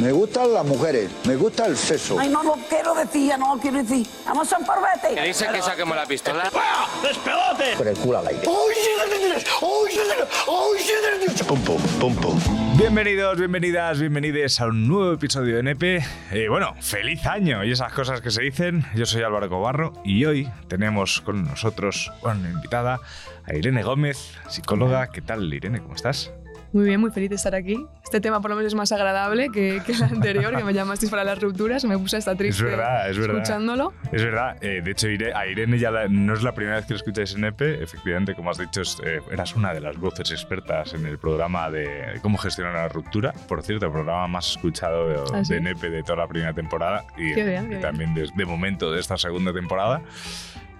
Me 0.00 0.12
gustan 0.12 0.54
las 0.54 0.64
mujeres, 0.64 1.10
me 1.26 1.34
gusta 1.34 1.66
el 1.66 1.76
sexo. 1.76 2.20
Ay, 2.20 2.28
no 2.28 2.40
lo 2.44 2.54
quiero 2.68 2.94
decir, 2.94 3.36
no 3.36 3.56
lo 3.56 3.60
quiero 3.60 3.78
decir. 3.78 4.06
Vamos 4.24 4.52
a 4.52 4.58
un 4.58 4.64
parvete. 4.64 5.12
¿Qué 5.16 5.26
dice 5.26 5.48
que 5.52 5.60
saquemos 5.60 5.96
la 5.96 6.06
pistola? 6.06 6.48
Con 7.76 7.88
el 7.88 7.96
culo 7.96 8.18
al 8.18 8.28
aire. 8.28 8.42
Pum, 11.48 11.60
pum, 11.62 11.82
pum, 11.98 12.14
pum. 12.14 12.38
Bienvenidos, 12.76 13.38
bienvenidas, 13.38 13.98
bienvenides 13.98 14.60
a 14.60 14.66
un 14.66 14.86
nuevo 14.86 15.14
episodio 15.14 15.54
de 15.54 15.60
NP. 15.60 16.04
Eh, 16.30 16.48
bueno, 16.48 16.76
feliz 16.80 17.26
año 17.26 17.64
y 17.64 17.72
esas 17.72 17.92
cosas 17.92 18.20
que 18.20 18.30
se 18.30 18.42
dicen. 18.42 18.84
Yo 18.94 19.04
soy 19.04 19.22
Álvaro 19.22 19.48
Cobarro 19.48 19.94
y 20.04 20.24
hoy 20.26 20.48
tenemos 20.68 21.20
con 21.22 21.42
nosotros 21.42 22.12
una 22.22 22.48
invitada, 22.48 23.00
a 23.44 23.54
Irene 23.54 23.82
Gómez, 23.82 24.36
psicóloga. 24.48 25.08
¿Qué 25.08 25.22
tal, 25.22 25.52
Irene? 25.52 25.80
¿Cómo 25.80 25.96
estás? 25.96 26.30
Muy 26.72 26.84
bien, 26.84 27.00
muy 27.00 27.10
feliz 27.10 27.30
de 27.30 27.36
estar 27.36 27.54
aquí. 27.54 27.86
Este 28.04 28.20
tema 28.20 28.40
por 28.42 28.50
lo 28.50 28.56
menos 28.56 28.72
es 28.72 28.74
más 28.76 28.92
agradable 28.92 29.48
que, 29.48 29.80
que 29.86 29.92
el 29.92 30.02
anterior, 30.02 30.54
que 30.54 30.64
me 30.64 30.74
llamasteis 30.74 31.10
para 31.10 31.24
las 31.24 31.40
rupturas. 31.40 31.82
Me 31.84 31.96
puse 31.96 32.18
hasta 32.18 32.34
triste 32.34 32.62
Es 32.62 32.70
verdad, 32.70 33.08
es 33.10 33.18
verdad. 33.18 33.36
escuchándolo. 33.38 33.92
Es 34.12 34.22
verdad, 34.22 34.56
eh, 34.62 34.82
de 34.84 34.90
hecho 34.90 35.06
a 35.34 35.46
Irene 35.46 35.78
ya 35.78 35.90
la- 35.90 36.08
no 36.08 36.34
es 36.34 36.42
la 36.42 36.52
primera 36.52 36.76
vez 36.76 36.84
que 36.86 36.92
lo 36.92 36.98
escucháis 36.98 37.34
en 37.34 37.44
EP, 37.44 37.82
efectivamente, 37.82 38.34
como 38.34 38.50
has 38.50 38.58
dicho, 38.58 38.82
es, 38.82 38.98
eh, 39.02 39.20
eras 39.30 39.56
una 39.56 39.72
de 39.72 39.80
las 39.80 39.96
voces 39.96 40.30
expertas 40.30 40.92
en 40.92 41.06
el 41.06 41.18
programa 41.18 41.70
de 41.70 42.18
cómo 42.22 42.36
gestionar 42.36 42.74
la 42.74 42.88
ruptura, 42.88 43.32
por 43.48 43.62
cierto, 43.62 43.86
el 43.86 43.92
programa 43.92 44.26
más 44.28 44.50
escuchado 44.50 45.08
de, 45.08 45.16
¿Ah, 45.34 45.44
sí? 45.44 45.54
de 45.54 45.58
NP 45.60 45.88
de 45.88 46.02
toda 46.02 46.16
la 46.18 46.28
primera 46.28 46.52
temporada 46.52 47.04
y, 47.16 47.32
bien, 47.32 47.72
y 47.72 47.80
también 47.80 48.14
de, 48.14 48.28
de 48.34 48.44
momento 48.44 48.92
de 48.92 49.00
esta 49.00 49.16
segunda 49.16 49.52
temporada. 49.54 50.02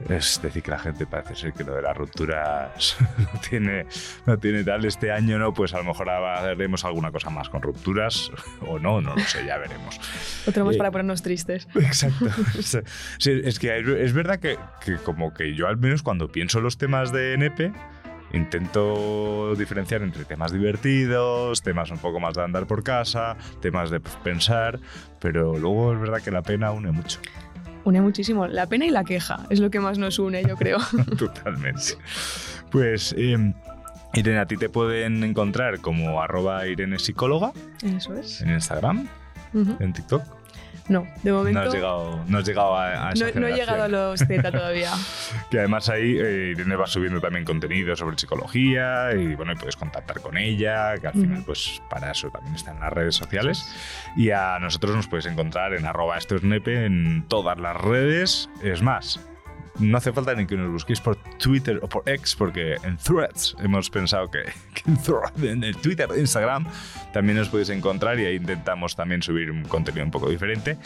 Es 0.08 0.40
decir, 0.40 0.62
que 0.62 0.70
la 0.70 0.78
gente 0.78 1.06
parece 1.06 1.34
ser 1.34 1.52
que 1.52 1.64
lo 1.64 1.74
de 1.74 1.82
las 1.82 1.96
rupturas 1.96 2.96
no 3.18 3.40
tiene, 3.48 3.86
no 4.26 4.38
tiene 4.38 4.62
tal. 4.64 4.84
Este 4.84 5.10
año 5.10 5.38
no, 5.38 5.52
pues 5.52 5.74
a 5.74 5.78
lo 5.78 5.84
mejor 5.84 6.08
haremos 6.08 6.84
alguna 6.84 7.10
cosa 7.10 7.30
más 7.30 7.48
con 7.48 7.60
rupturas 7.62 8.30
o 8.60 8.78
no, 8.78 9.00
no 9.00 9.14
lo 9.16 9.20
sé, 9.22 9.44
ya 9.44 9.58
veremos. 9.58 9.98
Otro 10.46 10.64
más 10.64 10.74
Eh, 10.76 10.78
para 10.78 10.90
ponernos 10.92 11.22
tristes. 11.22 11.66
Exacto. 11.74 12.26
Sí, 13.18 13.40
es 13.44 13.58
que 13.58 13.78
es- 13.78 13.86
es 13.88 14.12
verdad 14.12 14.38
que, 14.38 14.56
que 14.84 14.96
como 14.96 15.34
que 15.34 15.54
yo 15.54 15.66
al 15.66 15.76
menos 15.78 16.02
cuando 16.02 16.28
pienso 16.28 16.60
los 16.60 16.78
temas 16.78 17.10
de 17.12 17.34
NP 17.34 17.72
intento 18.32 19.54
diferenciar 19.56 20.02
entre 20.02 20.24
temas 20.24 20.52
divertidos, 20.52 21.62
temas 21.62 21.90
un 21.90 21.98
poco 21.98 22.20
más 22.20 22.34
de 22.34 22.42
andar 22.42 22.66
por 22.66 22.82
casa, 22.82 23.36
temas 23.60 23.90
de 23.90 24.00
pensar, 24.00 24.78
pero 25.20 25.58
luego 25.58 25.92
es 25.94 26.00
verdad 26.00 26.20
que 26.22 26.30
la 26.30 26.42
pena 26.42 26.70
une 26.72 26.92
mucho, 26.92 27.20
Une 27.84 28.00
muchísimo. 28.00 28.46
La 28.46 28.66
pena 28.66 28.86
y 28.86 28.90
la 28.90 29.04
queja 29.04 29.46
es 29.50 29.60
lo 29.60 29.70
que 29.70 29.80
más 29.80 29.98
nos 29.98 30.18
une, 30.18 30.42
yo 30.42 30.56
creo. 30.56 30.78
totalmente. 31.18 31.96
Pues 32.70 33.14
eh, 33.16 33.52
Irene, 34.14 34.38
a 34.38 34.46
ti 34.46 34.56
te 34.56 34.68
pueden 34.68 35.22
encontrar 35.24 35.80
como 35.80 36.20
arroba 36.22 36.66
Irene 36.66 36.98
psicóloga 36.98 37.52
Eso 37.82 38.14
es. 38.14 38.40
en 38.40 38.50
Instagram, 38.50 39.08
en 39.54 39.92
TikTok. 39.92 40.22
No, 40.88 41.06
de 41.22 41.32
momento 41.32 41.60
No 41.60 41.66
has 41.68 41.74
llegado, 41.74 42.24
no 42.28 42.38
has 42.38 42.46
llegado 42.46 42.74
a, 42.76 43.08
a 43.08 43.12
esa 43.12 43.30
no- 43.32 43.40
no 43.40 43.46
he 43.48 43.52
llegado 43.54 43.82
a 43.82 43.88
los 43.88 44.20
Z 44.20 44.50
todavía. 44.50 44.90
Que 45.50 45.58
además 45.60 45.88
ahí 45.88 46.16
eh, 46.18 46.52
Irene 46.56 46.76
va 46.76 46.86
subiendo 46.86 47.20
también 47.20 47.44
contenido 47.44 47.94
sobre 47.96 48.16
psicología 48.18 49.12
y 49.14 49.34
bueno, 49.34 49.52
y 49.52 49.56
puedes 49.56 49.76
contactar 49.76 50.20
con 50.20 50.36
ella, 50.36 50.94
que 50.98 51.06
al 51.06 51.12
final 51.14 51.42
pues 51.44 51.80
para 51.90 52.10
eso 52.10 52.30
también 52.30 52.54
está 52.54 52.72
en 52.72 52.80
las 52.80 52.92
redes 52.92 53.14
sociales. 53.16 53.70
Y 54.16 54.30
a 54.30 54.58
nosotros 54.60 54.94
nos 54.96 55.06
puedes 55.08 55.26
encontrar 55.26 55.74
en 55.74 55.86
arroba 55.86 56.18
esto 56.18 56.36
es 56.36 56.42
nepe 56.42 56.84
en 56.86 57.24
todas 57.28 57.58
las 57.58 57.76
redes. 57.76 58.48
Es 58.62 58.82
más, 58.82 59.20
no 59.78 59.98
hace 59.98 60.12
falta 60.12 60.34
ni 60.34 60.46
que 60.46 60.56
nos 60.56 60.70
busquéis 60.70 61.00
por 61.00 61.16
Twitter 61.38 61.78
o 61.82 61.88
por 61.88 62.02
X, 62.08 62.34
porque 62.36 62.76
en 62.82 62.96
Threads 62.96 63.56
hemos 63.60 63.90
pensado 63.90 64.30
que, 64.30 64.44
que 64.74 64.90
en, 64.90 64.96
Thread- 64.98 65.44
en 65.44 65.64
el 65.64 65.76
Twitter 65.76 66.08
Instagram 66.16 66.66
también 67.12 67.38
nos 67.38 67.48
podéis 67.48 67.70
encontrar 67.70 68.18
y 68.20 68.26
ahí 68.26 68.36
intentamos 68.36 68.94
también 68.96 69.22
subir 69.22 69.50
un 69.50 69.62
contenido 69.64 70.04
un 70.04 70.10
poco 70.10 70.28
diferente. 70.30 70.76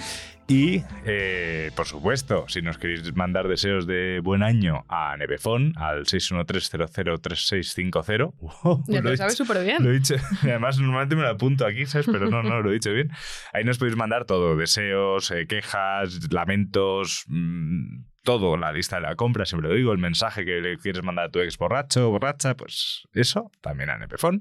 Y, 0.49 0.83
eh, 1.07 1.71
por 1.77 1.87
supuesto, 1.87 2.47
si 2.49 2.61
nos 2.63 2.77
queréis 2.77 3.15
mandar 3.15 3.47
deseos 3.49 3.87
de 3.87 4.21
buen 4.23 4.43
año 4.43 4.85
a 4.89 5.17
Nebefon, 5.17 5.73
al 5.77 6.05
613-003650. 6.05 8.33
Oh, 8.41 8.83
Ya 8.89 9.01
lo 9.01 9.13
he 9.13 9.17
sabes 9.17 9.37
súper 9.37 9.65
bien. 9.65 9.83
Lo 9.83 9.91
he 9.91 9.95
dicho. 9.95 10.15
Y 10.43 10.47
además, 10.51 10.79
normalmente 10.79 11.17
me 11.17 11.23
lo 11.23 11.29
apunto 11.29 11.67
aquí, 11.67 11.87
¿sabes? 11.87 12.07
Pero 12.11 12.29
no, 12.29 12.43
no, 12.43 12.61
lo 12.61 12.71
he 12.71 12.75
dicho 12.75 12.93
bien. 12.93 13.11
Ahí 13.53 13.65
nos 13.65 13.79
podéis 13.79 13.97
mandar 13.97 14.25
todo: 14.25 14.57
deseos, 14.57 15.31
eh, 15.31 15.47
quejas, 15.47 16.33
lamentos. 16.33 17.25
mm, 17.29 18.05
todo, 18.23 18.57
la 18.57 18.73
lista 18.73 18.97
de 18.97 19.03
la 19.03 19.17
compra, 19.17 19.45
siempre 19.45 19.69
lo 19.69 19.77
digo, 19.77 19.93
el 19.93 19.99
mensaje 19.99 20.45
que 20.45 20.61
le 20.61 20.79
quieres 20.79 21.03
mandar 21.03 21.27
a 21.27 21.31
tu 21.31 21.41
ex 21.41 21.59
borracho 21.59 22.09
o 22.09 22.11
borracha, 22.11 22.57
pues 22.57 23.09
eso, 23.13 23.51
también 23.61 23.91
a 23.91 23.99
Nepefon. 23.99 24.41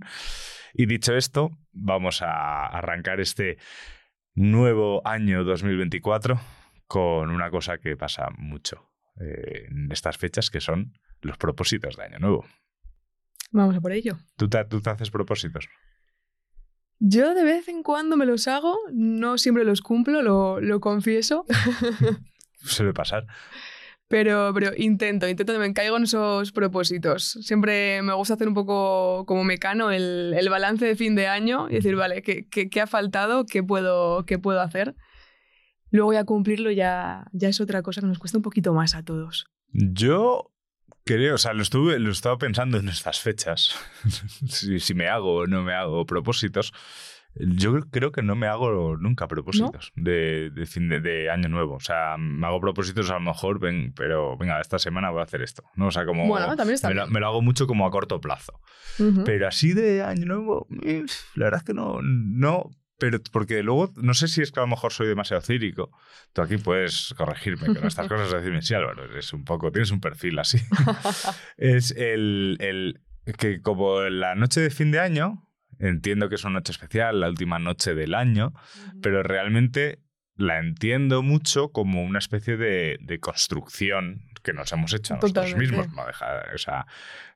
Y 0.74 0.86
dicho 0.86 1.16
esto, 1.16 1.52
vamos 1.72 2.22
a 2.22 2.66
arrancar 2.68 3.20
este 3.20 3.58
nuevo 4.34 5.06
año 5.06 5.44
2024 5.44 6.40
con 6.88 7.30
una 7.30 7.50
cosa 7.50 7.78
que 7.78 7.96
pasa 7.98 8.30
mucho 8.38 8.90
eh, 9.20 9.68
en 9.70 9.92
estas 9.92 10.18
fechas, 10.18 10.50
que 10.50 10.62
son 10.62 10.94
los 11.22 11.38
propósitos 11.38 11.98
de 11.98 12.04
año 12.04 12.20
nuevo. 12.20 12.46
Vamos 13.52 13.76
a 13.76 13.82
por 13.82 13.92
ello. 13.92 14.18
¿Tú 14.38 14.48
te, 14.48 14.64
tú 14.66 14.82
te 14.82 14.90
haces 14.90 15.12
propósitos? 15.12 15.68
Yo 17.00 17.34
de 17.34 17.44
vez 17.44 17.68
en 17.68 17.82
cuando 17.82 18.16
me 18.16 18.26
los 18.26 18.48
hago, 18.48 18.78
no 18.94 19.38
siempre 19.38 19.64
los 19.64 19.82
cumplo, 19.82 20.22
lo, 20.22 20.62
lo 20.62 20.80
confieso, 20.80 21.46
Suele 22.64 22.94
pasar. 22.94 23.26
Pero, 24.12 24.52
pero 24.54 24.72
intento, 24.76 25.28
intento, 25.30 25.58
me 25.58 25.74
caigo 25.74 25.96
en 25.96 26.04
esos 26.04 26.52
propósitos. 26.52 27.38
Siempre 27.42 28.02
me 28.02 28.14
gusta 28.14 28.34
hacer 28.34 28.50
un 28.50 28.54
poco 28.54 29.26
como 29.26 29.46
mecano 29.46 29.90
el, 29.90 30.36
el 30.38 30.50
balance 30.50 30.86
de 30.86 30.98
fin 30.98 31.16
de 31.16 31.28
año 31.28 31.70
y 31.70 31.76
decir, 31.76 31.96
vale, 31.96 32.22
¿qué, 32.22 32.46
qué, 32.50 32.70
qué 32.70 32.82
ha 32.82 32.88
faltado? 32.88 33.46
¿Qué 33.46 33.64
puedo, 33.64 34.26
¿Qué 34.26 34.38
puedo 34.38 34.60
hacer? 34.60 34.96
Luego 35.92 36.12
ya 36.12 36.26
cumplirlo 36.26 36.72
ya, 36.72 37.26
ya 37.32 37.48
es 37.48 37.62
otra 37.62 37.82
cosa 37.84 38.02
que 38.02 38.08
nos 38.08 38.20
cuesta 38.20 38.38
un 38.38 38.44
poquito 38.44 38.74
más 38.74 38.96
a 38.96 39.04
todos. 39.04 39.46
Yo 39.72 40.52
creo, 41.06 41.36
o 41.36 41.38
sea, 41.38 41.54
lo 41.54 41.62
estuve, 41.62 41.98
lo 41.98 42.12
estaba 42.12 42.38
pensando 42.38 42.80
en 42.80 42.90
estas 42.90 43.22
fechas. 43.22 43.76
si, 44.50 44.80
si 44.82 44.94
me 44.94 45.08
hago 45.08 45.36
o 45.36 45.48
no 45.48 45.64
me 45.64 45.74
hago 45.74 46.06
propósitos. 46.06 46.74
Yo 47.36 47.80
creo- 47.90 48.12
que 48.12 48.22
no 48.22 48.36
me 48.36 48.48
hago 48.48 48.98
nunca 48.98 49.28
propósitos 49.28 49.94
de, 49.96 50.50
de 50.52 50.66
fin 50.66 50.90
de, 50.90 51.00
de 51.00 51.30
año 51.30 51.48
nuevo. 51.50 51.76
O 51.76 51.80
sea, 51.80 52.18
me 52.18 52.46
hago 52.46 52.60
propósitos 52.60 53.10
a 53.10 53.14
lo 53.16 53.22
mejor, 53.22 53.60
ven, 53.60 53.94
pero 53.96 54.38
venga, 54.38 54.60
esta 54.60 54.78
semana 54.80 55.10
voy 55.12 55.22
a 55.22 55.24
hacer 55.24 55.42
esto. 55.42 55.64
¿no? 55.76 55.88
O 55.88 55.92
sea, 55.92 56.06
como 56.06 56.28
Bueno, 56.28 56.56
también 56.58 56.76
está 56.76 56.90
me, 56.90 56.96
lo, 56.96 57.08
me 57.08 57.20
lo 57.22 57.28
hago 57.28 57.42
mucho 57.42 57.68
como 57.68 57.86
a 57.88 57.92
corto 57.92 58.20
plazo. 58.20 58.60
Ujú. 59.00 59.24
Pero 59.24 59.48
así 59.48 59.74
de 59.74 60.04
año 60.04 60.26
nuevo, 60.26 60.68
eh, 60.84 61.06
la 61.36 61.46
verdad 61.46 61.60
es 61.60 61.66
que 61.66 61.74
no, 61.74 62.00
no. 62.02 62.70
Pero 63.00 63.18
porque 63.32 63.64
luego, 63.64 63.92
no 63.96 64.14
sé 64.14 64.28
si 64.28 64.42
es 64.44 64.52
que 64.52 64.60
a 64.60 64.64
lo 64.64 64.68
mejor 64.68 64.94
soy 64.94 65.08
demasiado 65.08 65.42
cínico. 65.42 65.90
Tú 66.34 66.42
aquí 66.44 66.58
puedes 66.58 67.16
corregirme 67.18 67.74
con 67.74 67.88
estas 67.88 68.08
cosas, 68.10 68.32
decirme, 68.32 68.62
sí, 68.62 68.76
Álvaro, 68.76 69.06
eres 69.06 69.34
un 69.34 69.44
poco, 69.44 69.72
tienes 69.72 69.90
un 69.92 70.02
perfil 70.02 70.38
así. 70.38 70.60
es 71.58 71.92
el, 71.92 72.58
el 72.60 73.02
que 73.38 73.62
como 73.62 74.02
la 74.02 74.36
noche 74.36 74.62
de 74.62 74.70
fin 74.70 74.92
de 74.92 75.00
año, 75.00 75.48
entiendo 75.82 76.30
que 76.30 76.36
es 76.36 76.44
una 76.46 76.56
noche 76.60 76.72
especial, 76.72 77.20
la 77.20 77.28
última 77.30 77.60
noche 77.60 77.94
del 77.96 78.14
año, 78.16 78.54
pero 79.02 79.24
realmente 79.24 80.00
la 80.38 80.60
entiendo 80.60 81.22
mucho 81.22 81.72
como 81.72 82.04
una 82.04 82.20
especie 82.20 82.58
de, 82.58 82.98
de 83.02 83.20
construcción 83.20 84.22
que 84.44 84.54
nos 84.54 84.72
hemos 84.72 84.92
hecho 84.94 85.14
a 85.14 85.18
nosotros 85.18 85.46
mismos. 85.60 85.88
¿no? 85.96 86.08
Deja- 86.08 86.44
o 86.56 86.58
sea, 86.58 86.86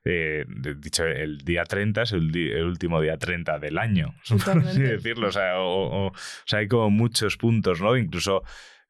eh, 0.04 0.44
dicho, 0.78 1.04
el 1.04 1.38
día 1.38 1.64
30 1.64 2.02
es 2.02 2.12
el, 2.12 2.34
el 2.36 2.64
último 2.64 3.00
día 3.00 3.16
30 3.16 3.58
del 3.60 3.78
año, 3.78 4.14
por 4.44 4.58
así 4.58 4.80
decirlo. 4.82 5.28
O 5.28 5.32
sea, 5.32 5.58
o- 5.60 6.06
o- 6.06 6.06
o 6.08 6.12
sea, 6.46 6.60
hay 6.60 6.68
como 6.68 6.90
muchos 6.90 7.36
puntos, 7.36 7.80
¿no? 7.80 7.96
Incluso 7.96 8.42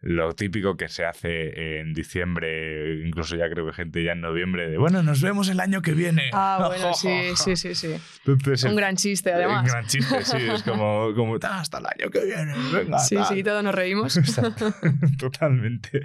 lo 0.08 0.34
típico 0.34 0.76
que 0.76 0.88
se 0.88 1.04
hace 1.04 1.80
en 1.80 1.92
diciembre, 1.92 2.94
incluso 3.04 3.34
ya 3.36 3.50
creo 3.50 3.66
que 3.66 3.72
gente 3.72 4.04
ya 4.04 4.12
en 4.12 4.20
noviembre, 4.20 4.70
de 4.70 4.78
bueno, 4.78 5.02
nos 5.02 5.20
vemos 5.20 5.48
el 5.48 5.58
año 5.58 5.82
que 5.82 5.92
viene. 5.92 6.30
Ah, 6.32 6.64
bueno, 6.68 6.94
sí, 6.94 7.08
sí, 7.36 7.56
sí, 7.56 7.74
sí. 7.74 7.96
Entonces, 8.24 8.64
Un 8.64 8.76
gran 8.76 8.94
chiste, 8.96 9.30
un 9.30 9.36
además. 9.36 9.64
gran 9.70 9.86
chiste, 9.86 10.24
sí, 10.24 10.36
es 10.54 10.62
como, 10.62 11.12
como 11.14 11.36
"Ah, 11.42 11.60
hasta 11.60 11.78
el 11.78 11.86
año 11.86 12.10
que 12.10 12.24
viene, 12.24 12.54
venga. 12.72 12.98
Sí, 13.00 13.16
tal". 13.16 13.26
sí, 13.26 13.42
todos 13.42 13.64
nos 13.64 13.74
reímos. 13.74 14.14
Totalmente. 15.18 16.02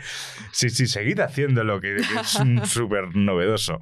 Sí, 0.52 0.70
sí, 0.70 0.88
seguid 0.88 1.20
haciéndolo, 1.20 1.80
que, 1.80 1.96
que 1.98 2.20
es 2.22 2.36
un 2.36 2.66
súper 2.66 3.16
novedoso. 3.16 3.82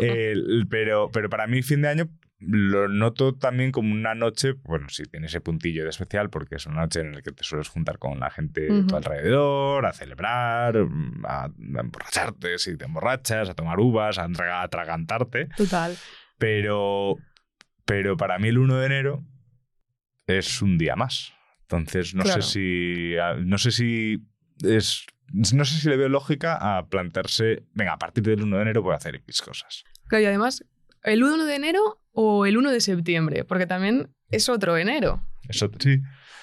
El- 0.00 0.66
pero, 0.68 1.10
pero 1.12 1.28
para 1.30 1.46
mí, 1.46 1.62
fin 1.62 1.82
de 1.82 1.88
año 1.88 2.08
lo 2.40 2.88
noto 2.88 3.34
también 3.34 3.70
como 3.70 3.92
una 3.92 4.14
noche, 4.14 4.54
bueno, 4.64 4.88
sí, 4.88 5.04
tiene 5.04 5.26
ese 5.26 5.40
puntillo 5.40 5.84
de 5.84 5.90
especial 5.90 6.30
porque 6.30 6.56
es 6.56 6.66
una 6.66 6.80
noche 6.82 7.00
en 7.00 7.12
la 7.14 7.22
que 7.22 7.32
te 7.32 7.44
sueles 7.44 7.68
juntar 7.68 7.98
con 7.98 8.18
la 8.18 8.30
gente 8.30 8.62
de 8.62 8.82
tu 8.84 8.86
Ujú. 8.86 8.96
alrededor, 8.96 9.86
a 9.86 9.92
celebrar, 9.92 10.76
a, 11.24 11.44
a 11.44 11.50
emborracharte 11.80 12.58
si 12.58 12.76
te 12.76 12.86
emborrachas, 12.86 13.48
a 13.50 13.54
tomar 13.54 13.78
uvas, 13.78 14.18
a 14.18 14.24
a 14.24 14.62
atragantarte. 14.62 15.48
Total. 15.56 15.96
Pero, 16.38 17.18
pero 17.84 18.16
para 18.16 18.38
mí 18.38 18.48
el 18.48 18.58
1 18.58 18.76
de 18.78 18.86
enero 18.86 19.24
es 20.26 20.62
un 20.62 20.78
día 20.78 20.96
más. 20.96 21.32
Entonces 21.62 22.14
no 22.14 22.22
Claro. 22.22 22.42
sé 22.42 22.48
si 22.50 23.16
a- 23.18 23.34
no 23.34 23.58
sé 23.58 23.70
si 23.70 24.24
es 24.64 25.04
no 25.32 25.64
sé 25.64 25.78
si 25.80 25.88
le 25.88 25.96
veo 25.96 26.08
lógica 26.08 26.56
a 26.78 26.88
plantearse, 26.88 27.62
venga, 27.72 27.92
a 27.92 27.98
partir 27.98 28.24
del 28.24 28.42
1 28.42 28.56
de 28.56 28.62
enero 28.62 28.82
voy 28.82 28.94
a 28.94 28.96
hacer 28.96 29.14
X 29.16 29.42
cosas. 29.42 29.84
Claro, 30.08 30.24
y 30.24 30.26
además, 30.26 30.64
¿el 31.04 31.22
1 31.22 31.44
de 31.44 31.54
enero 31.54 31.99
o 32.12 32.46
el 32.46 32.56
1 32.56 32.70
de 32.70 32.80
septiembre? 32.80 33.44
Porque 33.44 33.66
también 33.66 34.08
es 34.30 34.48
otro 34.48 34.76
enero. 34.76 35.22
Eso, 35.48 35.70
sí. 35.78 36.00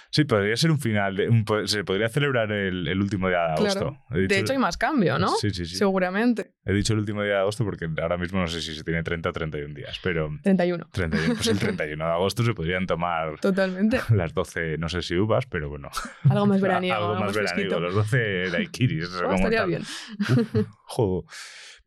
Sí, 0.10 0.24
podría 0.24 0.56
ser 0.56 0.72
un 0.72 0.80
final. 0.80 1.18
De, 1.18 1.28
un- 1.28 1.46
se 1.66 1.84
podría 1.84 2.08
celebrar 2.08 2.50
el, 2.50 2.88
el 2.88 3.02
último 3.02 3.28
día 3.28 3.40
de 3.40 3.54
agosto. 3.56 3.80
Claro. 3.80 4.04
Dicho- 4.12 4.34
De 4.34 4.40
hecho, 4.40 4.54
hay 4.54 4.58
más 4.58 4.78
cambio, 4.78 5.20
¿no? 5.20 5.28
Sí, 5.36 5.50
sí, 5.50 5.66
sí. 5.66 5.76
Seguramente. 5.76 6.54
He 6.64 6.72
dicho 6.72 6.94
el 6.94 7.00
último 7.00 7.22
día 7.24 7.34
de 7.34 7.40
agosto 7.40 7.66
porque 7.66 7.90
ahora 8.02 8.18
mismo 8.18 8.40
no 8.40 8.48
sé 8.48 8.62
si 8.62 8.74
se 8.74 8.86
tiene 8.86 9.04
30 9.04 9.30
o 9.30 9.34
31 9.34 9.74
días, 9.74 10.00
pero 10.02 10.30
31. 10.44 10.88
31, 10.94 11.36
pues 11.36 11.48
el 11.48 11.60
31 11.60 12.06
de 12.06 12.12
agosto 12.12 12.42
se 12.46 12.54
podrían 12.54 12.88
tomar 12.88 13.38
Totalmente. 13.42 14.00
las 14.16 14.34
12, 14.34 14.78
no 14.78 14.88
sé 14.88 15.02
si 15.02 15.16
uvas, 15.18 15.46
pero 15.46 15.68
bueno. 15.70 15.90
Algo 16.30 16.46
más 16.46 16.62
veraniego. 16.62 16.96
Algo 16.96 17.16
más 17.20 17.36
veraniego, 17.36 17.78
los 17.82 17.94
12 17.94 18.50
daiquiris. 18.50 19.10
Oh, 19.26 19.34
estaría 19.34 19.60
tal. 19.60 19.68
bien. 19.68 19.84
Joder. 20.84 21.26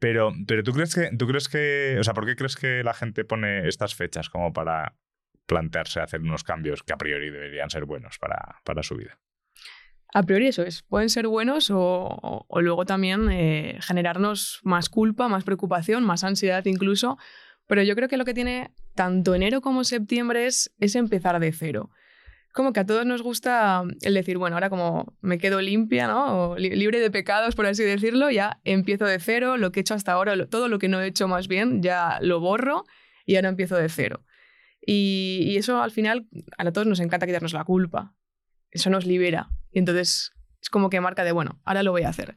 Pero, 0.01 0.33
pero 0.47 0.65
tú 0.65 0.73
crees 0.73 0.95
que, 0.95 1.17
tú 1.17 1.27
crees 1.29 1.49
que, 1.49 1.97
o 2.01 2.03
sea, 2.03 2.15
¿por 2.15 2.27
qué 2.27 2.35
crees 2.35 2.57
que 2.57 2.83
la 2.83 2.95
gente 2.95 3.25
pone 3.25 3.69
estas 3.69 3.95
fechas 3.95 4.31
como 4.31 4.53
para 4.53 4.97
plantearse 5.47 6.01
hacer 6.01 6.21
unos 6.21 6.43
cambios 6.43 6.83
que 6.83 6.93
a 6.93 6.97
priori 6.97 7.31
deberían 7.31 7.71
ser 7.71 7.85
buenos 7.85 8.19
para, 8.19 8.61
para 8.65 8.83
su 8.83 8.97
vida? 8.97 9.21
A 10.13 10.23
priori 10.23 10.49
eso 10.49 10.63
es. 10.63 10.83
Pueden 10.83 11.11
ser 11.11 11.29
buenos 11.29 11.71
o, 11.73 12.47
luego 12.57 12.85
también 12.87 13.31
eh, 13.31 13.79
generarnos 13.81 14.61
más 14.65 14.89
culpa, 14.89 15.29
más 15.29 15.45
preocupación, 15.45 16.03
más 16.03 16.25
ansiedad 16.25 16.65
incluso. 16.65 17.19
Pero 17.67 17.83
yo 17.83 17.95
creo 17.95 18.09
que 18.09 18.17
lo 18.17 18.25
que 18.25 18.35
tiene 18.35 18.73
tanto 18.95 19.35
enero 19.35 19.61
como 19.61 19.85
septiembre 19.85 20.47
es, 20.47 20.75
es 20.79 20.97
empezar 20.97 21.39
de 21.39 21.53
cero. 21.53 21.91
Como 22.53 22.73
que 22.73 22.81
a 22.81 22.87
todos 22.87 23.07
nos 23.07 23.23
gusta 23.23 23.85
el 24.03 24.15
decir, 24.15 24.37
bueno, 24.37 24.57
ahora 24.57 24.71
como 24.71 25.15
me 25.21 25.39
quedo 25.39 25.61
limpia, 25.61 26.09
¿no? 26.09 26.51
O 26.51 26.57
li- 26.57 26.71
libre 26.75 26.99
de 26.99 27.11
pecados, 27.11 27.55
por 27.55 27.67
así 27.67 27.85
decirlo, 27.85 28.31
ya 28.31 28.61
empiezo 28.65 29.05
de 29.05 29.21
cero, 29.21 29.57
lo 29.57 29.71
que 29.71 29.81
he 29.81 29.83
hecho 29.83 29.95
hasta 29.95 30.13
ahora, 30.13 30.47
todo 30.47 30.69
lo 30.69 30.79
que 30.79 30.89
no 30.89 31.01
he 31.01 31.07
hecho 31.07 31.29
más 31.29 31.47
bien, 31.47 31.81
ya 31.81 32.19
lo 32.21 32.41
borro 32.41 32.85
y 33.25 33.37
ahora 33.37 33.49
empiezo 33.51 33.77
de 33.77 33.89
cero. 33.89 34.25
Y, 34.85 35.55
eso 35.57 35.83
al 35.83 35.91
final, 35.91 36.27
a 36.59 36.71
todos 36.73 36.87
nos 36.87 37.01
encanta 37.01 37.27
quitarnos 37.27 37.53
la 37.53 37.65
culpa. 37.65 38.15
Eso 38.71 38.91
nos 38.91 39.07
libera. 39.07 39.51
Y 39.71 39.79
entonces 39.79 40.33
es 40.61 40.71
como 40.71 40.91
que 40.91 41.01
marca 41.01 41.23
de, 41.23 41.33
bueno, 41.33 41.61
ahora 41.65 41.83
lo 41.83 41.93
voy 41.93 42.03
a 42.03 42.09
hacer. 42.09 42.35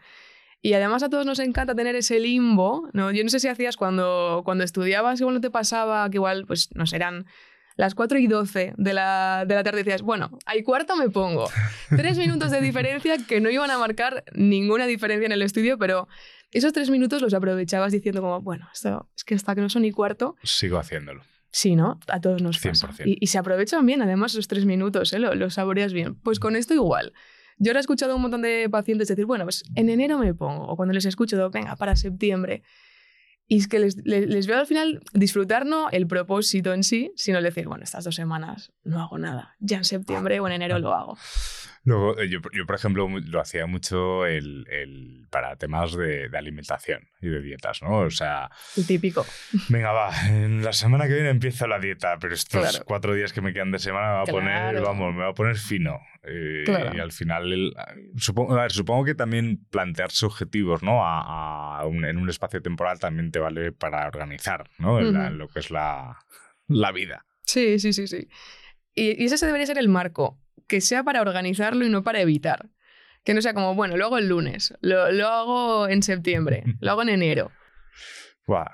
Y 0.62 0.74
además 0.74 1.04
a 1.04 1.10
todos 1.10 1.26
nos 1.26 1.40
encanta 1.40 1.74
tener 1.74 1.96
ese 1.96 2.20
limbo, 2.20 2.90
¿no? 2.94 3.12
Yo 3.12 3.24
no 3.24 3.30
sé 3.30 3.40
si 3.40 3.48
hacías 3.48 3.78
cuando, 3.78 4.44
cuando 4.46 4.64
estudiabas, 4.64 5.20
igual 5.20 5.36
no 5.36 5.42
te 5.42 5.50
pasaba 5.50 6.10
que 6.10 6.18
igual, 6.18 6.46
pues, 6.46 6.70
no 6.76 6.86
serán 6.86 7.26
las 7.76 7.96
4 7.96 8.20
y 8.20 8.28
12 8.28 8.74
de 8.78 8.94
la, 8.94 9.46
de 9.48 9.56
la 9.56 9.64
tarde 9.64 9.80
decías, 9.80 10.02
bueno, 10.02 10.38
hay 10.46 10.64
cuarto 10.64 10.96
me 10.96 11.10
pongo. 11.10 11.50
Tres 11.90 12.18
minutos 12.18 12.52
de 12.52 12.62
diferencia 12.62 13.18
que 13.18 13.42
no 13.42 13.50
iban 13.50 13.72
a 13.72 13.78
marcar 13.78 14.24
ninguna 14.34 14.86
diferencia 14.86 15.26
en 15.26 15.32
el 15.32 15.42
estudio, 15.42 15.78
pero 15.78 16.08
esos 16.52 16.72
tres 16.72 16.90
minutos 16.90 17.22
los 17.22 17.34
aprovechabas 17.34 17.92
diciendo 17.92 18.22
como, 18.22 18.42
bueno, 18.42 18.70
esto 18.74 19.10
es 19.16 19.24
que 19.24 19.36
hasta 19.36 19.56
que 19.56 19.62
no 19.62 19.70
son 19.70 19.82
ni 19.82 19.92
cuarto, 19.92 20.36
Sigo 20.44 20.78
haciéndolo. 20.78 21.24
Sí, 21.52 21.76
¿no? 21.76 22.00
A 22.08 22.20
todos 22.20 22.42
nos 22.42 22.58
pasa. 22.60 22.90
100%. 22.90 23.04
Y, 23.06 23.18
y 23.20 23.28
se 23.28 23.38
aprovechan 23.38 23.86
bien, 23.86 24.02
además, 24.02 24.34
esos 24.34 24.48
tres 24.48 24.66
minutos, 24.66 25.14
¿eh? 25.14 25.20
Lo, 25.20 25.36
lo 25.36 25.52
saboreas 25.52 25.94
bien. 25.94 26.16
Pues 26.16 26.40
con 26.40 26.56
esto 26.56 26.74
igual. 26.74 27.14
Yo 27.60 27.70
ahora 27.72 27.80
he 27.80 27.82
escuchado 27.82 28.14
a 28.14 28.16
un 28.16 28.24
montón 28.24 28.42
de 28.42 28.68
pacientes 28.72 29.08
decir, 29.08 29.26
bueno, 29.26 29.46
pues 29.46 29.64
en 29.76 29.90
enero 29.90 30.18
me 30.18 30.34
pongo, 30.34 30.66
o 30.66 30.76
cuando 30.76 30.94
les 30.94 31.06
escucho, 31.06 31.36
digo, 31.36 31.52
venga, 31.52 31.76
para 31.76 31.96
septiembre. 31.96 32.64
Y 33.48 33.58
es 33.58 33.68
que 33.68 33.80
les, 33.80 33.98
les- 34.06 34.28
les 34.28 34.48
veo 34.48 34.58
al 34.60 34.66
final 34.68 35.02
disfrutar 35.14 35.66
no 35.66 35.90
el 35.90 36.08
propósito 36.08 36.74
en 36.74 36.84
sí, 36.84 37.12
sino 37.16 37.38
el 37.40 37.44
decir, 37.44 37.68
bueno, 37.68 37.84
estas 37.84 38.04
dos 38.06 38.16
semanas 38.16 38.72
no 38.84 39.02
hago 39.02 39.18
nada. 39.18 39.56
Ya 39.60 39.78
en 39.78 39.84
septiembre 39.84 40.40
o 40.40 40.48
en 40.48 40.54
enero 40.54 40.80
lo 40.80 40.94
hago. 40.94 41.18
Luego, 41.86 42.18
eh, 42.18 42.30
yo, 42.30 42.40
yo, 42.54 42.66
por 42.66 42.76
ejemplo, 42.76 43.08
lo 43.10 43.42
hacía 43.42 43.66
mucho 43.66 44.26
el, 44.26 44.66
el- 44.70 45.28
para 45.30 45.56
temas 45.58 45.96
de, 45.98 46.30
de 46.30 46.38
alimentación 46.38 47.08
y 47.22 47.28
de 47.28 47.42
dietas, 47.42 47.82
¿no? 47.82 48.00
O 48.00 48.10
sea, 48.10 48.50
El 48.78 48.86
típico. 48.88 49.26
venga, 49.68 49.92
va, 49.92 50.12
en 50.30 50.64
la 50.64 50.72
semana 50.74 51.08
que 51.08 51.16
viene 51.16 51.30
empiezo 51.30 51.68
la 51.68 51.80
dieta, 51.80 52.18
pero 52.22 52.34
estos 52.36 52.62
Claro. 52.62 52.86
cuatro 52.86 53.14
días 53.16 53.34
que 53.34 53.42
me 53.42 53.52
quedan 53.52 53.72
de 53.72 53.80
semana 53.80 54.08
me 54.08 54.14
va 54.14 54.22
a 54.22 54.26
poner, 54.26 54.82
vamos, 54.82 55.14
me 55.14 55.24
va 55.24 55.30
a 55.30 55.34
poner 55.34 55.58
fino. 55.58 56.00
Eh, 56.24 56.62
Claro. 56.66 56.96
Y 56.96 57.00
al 57.00 57.12
final, 57.12 57.52
el- 57.52 57.74
supongo, 58.16 58.54
a 58.58 58.62
ver, 58.62 58.72
supongo 58.72 59.04
que 59.06 59.16
también 59.16 59.66
plantearse 59.70 60.26
objetivos, 60.26 60.84
¿no? 60.84 61.04
A, 61.04 61.80
a 61.80 61.86
un- 61.86 62.06
en 62.06 62.18
un 62.18 62.30
espacio 62.30 62.62
temporal 62.62 63.00
también 63.00 63.32
te 63.32 63.40
vale 63.40 63.72
para 63.74 64.08
organizar, 64.08 64.70
¿no? 64.78 65.00
En 65.02 65.12
la- 65.14 65.30
lo 65.32 65.50
que 65.50 65.60
es 65.60 65.70
la, 65.72 66.18
la 66.68 66.92
vida. 66.94 67.26
Sí, 67.42 67.78
sí, 67.80 67.92
sí, 67.92 68.08
sí. 68.08 68.30
Y, 68.96 69.22
y 69.22 69.26
ese 69.26 69.46
debería 69.46 69.66
ser 69.66 69.80
el 69.80 69.90
marco, 69.90 70.40
que 70.68 70.82
sea 70.82 71.04
para 71.04 71.22
organizarlo 71.22 71.86
y 71.86 71.90
no 71.90 72.04
para 72.04 72.22
evitar. 72.22 72.70
Que 73.24 73.34
no 73.34 73.42
sea 73.42 73.54
como, 73.54 73.74
bueno, 73.76 73.96
lo 73.96 74.06
hago 74.06 74.18
el 74.18 74.28
lunes, 74.28 74.74
lo, 74.82 75.12
lo 75.12 75.28
hago 75.28 75.88
en 75.88 76.04
septiembre, 76.04 76.64
lo 76.82 76.92
hago 76.92 77.04
en 77.04 77.10
enero. 77.10 77.52
Buah, 78.48 78.70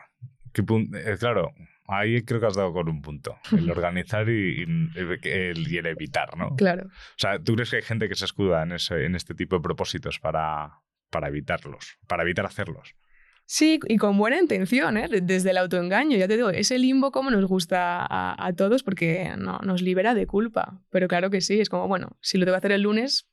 qué 0.54 0.62
eh, 0.62 1.18
claro, 1.20 1.54
ahí 1.88 2.24
creo 2.24 2.40
que 2.40 2.48
has 2.48 2.56
dado 2.56 2.74
con 2.74 2.90
un 2.90 3.02
punto. 3.02 3.38
El 3.52 3.70
organizar 3.72 4.28
y, 4.30 4.62
y 4.62 4.64
el, 4.64 5.68
y 5.68 5.78
el 5.78 5.86
evitar, 5.86 6.38
¿no? 6.38 6.56
Claro. 6.56 6.88
O 6.88 7.18
sea, 7.18 7.40
¿tú 7.40 7.56
crees 7.56 7.70
que 7.70 7.78
hay 7.78 7.82
gente 7.84 8.08
que 8.08 8.16
se 8.16 8.26
escuda 8.26 8.64
en, 8.64 8.72
ese, 8.74 9.06
en 9.06 9.16
este 9.16 9.34
tipo 9.36 9.58
de 9.58 9.62
propósitos 9.62 10.20
para, 10.20 10.80
para 11.10 11.28
evitarlos, 11.28 11.98
para 12.08 12.24
evitar 12.24 12.46
hacerlos? 12.46 12.96
Sí, 13.52 13.80
y 13.88 13.98
con 13.98 14.16
buena 14.20 14.38
intención, 14.40 14.96
¿eh? 14.96 15.08
De- 15.08 15.22
desde 15.22 15.50
el 15.50 15.58
autoengaño. 15.58 16.16
Ya 16.18 16.28
te 16.28 16.36
digo, 16.36 16.52
ese 16.52 16.78
limbo 16.78 17.12
como 17.12 17.32
nos 17.32 17.46
gusta 17.46 18.06
a, 18.08 18.36
a 18.46 18.54
todos 18.54 18.84
porque 18.84 19.34
no, 19.40 19.58
nos 19.64 19.82
libera 19.82 20.14
de 20.14 20.28
culpa. 20.28 20.84
Pero 20.92 21.08
claro 21.08 21.32
que 21.32 21.42
sí, 21.42 21.60
es 21.60 21.68
como, 21.68 21.88
bueno, 21.88 22.16
si 22.22 22.38
lo 22.38 22.46
tengo 22.46 22.54
que 22.54 22.60
hacer 22.60 22.72
el 22.74 22.84
lunes, 22.84 23.28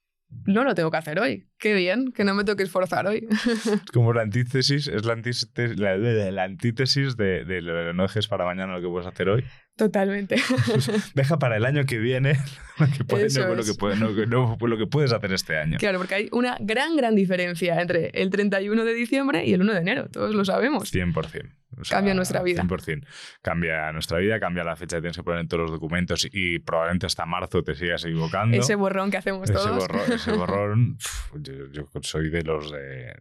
no 0.46 0.64
lo 0.64 0.74
tengo 0.74 0.90
que 0.90 0.96
hacer 0.96 1.20
hoy. 1.20 1.50
Qué 1.58 1.74
bien, 1.74 2.12
que 2.12 2.24
no 2.24 2.32
me 2.32 2.44
tengo 2.44 2.56
que 2.56 2.62
esforzar 2.62 3.06
hoy. 3.06 3.28
Como 3.92 4.14
la 4.14 4.22
antítesis, 4.22 4.88
es 4.88 5.04
la 5.04 5.12
antítesis, 5.12 5.78
la, 5.78 5.98
la- 5.98 6.30
la 6.32 6.42
antítesis 6.44 7.18
de, 7.18 7.44
de 7.44 7.60
lo 7.60 7.92
no 7.92 8.04
dejes 8.04 8.26
para 8.26 8.46
mañana 8.46 8.72
lo 8.74 8.80
que 8.80 8.88
puedes 8.88 9.06
hacer 9.06 9.28
hoy. 9.28 9.44
Totalmente. 9.76 10.36
Deja 11.14 11.38
para 11.38 11.56
el 11.58 11.64
año 11.66 11.84
que 11.84 11.98
viene 11.98 12.38
lo 12.78 12.86
que, 12.86 13.04
puedes, 13.04 13.36
Eso 13.36 13.46
no, 13.46 13.54
lo 13.54 13.62
que, 13.62 13.70
es. 13.72 13.76
puedes- 13.76 13.98
no, 13.98 14.10
no, 14.26 14.56
lo 14.66 14.78
que 14.78 14.86
puedes 14.86 15.12
hacer 15.12 15.32
este 15.32 15.58
año. 15.58 15.76
Claro, 15.78 15.98
porque 15.98 16.14
hay 16.14 16.28
una 16.32 16.56
gran, 16.60 16.96
gran 16.96 17.14
diferencia 17.14 17.80
entre 17.80 18.08
el 18.14 18.30
31 18.30 18.84
de 18.84 18.94
diciembre 18.94 19.44
y 19.44 19.52
el 19.52 19.60
1 19.60 19.74
de 19.74 19.80
enero. 19.80 20.08
Todos 20.10 20.34
lo 20.34 20.44
sabemos. 20.46 20.92
100%. 20.94 21.52
O 21.78 21.84
sea, 21.84 21.98
Cambia 21.98 22.14
nuestra 22.14 22.42
vida. 22.42 22.62
100%. 22.62 23.04
Cambia 23.42 23.92
nuestra 23.92 24.16
vida, 24.16 24.40
cambia 24.40 24.64
la 24.64 24.76
fecha 24.76 24.96
que 24.96 25.02
tienes 25.02 25.16
que 25.18 25.22
poner 25.22 25.40
en 25.40 25.48
todos 25.48 25.64
los 25.64 25.70
documentos 25.72 26.26
y 26.32 26.58
probablemente 26.58 27.04
hasta 27.04 27.26
marzo 27.26 27.62
te 27.62 27.74
sigas 27.74 28.02
equivocando. 28.06 28.56
Ese 28.56 28.76
borrón 28.76 29.10
que 29.10 29.18
hacemos 29.18 29.44
Ese 29.44 29.52
todos. 29.52 29.76
borrón, 29.86 30.12
ese 30.12 30.32
borrón, 30.38 30.96
pf, 30.96 31.32
yo, 31.42 31.52
yo 31.72 31.88
soy 32.00 32.30
de 32.30 32.42
los 32.44 32.72
de... 32.72 33.12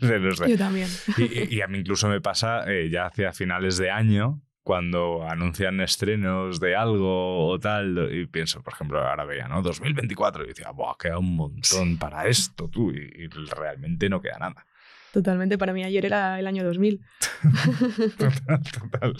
de 0.00 0.18
los 0.18 0.38
de- 0.38 0.48
Yo 0.50 0.56
también. 0.56 0.88
y 1.18 1.60
a 1.60 1.66
mí 1.68 1.80
incluso 1.80 2.08
me 2.08 2.22
pasa 2.22 2.64
eh, 2.72 2.88
ya 2.90 3.04
hacia 3.06 3.34
finales 3.34 3.76
de 3.76 3.90
año, 3.90 4.40
cuando 4.62 5.28
anuncian 5.28 5.80
estrenos 5.80 6.60
de 6.60 6.76
algo 6.76 7.48
o 7.48 7.58
tal, 7.58 8.08
y 8.12 8.26
pienso, 8.26 8.62
por 8.62 8.72
ejemplo, 8.74 9.00
ahora 9.06 9.24
veía, 9.24 9.48
¿no? 9.48 9.60
2024, 9.62 10.44
y 10.44 10.48
decía, 10.48 10.70
¡buah, 10.70 10.94
queda 10.98 11.18
un 11.18 11.34
montón 11.36 11.98
para 11.98 12.26
esto, 12.26 12.68
tú! 12.68 12.90
Y, 12.92 12.98
y 13.24 13.26
realmente 13.28 14.08
no 14.08 14.20
queda 14.20 14.38
nada. 14.38 14.64
Totalmente. 15.12 15.58
Para 15.58 15.72
mí 15.72 15.84
ayer 15.84 16.06
era 16.06 16.38
el 16.38 16.46
año 16.46 16.64
2000. 16.64 17.00
Total, 18.18 18.62
total. 18.72 19.14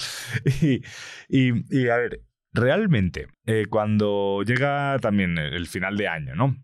Y, 0.61 0.83
y- 1.29 1.65
y, 1.71 1.89
a 1.89 1.97
ver, 1.97 2.23
realmente, 2.53 3.27
eh, 3.47 3.67
cuando 3.69 4.43
llega 4.47 4.99
también 5.01 5.37
el, 5.39 5.53
el 5.55 5.67
final 5.67 5.97
de 5.97 6.09
año, 6.09 6.35
¿no? 6.35 6.57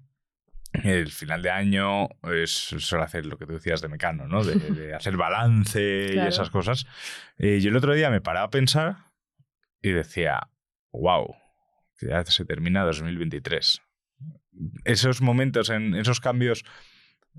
El 0.84 1.10
final 1.10 1.42
de 1.42 1.50
año 1.50 2.08
es 2.32 2.50
suele 2.50 3.04
hacer 3.04 3.26
lo 3.26 3.36
que 3.38 3.46
tú 3.46 3.52
decías 3.54 3.80
de 3.80 3.88
Mecano, 3.88 4.26
¿no? 4.28 4.44
De, 4.44 4.54
de 4.56 4.94
hacer 4.96 5.16
balance 5.16 6.10
y 6.14 6.18
esas 6.18 6.50
cosas. 6.50 6.86
Eh, 7.38 7.60
yo 7.60 7.70
el 7.70 7.76
otro 7.76 7.94
día 7.94 8.10
me 8.10 8.20
paraba 8.20 8.46
a 8.46 8.50
pensar 8.50 8.96
y 9.82 9.90
decía, 9.90 10.48
wow, 10.92 11.34
ya 12.00 12.24
se 12.24 12.44
termina 12.44 12.84
2023. 12.84 13.80
Esos 14.84 15.20
momentos, 15.20 15.70
en 15.70 15.94
esos 15.94 16.20
cambios, 16.20 16.64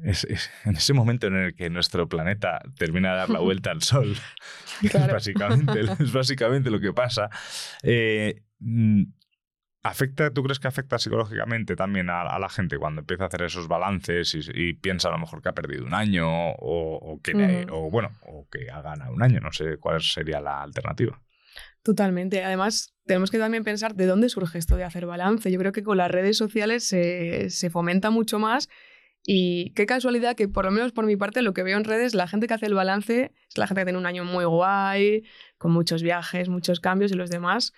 es- 0.03 0.23
es- 0.25 0.49
en 0.65 0.75
ese 0.77 0.93
momento 0.93 1.27
en 1.27 1.35
el 1.35 1.55
que 1.55 1.69
nuestro 1.69 2.07
planeta 2.07 2.61
termina 2.77 3.11
de 3.11 3.17
dar 3.17 3.29
la 3.29 3.39
vuelta 3.39 3.71
al 3.71 3.81
Sol, 3.81 4.15
es, 4.81 4.91
Claro. 4.91 5.13
básicamente, 5.13 5.81
es 5.81 6.13
básicamente 6.13 6.69
lo 6.69 6.79
que 6.79 6.93
pasa. 6.93 7.29
Eh, 7.83 8.41
mm, 8.59 9.03
¿Afecta, 9.81 10.31
¿Tú 10.31 10.43
crees 10.43 10.59
que 10.59 10.67
afecta 10.67 10.99
psicológicamente 10.99 11.77
también 11.77 12.09
a, 12.09 12.21
a 12.21 12.37
la 12.37 12.49
gente 12.49 12.77
cuando 12.77 12.99
empieza 12.99 13.23
a 13.23 13.27
hacer 13.27 13.43
esos 13.43 13.69
balances 13.69 14.35
y, 14.35 14.39
y 14.53 14.73
piensa 14.73 15.07
a 15.07 15.11
lo 15.11 15.19
mejor 15.19 15.41
que 15.41 15.47
ha 15.47 15.53
perdido 15.53 15.85
un 15.85 15.93
año 15.93 16.27
o, 16.27 16.95
o 16.97 17.21
que, 17.21 17.65
o, 17.71 17.89
bueno, 17.89 18.17
o 18.23 18.45
que 18.49 18.69
ha 18.69 18.81
ganado 18.81 19.13
un 19.13 19.23
año? 19.23 19.39
No 19.39 19.53
sé 19.53 19.77
cuál 19.77 20.01
sería 20.01 20.41
la 20.41 20.61
alternativa. 20.61 21.21
Totalmente. 21.81 22.43
Además, 22.43 22.93
tenemos 23.05 23.31
que 23.31 23.37
también 23.37 23.63
pensar 23.63 23.95
de 23.95 24.05
dónde 24.05 24.27
surge 24.27 24.57
esto 24.57 24.75
de 24.75 24.83
hacer 24.83 25.05
balance. 25.05 25.49
Yo 25.49 25.57
creo 25.57 25.71
que 25.71 25.83
con 25.83 25.97
las 25.97 26.11
redes 26.11 26.35
sociales 26.35 26.85
se, 26.85 27.49
se 27.49 27.69
fomenta 27.69 28.09
mucho 28.09 28.37
más 28.37 28.67
y 29.23 29.71
qué 29.75 29.85
casualidad 29.85 30.35
que 30.35 30.49
por 30.49 30.65
lo 30.65 30.71
menos 30.71 30.91
por 30.91 31.05
mi 31.05 31.15
parte 31.15 31.41
lo 31.41 31.53
que 31.53 31.63
veo 31.63 31.77
en 31.77 31.85
redes, 31.85 32.15
la 32.15 32.27
gente 32.27 32.47
que 32.47 32.53
hace 32.53 32.65
el 32.65 32.73
balance 32.73 33.31
es 33.47 33.57
la 33.57 33.65
gente 33.65 33.81
que 33.81 33.85
tiene 33.85 33.99
un 33.99 34.05
año 34.05 34.25
muy 34.25 34.43
guay, 34.43 35.23
con 35.57 35.71
muchos 35.71 36.03
viajes, 36.03 36.49
muchos 36.49 36.81
cambios 36.81 37.13
y 37.13 37.15
los 37.15 37.29
demás 37.29 37.73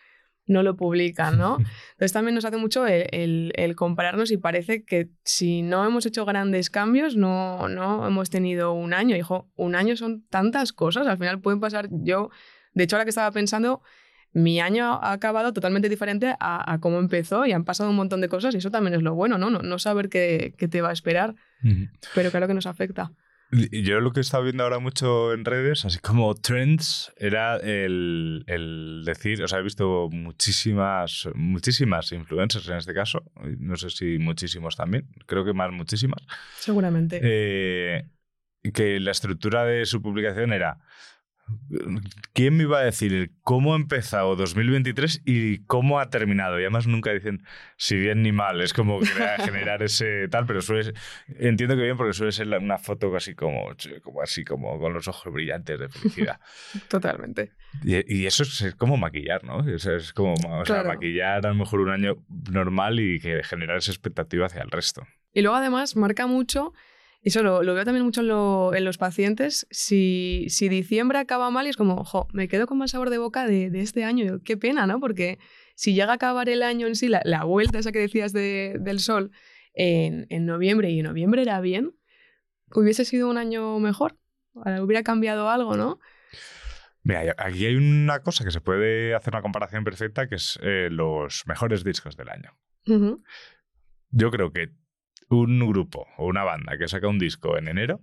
no 0.47 0.63
lo 0.63 0.75
publican, 0.75 1.37
¿no? 1.37 1.57
Entonces 1.91 2.13
también 2.13 2.35
nos 2.35 2.45
hace 2.45 2.57
mucho 2.57 2.85
el, 2.87 3.07
el- 3.11 3.53
el 3.55 3.75
compararnos 3.75 4.31
y 4.31 4.37
parece 4.37 4.83
que 4.83 5.09
si 5.23 5.61
no 5.61 5.85
hemos 5.85 6.05
hecho 6.05 6.25
grandes 6.25 6.69
cambios, 6.69 7.15
no, 7.15 7.69
no 7.69 8.05
hemos 8.07 8.29
tenido 8.29 8.73
un 8.73 8.93
año. 8.93 9.15
Hijo, 9.15 9.49
un 9.55 9.75
año 9.75 9.95
son 9.95 10.23
tantas 10.29 10.73
cosas, 10.73 11.07
al 11.07 11.17
final 11.17 11.39
pueden 11.41 11.59
pasar 11.59 11.87
yo... 11.91 12.29
De 12.73 12.83
hecho, 12.85 12.95
ahora 12.95 13.03
que 13.05 13.09
estaba 13.09 13.31
pensando, 13.31 13.81
mi 14.33 14.61
año 14.61 14.85
ha 14.93 15.11
acabado 15.11 15.51
totalmente 15.51 15.89
diferente 15.89 16.35
a, 16.39 16.71
a 16.73 16.79
cómo 16.79 16.99
empezó 16.99 17.45
y 17.45 17.51
han 17.51 17.65
pasado 17.65 17.89
un 17.89 17.97
montón 17.97 18.21
de 18.21 18.29
cosas 18.29 18.55
y 18.55 18.59
eso 18.59 18.71
también 18.71 18.93
es 18.93 19.01
lo 19.03 19.13
bueno, 19.13 19.37
¿no? 19.37 19.49
No, 19.49 19.59
no 19.59 19.77
saber 19.77 20.07
qué, 20.07 20.53
qué 20.57 20.67
te 20.69 20.81
va 20.81 20.89
a 20.89 20.93
esperar, 20.93 21.35
pero 22.15 22.31
claro 22.31 22.47
que 22.47 22.53
nos 22.53 22.65
afecta. 22.65 23.11
Yo 23.51 23.99
lo 23.99 24.11
que 24.11 24.19
he 24.19 24.21
estado 24.21 24.43
viendo 24.43 24.63
ahora 24.63 24.79
mucho 24.79 25.33
en 25.33 25.43
redes, 25.43 25.83
así 25.83 25.99
como 25.99 26.33
trends, 26.35 27.11
era 27.17 27.57
el, 27.57 28.45
el 28.47 29.03
decir, 29.05 29.43
o 29.43 29.47
sea, 29.47 29.59
he 29.59 29.63
visto 29.63 30.07
muchísimas, 30.09 31.27
muchísimas 31.35 32.13
influencers 32.13 32.69
en 32.69 32.77
este 32.77 32.93
caso, 32.93 33.23
no 33.59 33.75
sé 33.75 33.89
si 33.89 34.19
muchísimos 34.19 34.77
también, 34.77 35.09
creo 35.25 35.43
que 35.43 35.51
más 35.53 35.69
muchísimas, 35.71 36.25
Seguramente. 36.59 37.19
eh, 37.21 38.07
que 38.73 38.99
la 39.01 39.11
estructura 39.11 39.65
de 39.65 39.85
su 39.85 40.01
publicación 40.01 40.53
era 40.53 40.79
¿Quién 42.33 42.57
me 42.57 42.63
iba 42.63 42.79
a 42.79 42.83
decir 42.83 43.31
cómo 43.41 43.73
ha 43.73 43.75
empezado 43.77 44.35
2023 44.35 45.21
y 45.25 45.59
cómo 45.65 45.99
ha 45.99 46.09
terminado? 46.09 46.59
Y 46.59 46.63
además 46.63 46.87
nunca 46.87 47.11
dicen 47.11 47.43
si 47.77 47.95
bien 47.97 48.21
ni 48.21 48.31
mal. 48.31 48.61
Es 48.61 48.73
como 48.73 48.99
crea- 48.99 49.37
generar 49.43 49.81
ese 49.83 50.27
tal, 50.29 50.45
pero 50.45 50.61
suele, 50.61 50.93
entiendo 51.39 51.75
que 51.75 51.83
bien 51.83 51.97
porque 51.97 52.13
suele 52.13 52.31
ser 52.31 52.47
una 52.47 52.77
foto 52.77 53.15
así 53.15 53.35
como, 53.35 53.69
como 54.03 54.21
así 54.21 54.43
como 54.43 54.79
con 54.79 54.93
los 54.93 55.07
ojos 55.07 55.31
brillantes 55.33 55.79
de 55.79 55.89
felicidad. 55.89 56.39
Totalmente. 56.89 57.51
Y, 57.83 58.21
y 58.21 58.25
eso 58.25 58.43
es 58.43 58.75
como 58.77 58.97
maquillar, 58.97 59.43
¿no? 59.43 59.57
O 59.57 59.79
sea, 59.79 59.95
es 59.95 60.13
como 60.13 60.33
o 60.33 60.65
sea, 60.65 60.81
Claro. 60.81 60.89
maquillar 60.89 61.45
a 61.45 61.49
lo 61.49 61.55
mejor 61.55 61.79
un 61.81 61.89
año 61.89 62.15
normal 62.51 62.99
y 62.99 63.19
que 63.19 63.43
generar 63.43 63.77
esa 63.77 63.91
expectativa 63.91 64.45
hacia 64.45 64.61
el 64.61 64.71
resto. 64.71 65.05
Y 65.33 65.41
luego 65.41 65.55
además 65.55 65.95
marca 65.95 66.27
mucho, 66.27 66.73
eso 67.23 67.43
lo, 67.43 67.61
lo 67.63 67.73
veo 67.73 67.85
también 67.85 68.03
mucho 68.05 68.21
en, 68.21 68.27
lo- 68.27 68.73
en 68.73 68.83
los 68.85 68.97
pacientes, 68.97 69.67
si, 69.69 70.45
si 70.49 70.69
diciembre 70.69 71.19
acaba 71.19 71.49
mal 71.51 71.67
y 71.67 71.69
es 71.69 71.77
como, 71.77 71.95
ojo, 71.95 72.27
me 72.33 72.47
quedo 72.47 72.65
con 72.67 72.77
mal 72.77 72.89
sabor 72.89 73.09
de 73.09 73.17
boca 73.19 73.45
de, 73.45 73.69
de 73.69 73.81
este 73.81 74.03
año. 74.03 74.39
Qué 74.43 74.57
pena, 74.57 74.87
¿no? 74.87 74.99
Porque 74.99 75.37
si 75.75 75.93
llega 75.93 76.11
a 76.11 76.15
acabar 76.15 76.49
el 76.49 76.63
año 76.63 76.87
en 76.87 76.95
sí, 76.95 77.07
la, 77.07 77.21
la 77.23 77.43
vuelta 77.43 77.79
esa 77.79 77.91
que 77.91 77.99
decías 77.99 78.33
de- 78.33 78.77
del 78.79 78.99
sol 78.99 79.31
en, 79.73 80.25
en 80.29 80.45
noviembre 80.45 80.89
y 80.91 80.99
en 80.99 81.05
noviembre 81.05 81.41
era 81.43 81.61
bien, 81.61 81.95
hubiese 82.73 83.05
sido 83.05 83.29
un 83.29 83.37
año 83.37 83.79
mejor. 83.79 84.17
Hubiera 84.53 85.03
cambiado 85.03 85.49
algo, 85.49 85.77
¿no? 85.77 85.99
Mira, 87.03 87.33
aquí 87.37 87.65
hay 87.65 87.75
una 87.75 88.21
cosa 88.21 88.43
que 88.43 88.51
se 88.51 88.61
puede 88.61 89.15
hacer 89.15 89.33
una 89.33 89.41
comparación 89.41 89.83
perfecta, 89.83 90.27
que 90.27 90.35
es 90.35 90.59
eh, 90.61 90.89
los 90.91 91.43
mejores 91.47 91.83
discos 91.83 92.15
del 92.17 92.29
año. 92.29 92.51
Yo 94.09 94.29
creo 94.29 94.51
que 94.51 94.71
un 95.31 95.59
grupo 95.67 96.07
o 96.17 96.27
una 96.27 96.43
banda 96.43 96.77
que 96.77 96.87
saca 96.87 97.07
un 97.07 97.19
disco 97.19 97.57
en 97.57 97.67
enero 97.67 98.01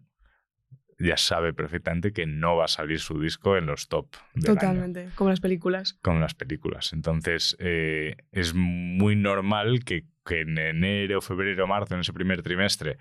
ya 0.99 1.17
sabe 1.17 1.53
perfectamente 1.55 2.13
que 2.13 2.27
no 2.27 2.57
va 2.57 2.65
a 2.65 2.69
salir 2.69 2.99
su 2.99 3.21
disco 3.21 3.57
en 3.57 3.67
los 3.67 3.89
top 3.89 4.11
del 4.35 4.51
año 4.51 4.61
Totalmente, 4.61 5.09
como 5.15 5.31
las 5.31 5.41
películas. 5.41 5.95
con 6.03 6.21
las 6.21 6.35
películas. 6.35 6.93
Entonces, 6.93 7.57
eh, 7.61 8.17
es 8.33 8.55
muy 8.55 9.15
normal 9.15 9.85
que, 9.85 10.07
que 10.27 10.41
en 10.41 10.59
enero, 10.59 11.21
febrero, 11.21 11.67
marzo, 11.67 11.95
en 11.95 12.01
ese 12.01 12.13
primer 12.13 12.43
trimestre, 12.43 12.99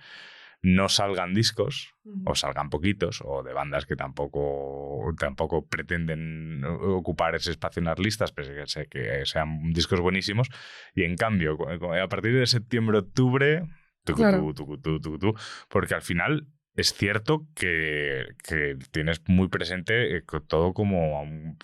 no 0.61 0.89
salgan 0.89 1.33
discos 1.33 1.93
o 2.25 2.33
salgan 2.33 2.69
poquitos 2.69 3.21
o 3.23 3.43
de 3.43 3.53
bandas 3.53 3.85
que 3.85 3.95
tampoco, 3.95 5.13
tampoco 5.19 5.67
pretenden 5.67 6.63
ocupar 6.65 7.35
ese 7.35 7.51
espacio 7.51 7.79
en 7.79 7.85
las 7.85 7.99
listas, 7.99 8.31
a 8.31 8.85
que, 8.85 8.87
que 8.89 9.25
sean 9.25 9.71
discos 9.71 9.99
buenísimos. 9.99 10.49
Y 10.93 11.03
en 11.03 11.15
cambio, 11.15 11.57
a 11.63 12.07
partir 12.07 12.33
de 12.33 12.47
septiembre, 12.47 12.99
octubre, 12.99 13.63
tucu, 14.07 14.17
Claro. 14.21 14.37
tucu, 14.53 14.77
tucu, 14.77 14.99
tucu, 15.01 15.17
tucu, 15.19 15.39
porque 15.69 15.93
al 15.93 16.01
final 16.01 16.47
es 16.77 16.93
cierto 16.93 17.45
que, 17.55 18.27
que 18.47 18.77
tienes 18.91 19.21
muy 19.27 19.49
presente 19.49 20.15
eh, 20.17 20.23
todo 20.47 20.73
como 20.73 21.17
a 21.17 21.21
un, 21.23 21.57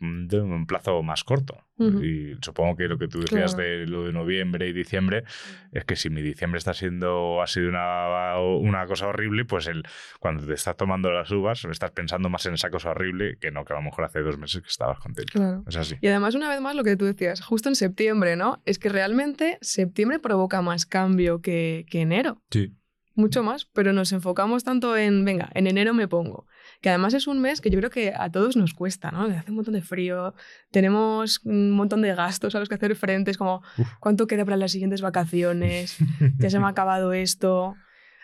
un- 0.00 0.28
de 0.28 0.40
un 0.40 0.66
plazo 0.66 1.02
más 1.02 1.24
corto. 1.24 1.58
Y 1.82 2.34
supongo 2.42 2.76
que 2.76 2.88
lo 2.88 2.98
que 2.98 3.08
tú 3.08 3.20
decías 3.20 3.54
Claro. 3.54 3.70
de 3.70 3.86
lo 3.86 4.04
de 4.04 4.12
noviembre 4.12 4.68
y 4.68 4.74
diciembre 4.74 5.24
es 5.72 5.86
que 5.86 5.96
si 5.96 6.10
mi 6.10 6.20
diciembre 6.20 6.58
está 6.58 6.74
siendo 6.74 7.40
ha 7.40 7.46
sido 7.46 7.70
una, 7.70 8.38
una 8.38 8.84
cosa 8.84 9.06
horrible, 9.06 9.46
pues 9.46 9.66
el, 9.66 9.82
cuando 10.18 10.44
te 10.46 10.52
estás 10.52 10.76
tomando 10.76 11.10
las 11.10 11.30
uvas 11.30 11.64
estás 11.64 11.92
pensando 11.92 12.28
más 12.28 12.44
en 12.44 12.52
esa 12.52 12.68
cosa 12.68 12.90
horrible 12.90 13.38
que 13.40 13.50
no 13.50 13.64
que 13.64 13.72
a 13.72 13.76
lo 13.76 13.82
mejor 13.82 14.04
hace 14.04 14.20
dos 14.20 14.36
meses 14.36 14.60
que 14.60 14.68
estabas 14.68 14.98
contento. 14.98 15.32
Claro. 15.32 15.64
Es 15.66 15.76
así. 15.76 15.94
Y 16.02 16.08
además, 16.08 16.34
una 16.34 16.50
vez 16.50 16.60
más, 16.60 16.76
lo 16.76 16.84
que 16.84 16.96
tú 16.98 17.06
decías, 17.06 17.40
justo 17.40 17.70
en 17.70 17.74
septiembre, 17.76 18.36
¿no? 18.36 18.60
Es 18.66 18.78
que 18.78 18.90
realmente 18.90 19.56
septiembre 19.62 20.18
provoca 20.18 20.60
más 20.60 20.84
cambio 20.84 21.40
que, 21.40 21.86
que 21.88 22.02
enero. 22.02 22.42
Sí. 22.50 22.74
Mucho 23.14 23.42
más, 23.42 23.64
pero 23.64 23.92
nos 23.92 24.12
enfocamos 24.12 24.62
tanto 24.62 24.96
en, 24.96 25.24
venga, 25.24 25.50
en 25.54 25.66
enero 25.66 25.94
me 25.94 26.06
pongo. 26.06 26.46
Que 26.80 26.90
además 26.90 27.12
es 27.14 27.26
un 27.26 27.40
mes 27.40 27.60
que 27.60 27.68
yo 27.68 27.78
creo 27.78 27.90
que 27.90 28.12
a 28.16 28.30
todos 28.30 28.56
nos 28.56 28.72
cuesta, 28.72 29.10
¿no? 29.10 29.22
Hace 29.22 29.50
un 29.50 29.56
montón 29.56 29.74
de 29.74 29.82
frío, 29.82 30.34
tenemos 30.70 31.40
un 31.44 31.72
montón 31.72 32.02
de 32.02 32.14
gastos 32.14 32.54
a 32.54 32.60
los 32.60 32.68
que 32.68 32.76
hacer 32.76 32.94
frente, 32.94 33.32
es 33.32 33.38
como, 33.38 33.62
¿cuánto 33.98 34.26
queda 34.26 34.44
para 34.44 34.56
las 34.56 34.72
siguientes 34.72 35.00
vacaciones? 35.00 35.98
Ya 36.38 36.50
se 36.50 36.58
me 36.58 36.66
ha 36.66 36.68
acabado 36.68 37.12
esto. 37.12 37.74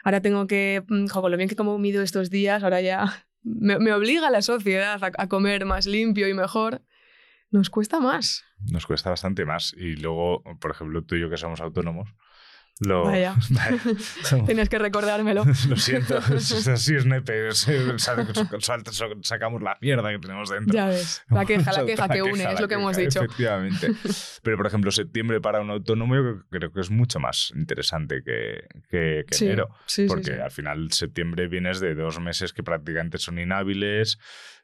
Ahora 0.04 0.20
tengo 0.20 0.46
que, 0.46 0.84
mm, 0.86 1.06
jo, 1.08 1.20
con 1.20 1.30
lo 1.30 1.36
bien 1.36 1.48
que 1.48 1.54
he 1.54 1.56
comido 1.56 2.02
estos 2.02 2.30
días, 2.30 2.62
ahora 2.62 2.80
ya 2.80 3.26
me, 3.42 3.78
me 3.78 3.92
obliga 3.92 4.30
la 4.30 4.42
sociedad 4.42 5.02
a, 5.02 5.10
a 5.16 5.28
comer 5.28 5.64
más 5.64 5.86
limpio 5.86 6.28
y 6.28 6.34
mejor. 6.34 6.82
Nos 7.50 7.70
cuesta 7.70 8.00
más. 8.00 8.44
Nos 8.70 8.86
cuesta 8.86 9.10
bastante 9.10 9.44
más. 9.44 9.74
Y 9.76 9.96
luego, 9.96 10.42
por 10.60 10.70
ejemplo, 10.70 11.02
tú 11.04 11.14
y 11.14 11.20
yo 11.20 11.30
que 11.30 11.36
somos 11.36 11.60
autónomos, 11.60 12.14
lo... 12.80 13.04
Vaya. 13.04 13.34
Tienes 14.46 14.68
que 14.68 14.78
recordármelo. 14.78 15.44
Lo 15.68 15.76
siento, 15.76 16.18
es 16.34 16.68
así 16.68 16.94
es 16.94 17.06
nepe. 17.06 17.48
Sacamos 19.22 19.62
la 19.62 19.78
mierda 19.80 20.10
que 20.10 20.18
tenemos 20.18 20.50
dentro. 20.50 20.74
Ya 20.74 20.86
ves, 20.86 21.22
la 21.28 21.44
queja, 21.44 21.72
la 21.72 21.84
queja 21.86 22.08
que 22.08 22.22
une, 22.22 22.38
queja, 22.38 22.52
es 22.52 22.60
lo 22.60 22.68
que 22.68 22.74
hemos 22.74 22.96
dicho. 22.96 23.20
Efectivamente. 23.22 23.92
Pero, 24.42 24.56
por 24.56 24.66
ejemplo, 24.66 24.90
septiembre 24.90 25.40
para 25.40 25.60
un 25.60 25.70
autónomo 25.70 26.14
creo- 26.50 26.72
que 26.72 26.80
es 26.80 26.90
mucho 26.90 27.18
más 27.20 27.52
interesante 27.56 28.22
que, 28.24 28.66
que- 28.90 29.24
que 29.26 29.34
Sí, 29.34 29.46
enero. 29.46 29.70
sí, 29.86 30.06
porque 30.06 30.34
sí. 30.34 30.40
al 30.40 30.50
final 30.50 30.92
septiembre 30.92 31.48
vienes 31.48 31.80
de 31.80 31.94
dos 31.94 32.20
meses 32.20 32.52
que 32.52 32.62
prácticamente 32.62 33.18
son 33.18 33.38
inhábiles 33.38 34.18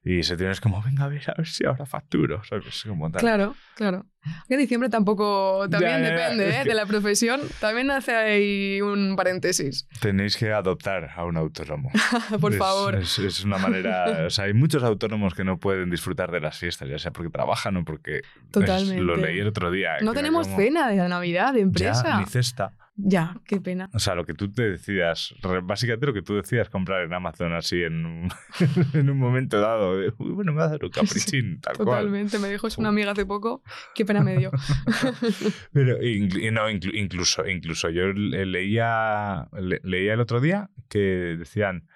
y 0.04 0.22
septiembre 0.24 0.52
es 0.52 0.60
como, 0.60 0.82
venga 0.82 1.04
a 1.04 1.08
ver, 1.08 1.22
a 1.30 1.34
ver 1.36 1.46
si 1.46 1.64
ahora 1.64 1.86
facturo. 1.86 2.42
¿sabes? 2.44 2.82
Como 2.86 3.10
tal. 3.10 3.20
Claro, 3.20 3.54
claro. 3.76 4.06
Que 4.48 4.56
diciembre 4.56 4.88
tampoco, 4.88 5.66
también 5.70 5.92
Ya, 5.92 5.98
ya, 6.00 6.04
ya, 6.08 6.20
depende 6.22 6.48
es 6.48 6.54
¿eh? 6.56 6.60
que- 6.62 6.68
de 6.70 6.74
la 6.74 6.86
profesión. 6.86 7.40
También 7.60 7.90
hace 7.90 8.14
ahí 8.14 8.80
un 8.80 9.14
paréntesis. 9.16 9.88
Tenéis 10.00 10.36
que 10.36 10.52
adoptar 10.52 11.10
a 11.16 11.24
un 11.24 11.36
autónomo. 11.36 11.90
Por 12.40 12.52
Es- 12.52 12.58
favor. 12.58 12.94
Es, 12.96 13.18
es 13.18 13.44
una 13.44 13.58
manera. 13.58 14.26
O 14.26 14.30
sea, 14.30 14.44
hay 14.46 14.54
muchos 14.54 14.82
autónomos 14.84 15.34
que 15.34 15.44
no 15.44 15.58
pueden 15.58 15.90
disfrutar 15.90 16.30
de 16.30 16.40
las 16.40 16.58
fiestas, 16.58 16.88
ya 16.88 16.98
sea 16.98 17.10
porque 17.12 17.30
trabajan 17.30 17.76
o 17.76 17.84
porque. 17.84 18.18
es- 18.18 18.50
Totalmente. 18.52 19.02
lo 19.02 19.16
leí 19.16 19.38
el 19.40 19.48
otro 19.48 19.70
día. 19.70 19.98
No 20.02 20.12
tenemos 20.14 20.46
como, 20.48 20.58
cena 20.58 20.88
de 20.88 20.96
Navidad, 21.08 21.52
de 21.52 21.60
Ya, 21.60 21.62
empresa. 21.64 22.18
ni 22.18 22.26
cesta. 22.26 22.72
Ya, 22.94 23.40
qué 23.46 23.58
pena. 23.60 23.88
O 23.94 23.98
sea, 23.98 24.14
lo 24.14 24.26
que 24.26 24.34
tú 24.34 24.52
te 24.52 24.68
decidas, 24.70 25.34
básicamente 25.62 26.06
lo 26.06 26.12
que 26.12 26.20
tú 26.22 26.34
decidas 26.36 26.68
comprar 26.68 27.02
en 27.04 27.12
Amazon 27.14 27.54
así 27.54 27.82
en 27.82 28.04
un, 28.04 28.28
en 28.92 29.08
un 29.08 29.18
momento 29.18 29.58
dado, 29.60 29.96
de, 29.98 30.12
"Uy, 30.18 30.32
bueno, 30.32 30.52
me 30.52 30.58
va 30.58 30.64
a 30.66 30.68
dar 30.70 30.84
un 30.84 30.90
caprichín, 31.34 31.58
tal 31.60 31.76
cual. 31.76 31.86
Totalmente. 31.86 32.38
Me 32.38 32.48
dijo 32.50 32.66
eso 32.66 32.80
una 32.80 32.90
amiga 32.90 33.12
hace 33.12 33.24
poco. 33.24 33.62
Qué 33.94 34.04
pena 34.04 34.20
me 34.20 34.36
dio. 34.36 34.50
Pero 35.72 35.96
no, 35.96 36.70
inclu- 36.70 36.94
incluso, 36.94 37.46
incluso 37.48 37.88
yo 37.90 38.12
le- 38.12 38.44
leía, 38.46 39.48
le- 39.58 39.80
leía 39.84 40.14
el 40.14 40.20
otro 40.20 40.40
día 40.40 40.68
que 40.88 40.98
decían 41.38 41.88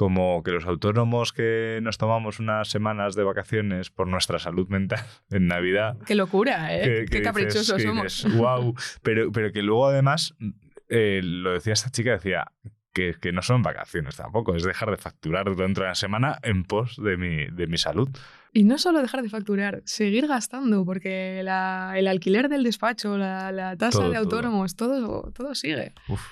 como 0.00 0.42
que 0.42 0.50
los 0.50 0.64
autónomos 0.64 1.34
que 1.34 1.78
nos 1.82 1.98
tomamos 1.98 2.40
unas 2.40 2.68
semanas 2.68 3.14
de 3.16 3.22
vacaciones 3.22 3.90
por 3.90 4.06
nuestra 4.08 4.38
salud 4.38 4.66
mental 4.70 5.04
en 5.30 5.46
Navidad, 5.46 5.98
Qué 6.06 6.14
locura, 6.14 6.74
¿eh? 6.74 6.80
que- 6.80 6.88
que 6.88 7.04
Qué 7.04 7.18
dices- 7.18 7.22
caprichosos 7.22 7.76
que 7.76 7.82
somos. 7.82 8.04
dices, 8.04 8.34
"Guau", 8.34 8.74
pero, 9.02 9.30
pero 9.30 9.52
que 9.52 9.60
luego 9.62 9.88
además, 9.88 10.34
eh, 10.88 11.20
lo 11.22 11.52
decía 11.52 11.74
esta 11.74 11.90
chica, 11.90 12.12
decía 12.12 12.46
que, 12.94 13.14
que 13.20 13.30
no 13.30 13.42
son 13.42 13.60
vacaciones 13.62 14.16
tampoco, 14.16 14.56
es 14.56 14.62
dejar 14.64 14.90
de 14.90 14.96
facturar 14.96 15.54
dentro 15.54 15.84
de 15.84 15.90
la 15.90 15.94
semana 15.94 16.38
en 16.44 16.64
pos 16.64 16.96
de 16.96 17.18
mi, 17.18 17.44
de 17.50 17.66
mi 17.66 17.76
salud. 17.76 18.08
Y 18.54 18.64
no 18.64 18.78
solo 18.78 19.02
dejar 19.02 19.20
de 19.22 19.28
facturar, 19.28 19.82
seguir 19.84 20.26
gastando, 20.26 20.82
porque 20.86 21.42
la- 21.44 21.92
el 21.96 22.08
alquiler 22.08 22.48
del 22.48 22.64
despacho, 22.64 23.18
la, 23.18 23.52
la 23.52 23.76
tasa 23.76 23.98
Todo, 23.98 24.08
de 24.08 24.14
todo. 24.14 24.22
autónomos, 24.24 24.76
todo, 24.76 25.30
todo 25.32 25.54
sigue. 25.54 25.92
Uf. 26.08 26.22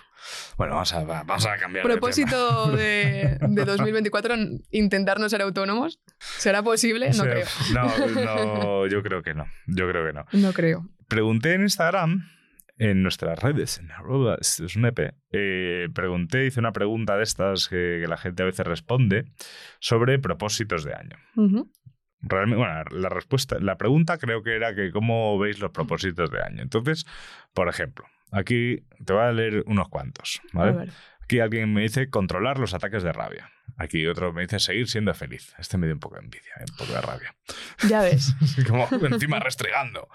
Bueno, 0.56 0.74
vamos 0.74 0.92
a, 0.92 1.04
va- 1.04 1.22
vamos 1.24 1.46
a 1.46 1.56
cambiar. 1.56 1.84
Propósito 1.84 2.70
de, 2.72 3.38
de 3.40 3.64
2024, 3.66 4.34
intentar 4.70 5.20
no 5.20 5.28
ser 5.28 5.42
autónomos. 5.42 6.00
¿Será 6.18 6.62
posible? 6.62 7.06
No 7.06 7.10
O 7.10 7.14
sea, 7.14 7.24
creo. 7.24 7.46
No, 7.74 8.08
no, 8.24 8.86
yo 8.88 9.02
creo 9.02 9.22
que 9.22 9.34
no. 9.34 9.46
Yo 9.66 9.88
creo 9.88 10.06
que 10.06 10.12
no. 10.12 10.24
No 10.32 10.52
creo. 10.52 10.86
Pregunté 11.08 11.54
en 11.54 11.62
Instagram, 11.62 12.28
en 12.76 13.02
nuestras 13.02 13.38
redes, 13.42 13.78
en 13.78 13.90
arroba 13.90 14.36
esto 14.40 14.66
es 14.66 14.76
un 14.76 14.84
EP, 14.86 15.14
eh, 15.32 15.88
pregunté, 15.94 16.46
hice 16.46 16.60
una 16.60 16.72
pregunta 16.72 17.16
de 17.16 17.22
estas 17.24 17.68
que, 17.68 17.98
que 18.02 18.06
la 18.08 18.16
gente 18.18 18.42
a 18.42 18.46
veces 18.46 18.66
responde 18.66 19.24
sobre 19.80 20.18
propósitos 20.18 20.84
de 20.84 20.94
año. 20.94 21.16
Realmente, 22.20 22.56
bueno, 22.58 22.82
la 22.90 23.08
respuesta, 23.08 23.58
la 23.60 23.76
pregunta 23.78 24.18
creo 24.18 24.42
que 24.42 24.54
era 24.56 24.74
que 24.74 24.90
cómo 24.90 25.38
veis 25.38 25.60
los 25.60 25.70
propósitos 25.70 26.30
de 26.30 26.42
año. 26.42 26.62
Entonces, 26.62 27.06
por 27.54 27.68
ejemplo, 27.68 28.04
aquí 28.32 28.84
te 29.04 29.12
voy 29.12 29.22
a 29.22 29.32
leer 29.32 29.64
unos 29.66 29.88
cuantos, 29.88 30.40
¿vale? 30.52 30.90
Aquí 31.22 31.40
alguien 31.40 31.72
me 31.74 31.82
dice 31.82 32.08
controlar 32.08 32.58
los 32.58 32.74
ataques 32.74 33.02
de 33.02 33.12
rabia. 33.12 33.50
Aquí 33.76 34.06
otro 34.06 34.32
me 34.32 34.42
dice 34.42 34.58
seguir 34.58 34.88
siendo 34.88 35.12
feliz. 35.14 35.54
Este 35.58 35.78
me 35.78 35.86
dio 35.86 35.94
un 35.94 36.00
poco 36.00 36.16
de 36.16 36.22
envidia, 36.22 36.52
¿eh? 36.58 36.64
un 36.70 36.76
poco 36.76 36.92
de 36.92 37.00
rabia. 37.00 37.36
Ya 37.88 38.00
ves. 38.00 38.34
Como 38.66 38.88
encima 39.06 39.38
restregando. 39.38 40.08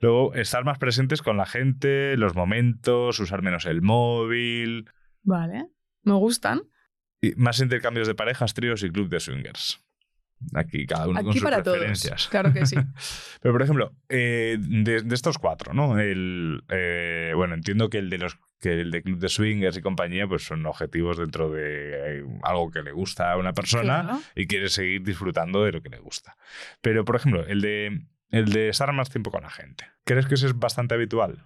Luego, 0.00 0.34
estar 0.34 0.64
más 0.64 0.78
presentes 0.78 1.22
con 1.22 1.36
la 1.36 1.46
gente, 1.46 2.16
los 2.16 2.34
momentos, 2.34 3.20
usar 3.20 3.42
menos 3.42 3.66
el 3.66 3.82
móvil. 3.82 4.90
Vale. 5.22 5.66
Me 6.02 6.14
gustan. 6.14 6.62
Y 7.20 7.34
más 7.36 7.60
intercambios 7.60 8.06
de 8.06 8.14
parejas, 8.14 8.54
tríos 8.54 8.82
y 8.82 8.90
club 8.90 9.08
de 9.08 9.20
swingers. 9.20 9.85
Aquí 10.54 10.86
cada 10.86 11.08
uno 11.08 11.22
con 11.24 11.32
sus 11.32 11.42
para 11.42 11.62
todos. 11.62 11.78
preferencias. 11.78 12.28
Claro 12.28 12.52
que 12.52 12.66
sí. 12.66 12.76
Pero, 13.40 13.52
por 13.54 13.62
ejemplo, 13.62 13.92
eh, 14.08 14.58
de, 14.60 15.02
de 15.02 15.14
estos 15.14 15.38
cuatro, 15.38 15.72
¿no? 15.74 15.98
El, 15.98 16.62
eh, 16.68 17.32
bueno, 17.34 17.54
entiendo 17.54 17.88
que 17.88 17.98
el 17.98 18.10
de 18.10 18.18
los 18.18 18.38
que 18.60 18.80
el 18.80 18.90
de 18.90 19.02
club 19.02 19.18
de 19.18 19.28
swingers 19.28 19.76
y 19.76 19.82
compañía, 19.82 20.26
pues 20.26 20.44
son 20.44 20.64
objetivos 20.66 21.18
dentro 21.18 21.50
de 21.50 22.20
eh, 22.20 22.24
algo 22.42 22.70
que 22.70 22.82
le 22.82 22.92
gusta 22.92 23.32
a 23.32 23.36
una 23.36 23.52
persona 23.52 24.02
Claro. 24.02 24.20
y 24.34 24.46
quiere 24.46 24.68
seguir 24.70 25.02
disfrutando 25.02 25.62
de 25.64 25.72
lo 25.72 25.82
que 25.82 25.90
le 25.90 25.98
gusta. 25.98 26.36
Pero, 26.80 27.04
por 27.04 27.16
ejemplo, 27.16 27.46
el 27.46 27.60
de, 27.60 28.06
el 28.30 28.46
de 28.52 28.68
estar 28.70 28.90
más 28.94 29.10
tiempo 29.10 29.30
con 29.30 29.42
la 29.42 29.50
gente. 29.50 29.84
¿Crees 30.04 30.26
que 30.26 30.34
eso 30.36 30.46
es 30.46 30.58
bastante 30.58 30.94
habitual? 30.94 31.44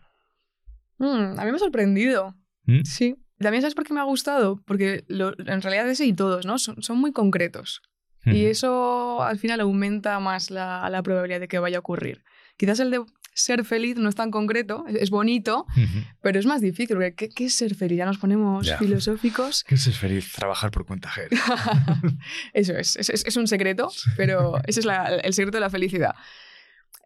Mm, 0.99 1.39
a 1.39 1.45
mí 1.45 1.51
me 1.51 1.57
ha 1.57 1.59
sorprendido. 1.59 2.37
¿Mm? 2.65 2.83
Sí. 2.85 3.17
También 3.39 3.63
sabes 3.63 3.75
por 3.75 3.85
qué 3.85 3.95
me 3.95 4.01
ha 4.01 4.05
gustado. 4.05 4.63
Porque 4.67 5.05
lo- 5.09 5.35
en 5.39 5.63
realidad 5.63 5.89
ese 5.89 6.05
y 6.07 6.13
todos, 6.13 6.47
¿no? 6.47 6.59
Son, 6.59 6.83
son 6.83 6.99
muy 6.99 7.13
concretos. 7.13 7.83
Y 8.27 8.45
eso 8.47 9.23
al 9.23 9.39
final 9.39 9.61
aumenta 9.61 10.19
más 10.21 10.51
la, 10.51 10.89
la 10.91 11.03
probabilidad 11.03 11.41
de 11.41 11.49
que 11.49 11.59
vaya 11.59 11.79
a 11.79 11.81
ocurrir. 11.81 12.23
Quizás 12.57 12.79
el 12.81 12.91
de 12.91 13.03
ser 13.33 13.65
feliz 13.65 13.97
no 13.97 14.09
es 14.11 14.15
tan 14.17 14.31
concreto, 14.31 14.85
es, 14.89 14.97
es 14.97 15.11
bonito, 15.11 15.65
pero 16.21 16.39
es 16.39 16.45
más 16.45 16.61
difícil. 16.61 16.97
porque 16.97 17.15
¿Qué, 17.15 17.29
qué 17.31 17.47
es 17.47 17.55
ser 17.55 17.75
feliz? 17.75 17.97
Ya 17.97 18.05
nos 18.05 18.19
ponemos 18.19 18.67
filosóficos. 18.77 19.65
¿Qué 19.65 19.77
es 19.77 19.83
ser 19.83 19.95
feliz? 19.95 20.33
Trabajar 20.33 20.71
por 20.71 20.85
cuenta 20.85 21.09
ajena. 21.09 21.29
Eso 22.53 22.77
es, 22.77 22.97
es, 22.97 23.09
es- 23.09 23.25
es 23.27 23.37
un 23.37 23.47
secreto, 23.47 23.91
pero 24.17 24.59
ese 24.67 24.81
es 24.81 24.87
la- 24.87 25.07
el 25.23 25.33
secreto 25.33 25.57
de 25.57 25.61
la 25.63 25.71
felicidad. 25.71 26.15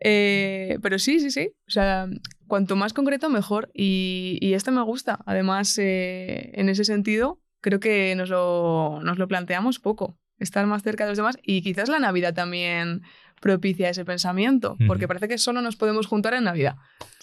Eh, 0.00 0.78
pero 0.83 0.99
sí, 0.99 1.21
sí, 1.21 1.30
sí. 1.30 1.50
O 1.66 1.71
sea, 1.71 2.09
cuanto 2.47 2.76
más 2.76 2.92
concreto, 2.92 3.30
mejor. 3.30 3.71
Y, 3.75 4.38
y 4.40 4.54
este 4.54 4.71
me 4.71 4.83
gusta. 4.83 5.21
Además, 5.26 5.78
eh, 5.78 6.50
en 6.54 6.68
ese 6.68 6.85
sentido, 6.85 7.40
creo 7.61 7.80
que 7.80 8.14
nos 8.16 8.28
lo, 8.28 9.00
nos 9.02 9.18
lo 9.18 9.28
planteamos 9.28 9.78
poco. 9.78 10.18
Estar 10.38 10.67
más 10.67 10.83
cerca 10.83 11.05
de 11.05 11.11
los 11.11 11.17
demás. 11.19 11.38
Y 11.43 11.62
quizás 11.62 11.88
la 11.88 11.99
Navidad 11.99 12.35
también 12.35 13.03
propicia 13.41 13.91
ese 13.91 14.05
pensamiento, 14.05 14.76
porque 14.87 15.07
parece 15.07 15.29
que 15.29 15.38
solo 15.38 15.61
nos 15.61 15.76
podemos 15.76 16.07
juntar 16.07 16.35
en 16.35 16.45
Navidad. 16.45 16.76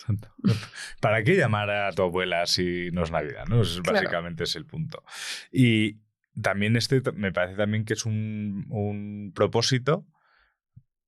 ¿Para 1.01 1.23
qué 1.23 1.35
llamar 1.35 1.69
a 1.69 1.91
tu 1.91 2.03
abuela 2.03 2.45
si 2.45 2.89
no 2.91 3.03
es 3.03 3.11
Navidad? 3.11 3.45
¿no? 3.47 3.61
Es- 3.61 3.79
Claro. 3.81 3.99
Básicamente 3.99 4.43
es 4.43 4.55
el 4.55 4.65
punto. 4.65 5.03
Y 5.51 5.97
también 6.41 6.75
este 6.75 7.01
me 7.13 7.31
parece 7.31 7.57
también 7.57 7.85
que 7.85 7.93
es 7.93 8.05
un, 8.05 8.65
un 8.69 9.31
propósito 9.35 10.05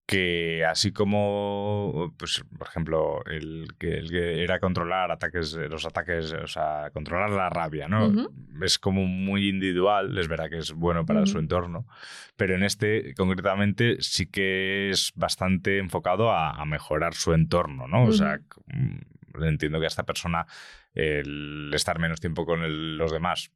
que 0.06 0.66
así 0.66 0.92
como, 0.92 2.14
pues, 2.18 2.44
por 2.58 2.68
ejemplo, 2.68 3.24
el 3.26 3.68
que, 3.80 3.94
el 3.98 4.10
que 4.10 4.44
era 4.44 4.60
controlar 4.60 5.12
ataques, 5.12 5.54
los 5.54 5.86
ataques, 5.86 6.34
o 6.34 6.48
sea, 6.48 6.90
controlar 6.94 7.30
la 7.32 7.50
rabia, 7.50 7.88
¿no? 7.88 8.12
Es 8.62 8.78
como 8.80 9.06
muy 9.06 9.48
individual, 9.50 10.18
es 10.18 10.28
verdad 10.28 10.50
que 10.50 10.58
es 10.58 10.74
bueno 10.74 11.06
para 11.06 11.22
su 11.26 11.40
entorno, 11.40 11.88
pero 12.36 12.56
en 12.56 12.64
este 12.64 13.14
concretamente 13.16 13.98
sí 14.02 14.26
que 14.28 14.90
es 14.90 15.14
bastante 15.16 15.78
enfocado 15.78 16.32
a, 16.32 16.52
a 16.52 16.66
mejorar 16.66 17.14
su 17.14 17.34
entorno, 17.34 17.88
¿no? 17.88 18.04
O 18.04 18.12
sea, 18.12 18.40
mm, 18.68 19.44
entiendo 19.44 19.80
que 19.80 19.86
a 19.86 19.88
esta 19.88 20.04
persona 20.04 20.46
el 20.94 21.72
estar 21.74 21.98
menos 22.00 22.20
tiempo 22.20 22.46
con 22.46 22.62
el- 22.64 22.98
los 22.98 23.12
demás. 23.12 23.52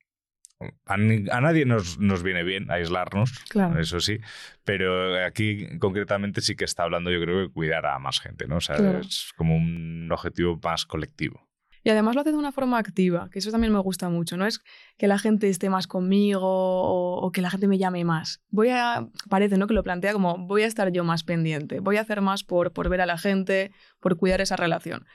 A, 0.88 0.94
a 0.96 1.42
nadie 1.42 1.66
nos, 1.66 2.00
nos 2.00 2.24
viene 2.24 2.44
bien 2.44 2.72
aislarnos, 2.72 3.32
Claro. 3.50 3.80
eso 3.80 4.00
sí, 4.00 4.18
pero 4.64 5.24
aquí 5.24 5.68
concretamente 5.78 6.42
sí 6.42 6.56
que 6.56 6.66
está 6.66 6.84
hablando, 6.84 7.12
yo 7.12 7.22
creo 7.22 7.48
que 7.48 7.54
cuidar 7.54 7.86
a 7.86 8.00
más 8.00 8.20
gente, 8.20 8.48
¿no? 8.48 8.58
O 8.58 8.62
sea, 8.62 8.76
Claro. 8.78 9.00
es 9.00 9.32
como 9.38 9.56
un 9.56 10.10
objetivo 10.12 10.60
más 10.64 10.86
colectivo. 10.86 11.46
Y 11.84 11.90
además 11.90 12.16
lo 12.16 12.22
hace 12.22 12.32
de 12.32 12.38
una 12.38 12.52
forma 12.52 12.80
activa, 12.80 13.30
que 13.32 13.40
eso 13.40 13.50
también 13.52 13.72
me 13.72 13.80
gusta 13.80 14.10
mucho. 14.10 14.36
No 14.36 14.46
es 14.46 14.60
que 14.98 15.08
la 15.08 15.20
gente 15.20 15.48
esté 15.48 15.70
más 15.70 15.88
conmigo 15.88 16.42
o, 16.44 17.20
o 17.26 17.32
que 17.32 17.42
la 17.42 17.50
gente 17.50 17.68
me 17.70 17.78
llame 17.78 18.04
más. 18.04 18.42
Voy 18.50 18.70
a, 18.70 19.08
parece, 19.30 19.58
¿no? 19.58 19.68
Que 19.68 19.74
lo 19.74 19.84
plantea 19.84 20.12
como 20.12 20.38
voy 20.48 20.64
a 20.64 20.66
estar 20.68 20.92
yo 20.92 21.06
más 21.06 21.24
pendiente, 21.24 21.80
voy 21.80 21.96
a 21.96 22.02
hacer 22.02 22.20
más 22.20 22.44
por, 22.44 22.74
por 22.74 22.90
ver 22.90 23.00
a 23.02 23.06
la 23.06 23.18
gente, 23.18 23.72
por 24.02 24.18
cuidar 24.18 24.42
esa 24.42 24.58
relación. 24.58 25.06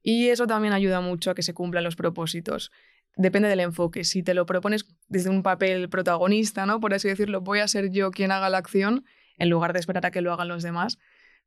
Y 0.00 0.28
eso 0.28 0.46
también 0.46 0.72
ayuda 0.72 1.00
mucho 1.02 1.30
a 1.30 1.34
que 1.34 1.42
se 1.42 1.52
cumplan 1.54 1.84
los 1.84 1.96
propósitos. 1.96 2.70
Depende 3.16 3.48
del 3.48 3.60
enfoque. 3.60 4.04
Si 4.04 4.22
te 4.22 4.32
lo 4.34 4.46
propones 4.46 4.86
desde 5.08 5.28
un 5.30 5.42
papel 5.42 5.88
protagonista, 5.88 6.64
¿no? 6.66 6.80
Por 6.80 6.94
así 6.94 7.08
decirlo, 7.08 7.40
voy 7.42 7.58
a 7.60 7.68
ser 7.68 7.90
yo 7.90 8.10
quien 8.10 8.30
haga 8.32 8.48
la 8.48 8.58
acción, 8.58 9.04
en 9.38 9.50
lugar 9.50 9.72
de 9.72 9.80
esperar 9.80 10.06
a 10.06 10.10
que 10.10 10.22
lo 10.22 10.32
hagan 10.32 10.48
los 10.48 10.62
demás, 10.62 10.98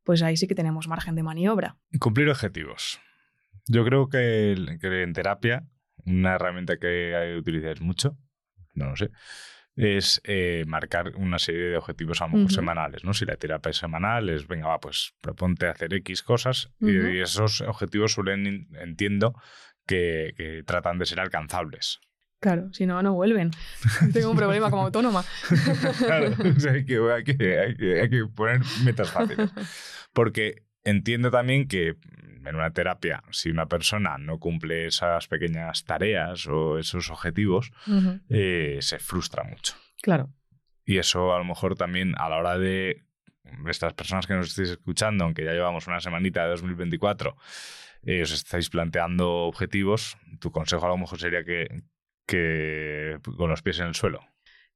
pues 0.04 0.22
ahí 0.22 0.36
sí 0.36 0.46
que 0.46 0.54
tenemos 0.54 0.86
margen 0.86 1.14
de 1.16 1.22
maniobra. 1.24 1.76
Cumplir 1.98 2.28
objetivos. 2.28 3.00
Yo 3.66 3.84
creo 3.84 4.08
que, 4.08 4.52
el- 4.52 4.78
que 4.80 5.02
en 5.02 5.12
terapia, 5.12 5.66
una 6.04 6.34
herramienta 6.34 6.76
que 6.78 7.36
utilizáis 7.38 7.80
mucho, 7.80 8.16
no 8.74 8.90
lo 8.90 8.96
sé, 8.96 9.10
es 9.74 10.20
eh, 10.24 10.64
marcar 10.66 11.16
una 11.16 11.38
serie 11.38 11.62
de 11.70 11.76
objetivos 11.76 12.20
a 12.22 12.24
lo 12.26 12.30
mejor 12.30 12.44
Ujú. 12.46 12.54
semanales, 12.54 13.04
¿no? 13.04 13.12
Si 13.12 13.24
la 13.26 13.36
terapia 13.36 13.70
es 13.70 13.76
semanal, 13.76 14.28
es, 14.30 14.46
venga, 14.46 14.68
va, 14.68 14.78
pues 14.80 15.12
proponte 15.20 15.66
hacer 15.66 15.92
X 15.94 16.22
cosas 16.22 16.70
y- 16.80 16.96
Ujú. 16.98 17.08
y, 17.08 17.20
esos 17.20 17.60
objetivos 17.62 18.12
suelen, 18.12 18.68
entiendo, 18.80 19.34
que, 19.86 20.34
que 20.36 20.62
tratan 20.64 20.98
de 20.98 21.06
ser 21.06 21.20
alcanzables. 21.20 22.00
Claro, 22.40 22.68
si 22.72 22.84
no, 22.86 23.02
no 23.02 23.14
vuelven. 23.14 23.50
Tengo 24.12 24.30
un 24.30 24.36
problema 24.36 24.70
como 24.70 24.82
autónoma. 24.84 25.24
Claro, 25.98 26.32
o 26.56 26.60
sea, 26.60 26.72
hay, 26.72 26.84
que, 26.84 26.98
hay 27.12 27.24
que- 27.24 27.58
hay 27.58 27.76
que- 27.76 28.00
hay 28.02 28.10
que 28.10 28.26
poner 28.26 28.60
metas 28.84 29.10
fáciles. 29.10 29.50
Porque 30.12 30.64
entiendo 30.84 31.30
también 31.30 31.66
que 31.66 31.96
en 32.44 32.54
una 32.54 32.70
terapia, 32.72 33.22
si 33.30 33.50
una 33.50 33.66
persona 33.66 34.18
no 34.18 34.38
cumple 34.38 34.86
esas 34.86 35.26
pequeñas 35.26 35.84
tareas 35.84 36.46
o 36.46 36.78
esos 36.78 37.10
objetivos, 37.10 37.72
eh, 38.28 38.78
se 38.82 38.98
frustra 38.98 39.42
mucho. 39.42 39.74
Claro. 40.02 40.30
Y 40.84 40.98
eso 40.98 41.34
a 41.34 41.38
lo 41.38 41.44
mejor 41.44 41.74
también 41.74 42.14
a 42.18 42.28
la 42.28 42.36
hora 42.36 42.58
de 42.58 43.02
estas 43.68 43.94
personas 43.94 44.26
que 44.28 44.34
nos 44.34 44.48
estéis 44.48 44.70
escuchando, 44.70 45.24
aunque 45.24 45.44
ya 45.44 45.52
llevamos 45.52 45.86
una 45.88 46.00
semanita 46.00 46.44
de 46.44 46.50
2024, 46.50 47.36
eh, 48.06 48.22
os 48.22 48.30
estáis 48.30 48.70
planteando 48.70 49.50
objetivos, 49.50 50.16
tu 50.40 50.52
consejo 50.52 50.86
a 50.86 50.90
lo 50.90 50.96
mejor 50.96 51.18
sería 51.18 51.42
que, 51.44 51.82
con 53.36 53.50
los 53.50 53.62
pies 53.62 53.80
en 53.80 53.86
el 53.86 53.94
suelo. 53.94 54.20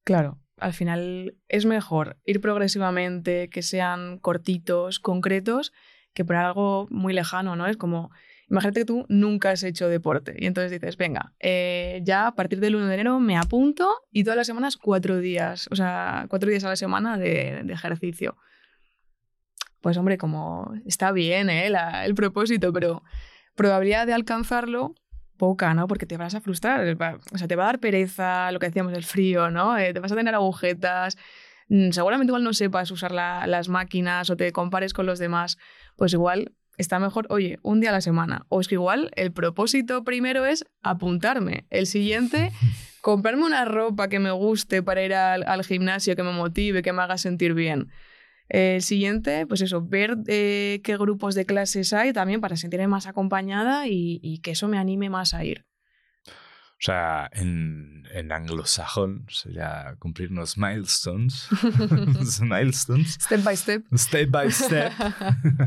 Claro, 0.03 0.39
al 0.57 0.73
final 0.73 1.35
es 1.47 1.65
mejor 1.65 2.17
ir 2.25 2.41
progresivamente, 2.41 3.49
que 3.49 3.61
sean 3.61 4.19
cortitos, 4.19 4.99
concretos, 4.99 5.71
que 6.13 6.25
por 6.25 6.35
algo 6.35 6.87
muy 6.89 7.13
lejano, 7.13 7.55
¿no? 7.55 7.67
Es 7.67 7.77
como, 7.77 8.11
imagínate 8.49 8.81
que 8.81 8.85
tú 8.85 9.05
nunca 9.07 9.51
has 9.51 9.63
hecho 9.63 9.87
deporte 9.87 10.35
y 10.37 10.45
entonces 10.45 10.69
dices, 10.69 10.97
venga, 10.97 11.33
eh, 11.39 12.01
ya 12.03 12.27
a 12.27 12.35
partir 12.35 12.59
del 12.59 12.75
1 12.75 12.87
de 12.87 12.93
enero 12.95 13.19
me 13.21 13.37
apunto 13.37 13.87
y 14.11 14.25
todas 14.25 14.35
las 14.35 14.47
semanas 14.47 14.75
cuatro 14.75 15.19
días, 15.19 15.69
o 15.71 15.77
sea, 15.77 16.25
cuatro 16.29 16.49
días 16.49 16.65
a 16.65 16.69
la 16.69 16.75
semana 16.75 17.17
de 17.17 17.63
ejercicio. 17.69 18.35
Pues 19.81 19.97
hombre, 19.97 20.17
como 20.17 20.71
está 20.85 21.11
bien 21.11 21.49
¿eh? 21.49 21.69
La- 21.69 22.05
el 22.05 22.13
propósito, 22.15 22.71
pero 22.71 23.03
probabilidad 23.55 24.05
de 24.07 24.13
alcanzarlo 24.13 24.95
poca, 25.37 25.73
¿no? 25.73 25.87
Porque 25.87 26.05
te 26.05 26.17
vas 26.17 26.35
a 26.35 26.41
frustrar, 26.41 26.81
o 27.31 27.37
sea, 27.37 27.47
te 27.47 27.55
va 27.55 27.63
a 27.63 27.65
dar 27.67 27.79
pereza, 27.79 28.51
lo 28.51 28.59
que 28.59 28.67
decíamos, 28.67 28.93
el 28.93 29.03
frío, 29.03 29.49
¿no? 29.49 29.75
Eh, 29.77 29.91
te 29.93 29.99
vas 29.99 30.11
a 30.11 30.15
tener 30.15 30.35
agujetas, 30.35 31.17
mm, 31.67 31.89
seguramente 31.91 32.29
igual 32.29 32.43
no 32.43 32.53
sepas 32.53 32.91
usar 32.91 33.11
la- 33.11 33.47
las 33.47 33.67
máquinas 33.67 34.29
o 34.29 34.37
te 34.37 34.51
compares 34.51 34.93
con 34.93 35.07
los 35.07 35.17
demás, 35.17 35.57
pues 35.95 36.13
igual 36.13 36.53
está 36.77 36.99
mejor, 36.99 37.25
oye, 37.29 37.57
un 37.63 37.79
día 37.81 37.89
a 37.89 37.93
la 37.93 38.01
semana. 38.01 38.45
O 38.49 38.61
es 38.61 38.67
que 38.67 38.75
igual 38.75 39.09
el 39.15 39.31
propósito 39.31 40.03
primero 40.03 40.45
es 40.45 40.63
apuntarme, 40.83 41.65
el 41.71 41.87
siguiente, 41.87 42.51
comprarme 43.01 43.43
una 43.43 43.65
ropa 43.65 44.09
que 44.09 44.19
me 44.19 44.31
guste 44.31 44.83
para 44.83 45.03
ir 45.03 45.13
al, 45.15 45.43
al 45.43 45.63
gimnasio, 45.63 46.15
que 46.15 46.23
me 46.23 46.31
motive, 46.33 46.83
que 46.83 46.93
me 46.93 47.01
haga 47.01 47.17
sentir 47.17 47.55
bien. 47.55 47.89
El 48.53 48.81
siguiente, 48.81 49.47
pues 49.47 49.61
eso, 49.61 49.81
ver 49.81 50.17
eh, 50.27 50.81
qué 50.83 50.97
grupos 50.97 51.35
de 51.35 51.45
clases 51.45 51.93
hay 51.93 52.11
también 52.11 52.41
para 52.41 52.57
sentirme 52.57 52.87
más 52.87 53.07
acompañada 53.07 53.87
y, 53.87 54.19
y 54.21 54.39
que 54.39 54.51
eso 54.51 54.67
me 54.67 54.77
anime 54.77 55.09
más 55.09 55.33
a 55.33 55.45
ir. 55.45 55.65
O 56.81 56.83
sea, 56.83 57.29
en, 57.33 58.07
en 58.11 58.31
anglosajón 58.31 59.27
sería 59.29 59.95
cumplir 59.99 60.31
unos 60.31 60.57
milestones. 60.57 61.47
Milestones. 62.41 63.19
Step 63.21 63.43
by 63.43 63.55
step. 63.55 63.85
Step 63.95 64.29
by 64.31 64.51
step. 64.51 64.91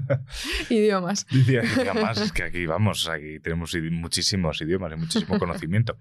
Idiomas. 0.70 1.24
Es 1.30 2.32
que 2.32 2.42
aquí 2.42 2.66
vamos, 2.66 3.08
aquí 3.08 3.38
tenemos 3.38 3.74
muchísimos 3.92 4.60
idiomas 4.60 4.92
y 4.92 4.96
muchísimo 4.96 5.38
conocimiento. 5.38 5.96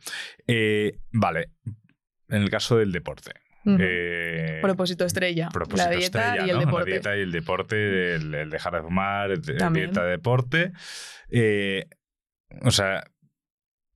Eh, 0.48 1.00
vale, 1.12 1.52
en 2.28 2.42
el 2.42 2.50
caso 2.50 2.78
del 2.78 2.92
deporte. 2.92 3.43
Ujú. 3.66 3.78
eh, 3.80 4.60
propósito 4.62 5.06
estrella. 5.06 5.50
propósito 5.50 5.90
la 5.90 5.98
dieta 5.98 6.06
estrella, 6.36 6.48
y 6.48 6.50
el 6.50 6.56
¿no? 6.56 6.66
deporte. 6.66 6.90
La 6.90 6.96
dieta 6.96 7.18
y 7.18 7.22
el 7.22 7.32
deporte, 7.32 8.16
el, 8.16 8.34
el 8.34 8.50
dejar 8.50 8.74
de 8.76 8.82
fumar, 8.82 9.40
También. 9.58 9.86
dieta, 9.86 10.04
deporte. 10.06 10.72
Eh, 11.30 11.86
o 12.62 12.72
sea, 12.72 13.04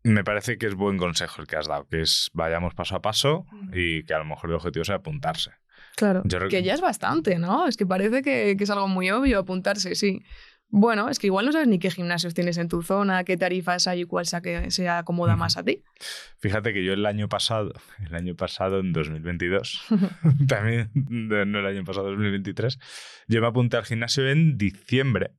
me 0.03 0.23
parece 0.23 0.57
que 0.57 0.67
es 0.67 0.75
buen 0.75 0.97
consejo 0.97 1.41
el 1.41 1.47
que 1.47 1.57
has 1.57 1.67
dado, 1.67 1.85
que 1.87 2.01
es 2.01 2.29
vayamos 2.33 2.73
paso 2.73 2.95
a 2.95 3.01
paso 3.01 3.45
y 3.73 4.03
que 4.03 4.13
a 4.13 4.19
lo 4.19 4.25
mejor 4.25 4.49
el 4.49 4.55
objetivo 4.55 4.85
sea 4.85 4.95
apuntarse. 4.95 5.51
Claro, 5.95 6.21
Yo 6.25 6.47
que 6.47 6.63
ya 6.63 6.73
es 6.73 6.81
bastante, 6.81 7.37
¿no? 7.39 7.67
Es 7.67 7.75
que 7.75 7.85
parece 7.85 8.21
que, 8.21 8.55
que 8.57 8.63
es 8.63 8.69
algo 8.69 8.87
muy 8.87 9.09
obvio 9.11 9.39
apuntarse, 9.39 9.95
sí. 9.95 10.21
Bueno, 10.69 11.09
es 11.09 11.17
que 11.17 11.27
igual 11.27 11.45
no 11.45 11.51
sabes 11.53 11.67
ni 11.67 11.79
qué 11.79 11.89
gimnasios 11.89 12.33
tienes 12.33 12.57
en 12.57 12.67
tu 12.67 12.81
zona, 12.81 13.23
qué 13.23 13.37
tarifas 13.37 13.87
hay 13.87 14.01
y 14.01 14.05
cuál 14.05 14.25
sea 14.25 14.41
que 14.41 14.69
se 14.69 14.89
acomoda 14.89 15.37
más 15.37 15.55
a 15.55 15.63
ti. 15.63 15.83
Fíjate 16.39 16.73
que 16.73 16.83
yo 16.83 16.93
el 16.93 17.05
año 17.05 17.29
pasado, 17.29 17.73
el 18.05 18.13
año 18.13 18.35
pasado 18.35 18.79
en 18.79 18.91
2022, 18.91 19.85
también 20.47 20.91
no 20.93 21.59
el 21.59 21.65
año 21.65 21.85
pasado 21.85 22.09
2023, 22.09 22.79
yo 23.27 23.41
me 23.41 23.47
apunté 23.47 23.77
al 23.77 23.85
gimnasio 23.85 24.29
en 24.29 24.57
diciembre, 24.57 25.31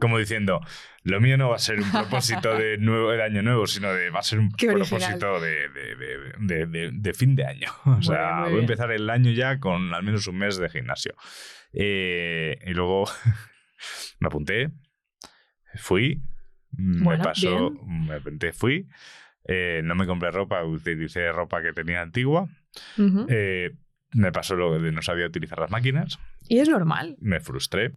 como 0.00 0.18
diciendo, 0.18 0.60
lo 1.04 1.20
mío 1.20 1.36
no 1.36 1.48
va 1.48 1.54
a 1.54 1.60
ser 1.60 1.78
un 1.78 1.88
propósito 1.88 2.58
de, 2.58 2.76
nuevo, 2.76 3.12
de 3.12 3.22
año 3.22 3.40
nuevo, 3.40 3.68
sino 3.68 3.92
de 3.92 4.10
va 4.10 4.18
a 4.18 4.24
ser 4.24 4.40
un 4.40 4.50
Qué 4.50 4.66
propósito 4.66 5.38
de, 5.40 7.12
fin 7.14 7.36
de 7.36 7.46
año. 7.46 7.68
O 7.84 8.02
sea, 8.02 8.48
voy 8.48 8.56
a 8.56 8.60
empezar 8.60 8.90
el 8.90 9.08
año 9.08 9.30
ya 9.30 9.60
con 9.60 9.94
al 9.94 10.02
menos 10.02 10.26
un 10.26 10.38
mes 10.38 10.56
de 10.56 10.68
gimnasio. 10.68 11.14
Eh, 11.72 12.58
y 12.66 12.70
luego 12.70 13.04
me 14.20 14.28
apunté, 14.28 14.70
fui, 15.76 16.22
me 16.72 17.04
Bueno, 17.04 17.24
pasó, 17.24 17.70
bien. 17.70 18.06
me 18.06 18.14
apunté, 18.14 18.52
fui. 18.52 18.86
eh, 19.46 19.82
no 19.84 19.94
me 19.94 20.06
compré 20.06 20.30
ropa, 20.30 20.64
utilicé 20.64 21.30
ropa 21.32 21.62
que 21.62 21.72
tenía 21.72 22.00
antigua. 22.00 22.48
Ujú. 22.98 23.26
eh, 23.28 23.72
me 24.16 24.30
pasó 24.32 24.54
lo 24.54 24.78
de 24.80 24.92
no 24.92 25.02
sabía 25.02 25.26
utilizar 25.26 25.58
las 25.58 25.70
máquinas. 25.72 26.18
Y 26.48 26.60
es 26.60 26.68
normal. 26.68 27.16
Me 27.20 27.40
frustré. 27.40 27.92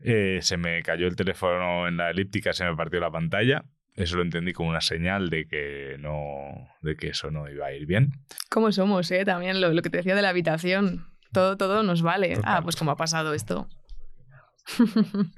eh, 0.00 0.38
se 0.42 0.56
me 0.56 0.82
cayó 0.84 1.08
el 1.08 1.16
teléfono 1.16 1.88
en 1.88 1.96
la 1.96 2.10
elíptica, 2.10 2.52
se 2.52 2.64
me 2.64 2.76
partió 2.76 3.00
la 3.00 3.10
pantalla. 3.10 3.64
Eso 3.94 4.16
lo 4.16 4.22
entendí 4.22 4.52
como 4.52 4.68
una 4.70 4.80
señal 4.80 5.28
de 5.30 5.48
que 5.48 5.96
no, 5.98 6.68
de 6.82 6.94
que 6.96 7.08
eso 7.08 7.32
no 7.32 7.48
iba 7.50 7.66
a 7.66 7.72
ir 7.72 7.84
bien. 7.86 8.12
¿Cómo 8.48 8.70
somos, 8.70 9.10
eh? 9.10 9.24
También 9.24 9.60
lo, 9.60 9.72
lo 9.72 9.82
que 9.82 9.90
te 9.90 9.96
decía 9.96 10.14
de 10.14 10.22
la 10.22 10.28
habitación. 10.28 11.08
Todo, 11.32 11.56
todo 11.56 11.82
nos 11.82 12.02
vale. 12.02 12.36
Total. 12.36 12.44
Ah, 12.58 12.62
pues 12.62 12.76
como 12.76 12.92
ha 12.92 12.96
pasado 12.96 13.34
esto. 13.34 13.68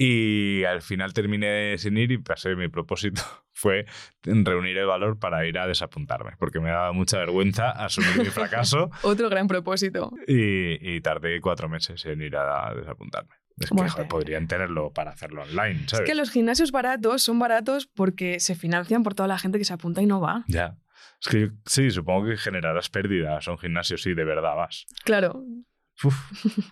Y 0.00 0.62
al 0.62 0.80
final 0.80 1.12
terminé 1.12 1.76
sin 1.76 1.96
ir 1.96 2.12
y 2.12 2.18
pasé 2.18 2.54
mi 2.54 2.68
propósito 2.68 3.20
fue 3.52 3.84
reunir 4.22 4.78
el 4.78 4.86
valor 4.86 5.18
para 5.18 5.44
ir 5.44 5.58
a 5.58 5.66
desapuntarme, 5.66 6.32
porque 6.38 6.60
me 6.60 6.70
daba 6.70 6.92
mucha 6.92 7.18
vergüenza 7.18 7.70
asumir 7.72 8.16
mi 8.18 8.26
fracaso 8.26 8.90
Otro 9.02 9.28
gran 9.28 9.48
propósito. 9.48 10.12
y, 10.28 10.94
y 10.96 11.00
tardé 11.00 11.40
cuatro 11.40 11.68
meses 11.68 12.06
en 12.06 12.22
ir 12.22 12.36
a 12.36 12.72
desapuntarme. 12.76 13.34
Es 13.58 13.70
que 13.70 13.88
joder, 13.88 14.06
podrían 14.06 14.46
tenerlo 14.46 14.92
para 14.92 15.10
hacerlo 15.10 15.42
online, 15.42 15.80
Es 15.86 15.90
¿sabes? 15.90 16.08
que 16.08 16.14
los 16.14 16.30
gimnasios 16.30 16.70
baratos 16.70 17.24
son 17.24 17.40
baratos 17.40 17.88
porque 17.88 18.38
se 18.38 18.54
financian 18.54 19.02
por 19.02 19.16
toda 19.16 19.26
la 19.26 19.36
gente 19.36 19.58
que 19.58 19.64
se 19.64 19.72
apunta 19.74 20.00
y 20.00 20.06
no 20.06 20.20
va. 20.20 20.44
Ya. 20.46 20.76
Es 21.20 21.26
que 21.28 21.50
sí, 21.66 21.90
supongo 21.90 22.28
que 22.28 22.36
generarás 22.36 22.88
pérdidas 22.88 23.48
a 23.48 23.50
un 23.50 23.58
gimnasio 23.58 23.98
si 23.98 24.14
de 24.14 24.22
verdad 24.22 24.54
vas. 24.54 24.86
Claro, 25.02 25.42
Uf, 26.04 26.14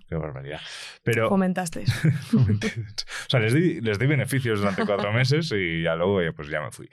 qué 0.09 0.15
barbaridad. 0.15 0.61
Pero, 1.03 1.29
fomentaste 1.29 1.85
o 2.35 3.29
sea, 3.29 3.41
les 3.41 3.53
di, 3.53 3.81
les 3.81 3.99
di 3.99 4.07
beneficios 4.07 4.61
durante 4.61 4.87
cuatro 4.87 5.13
meses 5.13 5.53
y 5.53 5.83
ya 5.83 5.97
luego 5.97 6.23
ya, 6.23 6.33
pues 6.33 6.49
ya 6.49 6.61
me 6.61 6.71
fui. 6.71 6.89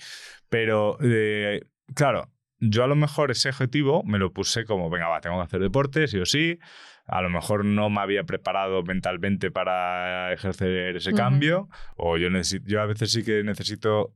Pero, 0.49 0.97
eh, 1.01 1.61
claro, 1.93 2.31
yo 2.59 2.83
a 2.83 2.87
lo 2.87 2.95
mejor 2.95 3.31
ese 3.31 3.49
objetivo 3.49 4.03
me 4.03 4.19
lo 4.19 4.31
puse 4.31 4.65
como, 4.65 4.89
venga, 4.89 5.07
va, 5.07 5.21
tengo 5.21 5.37
que 5.37 5.43
hacer 5.43 5.59
deporte, 5.59 6.07
sí 6.07 6.19
o 6.19 6.25
sí. 6.25 6.59
A 7.05 7.21
lo 7.21 7.29
mejor 7.29 7.65
no 7.65 7.89
me 7.89 7.99
había 7.99 8.23
preparado 8.23 8.81
mentalmente 8.83 9.51
para 9.51 10.31
ejercer 10.31 10.95
ese 10.95 11.11
cambio. 11.13 11.67
O 11.97 12.17
yo, 12.17 12.29
necesito, 12.29 12.65
yo 12.65 12.81
a 12.81 12.85
veces 12.85 13.11
sí 13.11 13.23
que 13.23 13.43
necesito 13.43 14.15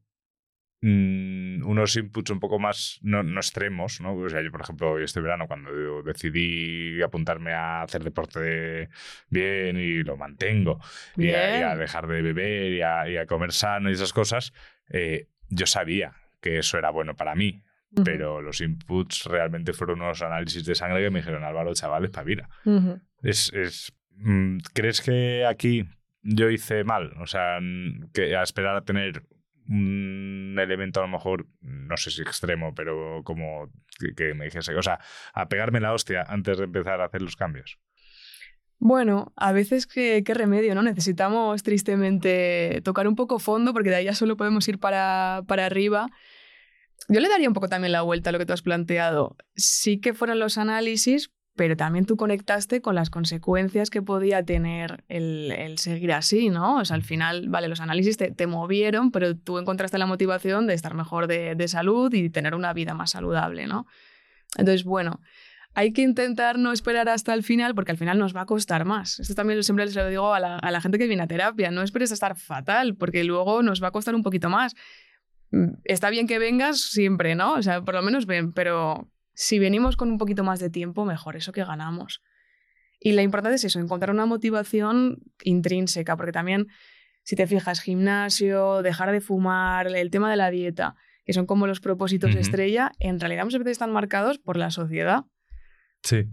mm, 0.81 1.65
unos 1.65 1.95
inputs 1.95 2.29
un 2.31 2.39
poco 2.39 2.59
más 2.59 2.99
no, 3.01 3.23
no 3.23 3.39
extremos, 3.39 3.99
¿no? 4.01 4.15
O 4.15 4.29
sea, 4.29 4.41
yo, 4.41 4.51
por 4.51 4.61
ejemplo, 4.61 4.99
este 4.99 5.21
verano, 5.21 5.47
cuando 5.47 6.03
decidí 6.03 7.01
apuntarme 7.01 7.53
a 7.53 7.81
hacer 7.81 8.03
deporte 8.03 8.89
bien 9.29 9.77
y 9.77 10.03
lo 10.03 10.17
mantengo, 10.17 10.79
y 11.17 11.31
a, 11.31 11.57
y 11.57 11.61
a 11.61 11.67
Bien. 11.69 11.79
dejar 11.79 12.07
de 12.07 12.21
beber 12.21 12.71
y 12.73 12.81
a, 12.81 13.09
y 13.09 13.17
a 13.17 13.25
comer 13.25 13.51
sano 13.51 13.89
y 13.89 13.93
esas 13.93 14.13
cosas, 14.13 14.53
eh, 14.89 15.27
yo 15.49 15.65
sabía 15.65 16.13
que 16.41 16.59
eso 16.59 16.77
era 16.77 16.89
bueno 16.91 17.15
para 17.15 17.35
mí, 17.35 17.63
pero 18.05 18.41
los 18.41 18.61
inputs 18.61 19.25
realmente 19.25 19.73
fueron 19.73 20.01
unos 20.01 20.21
análisis 20.21 20.63
de 20.65 20.75
sangre 20.75 21.01
que 21.01 21.09
me 21.09 21.19
dijeron, 21.19 21.43
Álvaro, 21.43 21.73
chaval, 21.73 22.05
espabila. 22.05 22.47
ujú. 22.65 22.99
Es, 23.23 23.51
es, 23.53 23.91
mm, 24.17 24.57
¿Crees 24.73 25.01
que 25.01 25.45
aquí 25.45 25.83
yo 26.21 26.49
hice 26.51 26.83
mal? 26.83 27.13
O 27.19 27.25
sea, 27.25 27.59
que 28.13 28.35
a 28.35 28.43
esperar 28.43 28.75
a 28.75 28.83
tener 28.85 29.23
un 29.69 30.55
elemento 30.59 30.99
a 30.99 31.03
lo 31.03 31.09
mejor, 31.09 31.47
no 31.61 31.97
sé 31.97 32.11
si 32.11 32.21
extremo, 32.21 32.73
pero 32.75 33.21
como 33.23 33.71
que, 34.15 34.33
me 34.33 34.45
dijese, 34.45 34.75
o 34.75 34.81
sea, 34.81 34.99
a 35.33 35.47
pegarme 35.49 35.79
la 35.79 35.93
hostia 35.93 36.23
antes 36.27 36.57
de 36.57 36.65
empezar 36.65 37.01
a 37.01 37.05
hacer 37.05 37.21
los 37.21 37.35
cambios. 37.35 37.79
Bueno, 38.79 39.33
a 39.35 39.53
veces 39.53 39.87
qué, 39.87 40.23
qué 40.23 40.33
remedio, 40.33 40.75
¿no? 40.75 40.83
Necesitamos 40.83 41.63
tristemente 41.63 42.81
tocar 42.83 43.07
un 43.07 43.15
poco 43.15 43.39
fondo 43.39 43.73
porque 43.73 43.89
de 43.89 43.95
ahí 43.95 44.05
ya 44.05 44.13
solo 44.13 44.37
podemos 44.37 44.67
ir 44.67 44.79
para, 44.79 45.43
para 45.47 45.65
arriba. 45.65 46.07
Yo 47.09 47.19
le 47.19 47.29
daría 47.29 47.47
un 47.47 47.53
poco 47.53 47.69
también 47.69 47.91
la 47.91 48.01
vuelta 48.03 48.29
a 48.29 48.33
lo 48.33 48.39
que 48.39 48.45
tú 48.45 48.53
has 48.53 48.61
planteado. 48.61 49.35
Sí 49.55 49.99
que 49.99 50.13
fueron 50.13 50.39
los 50.39 50.57
análisis, 50.57 51.31
pero 51.57 51.75
también 51.75 52.05
tú 52.05 52.15
conectaste 52.15 52.81
con 52.81 52.95
las 52.95 53.09
consecuencias 53.09 53.89
que 53.89 54.01
podía 54.01 54.43
tener 54.43 55.03
el, 55.09 55.51
el 55.51 55.79
seguir 55.79 56.13
así, 56.13 56.49
¿no? 56.49 56.77
O 56.77 56.85
sea, 56.85 56.95
al 56.95 57.03
final, 57.03 57.49
vale, 57.49 57.67
los 57.67 57.81
análisis 57.81 58.15
te, 58.15 58.31
te 58.31 58.47
movieron, 58.47 59.11
pero 59.11 59.35
tú 59.35 59.57
encontraste 59.57 59.97
la 59.97 60.05
motivación 60.05 60.67
de 60.67 60.75
estar 60.75 60.93
mejor 60.93 61.27
de, 61.27 61.55
de 61.55 61.67
salud 61.67 62.13
y 62.13 62.29
tener 62.29 62.55
una 62.55 62.71
vida 62.73 62.93
más 62.93 63.09
saludable, 63.09 63.67
¿no? 63.67 63.87
Entonces, 64.55 64.85
bueno, 64.85 65.19
hay 65.73 65.93
que 65.93 66.03
intentar 66.03 66.57
no 66.59 66.71
esperar 66.71 67.09
hasta 67.09 67.33
el 67.33 67.43
final 67.43 67.75
porque 67.75 67.91
al 67.91 67.97
final 67.97 68.17
nos 68.19 68.35
va 68.35 68.41
a 68.41 68.45
costar 68.45 68.85
más. 68.85 69.19
Esto 69.19 69.33
también 69.33 69.61
siempre 69.63 69.85
les 69.85 69.95
lo 69.95 70.07
digo 70.07 70.33
a 70.33 70.39
la, 70.39 70.57
a 70.57 70.71
la 70.71 70.79
gente 70.79 70.97
que 70.97 71.07
viene 71.07 71.23
a 71.23 71.27
terapia. 71.27 71.71
No 71.71 71.81
esperes 71.81 72.11
a 72.11 72.13
estar 72.13 72.37
fatal 72.37 72.95
porque 72.95 73.23
luego 73.23 73.63
nos 73.63 73.81
va 73.83 73.87
a 73.87 73.91
costar 73.91 74.15
un 74.15 74.23
poquito 74.23 74.49
más. 74.49 74.75
Mm, 75.51 75.73
Está 75.83 76.09
bien 76.09 76.27
que 76.27 76.39
vengas 76.39 76.79
siempre, 76.79 77.35
¿no? 77.35 77.53
O 77.53 77.63
sea, 77.63 77.81
por 77.81 77.95
lo 77.95 78.03
menos 78.03 78.25
ven, 78.27 78.53
pero 78.53 79.09
si 79.39 79.59
venimos 79.59 79.97
con 79.97 80.09
un 80.09 80.17
poquito 80.17 80.43
más 80.43 80.59
de 80.59 80.71
tiempo, 80.71 81.05
mejor 81.05 81.35
eso 81.35 81.51
que 81.51 81.63
ganamos. 81.63 82.23
Y 82.99 83.11
lo 83.11 83.21
importante 83.21 83.57
es 83.57 83.63
eso, 83.63 83.79
encontrar 83.79 84.09
una 84.09 84.25
motivación 84.25 85.19
intrínseca, 85.43 86.17
porque 86.17 86.31
también, 86.31 86.69
si 87.21 87.35
te 87.35 87.45
fijas, 87.45 87.79
gimnasio, 87.79 88.81
dejar 88.81 89.11
de 89.11 89.21
fumar, 89.21 89.95
el 89.95 90.09
tema 90.09 90.31
de 90.31 90.37
la 90.37 90.49
dieta, 90.49 90.95
que 91.23 91.33
son 91.33 91.45
como 91.45 91.67
los 91.67 91.79
propósitos 91.79 92.31
Ujú. 92.31 92.39
estrella, 92.39 92.93
en 92.97 93.19
realidad 93.19 93.43
muchas 93.43 93.59
veces 93.59 93.73
están 93.73 93.93
marcados 93.93 94.39
por 94.39 94.57
la 94.57 94.71
sociedad. 94.71 95.25
Sí. 96.01 96.23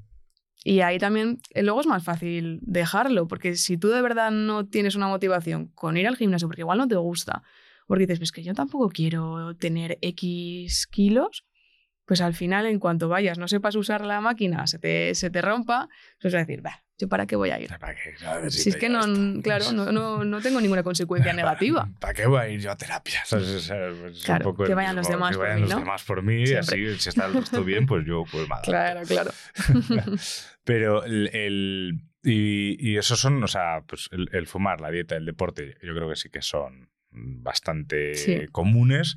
Y 0.64 0.80
ahí 0.80 0.98
también, 0.98 1.40
eh, 1.50 1.62
luego 1.62 1.82
es 1.82 1.86
más 1.86 2.04
fácil 2.04 2.58
dejarlo, 2.62 3.28
porque 3.28 3.54
si 3.56 3.76
tú 3.76 3.88
de 3.88 4.00
verdad 4.00 4.30
no 4.30 4.66
tienes 4.66 4.94
una 4.94 5.08
motivación 5.08 5.66
con 5.74 5.98
ir 5.98 6.08
al 6.08 6.16
gimnasio, 6.16 6.48
porque 6.48 6.62
igual 6.62 6.78
no 6.78 6.88
te 6.88 6.96
gusta, 6.96 7.42
porque 7.86 8.06
dices, 8.06 8.18
pues 8.18 8.32
que 8.32 8.42
yo 8.42 8.54
tampoco 8.54 8.88
quiero 8.88 9.54
tener 9.56 9.98
X 10.00 10.86
kilos, 10.86 11.44
pues 12.06 12.20
al 12.20 12.34
final, 12.34 12.66
en 12.66 12.78
cuanto 12.78 13.08
vayas, 13.08 13.38
no 13.38 13.48
sepas 13.48 13.74
usar 13.76 14.04
la 14.04 14.20
máquina, 14.20 14.66
se 14.66 14.78
te, 14.78 15.14
se 15.14 15.30
te 15.30 15.40
rompa, 15.42 15.88
pues 16.20 16.32
vas 16.34 16.42
a 16.42 16.44
decir, 16.46 16.60
bah, 16.60 16.84
¿yo 16.98 17.08
para 17.08 17.26
qué 17.26 17.34
voy 17.36 17.50
a 17.50 17.58
ir? 17.60 17.68
¿Para 17.78 17.94
qué? 17.94 18.16
¿Sabes? 18.18 18.54
Si 18.54 18.68
es 18.68 18.76
que 18.76 18.88
no, 18.88 19.00
claro, 19.42 19.72
no, 19.72 19.90
no, 19.90 20.24
no 20.24 20.40
tengo 20.42 20.60
ninguna 20.60 20.82
consecuencia 20.82 21.32
negativa. 21.34 21.88
¿Para 22.00 22.12
qué 22.14 22.26
voy 22.26 22.40
a 22.40 22.48
ir 22.48 22.60
yo 22.60 22.70
a 22.70 22.76
terapia? 22.76 23.20
¿Sabes? 23.24 23.48
O 23.48 23.58
sea, 23.60 23.88
es 23.88 24.18
un 24.18 24.24
Claro, 24.24 24.44
poco 24.44 24.64
que 24.64 24.74
vayan 24.74 24.96
los 24.96 25.08
demás 25.08 25.30
que 25.32 25.36
por 25.38 25.54
mí, 25.54 25.60
los 25.62 25.70
¿no? 25.70 25.78
demás 25.80 26.04
por 26.04 26.22
mí 26.22 26.44
y 26.44 26.54
así, 26.54 26.98
si 26.98 27.08
está 27.08 27.26
el 27.26 27.34
resto 27.34 27.64
bien, 27.64 27.86
pues 27.86 28.04
yo 28.06 28.24
pues 28.30 28.48
mal. 28.48 28.60
Claro, 28.62 29.00
claro. 29.06 29.30
Pero 30.64 31.04
el, 31.04 31.28
el- 31.34 32.00
y, 32.22 32.76
y 32.92 32.96
esos 32.96 33.20
son, 33.20 33.42
o 33.44 33.48
sea, 33.48 33.82
pues 33.86 34.08
el, 34.12 34.28
el 34.32 34.46
fumar, 34.46 34.80
la 34.80 34.90
dieta, 34.90 35.14
el 35.16 35.26
deporte, 35.26 35.76
yo 35.82 35.94
creo 35.94 36.08
que 36.08 36.16
sí 36.16 36.30
que 36.30 36.40
son 36.40 36.88
bastante 37.10 38.14
Sí. 38.14 38.46
comunes. 38.50 39.16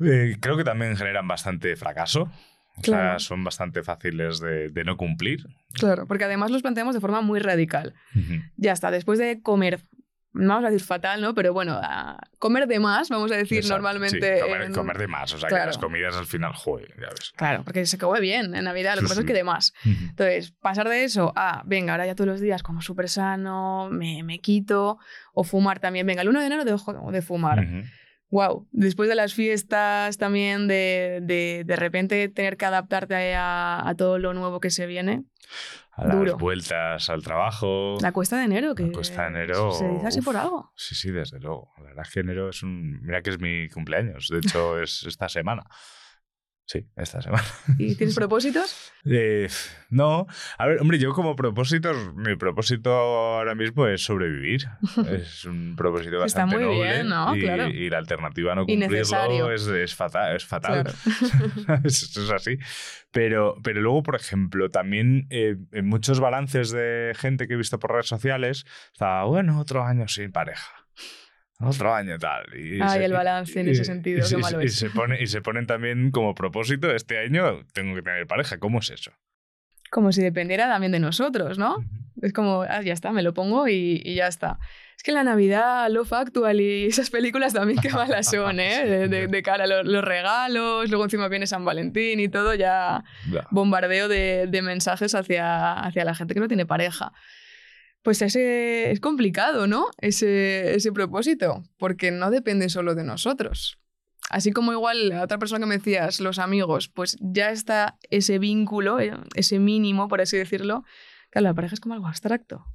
Eh, 0.00 0.36
creo 0.40 0.56
que 0.56 0.64
también 0.64 0.96
generan 0.96 1.26
bastante 1.28 1.76
fracaso. 1.76 2.30
O 2.76 2.82
sea, 2.82 3.20
son 3.20 3.44
bastante 3.44 3.84
fáciles 3.84 4.40
de, 4.40 4.68
de 4.68 4.84
no 4.84 4.96
cumplir. 4.96 5.46
Claro, 5.74 6.06
porque 6.08 6.24
además 6.24 6.50
los 6.50 6.62
planteamos 6.62 6.94
de 6.94 7.00
forma 7.00 7.20
muy 7.20 7.38
radical. 7.38 7.94
Ya 8.56 8.72
está, 8.72 8.90
después 8.90 9.20
de 9.20 9.40
comer, 9.42 9.84
no 10.32 10.48
vamos 10.54 10.64
a 10.64 10.70
decir 10.72 10.84
fatal, 10.84 11.20
¿no? 11.20 11.34
Pero 11.36 11.52
bueno, 11.52 11.78
a 11.80 12.18
comer 12.40 12.66
de 12.66 12.80
más, 12.80 13.10
vamos 13.10 13.30
a 13.30 13.36
decir 13.36 13.58
Exacto, 13.58 13.74
normalmente. 13.76 14.36
sí, 14.38 14.42
comer, 14.42 14.62
en- 14.62 14.72
comer 14.72 14.98
de 14.98 15.06
más. 15.06 15.32
O 15.34 15.38
sea, 15.38 15.48
que 15.48 15.54
las 15.54 15.78
comidas 15.78 16.16
al 16.16 16.26
final, 16.26 16.52
joder, 16.52 16.92
ya 17.00 17.10
ves. 17.10 17.32
Claro, 17.36 17.62
porque 17.62 17.86
se 17.86 17.96
come 17.96 18.18
bien 18.18 18.56
en 18.56 18.64
Navidad, 18.64 18.96
lo 18.96 19.02
que 19.02 19.08
pasa 19.08 19.20
es 19.20 19.26
que 19.26 19.32
de 19.34 19.44
más. 19.44 19.72
Entonces, 19.84 20.50
pasar 20.60 20.88
de 20.88 21.04
eso 21.04 21.32
a, 21.36 21.62
venga, 21.66 21.92
ahora 21.92 22.06
ya 22.06 22.16
todos 22.16 22.26
los 22.26 22.40
días 22.40 22.64
como 22.64 22.82
súper 22.82 23.08
sano, 23.08 23.88
me, 23.92 24.24
me 24.24 24.40
quito, 24.40 24.98
o 25.32 25.44
fumar 25.44 25.78
también, 25.78 26.04
venga, 26.08 26.22
el 26.22 26.28
1 26.28 26.40
de 26.40 26.46
enero 26.46 26.64
dejo 26.64 27.12
de 27.12 27.22
fumar. 27.22 27.64
Wow, 28.30 28.66
después 28.72 29.08
de 29.08 29.14
las 29.14 29.32
fiestas 29.34 30.18
también, 30.18 30.66
de, 30.66 31.20
de, 31.22 31.62
de 31.64 31.76
repente 31.76 32.28
tener 32.28 32.56
que 32.56 32.64
adaptarte 32.64 33.34
a, 33.34 33.86
a 33.88 33.94
todo 33.94 34.18
lo 34.18 34.34
nuevo 34.34 34.58
que 34.60 34.70
se 34.70 34.86
viene. 34.86 35.22
a 35.92 36.04
las 36.06 36.16
Duro. 36.16 36.36
vueltas 36.36 37.08
al 37.10 37.22
trabajo. 37.22 37.96
La 38.00 38.10
cuesta 38.10 38.38
de 38.38 38.44
enero, 38.46 38.74
que 38.74 38.84
La 38.86 38.92
cuesta 38.92 39.22
de 39.22 39.28
enero, 39.28 39.70
se 39.70 39.86
dice 39.88 40.06
así 40.08 40.18
uf. 40.18 40.24
por 40.24 40.36
algo. 40.36 40.72
Sí, 40.74 40.96
sí, 40.96 41.12
desde 41.12 41.38
luego. 41.38 41.72
La 41.78 41.84
verdad 41.84 42.04
es 42.08 42.12
que 42.12 42.20
enero 42.20 42.48
es 42.48 42.62
un... 42.64 43.00
Mira 43.02 43.22
que 43.22 43.30
es 43.30 43.38
mi 43.38 43.68
cumpleaños. 43.68 44.28
De 44.28 44.38
hecho, 44.38 44.78
es 44.82 45.04
esta 45.06 45.28
semana. 45.28 45.62
Sí, 46.66 46.86
esta 46.96 47.20
semana. 47.20 47.44
¿Y 47.78 47.94
tienes 47.94 48.14
propósitos? 48.16 48.90
Eh, 49.04 49.48
no, 49.90 50.26
a 50.56 50.66
ver, 50.66 50.80
hombre, 50.80 50.98
yo 50.98 51.12
como 51.12 51.36
propósitos, 51.36 52.14
mi 52.14 52.36
propósito 52.36 52.90
ahora 52.90 53.54
mismo 53.54 53.86
es 53.86 54.02
sobrevivir. 54.02 54.66
Es 55.10 55.44
un 55.44 55.76
propósito 55.76 56.24
Está 56.24 56.46
bastante 56.46 56.56
muy 56.56 56.64
noble 56.76 56.92
bien, 56.92 57.08
¿no? 57.08 57.36
y, 57.36 57.40
Claro. 57.42 57.68
y 57.68 57.90
la 57.90 57.98
alternativa 57.98 58.52
a 58.52 58.54
no 58.54 58.64
cumplirlo 58.64 59.52
es, 59.52 59.66
es 59.66 59.94
fatal. 59.94 60.36
Es 60.36 60.44
fatal. 60.46 60.84
Claro. 60.84 61.80
es, 61.84 62.16
es 62.16 62.30
así. 62.30 62.56
Pero, 63.10 63.56
pero 63.62 63.82
luego, 63.82 64.02
por 64.02 64.16
ejemplo, 64.16 64.70
también 64.70 65.26
eh, 65.30 65.56
en 65.72 65.86
muchos 65.86 66.18
balances 66.18 66.70
de 66.70 67.12
gente 67.14 67.46
que 67.46 67.54
he 67.54 67.56
visto 67.58 67.78
por 67.78 67.92
redes 67.92 68.06
sociales, 68.08 68.64
estaba, 68.92 69.24
bueno, 69.24 69.60
otro 69.60 69.84
año 69.84 70.08
sin 70.08 70.32
pareja. 70.32 70.72
Otro 71.60 71.94
año 71.94 72.18
tal. 72.18 72.44
Y 72.56 72.80
Ay, 72.82 72.88
se- 72.98 73.04
el 73.04 73.12
balance 73.12 73.60
en 73.60 73.68
ese 73.68 73.84
sentido, 73.84 74.26
y 74.26 74.28
qué 74.28 74.36
malo 74.36 74.60
es. 74.60 74.74
se 74.76 74.90
pone, 74.90 75.22
y 75.22 75.26
se 75.28 75.40
ponen 75.40 75.66
también 75.66 76.10
como 76.10 76.34
propósito, 76.34 76.90
este 76.94 77.18
año 77.18 77.64
tengo 77.72 77.94
que 77.94 78.02
tener 78.02 78.26
pareja. 78.26 78.58
¿Cómo 78.58 78.80
es 78.80 78.90
eso? 78.90 79.12
Como 79.90 80.10
si 80.10 80.20
dependiera 80.22 80.66
también 80.68 80.90
de 80.90 80.98
nosotros, 80.98 81.56
¿no? 81.58 81.76
Es 82.20 82.32
como, 82.32 82.62
ah, 82.62 82.82
ya 82.82 82.92
está, 82.92 83.12
me 83.12 83.22
lo 83.22 83.32
pongo 83.34 83.68
y, 83.68 84.02
ya 84.14 84.26
está. 84.26 84.58
Es 84.96 85.02
que 85.04 85.12
la 85.12 85.22
Navidad, 85.22 85.88
Love 85.90 86.12
Actual 86.14 86.60
y 86.60 86.86
esas 86.86 87.10
películas 87.10 87.52
también 87.52 87.78
qué 87.80 87.90
malas 87.90 88.28
son, 88.28 88.58
¿eh? 88.60 88.84
De, 88.86 89.08
de- 89.08 89.26
de 89.28 89.42
cara 89.42 89.64
a 89.64 89.66
los, 89.68 89.86
los 89.86 90.02
regalos, 90.04 90.88
luego 90.90 91.04
encima 91.04 91.28
viene 91.28 91.46
San 91.46 91.64
Valentín 91.64 92.18
y 92.18 92.28
todo, 92.28 92.54
ya 92.54 93.04
Ya. 93.30 93.46
bombardeo 93.52 94.08
de, 94.08 94.46
de 94.48 94.62
mensajes 94.62 95.14
hacia, 95.14 95.74
hacia 95.74 96.04
la 96.04 96.14
gente 96.16 96.34
que 96.34 96.40
no 96.40 96.48
tiene 96.48 96.66
pareja. 96.66 97.12
Pues 98.04 98.20
ese 98.20 98.90
es 98.90 99.00
complicado, 99.00 99.66
¿no? 99.66 99.86
Ese, 99.96 100.74
ese 100.74 100.92
propósito, 100.92 101.64
porque 101.78 102.10
no 102.10 102.30
depende 102.30 102.68
solo 102.68 102.94
de 102.94 103.02
nosotros. 103.02 103.78
Así 104.28 104.52
como 104.52 104.72
igual 104.72 105.08
la 105.08 105.22
otra 105.22 105.38
persona 105.38 105.60
que 105.60 105.68
me 105.70 105.78
decías, 105.78 106.20
los 106.20 106.38
amigos, 106.38 106.88
pues 106.88 107.16
ya 107.20 107.50
está 107.50 107.96
ese 108.10 108.38
vínculo, 108.38 109.00
eh, 109.00 109.14
ese 109.34 109.58
mínimo, 109.58 110.06
por 110.08 110.20
así 110.20 110.36
decirlo. 110.36 110.84
Claro, 111.30 111.44
la 111.44 111.54
pareja 111.54 111.74
es 111.74 111.80
como 111.80 111.94
algo 111.94 112.06
abstracto. 112.06 112.66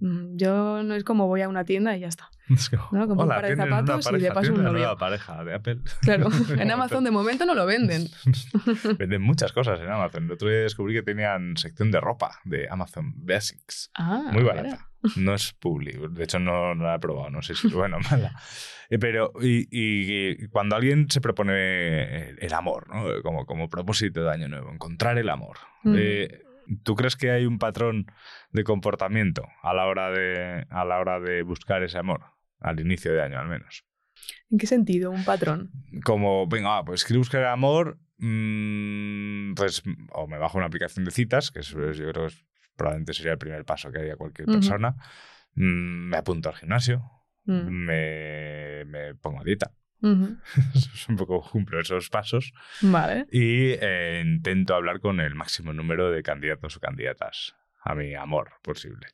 Mm, 0.00 0.36
Yo 0.36 0.84
no 0.84 0.94
es 0.94 1.02
como 1.02 1.26
voy 1.26 1.42
a 1.42 1.48
una 1.48 1.64
tienda 1.64 1.96
y 1.96 2.00
ya 2.00 2.08
está. 2.08 2.30
Es 2.54 2.70
como, 2.70 2.88
No, 2.92 3.06
compro 3.08 3.24
un 3.24 3.28
par 3.28 3.46
de 3.46 3.54
una 3.54 3.64
zapatos 3.64 4.12
y 4.12 4.18
de 4.22 4.32
paso 4.32 4.52
un 4.52 4.60
una 4.60 4.68
novio. 4.68 4.78
nueva 4.78 4.96
pareja 4.96 5.44
de 5.44 5.54
Apple. 5.54 5.78
Claro, 6.02 6.28
en 6.58 6.70
Amazon 6.70 7.02
de 7.04 7.10
momento 7.10 7.44
no 7.44 7.54
lo 7.54 7.66
venden. 7.66 8.06
Venden 8.98 9.22
muchas 9.22 9.52
cosas 9.52 9.80
en 9.80 9.90
Amazon. 9.90 10.24
El 10.24 10.32
otro 10.32 10.48
día 10.48 10.58
descubrí 10.60 10.94
que 10.94 11.02
tenían 11.02 11.56
sección 11.56 11.90
de 11.90 12.00
ropa 12.00 12.38
de 12.44 12.68
Amazon 12.70 13.12
Basics. 13.16 13.90
Ah, 13.96 14.30
Muy 14.32 14.42
barata. 14.44 14.88
No 15.16 15.34
es 15.34 15.52
publi. 15.52 15.92
De 16.10 16.24
hecho, 16.24 16.38
no, 16.38 16.74
no 16.74 16.84
la 16.84 16.96
he 16.96 16.98
probado. 16.98 17.30
No 17.30 17.42
sé 17.42 17.54
si 17.54 17.68
es 17.68 17.72
buena 17.72 17.96
o 17.98 18.00
mala. 18.10 18.32
Eh, 18.90 18.98
Pero, 18.98 19.32
y, 19.40 19.66
y 19.70 20.48
cuando 20.48 20.74
alguien 20.76 21.10
se 21.10 21.20
propone 21.20 22.30
el 22.30 22.52
amor, 22.54 22.88
¿no? 22.88 23.22
Como, 23.22 23.46
como 23.46 23.68
propósito 23.68 24.22
de 24.24 24.30
año 24.32 24.48
nuevo, 24.48 24.72
encontrar 24.72 25.18
el 25.18 25.28
amor. 25.28 25.58
Mm. 25.82 25.94
eh, 25.98 26.42
¿Tú 26.82 26.96
crees 26.96 27.14
que 27.14 27.30
hay 27.30 27.46
un 27.46 27.58
patrón 27.60 28.06
de 28.50 28.64
comportamiento 28.64 29.44
a 29.62 29.72
la 29.74 29.86
hora 29.86 30.10
de, 30.10 30.66
a 30.70 30.84
la 30.84 30.98
hora 30.98 31.20
de 31.20 31.42
buscar 31.42 31.84
ese 31.84 31.98
amor? 31.98 32.22
Al 32.60 32.80
inicio 32.80 33.12
de 33.12 33.22
año, 33.22 33.38
al 33.38 33.48
menos. 33.48 33.84
¿En 34.50 34.58
qué 34.58 34.66
sentido? 34.66 35.10
Un 35.10 35.24
patrón. 35.24 35.70
Como, 36.04 36.46
venga, 36.46 36.68
va, 36.70 36.84
pues 36.84 37.04
quiero 37.04 37.20
buscar 37.20 37.42
el 37.42 37.48
amor, 37.48 37.98
mm, 38.18 39.54
pues 39.54 39.82
o 40.12 40.26
me 40.26 40.38
bajo 40.38 40.58
una 40.58 40.66
aplicación 40.66 41.04
de 41.04 41.10
citas, 41.10 41.50
que 41.50 41.60
eso 41.60 41.88
es- 41.90 41.96
yo 41.98 42.10
creo 42.12 42.28
que 42.28 42.34
probablemente 42.76 43.14
sería 43.14 43.32
el 43.32 43.38
primer 43.38 43.64
paso 43.64 43.90
que 43.90 43.98
haría 43.98 44.16
cualquier 44.16 44.46
persona. 44.46 44.94
Mm, 45.54 46.08
me 46.10 46.16
apunto 46.16 46.48
al 46.48 46.56
gimnasio, 46.56 47.02
Mm. 47.44 47.68
me, 47.68 48.84
me 48.86 49.14
pongo 49.14 49.40
a 49.40 49.44
dieta. 49.44 49.72
Es 50.74 51.08
un 51.08 51.16
poco 51.16 51.40
cumplo 51.50 51.80
esos 51.80 52.10
pasos 52.10 52.52
Vale. 52.82 53.26
y 53.30 53.70
eh, 53.80 54.22
intento 54.24 54.74
hablar 54.74 55.00
con 55.00 55.20
el 55.20 55.34
máximo 55.34 55.72
número 55.72 56.10
de 56.10 56.22
candidatos 56.22 56.76
o 56.76 56.80
candidatas 56.80 57.54
a 57.82 57.94
mi 57.94 58.14
amor 58.14 58.50
posible. 58.62 59.06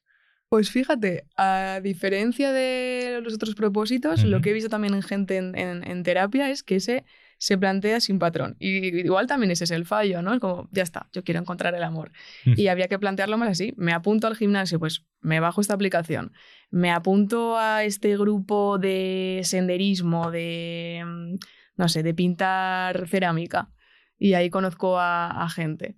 Pues 0.52 0.70
fíjate, 0.70 1.24
a 1.38 1.80
diferencia 1.82 2.52
de 2.52 3.20
los 3.22 3.32
otros 3.32 3.54
propósitos, 3.54 4.22
lo 4.24 4.42
que 4.42 4.50
he 4.50 4.52
visto 4.52 4.68
también 4.68 4.92
en 4.92 5.00
gente 5.02 5.38
en, 5.38 5.56
en- 5.56 5.82
en 5.82 6.02
terapia 6.02 6.50
es 6.50 6.62
que 6.62 6.76
ese 6.76 7.06
se 7.38 7.56
plantea 7.56 8.00
sin 8.00 8.18
patrón. 8.18 8.56
Y 8.58 8.98
igual 8.98 9.26
también 9.26 9.50
ese 9.50 9.64
es 9.64 9.70
el 9.70 9.86
fallo, 9.86 10.20
¿no? 10.20 10.34
Es 10.34 10.40
como, 10.40 10.68
ya 10.70 10.82
está, 10.82 11.08
yo 11.14 11.24
quiero 11.24 11.40
encontrar 11.40 11.74
el 11.74 11.82
amor. 11.82 12.12
Y 12.44 12.66
había 12.66 12.86
que 12.88 12.98
plantearlo 12.98 13.38
más 13.38 13.48
así. 13.48 13.72
Me 13.78 13.94
apunto 13.94 14.26
al 14.26 14.36
gimnasio, 14.36 14.78
pues 14.78 15.06
me 15.22 15.40
bajo 15.40 15.62
esta 15.62 15.72
aplicación. 15.72 16.34
Me 16.70 16.90
apunto 16.90 17.56
a 17.56 17.82
este 17.84 18.18
grupo 18.18 18.76
de 18.78 19.40
senderismo, 19.44 20.30
de, 20.30 21.02
mm, 21.02 21.34
no 21.78 21.88
sé, 21.88 22.02
de 22.02 22.12
pintar 22.12 23.08
cerámica. 23.08 23.70
Y 24.18 24.34
ahí 24.34 24.50
conozco 24.50 24.98
a, 24.98 25.30
a 25.44 25.48
gente. 25.48 25.96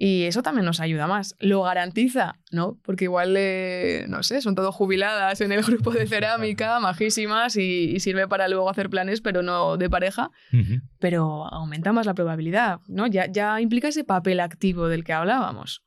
Y 0.00 0.24
eso 0.26 0.42
también 0.42 0.64
nos 0.64 0.78
ayuda 0.78 1.08
más. 1.08 1.34
¿Lo 1.40 1.62
garantiza? 1.62 2.36
No, 2.52 2.78
porque 2.84 3.04
igual, 3.06 3.34
eh, 3.36 4.04
no 4.08 4.22
sé, 4.22 4.40
son 4.40 4.54
todos 4.54 4.72
jubiladas 4.72 5.40
en 5.40 5.50
el 5.50 5.62
grupo 5.64 5.90
de 5.90 6.06
cerámica, 6.06 6.78
majísimas, 6.78 7.56
y, 7.56 7.90
y 7.96 7.98
sirve 8.00 8.28
para 8.28 8.46
luego 8.46 8.70
hacer 8.70 8.90
planes, 8.90 9.20
pero 9.20 9.42
no 9.42 9.76
de 9.76 9.90
pareja. 9.90 10.30
Pero 11.00 11.46
aumenta 11.52 11.92
más 11.92 12.06
la 12.06 12.14
probabilidad, 12.14 12.78
¿no? 12.86 13.08
Ya, 13.08 13.26
ya 13.26 13.60
implica 13.60 13.88
ese 13.88 14.04
papel 14.04 14.38
activo 14.38 14.86
del 14.88 15.02
que 15.02 15.12
hablábamos. 15.14 15.82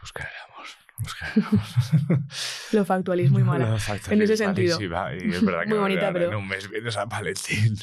Buscar 0.00 0.26
el 0.28 0.52
amor. 0.52 0.66
Buscar 0.98 1.32
el 1.36 1.42
amor. 1.44 2.20
Lo 2.72 2.84
factual 2.84 3.20
es 3.20 3.30
muy 3.30 3.42
mala. 3.42 3.76
En 4.10 4.22
ese 4.22 4.32
es 4.34 4.38
sentido. 4.40 4.78
Y 4.80 4.84
es 5.32 5.44
verdad 5.44 5.60
que 5.62 5.68
Muy 5.68 5.78
bonita, 5.78 6.12
pero- 6.12 6.28
en 6.30 6.34
un 6.34 6.48
mes 6.48 6.68
viene 6.68 6.90
San 6.90 7.08
Valentín. 7.08 7.76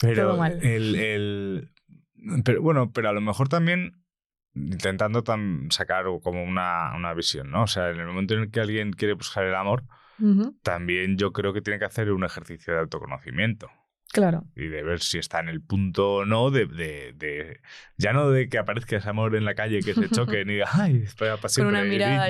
Pero 0.00 0.28
Todo 0.30 0.36
mal. 0.36 0.58
El, 0.62 0.94
el- 0.96 1.70
pero 2.44 2.62
bueno, 2.62 2.92
pero 2.92 3.08
a 3.08 3.12
lo 3.12 3.20
mejor 3.20 3.48
también 3.48 4.02
intentando 4.54 5.22
tam- 5.22 5.70
sacar 5.70 6.06
como 6.22 6.42
una, 6.42 6.94
una 6.96 7.12
visión, 7.14 7.50
¿no? 7.50 7.64
O 7.64 7.66
sea, 7.66 7.90
en 7.90 8.00
el 8.00 8.06
momento 8.06 8.34
en 8.34 8.40
el 8.40 8.50
que 8.50 8.60
alguien 8.60 8.92
quiere 8.92 9.14
buscar 9.14 9.44
el 9.44 9.54
amor, 9.54 9.84
también 10.62 11.18
yo 11.18 11.32
creo 11.32 11.52
que 11.52 11.60
tiene 11.60 11.78
que 11.78 11.84
hacer 11.84 12.10
un 12.10 12.24
ejercicio 12.24 12.72
de 12.72 12.80
autoconocimiento 12.80 13.70
Claro. 14.12 14.44
y 14.54 14.68
de 14.68 14.82
ver 14.82 15.00
si 15.00 15.18
está 15.18 15.40
en 15.40 15.48
el 15.48 15.60
punto 15.60 16.14
o 16.14 16.24
no 16.24 16.50
de, 16.50 16.64
de- 16.66 17.12
de- 17.16 17.60
ya 17.98 18.12
no 18.14 18.30
de 18.30 18.48
que 18.48 18.56
aparezca 18.56 18.96
ese 18.96 19.10
amor 19.10 19.36
en 19.36 19.44
la 19.44 19.54
calle 19.54 19.80
que 19.82 19.92
se 19.94 20.08
choquen 20.08 20.48
y 20.50 20.54
diga 20.54 20.68
ay 20.72 21.04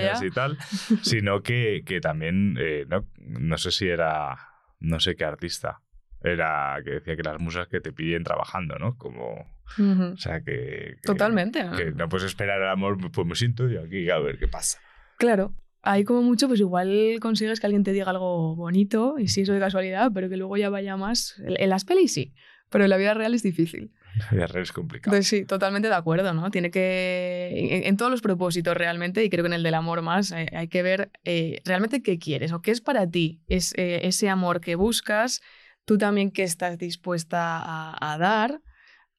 niños 0.01 0.21
ya. 0.21 0.27
y 0.27 0.31
tal 0.31 0.59
sino 1.03 1.43
que, 1.43 1.83
que 1.87 2.01
también 2.01 2.57
eh, 2.59 2.87
no, 2.89 3.07
no 3.19 3.57
sé 3.59 3.71
si 3.71 3.87
era 3.89 4.37
no 4.81 4.99
sé 4.99 5.15
qué 5.15 5.25
artista 5.27 5.83
era 6.23 6.79
que 6.85 6.91
decía 6.93 7.17
que 7.17 7.23
las 7.23 7.39
musas 7.41 7.69
que 7.69 7.81
te 7.81 7.93
pillen 7.93 8.25
trabajando 8.25 8.79
no 8.79 8.97
como 8.97 9.47
Ujú. 9.79 10.15
o 10.15 10.17
sea 10.17 10.41
que, 10.41 10.97
que- 10.97 11.07
Totalmente. 11.07 11.65
que 11.77 11.93
no 11.93 12.09
puedes 12.09 12.27
esperar 12.27 12.61
el 12.61 12.69
amor 12.69 12.99
pues 13.13 13.27
me 13.27 13.35
siento 13.35 13.69
y 13.71 13.77
aquí 13.77 14.11
a 14.11 14.19
ver 14.19 14.39
qué 14.39 14.49
pasa 14.49 14.79
Claro. 15.19 15.55
Ahí 15.83 16.03
como 16.05 16.21
mucho, 16.23 16.49
pues 16.49 16.59
igual 16.59 17.19
consigues 17.21 17.61
que 17.61 17.67
alguien 17.67 17.85
te 17.85 17.93
diga 17.93 18.11
algo 18.11 18.57
bonito, 18.57 19.15
y 19.21 19.29
sí, 19.29 19.43
eso 19.43 19.53
de 19.53 19.61
casualidad, 19.61 20.11
pero 20.13 20.29
que 20.29 20.37
luego 20.37 20.57
ya 20.57 20.69
vaya 20.69 20.97
más. 20.97 21.41
En 21.47 21.71
las 21.71 21.85
pelis 21.85 22.13
sí, 22.13 22.35
pero 22.71 22.83
en 22.85 22.91
la 22.91 22.97
vida 22.97 23.15
real 23.15 23.33
es 23.35 23.45
difícil. 23.45 23.93
la 24.33 24.49
red 24.49 24.63
es 24.63 24.73
complicado 24.73 25.15
Entonces 25.15 25.29
sí, 25.29 25.45
totalmente 25.47 25.87
de 25.89 25.95
acuerdo, 25.95 26.35
¿no? 26.35 26.51
Tiene 26.51 26.73
que, 26.73 27.51
en, 27.55 27.85
en 27.85 27.97
todos 27.97 28.11
los 28.11 28.21
propósitos 28.21 28.77
realmente, 28.77 29.23
y 29.25 29.31
creo 29.31 29.45
que 29.45 29.49
en 29.49 29.53
el 29.53 29.63
del 29.63 29.75
amor 29.75 30.03
más, 30.03 30.33
eh, 30.33 30.49
hay 30.53 30.67
que 30.67 30.83
ver 30.83 31.11
eh, 31.25 31.61
realmente 31.65 32.03
qué 32.03 32.19
quieres 32.19 32.53
o 32.53 32.63
qué 32.63 32.73
es 32.73 32.81
para 32.81 33.09
ti 33.09 33.41
es, 33.47 33.73
eh, 33.77 34.01
ese 34.09 34.29
amor 34.29 34.61
que 34.61 34.75
buscas, 34.75 35.41
tú 35.87 35.97
también 35.97 36.31
qué 36.31 36.43
estás 36.43 36.77
dispuesta 36.77 37.63
a, 37.63 38.19
dar, 38.19 38.61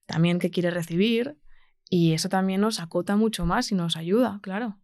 también 0.06 0.38
qué 0.38 0.52
quieres 0.52 0.74
recibir, 0.74 1.38
y 1.90 2.14
eso 2.14 2.30
también 2.30 2.62
nos 2.62 2.80
acota 2.80 3.16
mucho 3.16 3.46
más 3.46 3.72
y 3.72 3.76
nos 3.76 3.96
ayuda, 3.96 4.40
claro. 4.44 4.78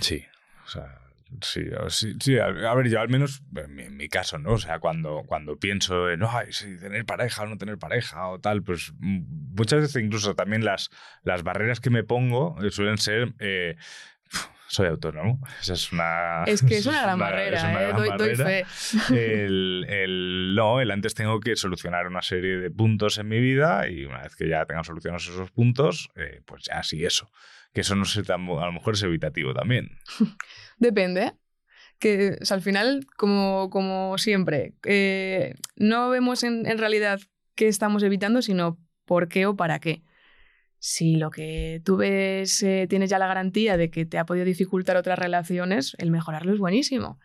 Sí, 0.00 0.24
o 0.64 0.68
sea, 0.68 1.00
sí, 1.42 1.64
sí, 1.88 2.14
sí, 2.20 2.38
a, 2.38 2.48
ver, 2.48 2.88
yo 2.88 3.00
al 3.00 3.08
menos 3.08 3.42
en 3.56 3.96
mi, 3.96 4.08
caso, 4.08 4.38
¿no? 4.38 4.52
O 4.52 4.58
sea, 4.58 4.78
cuando, 4.78 5.24
cuando 5.26 5.58
pienso 5.58 6.08
en, 6.08 6.22
ay, 6.22 6.52
sí, 6.52 6.78
tener 6.78 7.04
pareja 7.04 7.42
o 7.42 7.46
no 7.46 7.58
tener 7.58 7.76
pareja 7.76 8.28
o 8.28 8.40
tal, 8.40 8.62
pues 8.62 8.92
mm, 8.98 9.54
muchas 9.56 9.80
veces 9.80 10.02
incluso 10.02 10.34
también 10.36 10.64
las, 10.64 10.90
las 11.22 11.42
barreras 11.42 11.80
que 11.80 11.90
me 11.90 12.04
pongo 12.04 12.56
eh, 12.64 12.70
suelen 12.70 12.98
ser... 12.98 13.34
eh, 13.40 13.76
soy 14.68 14.86
autónomo. 14.88 15.40
Esa 15.60 15.72
es 15.74 15.92
una. 15.92 16.44
Es 16.46 16.62
que 16.62 16.76
es 16.78 16.86
una 16.86 17.02
gran 17.02 17.14
una- 17.16 17.24
barrera, 17.24 17.56
es 17.58 17.62
una 17.64 17.72
¿eh? 17.82 17.86
gran 17.88 17.96
doy, 17.96 18.08
doy 18.08 18.36
barrera. 18.36 18.44
fe. 18.66 18.66
El, 19.44 19.86
el- 19.88 20.54
no, 20.54 20.80
el 20.80 20.90
antes 20.90 21.14
tengo 21.14 21.38
que 21.40 21.56
solucionar 21.56 22.06
una 22.06 22.22
serie 22.22 22.56
de 22.58 22.70
puntos 22.70 23.18
en 23.18 23.28
mi 23.28 23.40
vida 23.40 23.88
y 23.88 24.04
una 24.04 24.22
vez 24.22 24.36
que 24.36 24.48
ya 24.48 24.64
tenga 24.66 24.84
solucionados 24.84 25.28
esos 25.28 25.50
puntos, 25.50 26.08
eh, 26.16 26.40
pues 26.46 26.64
ya 26.64 26.82
sí 26.82 27.04
eso. 27.04 27.30
Que 27.72 27.82
eso 27.82 27.94
no 27.94 28.04
sé, 28.06 28.22
tan- 28.22 28.48
a 28.48 28.66
lo 28.66 28.72
mejor 28.72 28.94
es 28.94 29.02
evitativo 29.02 29.52
también. 29.54 29.90
Depende. 30.78 31.32
Que 31.98 32.36
o 32.40 32.44
sea, 32.44 32.56
al 32.56 32.62
final, 32.62 33.06
como, 33.16 33.70
como 33.70 34.18
siempre, 34.18 34.74
eh, 34.84 35.54
no 35.76 36.10
vemos 36.10 36.42
en, 36.44 36.66
en 36.66 36.78
realidad 36.78 37.20
qué 37.54 37.68
estamos 37.68 38.02
evitando, 38.02 38.42
sino 38.42 38.78
por 39.06 39.28
qué 39.28 39.46
o 39.46 39.56
para 39.56 39.78
qué. 39.78 40.02
Si 40.88 41.16
lo 41.16 41.32
que 41.32 41.82
tú 41.84 41.96
ves 41.96 42.62
eh, 42.62 42.86
tienes 42.88 43.10
ya 43.10 43.18
la 43.18 43.26
garantía 43.26 43.76
de 43.76 43.90
que 43.90 44.06
te 44.06 44.18
ha 44.18 44.24
podido 44.24 44.44
dificultar 44.44 44.96
otras 44.96 45.18
relaciones, 45.18 45.96
el 45.98 46.12
mejorarlo 46.12 46.52
es 46.52 46.60
buenísimo. 46.60 47.18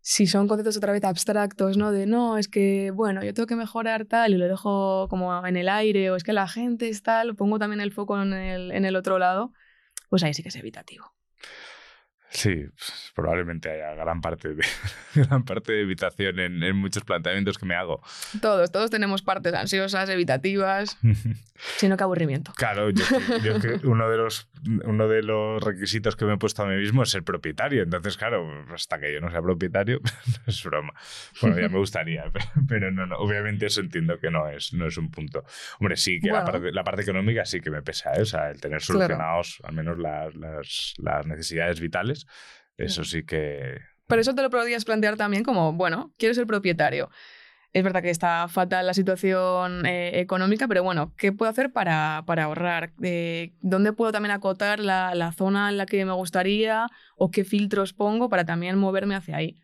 Si 0.00 0.26
son 0.26 0.48
conceptos 0.48 0.76
otra 0.76 0.92
vez 0.92 1.04
abstractos, 1.04 1.76
¿no? 1.76 1.92
De 1.92 2.06
no, 2.06 2.36
es 2.36 2.48
que, 2.48 2.90
bueno, 2.90 3.22
yo 3.22 3.32
tengo 3.32 3.46
que 3.46 3.54
mejorar 3.54 4.06
tal 4.06 4.34
y 4.34 4.38
lo 4.38 4.48
dejo 4.48 5.06
como 5.08 5.46
en 5.46 5.56
el 5.56 5.68
aire, 5.68 6.10
o 6.10 6.16
es 6.16 6.24
que 6.24 6.32
la 6.32 6.48
gente 6.48 6.88
es 6.88 7.04
tal, 7.04 7.36
pongo 7.36 7.60
también 7.60 7.80
el 7.80 7.92
foco 7.92 8.20
en 8.20 8.32
el, 8.32 8.72
en 8.72 8.84
el 8.84 8.96
otro 8.96 9.20
lado, 9.20 9.52
pues 10.08 10.24
ahí 10.24 10.34
sí 10.34 10.42
que 10.42 10.48
es 10.48 10.56
evitativo. 10.56 11.12
Sí, 12.32 12.64
pues, 12.76 13.12
probablemente 13.14 13.70
haya 13.70 13.92
gran 13.94 14.20
parte 14.20 14.54
de, 14.54 14.64
gran 15.14 15.44
parte 15.44 15.72
de 15.72 15.80
evitación 15.82 16.38
en, 16.38 16.62
en, 16.62 16.76
muchos 16.76 17.02
planteamientos 17.02 17.58
que 17.58 17.66
me 17.66 17.74
hago. 17.74 18.00
Todos, 18.40 18.70
todos 18.70 18.88
tenemos 18.88 19.22
partes 19.22 19.52
ansiosas, 19.52 20.08
evitativas, 20.08 20.96
sino 21.76 21.96
que 21.96 22.04
aburrimiento. 22.04 22.52
Claro, 22.56 22.90
yo, 22.90 23.04
yo 23.42 23.60
que 23.60 23.80
uno, 23.86 24.08
de 24.08 24.16
los, 24.16 24.48
uno 24.84 25.08
de 25.08 25.24
los 25.24 25.60
requisitos 25.62 26.14
que 26.14 26.24
me 26.24 26.34
he 26.34 26.36
puesto 26.36 26.62
a 26.62 26.66
mí 26.66 26.76
mismo 26.76 27.02
es 27.02 27.10
ser 27.10 27.24
propietario. 27.24 27.82
Entonces, 27.82 28.16
claro, 28.16 28.48
hasta 28.72 29.00
que 29.00 29.12
yo 29.12 29.20
no 29.20 29.28
sea 29.30 29.42
propietario, 29.42 30.00
es 30.46 30.62
broma. 30.62 30.92
Bueno, 31.42 31.58
ya 31.58 31.68
me 31.68 31.78
gustaría, 31.78 32.30
pero 32.68 32.92
no, 32.92 33.06
no, 33.06 33.16
obviamente 33.16 33.66
eso 33.66 33.80
entiendo 33.80 34.20
que 34.20 34.30
no 34.30 34.48
es, 34.48 34.72
no 34.72 34.86
es 34.86 34.96
un 34.96 35.10
punto. 35.10 35.44
Hombre, 35.80 35.96
sí 35.96 36.20
que 36.20 36.30
bueno. 36.30 36.44
la, 36.44 36.52
parte, 36.52 36.72
la, 36.72 36.84
parte, 36.84 37.02
económica 37.02 37.44
sí 37.44 37.60
que 37.60 37.70
me 37.70 37.82
pesa, 37.82 38.12
¿eh? 38.14 38.22
o 38.22 38.24
sea, 38.24 38.50
el 38.50 38.60
tener 38.60 38.80
solucionados 38.80 39.56
claro. 39.56 39.68
al 39.68 39.74
menos 39.74 39.98
las, 39.98 40.34
las, 40.36 40.94
las 40.98 41.26
necesidades 41.26 41.80
vitales 41.80 42.19
eso 42.76 43.04
sí 43.04 43.24
que... 43.24 43.78
Pero 44.06 44.20
eso 44.20 44.34
te 44.34 44.42
lo 44.42 44.50
podrías 44.50 44.84
plantear 44.84 45.16
también 45.16 45.44
como, 45.44 45.72
bueno, 45.72 46.12
quiero 46.18 46.34
ser 46.34 46.46
propietario. 46.46 47.10
Es 47.72 47.84
verdad 47.84 48.02
que 48.02 48.10
está 48.10 48.48
fatal 48.48 48.84
la 48.84 48.94
situación 48.94 49.86
eh, 49.86 50.18
económica, 50.18 50.66
pero 50.66 50.82
bueno, 50.82 51.14
¿qué 51.16 51.30
puedo 51.32 51.48
hacer 51.48 51.72
para, 51.72 52.24
para 52.26 52.44
ahorrar? 52.44 52.92
Eh, 53.00 53.52
¿Dónde 53.60 53.92
puedo 53.92 54.10
también 54.10 54.32
acotar 54.32 54.80
la, 54.80 55.14
la, 55.14 55.30
zona 55.30 55.68
en 55.68 55.76
la 55.76 55.86
que 55.86 56.04
me 56.04 56.12
gustaría 56.12 56.86
o 57.16 57.30
qué 57.30 57.44
filtros 57.44 57.92
pongo 57.92 58.28
para 58.28 58.44
también 58.44 58.76
moverme 58.76 59.14
hacia 59.14 59.36
ahí? 59.36 59.60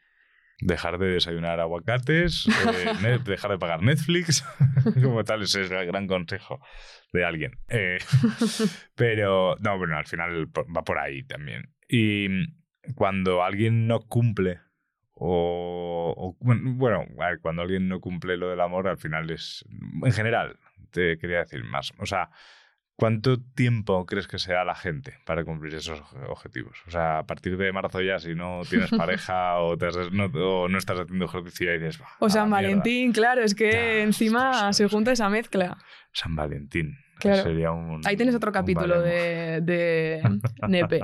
Dejar 0.60 0.98
de 0.98 1.08
desayunar 1.08 1.58
aguacates, 1.58 2.46
eh, 2.46 3.18
dejar 3.24 3.50
de 3.50 3.58
pagar 3.58 3.82
Netflix, 3.82 4.44
como 5.02 5.24
tal, 5.24 5.42
ese 5.42 5.62
es 5.62 5.70
el 5.72 5.86
gran 5.86 6.06
consejo 6.06 6.60
de 7.12 7.24
alguien. 7.24 7.58
pero, 8.94 9.56
no, 9.58 9.78
bueno, 9.78 9.98
al 9.98 10.06
final 10.06 10.46
va 10.46 10.84
por 10.84 10.98
ahí 10.98 11.24
también. 11.24 11.75
Y 11.88 12.28
cuando 12.94 13.42
alguien 13.42 13.86
no 13.86 14.00
cumple 14.00 14.60
o, 15.18 16.14
o, 16.16 16.36
bueno, 16.40 17.06
a 17.18 17.30
ver, 17.30 17.40
cuando 17.40 17.62
alguien 17.62 17.88
no 17.88 18.00
cumple 18.00 18.36
lo 18.36 18.50
del 18.50 18.60
amor, 18.60 18.86
al 18.86 18.98
final 18.98 19.30
es, 19.30 19.64
en 20.04 20.12
general, 20.12 20.58
te 20.90 21.16
quería 21.16 21.38
decir 21.38 21.64
más, 21.64 21.94
o 21.98 22.04
sea, 22.04 22.28
¿cuánto 22.96 23.40
tiempo 23.40 24.04
crees 24.04 24.28
que 24.28 24.38
se 24.38 24.52
da 24.52 24.62
la 24.64 24.74
gente 24.74 25.14
para 25.24 25.42
cumplir 25.42 25.74
esos 25.74 26.02
objetivos? 26.28 26.82
O 26.86 26.90
sea, 26.90 27.20
a 27.20 27.26
partir 27.26 27.56
de 27.56 27.72
marzo 27.72 28.02
ya, 28.02 28.18
si 28.18 28.34
no 28.34 28.60
tienes 28.68 28.90
pareja 28.96 29.56
o, 29.58 29.78
te 29.78 29.86
has, 29.86 30.12
no, 30.12 30.26
o, 30.26 30.68
no, 30.68 30.76
estás 30.76 31.00
haciendo 31.00 31.24
ejercicio 31.24 31.74
y 31.74 31.78
dices... 31.78 32.02
O 32.18 32.28
San 32.28 32.50
Valentín, 32.50 33.12
claro, 33.12 33.42
es 33.42 33.54
que 33.54 33.72
ya, 33.72 34.02
encima 34.02 34.74
se 34.74 34.86
junta 34.86 35.12
esa 35.12 35.30
mezcla. 35.30 35.78
San 36.12 36.36
Valentín. 36.36 36.98
Claro. 37.18 37.42
Sería 37.42 37.70
un, 37.70 38.02
Ahí 38.04 38.18
tienes 38.18 38.34
otro 38.34 38.52
capítulo 38.52 39.00
de, 39.00 39.62
de 39.62 40.22
Nepe. 40.68 41.00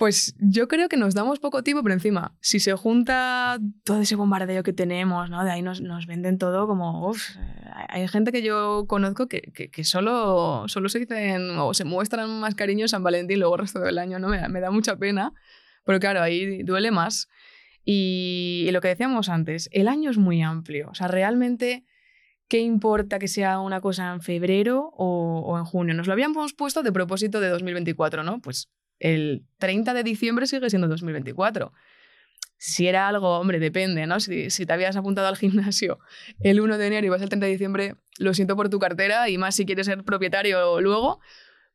Pues 0.00 0.34
yo 0.38 0.66
creo 0.66 0.88
que 0.88 0.96
nos 0.96 1.14
damos 1.14 1.40
poco 1.40 1.62
tiempo, 1.62 1.82
pero 1.82 1.92
encima, 1.92 2.34
si 2.40 2.58
se 2.58 2.72
junta 2.72 3.58
todo 3.84 4.00
ese 4.00 4.16
bombardeo 4.16 4.62
que 4.62 4.72
tenemos, 4.72 5.28
¿no? 5.28 5.44
De 5.44 5.50
ahí 5.50 5.60
nos, 5.60 5.82
nos 5.82 6.06
venden 6.06 6.38
todo 6.38 6.66
como, 6.66 7.06
uff, 7.06 7.36
hay 7.86 8.08
gente 8.08 8.32
que 8.32 8.40
yo 8.40 8.86
conozco 8.88 9.28
que, 9.28 9.52
que, 9.52 9.84
solo, 9.84 10.64
solo 10.68 10.88
se 10.88 11.00
dicen 11.00 11.50
o 11.58 11.74
se 11.74 11.84
muestran 11.84 12.40
más 12.40 12.54
cariño 12.54 12.88
San 12.88 13.02
Valentín 13.02 13.40
luego 13.40 13.56
el 13.56 13.60
resto 13.60 13.80
del 13.80 13.98
año, 13.98 14.18
¿no? 14.18 14.28
Me 14.28 14.60
da, 14.60 14.70
mucha 14.70 14.96
pena, 14.96 15.34
pero 15.84 16.00
claro, 16.00 16.22
ahí 16.22 16.62
duele 16.62 16.90
más. 16.90 17.28
Y, 17.84 18.64
y 18.66 18.70
lo 18.70 18.80
que 18.80 18.88
decíamos 18.88 19.28
antes, 19.28 19.68
el 19.70 19.86
año 19.86 20.10
es 20.10 20.16
muy 20.16 20.40
amplio, 20.40 20.88
o 20.90 20.94
sea, 20.94 21.08
realmente... 21.08 21.84
¿Qué 22.48 22.58
importa 22.58 23.20
que 23.20 23.28
sea 23.28 23.60
una 23.60 23.80
cosa 23.80 24.12
en 24.12 24.22
febrero 24.22 24.90
o, 24.96 25.40
o 25.46 25.56
en 25.56 25.64
junio? 25.64 25.94
Nos 25.94 26.08
lo 26.08 26.14
habíamos 26.14 26.52
puesto 26.52 26.82
de 26.82 26.90
propósito 26.90 27.38
de 27.38 27.48
2024, 27.48 28.24
¿no? 28.24 28.40
Pues 28.40 28.68
el 29.00 29.44
30 29.58 29.94
de 29.94 30.04
diciembre 30.04 30.46
sigue 30.46 30.70
siendo 30.70 30.86
2024. 30.86 31.72
Si 32.58 32.86
era 32.86 33.08
algo, 33.08 33.38
hombre, 33.38 33.58
depende, 33.58 34.06
¿no? 34.06 34.20
Si, 34.20 34.50
si, 34.50 34.66
te 34.66 34.72
habías 34.74 34.94
apuntado 34.94 35.26
al 35.26 35.36
gimnasio 35.36 35.98
el 36.40 36.60
1 36.60 36.78
de 36.78 36.86
enero 36.86 37.06
y 37.06 37.10
vas 37.10 37.22
el 37.22 37.30
30 37.30 37.46
de 37.46 37.52
diciembre, 37.52 37.94
lo 38.18 38.34
siento 38.34 38.54
por 38.54 38.68
tu 38.68 38.78
cartera 38.78 39.28
y 39.30 39.38
más 39.38 39.56
si 39.56 39.64
quieres 39.64 39.86
ser 39.86 40.04
propietario 40.04 40.80
luego. 40.80 41.20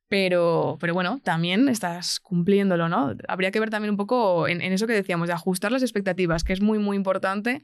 Pero, 0.07 0.77
pero 0.79 0.93
bueno, 0.93 1.19
también 1.23 1.67
estás 1.67 2.19
cumpliéndolo, 2.19 2.87
¿no? 2.87 3.15
Habría 3.27 3.49
que 3.49 3.59
ver 3.59 3.71
también 3.71 3.89
un 3.89 3.97
poco 3.97 4.47
en, 4.47 4.61
eso 4.61 4.85
que 4.85 4.93
decíamos, 4.93 5.27
de 5.27 5.33
ajustar 5.33 5.71
las 5.71 5.81
expectativas, 5.81 6.43
que 6.43 6.53
es 6.53 6.61
muy, 6.61 6.77
muy 6.77 6.95
importante 6.95 7.63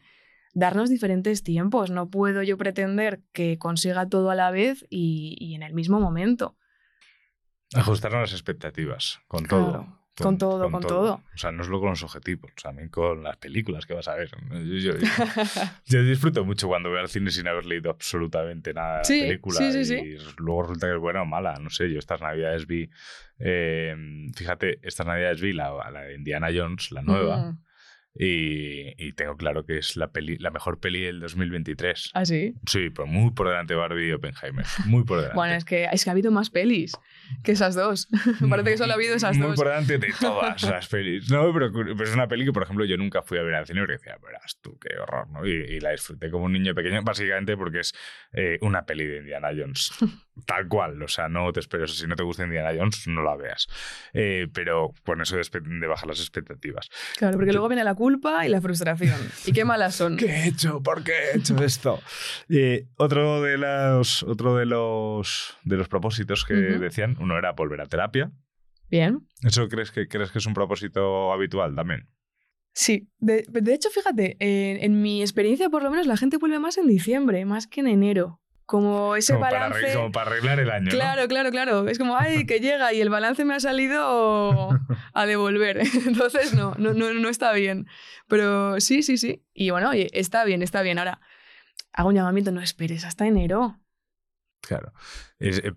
darnos 0.56 0.90
diferentes 0.90 1.44
tiempos. 1.44 1.92
No 1.92 2.10
puedo 2.10 2.42
yo 2.42 2.58
pretender 2.58 3.22
que 3.32 3.60
consiga 3.60 4.10
todo 4.10 4.32
a 4.32 4.36
la 4.36 4.50
vez 4.50 4.88
y 4.90 5.54
en 5.54 5.62
el 5.62 5.76
mismo 5.76 6.00
momento. 6.00 6.58
Ajustarnos 7.74 8.22
las 8.22 8.34
expectativas, 8.34 9.22
con 9.28 9.46
claro, 9.46 9.66
todo. 9.66 10.02
Con, 10.14 10.26
con, 10.26 10.38
todo, 10.38 10.64
con, 10.64 10.72
con 10.74 10.82
todo. 10.82 10.90
todo. 10.90 11.14
O 11.34 11.38
sea, 11.38 11.52
no 11.52 11.64
solo 11.64 11.80
con 11.80 11.92
los 11.92 12.04
objetivos, 12.04 12.52
también 12.62 12.90
con 12.90 13.24
las 13.24 13.38
películas 13.38 13.86
que 13.86 13.94
vas 13.94 14.08
a 14.10 14.16
ver. 14.16 14.30
Yo, 14.52 14.98
yo, 14.98 15.08
yo 15.86 16.04
disfruto 16.04 16.44
mucho 16.44 16.68
cuando 16.68 16.90
voy 16.90 17.00
al 17.00 17.08
cine 17.08 17.32
sin 17.32 17.48
haber 17.48 17.66
leído 17.66 17.90
absolutamente 17.90 18.74
nada 18.74 19.00
de 19.00 19.06
sí, 19.06 19.22
la 19.22 19.28
película. 19.28 19.58
Sí, 19.58 19.86
sí, 19.86 19.96
y 19.96 20.18
luego 20.38 20.64
resulta 20.64 20.88
que 20.88 20.94
es 20.94 21.00
buena 21.00 21.22
o 21.22 21.26
mala. 21.26 21.56
No 21.60 21.70
sé, 21.70 21.90
yo 21.90 21.98
estas 21.98 22.22
navidades 22.22 22.68
vi. 22.68 22.90
Eh, 23.40 23.96
fíjate, 24.36 24.80
estas 24.84 25.08
navidades 25.08 25.40
vi 25.40 25.54
la, 25.54 25.72
la 25.92 26.02
de 26.02 26.16
Indiana 26.16 26.50
Jones, 26.54 26.92
la 26.92 27.02
nueva. 27.02 27.38
Mm. 27.38 27.60
Y, 28.14 28.94
y, 28.98 29.14
tengo 29.14 29.38
claro 29.38 29.66
que 29.66 29.78
es 29.78 29.96
la, 29.96 30.12
peli, 30.12 30.38
la 30.38 30.52
mejor 30.52 30.80
peli 30.80 31.02
del 31.02 31.22
2023. 31.22 32.12
¿Ah, 32.14 32.26
sí? 32.26 32.56
Sí, 32.68 32.90
pues 32.90 33.08
muy 33.08 33.32
por 33.32 33.48
delante 33.48 33.74
de 33.74 33.80
Barbie 33.80 34.10
y 34.10 34.12
Oppenheimer. 34.12 34.66
Muy 34.86 35.06
por 35.06 35.18
delante. 35.18 35.36
bueno, 35.36 35.54
es 35.54 35.64
que, 35.64 35.88
es 35.90 36.04
que 36.04 36.10
ha 36.10 36.14
habido 36.14 36.30
más 36.30 36.50
pelis 36.50 36.92
que 37.44 37.54
esas 37.54 37.74
dos. 37.74 38.10
Parece 38.50 38.72
que 38.72 38.78
solo 38.78 38.92
ha 38.92 38.96
habido 38.96 39.16
esas 39.16 39.38
muy 39.38 39.48
dos. 39.48 39.50
Muy 39.52 39.58
por 39.58 39.68
delante 39.68 39.98
de 39.98 40.14
todas 40.20 40.62
las 40.64 40.88
pelis. 40.90 41.32
No, 41.32 41.54
pero, 41.54 41.72
pero, 41.72 42.04
es 42.04 42.14
una 42.14 42.28
peli 42.28 42.44
que, 42.44 42.52
por 42.52 42.64
ejemplo, 42.64 42.84
yo 42.84 42.98
nunca 42.98 43.22
fui 43.22 43.38
a 43.38 43.44
ver 43.44 43.56
al 43.56 43.66
cine 43.66 43.80
porque 43.80 43.94
decía, 43.94 44.18
verás 44.22 44.60
tú, 44.62 44.78
qué 44.78 44.98
horror, 44.98 45.30
¿no? 45.30 45.48
Y, 45.48 45.52
y, 45.52 45.80
la 45.80 45.92
disfruté 45.92 46.30
como 46.30 46.46
un 46.46 46.54
niño 46.54 46.76
pequeño, 46.76 47.02
básicamente 47.04 47.56
porque 47.56 47.80
es 47.80 47.94
eh, 48.34 48.58
una 48.62 48.86
peli 48.86 49.06
de 49.06 49.18
Indiana 49.20 49.50
Jones. 49.56 49.92
Tal 50.46 50.68
cual. 50.68 51.02
O 51.02 51.08
sea, 51.08 51.30
no 51.30 51.52
te 51.54 51.62
esperes. 51.62 51.98
Si 51.98 52.08
no 52.08 52.16
te 52.16 52.24
gusta 52.24 52.44
Indiana 52.44 52.72
Jones, 52.76 53.08
no 53.08 53.22
la 53.24 53.36
veas. 53.36 53.68
Eh, 54.14 54.48
pero 54.54 54.94
con 55.06 55.22
eso 55.22 55.38
de, 55.38 55.44
de 55.62 55.88
bajar 55.88 56.08
las 56.08 56.20
expectativas. 56.20 56.90
Claro, 57.18 57.38
porque 57.38 57.52
luego 57.52 57.68
viene 57.68 57.84
la 57.84 57.96
culpa 58.02 58.48
y 58.48 58.50
la 58.50 58.60
frustración. 58.60 59.16
¿Y 59.46 59.52
qué 59.52 59.64
malas 59.64 59.94
son? 59.94 60.18
¿Qué 60.22 60.26
he 60.26 60.48
hecho? 60.48 60.82
¿Por 60.82 61.04
qué 61.04 61.12
he 61.12 61.38
hecho 61.38 61.56
esto? 61.64 62.00
Eh, 62.50 62.88
otro 62.98 63.44
de 63.44 63.60
los, 63.60 64.24
otro 64.24 64.56
de 64.56 64.66
los, 64.66 65.56
de 65.64 65.78
los 65.78 65.88
propósitos 65.88 66.44
que 66.44 66.56
uh 66.56 66.58
-huh. 66.58 66.80
decían, 66.80 67.16
uno 67.20 67.38
era 67.38 67.52
volver 67.52 67.80
a 67.80 67.86
terapia. 67.86 68.32
Bien. 68.90 69.28
¿Eso 69.44 69.68
crees 69.68 69.92
que, 69.92 70.08
crees 70.08 70.32
que 70.32 70.40
es 70.40 70.48
un 70.48 70.56
propósito 70.56 71.32
habitual 71.32 71.76
también? 71.76 72.10
Sí, 72.74 73.08
de, 73.20 73.46
de 73.48 73.74
hecho, 73.76 73.90
fíjate, 73.92 74.36
en, 74.40 74.84
en 74.84 75.02
mi 75.04 75.22
experiencia 75.22 75.70
por 75.70 75.84
lo 75.84 75.92
menos 75.92 76.08
la 76.08 76.18
gente 76.18 76.38
vuelve 76.38 76.58
más 76.58 76.80
en 76.80 76.88
diciembre, 76.88 77.46
más 77.46 77.68
que 77.68 77.82
en 77.82 77.88
enero 77.88 78.42
como 78.66 79.16
ese 79.16 79.34
como 79.34 79.46
balance. 79.46 79.82
Para, 79.82 79.94
como 79.94 80.12
para 80.12 80.32
arreglar 80.32 80.60
el 80.60 80.72
año. 80.72 80.90
Claro, 80.90 81.24
¿no? 81.24 81.28
claro, 81.28 81.52
claro. 81.52 81.88
Es 81.88 81.98
como, 81.98 82.16
ay, 82.18 82.46
que 82.46 82.60
llega 82.60 82.94
y 82.94 83.02
el 83.02 83.10
balance 83.10 83.44
me 83.44 83.54
ha 83.54 83.60
salido 83.60 84.70
a 85.14 85.26
devolver. 85.26 85.82
Entonces, 86.08 86.54
no, 86.54 86.74
no, 86.78 86.94
no, 86.94 87.14
no 87.14 87.30
está 87.30 87.52
bien. 87.54 87.88
Pero 88.28 88.80
sí, 88.80 89.04
sí, 89.04 89.18
sí. 89.18 89.44
Y 89.54 89.72
bueno, 89.72 89.90
oye, 89.90 90.10
está 90.14 90.46
bien, 90.46 90.62
está 90.62 90.82
bien. 90.82 91.00
Ahora, 91.00 91.20
hago 91.94 92.10
un 92.10 92.16
llamamiento, 92.16 92.52
no 92.52 92.62
esperes 92.62 93.04
hasta 93.04 93.28
enero. 93.28 93.81
Claro. 94.62 94.94
Es, 95.40 95.58
eh, 95.64 95.74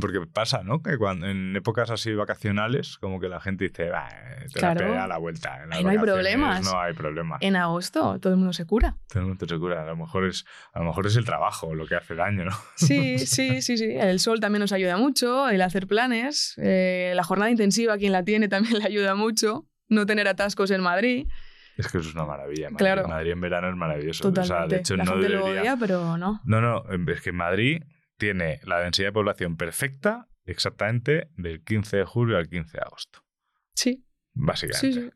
porque 0.00 0.20
pasa, 0.32 0.64
¿no? 0.64 0.82
Que 0.82 0.98
cuando, 0.98 1.28
en 1.28 1.54
épocas 1.54 1.90
así 1.90 2.12
vacacionales, 2.14 2.98
como 2.98 3.20
que 3.20 3.28
la 3.28 3.40
gente 3.40 3.68
dice, 3.68 3.88
va, 3.88 4.08
te 4.52 4.58
claro. 4.58 4.92
la 4.92 5.04
a 5.04 5.06
la 5.06 5.18
vuelta. 5.18 5.62
En 5.62 5.72
Ahí 5.72 5.84
no 5.84 5.90
hay 5.90 5.98
problemas. 5.98 6.64
No 6.64 6.80
hay 6.80 6.94
problemas. 6.94 7.38
En 7.40 7.54
agosto 7.54 8.18
todo 8.18 8.32
el 8.32 8.38
mundo 8.38 8.52
se 8.52 8.66
cura. 8.66 8.96
Todo 9.08 9.20
el 9.20 9.28
mundo 9.28 9.46
se 9.46 9.56
cura. 9.56 9.82
A 9.82 9.86
lo 9.86 9.96
mejor 9.96 10.26
es, 10.26 10.44
a 10.72 10.80
lo 10.80 10.86
mejor 10.86 11.06
es 11.06 11.16
el 11.16 11.24
trabajo 11.24 11.74
lo 11.74 11.86
que 11.86 11.94
hace 11.94 12.14
daño, 12.14 12.44
¿no? 12.44 12.52
Sí, 12.76 13.18
sí, 13.18 13.62
sí, 13.62 13.78
sí. 13.78 13.94
El 13.96 14.18
sol 14.18 14.40
también 14.40 14.60
nos 14.60 14.72
ayuda 14.72 14.96
mucho, 14.96 15.48
el 15.48 15.62
hacer 15.62 15.86
planes. 15.86 16.54
Eh, 16.58 17.12
la 17.14 17.22
jornada 17.22 17.50
intensiva, 17.50 17.96
quien 17.96 18.12
la 18.12 18.24
tiene, 18.24 18.48
también 18.48 18.78
le 18.78 18.84
ayuda 18.84 19.14
mucho. 19.14 19.66
No 19.88 20.06
tener 20.06 20.26
atascos 20.26 20.72
en 20.72 20.80
Madrid. 20.80 21.28
Es 21.76 21.88
que 21.88 21.98
eso 21.98 22.08
es 22.08 22.14
una 22.14 22.24
maravilla. 22.24 22.70
Madrid, 22.70 22.78
claro. 22.78 23.08
Madrid 23.08 23.32
en 23.32 23.40
verano 23.40 23.68
es 23.68 23.76
maravilloso. 23.76 24.24
Totalmente. 24.24 24.54
O 24.54 24.58
sea, 24.58 24.66
de 24.66 24.76
hecho, 24.76 24.96
la 24.96 25.04
no 25.04 25.12
gente 25.12 25.28
debería... 25.28 25.54
lo 25.54 25.60
odia, 25.60 25.76
pero 25.78 26.16
no. 26.16 26.40
No, 26.44 26.60
no. 26.60 26.84
Es 27.12 27.20
que 27.20 27.30
en 27.30 27.36
Madrid 27.36 27.82
tiene 28.16 28.60
la 28.64 28.80
densidad 28.80 29.08
de 29.08 29.12
población 29.12 29.56
perfecta 29.56 30.28
exactamente 30.44 31.28
del 31.36 31.62
15 31.62 31.98
de 31.98 32.04
julio 32.04 32.36
al 32.36 32.48
15 32.48 32.78
de 32.78 32.82
agosto. 32.82 33.24
Sí. 33.74 34.04
Básicamente. 34.32 34.92
Sí, 34.92 34.92
sí. 34.92 35.10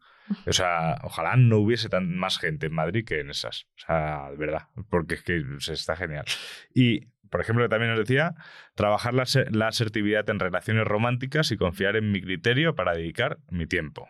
O 0.46 0.52
sea, 0.52 0.98
ojalá 1.04 1.36
no 1.36 1.58
hubiese 1.58 1.88
tan, 1.88 2.16
más 2.16 2.38
gente 2.38 2.66
en 2.66 2.74
Madrid 2.74 3.04
que 3.06 3.20
en 3.20 3.30
esas. 3.30 3.64
O 3.76 3.86
sea, 3.86 4.30
de 4.30 4.36
verdad. 4.36 4.68
Porque 4.90 5.14
es 5.14 5.22
que 5.22 5.42
se 5.58 5.72
está 5.72 5.96
genial. 5.96 6.26
Y 6.74 7.06
por 7.30 7.40
ejemplo, 7.40 7.64
que 7.64 7.68
también 7.68 7.90
nos 7.90 8.00
decía, 8.00 8.34
trabajar 8.74 9.14
la, 9.14 9.24
la 9.50 9.68
asertividad 9.68 10.28
en 10.30 10.38
relaciones 10.38 10.86
románticas 10.86 11.50
y 11.52 11.56
confiar 11.56 11.96
en 11.96 12.10
mi 12.10 12.22
criterio 12.22 12.74
para 12.74 12.94
dedicar 12.94 13.38
mi 13.50 13.66
tiempo. 13.66 14.08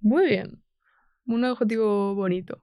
Muy 0.00 0.26
bien. 0.26 0.62
Un 1.24 1.44
objetivo 1.44 2.14
bonito. 2.14 2.62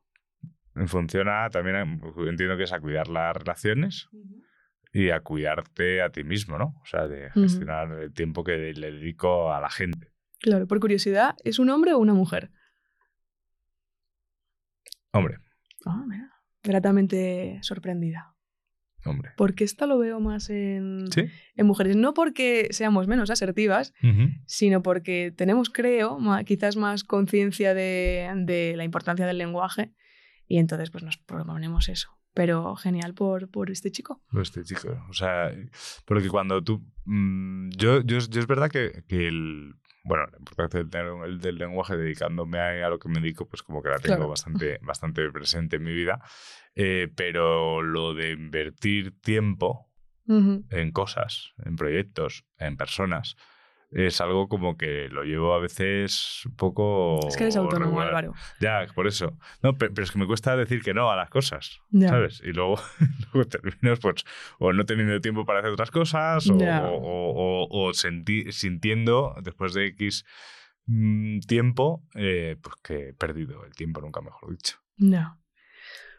Funciona 0.85 1.49
también, 1.49 2.01
entiendo 2.27 2.55
que 2.55 2.63
es 2.63 2.73
a 2.73 2.79
cuidar 2.79 3.07
las 3.07 3.35
relaciones 3.35 4.09
y 4.93 5.09
a 5.09 5.19
cuidarte 5.21 6.01
a 6.01 6.09
ti 6.11 6.23
mismo, 6.23 6.57
¿no? 6.57 6.75
O 6.81 6.85
sea, 6.85 7.07
de 7.07 7.29
gestionar 7.31 7.91
el 7.91 8.13
tiempo 8.13 8.43
que 8.43 8.73
le 8.73 8.91
dedico 8.91 9.51
a 9.53 9.59
la 9.61 9.69
gente. 9.69 10.11
Claro, 10.39 10.67
por 10.67 10.79
curiosidad, 10.79 11.35
¿es 11.43 11.59
un 11.59 11.69
hombre 11.69 11.93
o 11.93 11.99
una 11.99 12.13
mujer? 12.13 12.51
Hombre, 15.13 15.38
Ah, 15.85 16.03
mira. 16.07 16.31
Gratamente 16.63 17.59
sorprendida. 17.61 18.33
hombre. 19.05 19.31
Porque 19.38 19.63
esto 19.63 19.88
lo 19.88 19.97
veo 19.97 20.19
más 20.19 20.49
en, 20.49 21.05
¿Sí? 21.13 21.25
en 21.55 21.65
mujeres. 21.65 21.95
No 21.95 22.13
porque 22.13 22.67
seamos 22.71 23.07
menos 23.07 23.29
asertivas, 23.29 23.93
sino 24.47 24.83
porque 24.83 25.31
tenemos, 25.35 25.69
creo, 25.69 26.17
quizás 26.45 26.75
más 26.75 27.03
conciencia 27.05 27.73
de, 27.73 28.29
de 28.45 28.73
la 28.75 28.83
importancia 28.83 29.25
del 29.25 29.38
lenguaje 29.38 29.93
y 30.45 30.57
entonces 30.57 30.91
pues 30.91 31.03
nos 31.05 31.17
proponemos 31.17 31.88
eso. 31.88 32.09
Pero 32.38 32.75
genial 32.75 33.13
por, 33.13 33.49
por 33.49 33.69
este 33.71 33.89
chico. 33.91 34.21
Pues 34.31 34.49
Este 34.49 34.63
chico, 34.63 34.89
o 35.09 35.13
sea, 35.13 35.51
porque 36.05 36.29
cuando 36.29 36.63
tú... 36.63 36.85
mm, 37.05 37.69
yo, 37.75 38.01
yo, 38.01 38.19
yo 38.19 38.39
es 38.39 38.47
verdad 38.47 38.69
que, 38.69 39.03
que 39.07 39.27
el... 39.27 39.73
Bueno, 40.03 40.25
la 40.31 40.38
importancia 40.38 40.83
del, 40.83 41.39
del 41.39 41.55
lenguaje 41.57 41.97
dedicándome 41.97 42.59
a, 42.59 42.85
a 42.85 42.89
lo 42.89 42.97
que 42.99 43.09
me 43.09 43.19
dedico, 43.19 43.45
pues 43.49 43.61
como 43.63 43.81
que 43.81 43.89
la 43.89 43.97
tengo 43.99 44.15
Claro. 44.17 44.29
bastante, 44.29 44.79
bastante 44.81 45.29
presente 45.31 45.75
en 45.77 45.83
mi 45.83 45.93
vida. 45.93 46.21
Eh, 46.75 47.11
pero 47.15 47.81
lo 47.81 48.13
de 48.13 48.31
invertir 48.31 49.19
tiempo 49.19 49.91
en 50.29 50.91
cosas, 50.91 51.51
en 51.65 51.75
proyectos, 51.77 52.45
en 52.57 52.75
personas, 52.77 53.35
es 53.91 54.19
algo 54.21 54.47
como 54.49 54.75
que 54.77 55.07
lo 55.09 55.23
llevo 55.23 55.53
a 55.53 55.59
veces 55.59 56.45
un 56.45 56.55
poco... 56.55 57.19
Es 57.27 57.38
que 57.38 57.43
eres 57.43 57.55
autónomo, 57.55 57.85
regular. 58.01 58.07
Álvaro. 58.07 58.33
Ya, 58.59 58.85
por 58.93 59.07
eso. 59.07 59.38
No, 59.63 59.77
pe- 59.77 59.89
pero, 59.89 60.03
es 60.03 60.11
que 60.11 60.19
me 60.19 60.27
cuesta 60.27 60.55
decir 60.57 60.81
que 60.81 60.93
no 60.93 61.09
a 61.09 61.15
las 61.15 61.29
cosas, 61.29 61.79
Ya. 61.89 62.09
¿sabes? 62.09 62.41
Y 62.43 62.51
luego, 62.51 62.75
luego 63.33 63.47
terminas 63.49 63.99
pues 63.99 64.23
o 64.59 64.73
no 64.73 64.85
teniendo 64.85 65.19
tiempo 65.21 65.45
para 65.45 65.59
hacer 65.59 65.71
otras 65.71 65.91
cosas 65.91 66.49
o, 66.49 66.55
o- 66.55 67.31
o- 67.65 67.67
o 67.88 67.93
senti- 67.93 68.51
sintiendo 68.51 69.35
después 69.41 69.73
de 69.73 69.88
X 69.88 70.25
mm, 70.85 71.39
tiempo 71.47 72.03
eh, 72.15 72.57
pues 72.61 72.75
que 72.83 73.09
he 73.09 73.13
perdido 73.13 73.63
el 73.65 73.73
tiempo, 73.73 74.01
nunca 74.01 74.21
mejor 74.21 74.51
dicho. 74.51 74.77
No. 74.97 75.39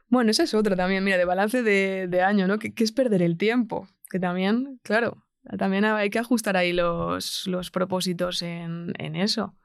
Bueno, 0.09 0.31
ese 0.31 0.45
es 0.45 0.55
otro 0.55 0.75
también, 0.75 1.05
mira, 1.05 1.19
de 1.19 1.27
balance 1.27 1.62
de, 1.62 2.09
de 2.09 2.23
año, 2.23 2.47
¿no? 2.47 2.59
Que, 2.59 2.73
que 2.73 2.83
es 2.83 2.93
perder 2.93 3.21
el 3.21 3.37
tiempo. 3.37 3.87
Que 4.11 4.19
también, 4.19 4.81
claro, 4.83 5.23
también 5.59 5.84
hay 5.84 6.11
que 6.11 6.18
ajustar 6.18 6.57
ahí 6.57 6.72
los, 6.72 7.47
los 7.47 7.70
propósitos 7.70 8.43
en, 8.43 8.93
en 8.99 9.16
eso. 9.16 9.57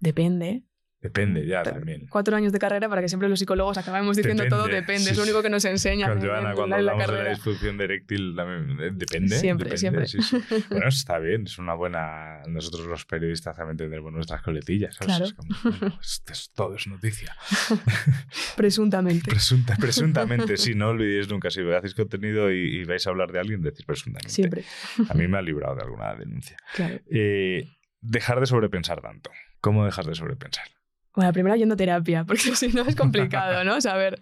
Depende. 0.00 0.67
Depende 1.00 1.46
ya 1.46 1.62
Ta- 1.62 1.74
también. 1.74 2.06
Cuatro 2.08 2.34
años 2.36 2.52
de 2.52 2.58
carrera 2.58 2.88
para 2.88 3.00
que 3.00 3.08
siempre 3.08 3.28
los 3.28 3.38
psicólogos 3.38 3.78
acabemos 3.78 4.16
diciendo 4.16 4.44
todo 4.48 4.66
Depende, 4.66 5.04
sí, 5.04 5.10
Es 5.10 5.16
lo 5.16 5.22
único 5.22 5.42
que 5.42 5.48
nos 5.50 5.64
enseñan 5.64 6.10
Con 6.10 6.20
Joana, 6.26 6.50
en 6.50 6.56
cuando 6.56 6.74
la, 6.74 6.80
en 6.80 6.86
la 6.86 6.92
hablamos 6.92 7.16
de 7.16 7.22
la 7.22 7.30
disfunción 7.30 7.78
de 7.78 7.84
eréctil, 7.84 8.36
eh, 8.36 8.90
depende. 8.94 9.38
Siempre, 9.38 9.70
depende, 9.70 10.06
siempre. 10.06 10.06
sí, 10.08 10.20
sí. 10.22 10.64
Bueno, 10.70 10.88
está 10.88 11.18
bien, 11.20 11.44
es 11.44 11.56
una 11.58 11.74
buena. 11.74 12.42
Nosotros 12.48 12.86
los 12.86 13.04
periodistas 13.04 13.56
también 13.56 13.76
tendremos 13.76 14.12
nuestras 14.12 14.42
coletillas. 14.42 14.96
¿sabes? 14.96 15.06
Claro. 15.16 15.24
Es 15.26 15.34
como, 15.34 15.54
bueno, 15.78 15.98
esto 16.02 16.32
es- 16.32 16.50
todo 16.54 16.74
es 16.74 16.86
noticia. 16.88 17.36
Presuntamente. 18.56 19.30
Presunta, 19.30 19.76
presuntamente, 19.76 20.56
sí, 20.56 20.74
no 20.74 20.88
olvidéis 20.88 21.28
nunca. 21.28 21.50
Si 21.50 21.60
hacéis 21.70 21.94
contenido 21.94 22.50
y, 22.52 22.80
y 22.80 22.84
vais 22.84 23.06
a 23.06 23.10
hablar 23.10 23.30
de 23.32 23.38
alguien, 23.40 23.62
decís 23.62 23.84
presuntamente. 23.84 24.30
Siempre. 24.30 24.64
A 25.08 25.14
mí 25.14 25.28
me 25.28 25.38
ha 25.38 25.42
librado 25.42 25.76
de 25.76 25.82
alguna 25.82 26.14
denuncia. 26.14 26.56
Claro. 26.74 26.98
Eh, 27.10 27.68
dejar 28.00 28.40
de 28.40 28.46
sobrepensar 28.46 29.00
tanto. 29.00 29.30
¿Cómo 29.60 29.84
dejar 29.84 30.04
de 30.06 30.14
sobrepensar? 30.14 30.66
Bueno, 31.14 31.32
primero 31.32 31.56
yendo 31.56 31.76
terapia, 31.76 32.24
porque 32.26 32.54
si 32.54 32.68
no 32.68 32.82
es 32.82 32.96
complicado, 32.96 33.64
¿no? 33.64 33.80
Saber 33.80 34.20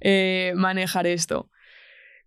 eh, 0.00 0.52
manejar 0.56 1.06
esto. 1.06 1.50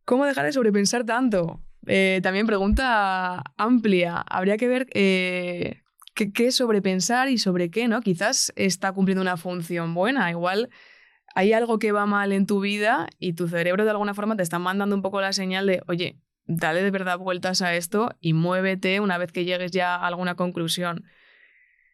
¿Cómo 0.06 0.26
dejar 0.26 0.45
de 0.45 0.51
sobrepensar 0.51 1.03
tanto? 1.03 1.62
Eh, 1.88 2.20
también 2.24 2.47
pregunta 2.47 3.43
amplia. 3.58 4.18
Habría 4.18 4.58
que 4.58 4.68
ver 4.68 4.88
eh, 4.93 5.82
qué, 6.14 6.51
sobrepensar 6.51 7.30
y 7.30 7.38
sobre 7.38 7.70
qué, 7.70 7.88
¿no? 7.88 8.01
Quizás 8.01 8.53
está 8.56 8.91
cumpliendo 8.91 9.22
una 9.22 9.38
función 9.38 9.93
buena. 9.93 10.30
Igual 10.30 10.70
hay 11.34 11.53
algo 11.53 11.80
que 11.80 11.91
va 11.91 12.06
mal 12.06 12.32
en 12.32 12.45
tu 12.45 12.60
vida 12.62 13.08
y 13.20 13.34
tu 13.34 13.47
cerebro 13.47 13.84
de 13.84 13.91
alguna 13.91 14.14
forma 14.14 14.36
te 14.36 14.43
está 14.43 14.60
mandando 14.60 14.95
un 14.95 15.01
poco 15.01 15.22
la 15.22 15.34
señal 15.34 15.68
de, 15.68 15.82
oye, 15.88 16.20
dale 16.45 16.82
de 16.82 16.91
verdad 16.91 17.18
vueltas 17.18 17.62
a 17.62 17.76
esto 17.76 18.16
y 18.22 18.34
muévete 18.34 18.99
una 18.99 19.18
vez 19.18 19.32
que 19.32 19.43
llegues 19.45 19.72
ya 19.72 19.95
a 19.95 20.08
alguna 20.08 20.36
conclusión 20.36 21.03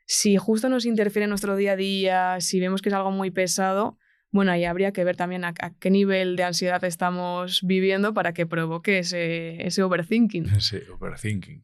si 0.05 0.37
justo 0.37 0.69
nos 0.69 0.85
interfiere 0.85 1.25
en 1.25 1.29
nuestro 1.29 1.55
día 1.55 1.73
a 1.73 1.75
día, 1.75 2.41
si 2.41 2.59
vemos 2.59 2.81
que 2.81 2.89
es 2.89 2.95
algo 2.95 3.11
muy 3.11 3.31
pesado, 3.31 3.97
bueno, 4.31 4.51
ahí 4.51 4.63
habría 4.63 4.93
que 4.93 5.03
ver 5.03 5.17
también 5.17 5.43
a, 5.43 5.53
qué 5.53 5.89
nivel 5.89 6.35
de 6.37 6.43
ansiedad 6.43 6.83
estamos 6.85 7.61
viviendo 7.63 8.13
para 8.13 8.33
que 8.33 8.45
provoque 8.45 8.99
ese, 8.99 9.65
ese 9.65 9.83
overthinking. 9.83 10.45
Sí, 10.59 10.79
overthinking. 10.89 11.61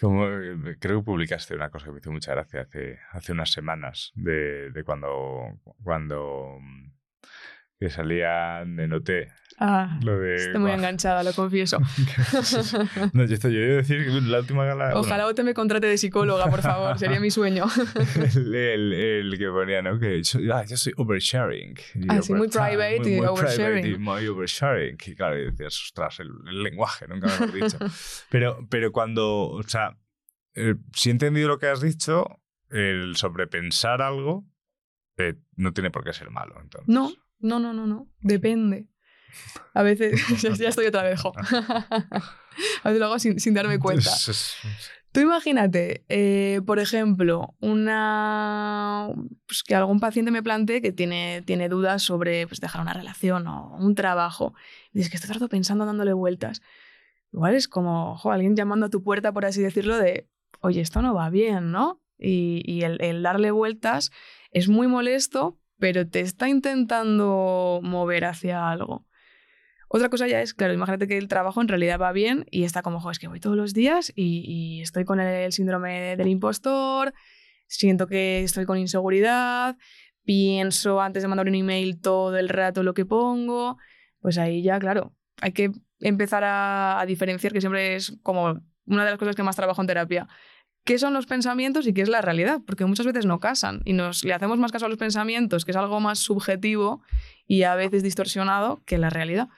Como, 0.00 0.26
eh, 0.26 0.76
creo 0.78 1.00
que 1.00 1.04
publicaste 1.04 1.54
una 1.54 1.70
cosa 1.70 1.86
que 1.86 1.92
me 1.92 1.98
hizo 1.98 2.12
mucha 2.12 2.32
gracia 2.32 2.62
hace, 2.62 2.98
hace 3.10 3.32
unas 3.32 3.50
semanas 3.50 4.12
de, 4.14 4.70
de 4.70 4.84
cuando, 4.84 5.60
cuando 5.82 6.58
mm, 6.60 6.92
que 7.78 7.90
salía 7.90 8.62
en 8.62 8.92
OT 8.92 9.10
Ah, 9.60 9.98
lo 10.02 10.18
de... 10.20 10.36
estoy 10.36 10.60
muy 10.60 10.70
enganchada, 10.70 11.22
lo 11.24 11.32
confieso. 11.32 11.78
no, 13.12 13.24
yo, 13.24 13.34
estoy- 13.34 13.52
yo 13.54 13.60
iba 13.60 13.72
a 13.74 13.76
decir 13.78 14.04
que 14.04 14.20
la 14.20 14.38
última 14.40 14.64
gala... 14.64 14.90
Ojalá 14.94 15.24
bueno, 15.24 15.26
Ote 15.28 15.42
me 15.42 15.52
contrate 15.54 15.86
de 15.88 15.98
psicóloga, 15.98 16.46
por 16.48 16.62
favor, 16.62 16.96
sería 16.98 17.18
mi 17.18 17.30
sueño. 17.30 17.66
el, 18.36 18.54
el- 18.54 18.92
el 18.92 19.38
que 19.38 19.48
ponía, 19.48 19.82
¿no? 19.82 19.98
Que 19.98 20.22
yo, 20.22 20.54
ah, 20.54 20.64
yo 20.64 20.76
soy 20.76 20.92
oversharing. 20.96 21.74
Ah, 22.08 22.22
sí, 22.22 22.34
muy 22.34 22.46
private 22.48 23.00
muy- 23.00 23.12
y 23.14 23.16
muy 23.16 23.26
oversharing. 23.26 23.82
private 23.82 23.88
y 23.88 23.98
muy 23.98 24.26
oversharing. 24.28 24.96
Y 25.06 25.14
claro, 25.16 25.38
y 25.38 25.44
decías, 25.46 25.80
ostras, 25.82 26.20
el, 26.20 26.30
el 26.48 26.62
lenguaje, 26.62 27.08
nunca 27.08 27.26
mejor 27.26 27.52
dicho. 27.52 27.78
pero, 28.30 28.64
pero 28.70 28.92
cuando, 28.92 29.48
o 29.50 29.62
sea, 29.64 29.96
eh, 30.54 30.76
si 30.94 31.08
he 31.08 31.12
entendido 31.12 31.48
lo 31.48 31.58
que 31.58 31.66
has 31.66 31.80
dicho, 31.80 32.26
el 32.70 33.16
sobrepensar 33.16 34.02
algo 34.02 34.44
eh, 35.16 35.34
no 35.56 35.72
tiene 35.72 35.90
por 35.90 36.04
qué 36.04 36.12
ser 36.12 36.30
malo. 36.30 36.54
Entonces. 36.62 36.88
No, 36.88 37.10
no, 37.40 37.58
no, 37.58 37.72
no, 37.72 37.86
no. 37.88 38.08
Depende. 38.20 38.86
A 39.74 39.82
veces, 39.82 40.20
ya, 40.58 40.68
estoy 40.68 40.86
otra 40.86 41.02
vez, 41.02 41.20
jo. 41.20 41.32
A 42.82 42.88
veces 42.88 42.98
lo 42.98 43.06
hago 43.06 43.18
sin, 43.18 43.38
sin 43.38 43.54
darme 43.54 43.78
cuenta. 43.78 44.10
Es- 44.10 44.28
es- 44.28 44.56
Tú 45.10 45.20
imagínate, 45.20 46.04
eh, 46.10 46.60
por 46.66 46.78
ejemplo, 46.78 47.54
una 47.60 49.08
pues 49.46 49.62
que 49.62 49.74
algún 49.74 50.00
paciente 50.00 50.30
me 50.30 50.42
plantee 50.42 50.82
que 50.82 50.92
tiene, 50.92 51.42
tiene 51.46 51.70
dudas 51.70 52.02
sobre 52.02 52.46
pues, 52.46 52.60
dejar 52.60 52.82
una 52.82 52.92
relación 52.92 53.46
o 53.46 53.74
un 53.78 53.94
trabajo. 53.94 54.52
Y 54.92 54.98
dices 54.98 55.10
que 55.10 55.16
estoy 55.16 55.32
rato 55.32 55.48
pensando, 55.48 55.86
dándole 55.86 56.12
vueltas. 56.12 56.60
Igual 57.32 57.54
es 57.54 57.68
como 57.68 58.16
jo, 58.18 58.32
alguien 58.32 58.54
llamando 58.54 58.86
a 58.86 58.90
tu 58.90 59.02
puerta, 59.02 59.32
por 59.32 59.46
así 59.46 59.62
decirlo, 59.62 59.96
de, 59.96 60.28
oye, 60.60 60.82
esto 60.82 61.00
no 61.00 61.14
va 61.14 61.30
bien, 61.30 61.72
¿no? 61.72 62.02
Y, 62.18 62.62
y 62.66 62.82
el, 62.82 63.00
el 63.02 63.22
darle 63.22 63.50
vueltas 63.50 64.10
es 64.50 64.68
muy 64.68 64.88
molesto, 64.88 65.58
pero 65.78 66.06
te 66.06 66.20
está 66.20 66.48
intentando 66.50 67.80
mover 67.82 68.26
hacia 68.26 68.70
algo. 68.70 69.06
Otra 69.88 70.10
cosa 70.10 70.26
ya 70.28 70.42
es, 70.42 70.52
claro, 70.52 70.74
imagínate 70.74 71.08
que 71.08 71.16
el 71.16 71.28
trabajo 71.28 71.62
en 71.62 71.68
realidad 71.68 71.98
va 71.98 72.12
bien 72.12 72.44
y 72.50 72.64
está 72.64 72.82
como, 72.82 73.00
jo, 73.00 73.10
es 73.10 73.18
que 73.18 73.28
voy 73.28 73.40
todos 73.40 73.56
los 73.56 73.72
días 73.72 74.12
y, 74.14 74.80
estoy 74.82 75.04
con 75.04 75.18
el 75.18 75.52
síndrome 75.52 76.16
del 76.16 76.28
impostor, 76.28 77.14
siento 77.66 78.06
que 78.06 78.42
estoy 78.42 78.66
con 78.66 78.78
inseguridad, 78.78 79.76
pienso 80.24 81.00
antes 81.00 81.22
de 81.22 81.28
mandar 81.28 81.48
un 81.48 81.54
email 81.54 82.00
todo 82.00 82.36
el 82.36 82.50
rato 82.50 82.82
lo 82.82 82.92
que 82.92 83.06
pongo, 83.06 83.78
pues 84.20 84.36
ahí 84.36 84.62
ya, 84.62 84.78
claro, 84.78 85.14
hay 85.40 85.52
que 85.52 85.70
empezar 86.00 86.44
a, 86.44 87.00
a 87.00 87.06
diferenciar, 87.06 87.52
que 87.52 87.60
siempre 87.60 87.96
es 87.96 88.18
como 88.22 88.60
una 88.84 89.04
de 89.04 89.10
las 89.10 89.18
cosas 89.18 89.36
que 89.36 89.42
más 89.42 89.56
trabajo 89.56 89.80
en 89.80 89.86
terapia. 89.86 90.28
¿Qué 90.88 90.98
son 90.98 91.12
los 91.12 91.26
pensamientos 91.26 91.86
y 91.86 91.92
qué 91.92 92.00
es 92.00 92.08
la 92.08 92.22
realidad? 92.22 92.60
Porque 92.66 92.86
muchas 92.86 93.04
veces 93.04 93.26
no 93.26 93.40
casan 93.40 93.82
y 93.84 93.92
nos 93.92 94.24
le 94.24 94.32
hacemos 94.32 94.58
más 94.58 94.72
caso 94.72 94.86
a 94.86 94.88
los 94.88 94.96
pensamientos, 94.96 95.66
que 95.66 95.72
es 95.72 95.76
algo 95.76 96.00
más 96.00 96.18
subjetivo 96.18 97.02
y 97.46 97.64
a 97.64 97.74
veces 97.74 98.02
distorsionado 98.02 98.82
que 98.86 98.96
la 98.96 99.10
realidad. 99.10 99.48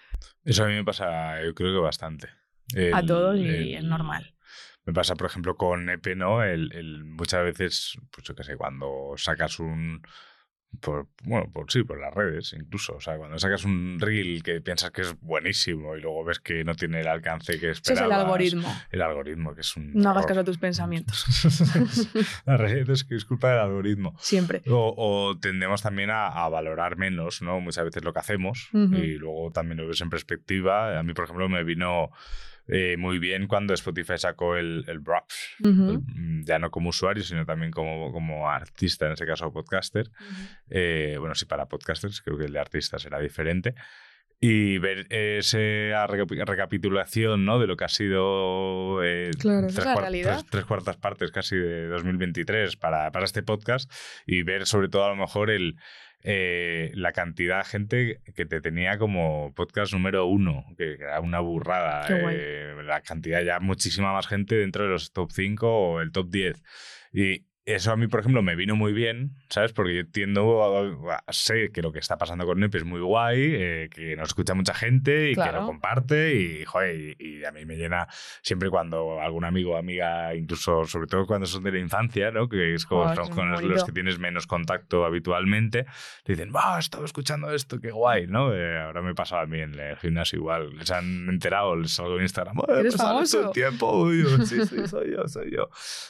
Eso 0.45 0.65
a 0.65 0.67
mí 0.67 0.75
me 0.75 0.83
pasa, 0.83 1.41
yo 1.45 1.55
creo 1.55 1.73
que 1.73 1.79
bastante. 1.79 2.29
a 2.93 3.07
todos 3.07 3.39
y 3.39 3.45
el- 3.49 3.75
es 3.77 3.85
normal. 3.85 4.35
Me 4.87 4.93
pasa, 4.93 5.15
por 5.15 5.29
ejemplo, 5.29 5.55
con 5.57 5.89
Epe, 5.89 6.17
¿no? 6.17 6.43
El, 6.43 6.73
el- 6.73 7.05
muchas 7.05 7.45
veces, 7.45 7.97
pues 8.11 8.27
yo 8.27 8.35
qué 8.35 8.43
sé, 8.43 8.57
cuando 8.57 9.13
sacas 9.17 9.61
un, 9.61 10.03
Por, 10.81 11.09
bueno, 11.25 11.51
por 11.53 11.71
sí, 11.71 11.83
por 11.83 12.01
las 12.01 12.15
redes 12.15 12.55
incluso. 12.59 12.95
O 12.95 13.01
sea, 13.01 13.17
cuando 13.19 13.39
sacas 13.39 13.65
un 13.65 13.99
reel 14.01 14.43
que 14.43 14.61
piensas 14.61 14.93
que 14.93 15.03
es 15.03 15.21
buenísimo 15.21 15.97
y 15.97 16.01
luego 16.01 16.25
ves 16.25 16.39
que 16.39 16.63
no 16.65 16.75
tiene 16.75 17.01
el 17.01 17.09
alcance 17.09 17.59
que 17.59 17.71
Eso 17.71 17.81
es 17.83 17.91
esperabas. 17.91 18.17
el 18.17 18.21
algoritmo. 18.23 18.77
El 18.91 19.03
algoritmo, 19.03 19.55
que 19.55 19.61
es 19.63 19.77
un. 19.77 19.93
No 19.93 20.11
hagas 20.11 20.27
caso 20.27 20.41
a 20.41 20.45
tus 20.45 20.59
pensamientos. 20.59 21.27
La 22.47 22.57
realidad 22.57 22.91
es 22.91 23.05
que 23.05 23.17
es 23.17 23.25
culpa 23.25 23.51
del 23.51 23.59
algoritmo. 23.59 24.15
Siempre. 24.21 24.63
O, 24.69 24.95
o 24.97 25.39
tendemos 25.39 25.83
también 25.83 26.11
a, 26.11 26.29
a 26.29 26.49
valorar 26.49 26.97
menos, 26.97 27.43
¿no? 27.43 27.61
Muchas 27.61 27.85
veces 27.85 28.05
lo 28.05 28.13
que 28.13 28.21
hacemos 28.21 28.69
y 28.73 29.17
luego 29.19 29.51
también 29.51 29.79
lo 29.79 29.89
ves 29.89 30.01
en 30.01 30.09
perspectiva. 30.11 30.99
A 30.99 31.03
mí, 31.03 31.13
por 31.15 31.25
ejemplo, 31.25 31.49
me 31.49 31.65
vino 31.65 32.11
eh, 32.73 32.97
muy 32.97 33.19
bien 33.19 33.47
cuando 33.47 33.75
Spotify 33.75 34.17
sacó 34.17 34.57
el, 34.57 34.85
el. 34.87 35.01
El- 35.65 35.99
mm, 36.01 36.45
ya 36.45 36.59
no 36.59 36.71
como 36.71 36.91
usuario, 36.91 37.23
sino 37.23 37.45
también 37.45 37.71
como, 37.73 38.13
como 38.13 38.49
artista, 38.49 39.07
en 39.07 39.13
ese 39.13 39.27
caso 39.27 39.53
podcaster. 39.53 40.11
Eh, 40.71 41.17
bueno, 41.19 41.35
sí, 41.35 41.47
para 41.47 41.67
podcasters, 41.67 42.21
creo 42.23 42.39
que 42.39 42.45
el 42.47 42.53
de 42.53 42.61
artistas 42.61 43.05
era 43.05 43.19
diferente. 43.19 43.75
Y 44.43 44.79
ver 44.79 45.07
esa 45.13 45.59
recapi- 46.07 46.47
recapitulación 46.47 47.45
¿no? 47.45 47.59
de 47.59 47.67
lo 47.67 47.77
que 47.77 47.85
ha 47.85 47.89
sido 47.89 49.03
eh, 49.05 49.33
Claro, 49.39 49.67
tres, 49.67 49.85
la 49.85 49.93
cuar- 49.95 50.01
realidad. 50.01 50.37
tres- 50.39 50.51
tres 50.51 50.65
cuartas 50.65 50.97
partes 50.97 51.31
casi 51.31 51.57
de 51.57 51.89
2023 51.89 52.77
para, 52.77 53.11
para 53.13 53.27
este 53.27 53.43
podcast 53.43 53.93
y 54.27 54.43
ver 54.43 54.65
sobre 54.67 54.89
todo 54.89 55.05
a 55.05 55.11
lo 55.11 55.17
mejor 55.17 55.51
el, 55.51 55.77
eh, 56.23 56.93
la 56.95 57.13
cantidad 57.13 57.59
de 57.59 57.65
gente 57.65 58.21
que 58.35 58.45
te 58.45 58.61
tenía 58.61 58.99
como 58.99 59.53
podcast 59.55 59.93
número 59.93 60.27
uno, 60.27 60.65
que 60.77 60.95
era 60.95 61.21
una 61.21 61.41
burrada. 61.41 62.07
Eh, 62.11 62.75
la 62.85 63.01
cantidad 63.01 63.43
ya 63.43 63.61
muchísima 63.61 64.13
más 64.13 64.27
gente 64.27 64.57
dentro 64.57 64.85
de 64.85 64.91
los 64.91 65.13
top 65.13 65.31
5 65.33 65.67
o 65.67 66.01
el 66.01 66.13
top 66.13 66.29
10. 66.31 66.63
Y 67.13 67.47
eso 67.67 67.93
a 67.93 67.97
mí, 67.97 68.07
por 68.09 68.21
ejemplo, 68.21 68.43
me 68.43 68.57
vino 68.57 68.75
muy 68.75 68.93
bien, 68.93 69.37
¿sabes? 69.49 69.73
Porque 69.73 69.95
yo 69.95 70.09
tiendo 70.09 70.63
a, 71.11 71.17
a- 71.27 71.33
sé 71.33 71.71
que 71.73 71.83
lo 71.83 71.93
que 71.93 71.99
está 72.01 72.19
pasando 72.19 72.45
con 72.47 72.59
NEP 72.59 72.75
es 72.77 72.85
muy 72.85 73.01
guay, 73.01 73.39
eh, 73.41 73.91
que 73.95 74.17
nos 74.17 74.29
escucha 74.29 74.55
mucha 74.55 74.75
gente 74.75 75.27
y 75.27 75.31
que 75.31 75.35
Claro. 75.35 75.61
lo 75.61 75.67
comparte 75.67 76.35
y, 76.35 76.65
joder, 76.65 76.97
y, 76.97 77.17
y 77.41 77.45
a 77.45 77.53
mí 77.53 77.65
me 77.67 77.77
llena 77.77 78.09
siempre 78.43 78.71
cuando 78.71 79.21
algún 79.21 79.45
amigo 79.45 79.73
o 79.73 79.77
amiga, 79.77 80.35
incluso 80.35 80.85
sobre 80.85 81.07
todo 81.07 81.27
cuando 81.27 81.47
son 81.47 81.63
de 81.63 81.71
la 81.73 81.79
infancia, 81.79 82.31
¿no? 82.31 82.49
Que 82.49 82.75
es 82.75 82.87
como 82.87 83.13
es 83.13 83.19
con 83.31 83.51
los, 83.51 83.63
los 83.63 83.85
que 83.85 83.93
tienes 83.93 84.19
menos 84.19 84.47
contacto 84.47 85.05
habitualmente, 85.05 85.85
te 86.25 86.33
dicen, 86.33 86.51
¡va! 86.55 86.77
He 86.77 86.81
estado 86.81 87.05
escuchando 87.05 87.53
esto, 87.53 87.79
qué 87.79 87.91
guay, 87.93 88.27
¿no? 88.27 88.53
Eh, 88.55 88.79
ahora 88.81 89.03
me 89.03 89.15
pasa 89.15 89.41
a 89.43 89.47
mí 89.47 89.61
en 89.61 89.79
el 89.79 89.97
gimnasio 89.99 90.39
igual, 90.39 90.77
les 90.77 90.91
han 90.91 91.29
enterado, 91.29 91.77
les 91.77 91.93
salgo 91.93 92.17
en 92.17 92.23
Instagram, 92.23 92.57
"Eh, 92.69 92.81
Eres 92.81 92.97
todo 92.97 93.21
el 93.21 93.27
famoso". 93.27 93.51
tiempo, 93.51 94.03
uy, 94.03 94.25
sí, 94.47 94.67
sí, 94.67 94.77
soy 94.89 95.13
yo, 95.13 95.29
soy 95.29 95.51
yo. 95.53 95.69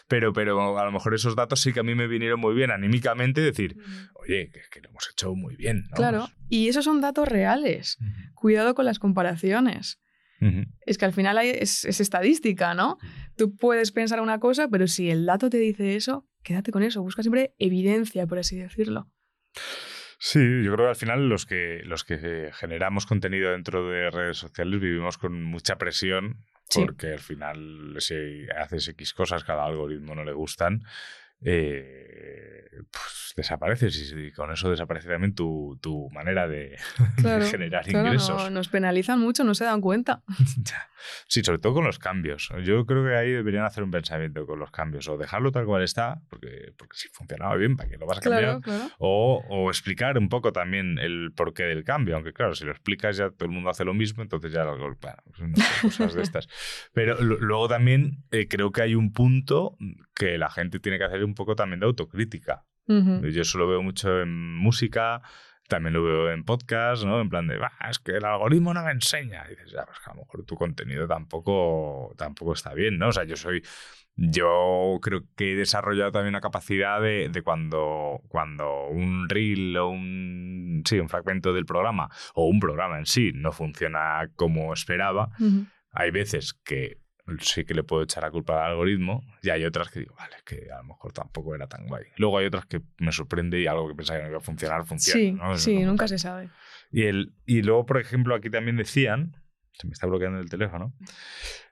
Pero, 0.08 0.32
pero 0.32 0.78
a 0.78 0.84
lo 0.84 0.92
mejor 0.92 1.12
esos 1.14 1.34
datos 1.40 1.60
sí 1.60 1.72
que 1.72 1.80
a 1.80 1.82
mí 1.82 1.94
me 1.94 2.06
vinieron 2.06 2.38
muy 2.40 2.54
bien 2.54 2.70
anímicamente, 2.70 3.40
decir, 3.40 3.76
oye, 4.14 4.50
que, 4.52 4.60
que 4.70 4.80
lo 4.80 4.90
hemos 4.90 5.08
hecho 5.10 5.34
muy 5.34 5.56
bien, 5.56 5.84
¿no? 5.90 5.96
Claro. 5.96 6.28
Y 6.48 6.68
esos 6.68 6.84
son 6.84 7.00
datos 7.00 7.26
reales. 7.28 7.98
Cuidado 8.34 8.74
con 8.74 8.84
las 8.84 8.98
comparaciones. 8.98 10.00
Ujú. 10.40 10.64
Es 10.86 10.96
que 10.96 11.04
al 11.04 11.12
final 11.12 11.36
hay- 11.38 11.50
es, 11.50 11.84
es 11.84 12.00
estadística, 12.00 12.72
¿no? 12.74 12.96
Tú 13.36 13.54
puedes 13.56 13.92
pensar 13.92 14.20
una 14.20 14.38
cosa, 14.40 14.68
pero 14.68 14.86
si 14.86 15.10
el 15.10 15.26
dato 15.26 15.50
te 15.50 15.58
dice 15.58 15.96
eso, 15.96 16.26
quédate 16.42 16.70
con 16.72 16.82
eso. 16.82 17.02
Busca 17.02 17.22
siempre 17.22 17.54
evidencia, 17.58 18.26
por 18.26 18.38
así 18.38 18.56
decirlo. 18.56 19.10
Sí, 20.18 20.38
yo 20.62 20.74
creo 20.74 20.86
que 20.86 20.90
al 20.90 20.96
final 20.96 21.28
los 21.28 21.46
que, 21.46 21.80
los 21.84 22.04
que 22.04 22.50
generamos 22.52 23.06
contenido 23.06 23.52
dentro 23.52 23.88
de 23.88 24.10
redes 24.10 24.36
sociales 24.36 24.80
vivimos 24.80 25.16
con 25.18 25.42
mucha 25.42 25.76
presión 25.78 26.44
Sí. 26.68 26.82
porque 26.82 27.08
al 27.14 27.18
final 27.18 27.96
si 27.98 28.14
haces 28.56 28.86
X 28.88 29.12
cosas 29.12 29.42
al 29.48 29.58
algoritmo 29.58 30.14
no 30.14 30.22
le 30.24 30.32
gustan, 30.32 30.82
eh, 31.44 32.64
pues 32.90 33.32
desapareces 33.36 34.12
y 34.16 34.32
con 34.32 34.50
eso 34.52 34.70
desaparece 34.70 35.08
también 35.08 35.34
tu, 35.34 35.78
tu 35.80 36.08
manera 36.10 36.48
de, 36.48 36.76
generar 37.50 37.84
Claro, 37.84 38.06
ingresos. 38.08 38.44
no- 38.44 38.50
nos 38.50 38.68
penalizan 38.68 39.20
mucho, 39.20 39.44
no 39.44 39.54
se 39.54 39.64
dan 39.64 39.80
cuenta. 39.80 40.22
Sí, 41.28 41.42
sobre 41.42 41.58
todo 41.58 41.72
con 41.72 41.84
los 41.84 41.98
cambios. 41.98 42.50
Yo 42.62 42.84
creo 42.84 43.02
que 43.02 43.16
ahí 43.16 43.30
deberían 43.30 43.64
hacer 43.64 43.82
un 43.82 43.90
pensamiento 43.90 44.44
con 44.46 44.58
los 44.58 44.70
cambios 44.70 45.08
o 45.08 45.16
dejarlo 45.16 45.50
tal 45.50 45.64
cual 45.64 45.82
está, 45.82 46.20
porque, 46.28 46.74
porque 46.76 46.94
si 46.98 47.08
funcionaba 47.08 47.56
bien, 47.56 47.74
¿para 47.74 47.88
qué 47.88 47.96
lo 47.96 48.04
vas 48.04 48.18
a 48.18 48.20
cambiar? 48.20 48.60
Claro. 48.60 48.90
O, 48.98 49.42
o 49.48 49.70
explicar 49.70 50.18
un 50.18 50.28
poco 50.28 50.52
también 50.52 50.98
el 50.98 51.32
porqué 51.34 51.62
del 51.62 51.84
cambio, 51.84 52.16
aunque 52.16 52.34
claro, 52.34 52.54
si 52.54 52.66
lo 52.66 52.72
explicas 52.72 53.16
ya 53.16 53.30
todo 53.30 53.46
el 53.46 53.50
mundo 53.50 53.70
hace 53.70 53.86
lo 53.86 53.94
mismo, 53.94 54.22
entonces 54.22 54.52
ya 54.52 54.60
algo, 54.60 54.76
bueno, 54.78 55.16
pues 55.24 55.40
cosas 55.80 56.12
de 56.12 56.20
estas. 56.22 56.48
Pero 56.92 57.18
luego 57.22 57.66
también 57.66 58.22
eh, 58.30 58.46
creo 58.46 58.70
que 58.70 58.82
hay 58.82 58.94
un 58.94 59.14
punto 59.14 59.78
que 60.14 60.36
la 60.36 60.50
gente 60.50 60.80
tiene 60.80 60.98
que 60.98 61.04
hacer 61.04 61.24
un 61.24 61.29
poco 61.34 61.54
también 61.56 61.80
de 61.80 61.86
autocrítica. 61.86 62.64
Yo 63.22 63.42
eso 63.42 63.58
lo 63.58 63.68
veo 63.68 63.82
mucho 63.82 64.20
en 64.20 64.56
música, 64.56 65.22
también 65.68 65.94
lo 65.94 66.02
veo 66.02 66.30
en 66.32 66.42
podcast, 66.44 67.04
¿no? 67.04 67.20
En 67.20 67.28
plan 67.28 67.46
de, 67.46 67.56
"Bah, 67.56 67.70
es 67.88 67.98
que 68.00 68.12
el 68.12 68.24
algoritmo 68.24 68.74
no 68.74 68.82
me 68.84 68.90
enseña. 68.90 69.44
Y 69.46 69.50
dices, 69.50 69.70
ya, 69.72 69.84
pues 69.86 69.98
a 70.06 70.10
lo 70.14 70.22
mejor 70.22 70.44
tu 70.44 70.56
contenido 70.56 71.06
tampoco, 71.06 72.12
tampoco 72.18 72.52
está 72.54 72.74
bien, 72.74 72.98
¿no? 72.98 73.08
O 73.08 73.12
sea, 73.12 73.24
yo 73.24 73.36
soy. 73.36 73.62
Yo 74.16 74.98
creo 75.00 75.22
que 75.36 75.52
he 75.52 75.56
desarrollado 75.56 76.10
también 76.12 76.34
una 76.34 76.40
capacidad 76.40 77.00
de, 77.00 77.28
de 77.30 77.42
cuando, 77.42 78.20
cuando 78.28 78.88
un 78.88 79.28
reel 79.28 79.76
o 79.78 79.88
un, 79.88 80.82
sí, 80.84 80.98
un 80.98 81.08
fragmento 81.08 81.54
del 81.54 81.64
programa 81.64 82.10
o 82.34 82.46
un 82.48 82.58
programa 82.60 82.98
en 82.98 83.06
sí 83.06 83.30
no 83.34 83.52
funciona 83.52 84.28
como 84.34 84.74
esperaba, 84.74 85.30
hay 85.92 86.10
veces 86.10 86.52
que 86.52 86.98
sí 87.40 87.64
que 87.64 87.74
le 87.74 87.82
puedo 87.84 88.02
echar 88.02 88.22
la 88.22 88.30
culpa 88.30 88.64
al 88.64 88.72
algoritmo 88.72 89.22
y 89.42 89.50
hay 89.50 89.64
otras 89.64 89.90
que 89.90 90.00
digo, 90.00 90.14
vale, 90.16 90.36
que 90.44 90.68
a 90.72 90.78
lo 90.78 90.84
mejor 90.84 91.12
tampoco 91.12 91.54
era 91.54 91.66
tan 91.66 91.86
guay. 91.86 92.04
Luego 92.16 92.38
hay 92.38 92.46
otras 92.46 92.66
que 92.66 92.82
me 92.98 93.12
sorprende 93.12 93.60
y 93.60 93.66
algo 93.66 93.88
que 93.88 93.94
pensaba 93.94 94.18
que 94.18 94.24
no 94.24 94.30
iba 94.30 94.38
a 94.38 94.42
funcionar, 94.42 94.84
funciona. 94.84 95.20
Sí, 95.20 95.32
¿no? 95.32 95.54
Es 95.54 95.62
sí, 95.62 95.78
nunca 95.80 96.08
se 96.08 96.18
sabe. 96.18 96.50
Y, 96.90 97.04
el, 97.04 97.32
y 97.46 97.62
luego, 97.62 97.86
por 97.86 97.98
ejemplo, 98.00 98.34
aquí 98.34 98.50
también 98.50 98.76
decían, 98.76 99.36
se 99.72 99.86
me 99.86 99.92
está 99.92 100.06
bloqueando 100.06 100.40
el 100.40 100.50
teléfono, 100.50 100.92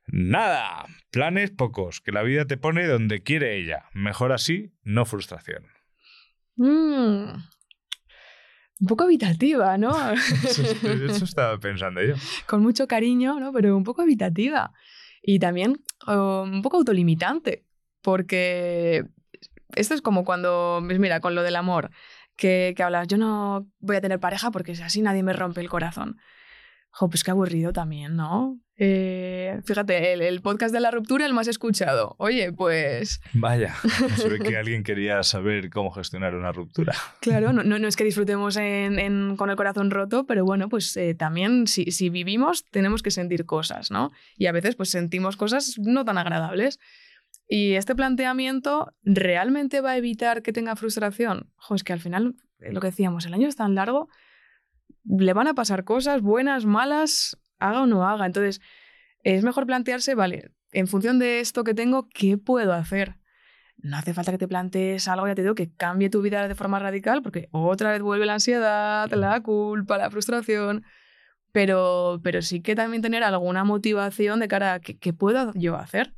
nada, 0.07 0.87
planes 1.11 1.51
pocos, 1.51 2.01
que 2.01 2.13
la 2.13 2.23
vida 2.23 2.47
te 2.47 2.57
pone 2.57 2.87
donde 2.87 3.23
quiere 3.23 3.57
ella. 3.59 3.87
Mejor 3.93 4.33
así, 4.33 4.73
no 4.83 5.05
frustración. 5.05 5.67
Mm. 6.57 7.35
Un 8.81 8.87
poco 8.87 9.05
habitativa, 9.05 9.77
¿no? 9.77 9.91
Eso, 10.13 10.63
eso 10.63 11.25
estaba 11.25 11.59
pensando 11.59 12.01
yo. 12.01 12.15
Con 12.47 12.63
mucho 12.63 12.87
cariño, 12.87 13.41
¿no? 13.41 13.53
Pero 13.53 13.77
un 13.77 13.83
poco 13.83 14.03
habitativa. 14.03 14.73
Y 15.31 15.41
también 15.41 15.85
oh, 16.07 16.43
un 16.51 16.62
poco 16.62 16.79
autolimitante. 16.79 17.66
Porque 18.01 19.05
esto 19.76 19.93
es 19.93 20.01
como 20.01 20.24
cuando, 20.24 20.83
pues 20.87 20.99
mira, 20.99 21.20
con 21.20 21.35
lo 21.35 21.43
del 21.43 21.57
amor, 21.57 21.91
que, 22.35 22.72
que 22.74 22.83
hablas, 22.83 23.09
yo 23.09 23.18
no 23.18 23.68
voy 23.79 23.97
a 23.97 24.01
tener 24.01 24.20
pareja 24.20 24.51
porque 24.51 24.72
así 24.72 25.03
nadie 25.03 25.22
me 25.22 25.35
rompe 25.35 25.61
el 25.61 25.68
corazón. 25.68 26.16
Jo, 26.93 27.11
pues 27.11 27.24
qué 27.24 27.31
aburrido 27.31 27.74
también, 27.74 28.16
¿no? 28.16 28.59
Eh, 28.81 29.61
fíjate, 29.64 30.12
el, 30.12 30.22
el 30.22 30.41
podcast 30.41 30.72
de 30.72 30.79
la 30.79 30.93
ruptura, 30.93 31.26
el 31.26 31.35
más 31.35 31.49
escuchado. 31.49 32.14
Oye, 32.18 32.53
pues 32.53 33.20
Vaya, 33.33 33.74
se 34.16 34.29
ve 34.29 34.39
que 34.39 34.57
alguien 34.57 34.85
quería 34.85 35.22
saber 35.24 35.68
cómo 35.68 35.91
gestionar 35.91 36.37
una 36.37 36.53
ruptura. 36.53 36.95
Claro, 37.20 37.53
no, 37.53 37.62
no, 37.64 37.79
no 37.81 37.89
es 37.89 37.97
que 37.97 38.05
disfrutemos 38.05 38.57
en- 38.57 39.01
en- 39.01 39.37
con 39.37 39.51
el 39.51 39.57
corazón 39.57 39.91
roto, 39.91 40.26
pero 40.26 40.45
bueno, 40.45 40.68
pues 40.68 40.97
eh, 40.97 41.14
también 41.14 41.66
si, 41.66 41.91
si 41.91 42.09
vivimos 42.09 42.64
tenemos 42.70 43.03
que 43.03 43.11
sentir 43.11 43.47
cosas, 43.47 43.91
¿no? 43.91 44.12
Y 44.37 44.47
a 44.47 44.53
veces 44.53 44.76
pues 44.76 44.91
sentimos 44.91 45.37
cosas 45.37 45.74
no 45.79 46.05
tan 46.05 46.16
agradables. 46.18 46.79
Y 47.49 47.72
este 47.74 47.97
planteamiento 47.97 48.93
realmente 49.03 49.81
va 49.81 49.93
a 49.93 49.97
evitar 49.97 50.43
que 50.43 50.53
tenga 50.53 50.76
frustración. 50.76 51.51
Jo, 51.57 51.74
es 51.74 51.83
que 51.83 51.93
al 51.95 52.01
final, 52.01 52.37
eh, 52.61 52.72
lo 52.72 52.81
que 52.81 52.89
decíamos, 52.89 53.26
el 53.26 53.35
año 53.35 53.49
es 53.49 53.57
tan 53.57 53.74
largo, 53.74 54.09
le 55.05 55.33
van 55.33 55.49
a 55.49 55.55
pasar 55.55 55.85
cosas 55.85 56.20
buenas, 56.20 56.64
malas, 56.66 57.39
haga 57.59 57.83
o 57.83 57.87
no 57.87 58.07
haga. 58.09 58.27
Entonces, 58.27 58.61
es 59.23 59.45
mejor 59.45 59.67
plantearse, 59.67 60.15
vale, 60.15 60.51
en 60.73 60.87
función 60.87 61.19
de 61.19 61.41
esto 61.41 61.65
que 61.65 61.75
tengo, 61.75 62.09
¿qué 62.09 62.39
puedo 62.39 62.73
hacer? 62.73 63.17
no 63.81 63.97
hace 63.97 64.13
falta 64.13 64.33
que 64.33 64.39
te 64.39 64.49
plantees 64.49 65.07
algo, 65.07 65.29
ya 65.29 65.37
te 65.37 65.43
digo, 65.43 65.55
que 65.55 65.71
cambie 65.73 66.11
tu 66.11 66.21
vida 66.21 66.49
de 66.49 66.55
forma 66.57 66.81
radical, 66.81 67.23
porque 67.23 67.49
otra 67.53 67.93
vez 67.93 68.03
vuelve 68.03 68.27
la 68.27 68.35
ansiedad, 68.35 69.09
la 69.13 69.41
culpa, 69.41 69.97
la 69.99 70.11
frustración. 70.11 70.85
Pero, 71.53 72.21
pero 72.23 72.43
sí 72.43 72.61
que 72.61 72.75
también 72.75 73.03
tener 73.03 73.23
alguna 73.23 73.65
motivación 73.65 74.41
de 74.41 74.49
cara 74.49 74.75
a 74.75 74.81
qué, 74.81 74.99
qué 74.99 75.13
puedo 75.13 75.53
yo 75.55 75.77
hacer. 75.77 76.15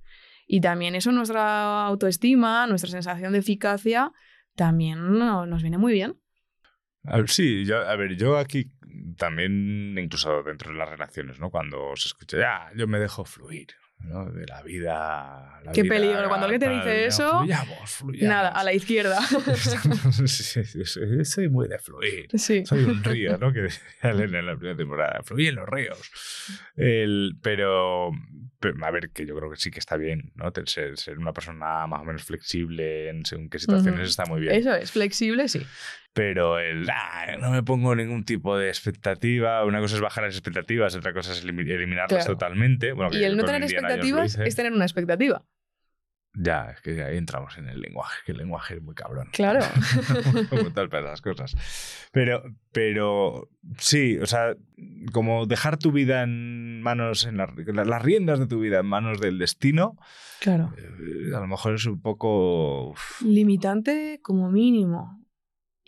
Y 0.47 0.61
también 0.61 0.95
eso, 0.95 1.13
nuestra 1.13 1.85
autoestima, 1.87 2.67
nuestra 2.67 2.91
sensación 2.91 3.33
de 3.33 3.39
eficacia, 3.39 4.11
también 4.57 5.19
no- 5.19 5.47
nos 5.47 5.63
viene 5.63 5.79
muy 5.79 5.93
bien. 5.93 6.19
A 7.05 7.19
ver, 7.19 7.29
sí, 7.31 7.65
yo, 7.65 7.79
a 7.87 7.95
ver, 7.97 8.17
yo 8.17 8.37
aquí 8.37 8.73
también, 9.17 9.97
incluso 9.99 10.43
dentro 10.43 10.73
de 10.73 10.79
las 10.79 10.89
relaciones, 10.89 11.39
¿no? 11.39 11.51
Cuando 11.51 11.93
se 11.97 12.09
escucha, 12.09 12.39
ya, 12.39 12.71
yo 12.77 12.87
me 12.87 12.99
dejo 12.99 13.25
fluir, 13.25 13.69
¿no? 14.01 14.27
De 14.31 14.47
la 14.47 14.63
vida. 14.63 15.61
la 15.65 15.73
Qué 15.73 15.83
vida, 15.83 15.95
peligro, 15.95 16.29
cuando 16.29 16.47
alguien 16.47 16.61
te 16.61 16.69
dice 16.71 17.07
eso, 17.07 17.39
Fluyamos, 17.39 17.91
fluyamos. 17.91 18.29
Nada, 18.29 18.49
a 18.49 18.65
la 18.65 18.73
izquierda. 18.73 19.19
Sí, 20.27 20.65
sí, 20.65 20.85
soy, 20.85 21.25
soy 21.25 21.49
muy 21.49 21.69
de 21.69 21.79
fluir. 21.79 22.29
sí. 22.35 22.65
Soy 22.67 22.85
un 22.85 23.03
río, 23.05 23.37
¿no? 23.39 23.53
Que 23.53 23.61
decía 23.63 23.83
Elena 24.03 24.39
en 24.41 24.47
la 24.47 24.57
primera 24.57 24.77
temporada. 24.77 25.23
Fluyen 25.23 25.55
los 25.57 25.69
ríos. 25.69 26.11
El, 26.77 27.37
pero, 27.43 28.11
pero, 28.59 28.85
a 28.85 28.91
ver, 28.91 29.11
que 29.11 29.27
yo 29.27 29.37
creo 29.37 29.51
que 29.51 29.57
sí 29.57 29.71
que 29.71 29.79
está 29.79 29.97
bien, 29.97 30.33
¿no? 30.35 30.51
Ser, 30.67 30.97
ser 30.99 31.19
una 31.19 31.33
persona 31.33 31.87
más 31.87 32.01
o 32.01 32.05
menos 32.05 32.25
flexible 32.25 33.09
en 33.09 33.25
según 33.25 33.49
qué 33.49 33.59
situaciones 33.59 34.01
Ujú. 34.01 34.09
está 34.09 34.25
muy 34.27 34.41
bien. 34.41 34.55
Eso 34.55 34.75
es, 34.75 34.91
flexible, 34.93 35.49
sí. 35.49 35.67
Pero 36.13 36.59
el, 36.59 36.89
"Ah, 36.91 37.37
no 37.39 37.51
me 37.51 37.63
pongo 37.63 37.95
ningún 37.95 38.25
tipo 38.25 38.57
de 38.59 38.69
expectativa. 38.69 39.65
Una 39.65 39.81
cosa 39.81 39.95
es 39.95 40.01
bajar 40.01 40.25
las 40.25 40.35
expectativas, 40.35 40.95
otra 40.97 41.13
cosa 41.13 41.33
es 41.33 41.45
elimi- 41.47 41.71
eliminarlas 41.71 42.25
Claro. 42.25 42.33
totalmente. 42.35 42.93
Bueno, 42.93 43.17
Y 43.17 43.23
el 43.25 43.37
no 43.37 43.45
tener 43.45 43.63
expectativas 43.63 44.37
es 44.39 44.57
tener 44.57 44.73
una 44.73 44.85
expectativa. 44.85 45.45
Ya, 46.33 46.71
es 46.71 46.81
que 46.81 47.03
ahí 47.03 47.17
entramos 47.17 47.59
en 47.59 47.69
el 47.69 47.81
lenguaje, 47.81 48.21
que 48.25 48.31
el 48.33 48.39
lenguaje 48.39 48.75
es 48.75 48.83
muy 48.83 48.95
cabrón. 48.95 49.29
Claro. 49.33 49.61
como 50.51 50.73
tal 50.73 50.89
para 50.89 51.11
las 51.11 51.21
cosas. 51.21 51.57
Pero, 52.13 52.43
pero 52.73 53.49
sí, 53.79 54.17
o 54.19 54.27
sea, 54.27 54.55
como 55.13 55.47
dejar 55.47 55.77
tu 55.77 55.91
vida 55.91 56.23
en 56.23 56.83
manos, 56.83 57.25
en 57.27 57.37
la- 57.37 57.53
la- 57.67 57.85
las 57.85 58.03
riendas 58.03 58.39
de 58.39 58.47
tu 58.47 58.61
vida 58.61 58.79
en 58.79 58.87
manos 58.87 59.21
del 59.21 59.39
destino, 59.39 59.97
Claro. 60.41 60.73
eh, 60.79 61.35
a 61.37 61.41
lo 61.41 61.47
mejor 61.49 61.75
es 61.75 61.87
un 61.87 62.01
poco 62.01 62.91
uf, 62.91 63.23
Limitante 63.23 64.21
como 64.23 64.51
mínimo. 64.53 65.20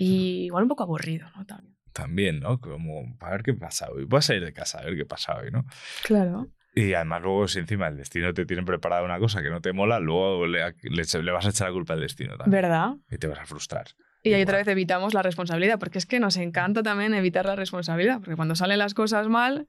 Y 0.05 0.45
igual 0.47 0.65
un 0.65 0.69
poco 0.69 0.83
aburrido, 0.83 1.29
¿no? 1.37 1.45
También. 1.47 1.77
también, 1.93 2.41
¿no? 2.41 2.61
Como, 2.61 3.17
a 3.21 3.31
ver 3.31 3.43
qué 3.43 3.53
pasa 3.55 3.89
hoy. 3.91 4.05
Voy 4.05 4.19
a 4.19 4.23
salir 4.23 4.45
de 4.45 4.53
casa 4.53 4.79
a 4.81 4.85
ver 4.85 4.97
qué 4.97 5.05
pasa 5.05 5.37
hoy, 5.37 5.51
¿no? 5.51 5.65
Claro. 6.05 6.49
Y 6.75 6.95
además 6.95 7.21
luego 7.23 7.49
si 7.49 7.59
encima 7.59 7.89
el 7.89 7.99
destino 7.99 8.33
te 8.33 8.47
tiene 8.47 8.63
preparada 8.63 9.03
una 9.03 9.19
cosa 9.19 9.43
que 9.43 9.51
no 9.51 9.61
te 9.61 9.75
mola, 9.75 10.01
luego 10.01 10.47
le, 10.47 10.61
le- 10.83 11.23
le 11.23 11.31
vas 11.33 11.45
a 11.47 11.51
echar 11.51 11.69
la 11.69 11.75
culpa 11.75 11.93
al 11.93 12.01
destino 12.01 12.37
también. 12.39 12.63
¿Verdad? 12.63 12.93
Y 13.11 13.19
te 13.19 13.27
vas 13.27 13.41
a 13.41 13.45
frustrar. 13.45 13.87
Y 14.23 14.33
ahí 14.33 14.43
otra 14.43 14.57
vez 14.57 14.69
evitamos 14.69 15.13
la 15.15 15.23
responsabilidad, 15.23 15.79
porque 15.79 15.99
es 15.99 16.07
que 16.07 16.19
nos 16.21 16.37
encanta 16.39 16.83
también 16.83 17.13
evitar 17.13 17.45
la 17.45 17.57
responsabilidad, 17.57 18.21
porque 18.21 18.37
cuando 18.37 18.55
salen 18.55 18.79
las 18.79 18.95
cosas 18.95 19.29
mal, 19.29 19.67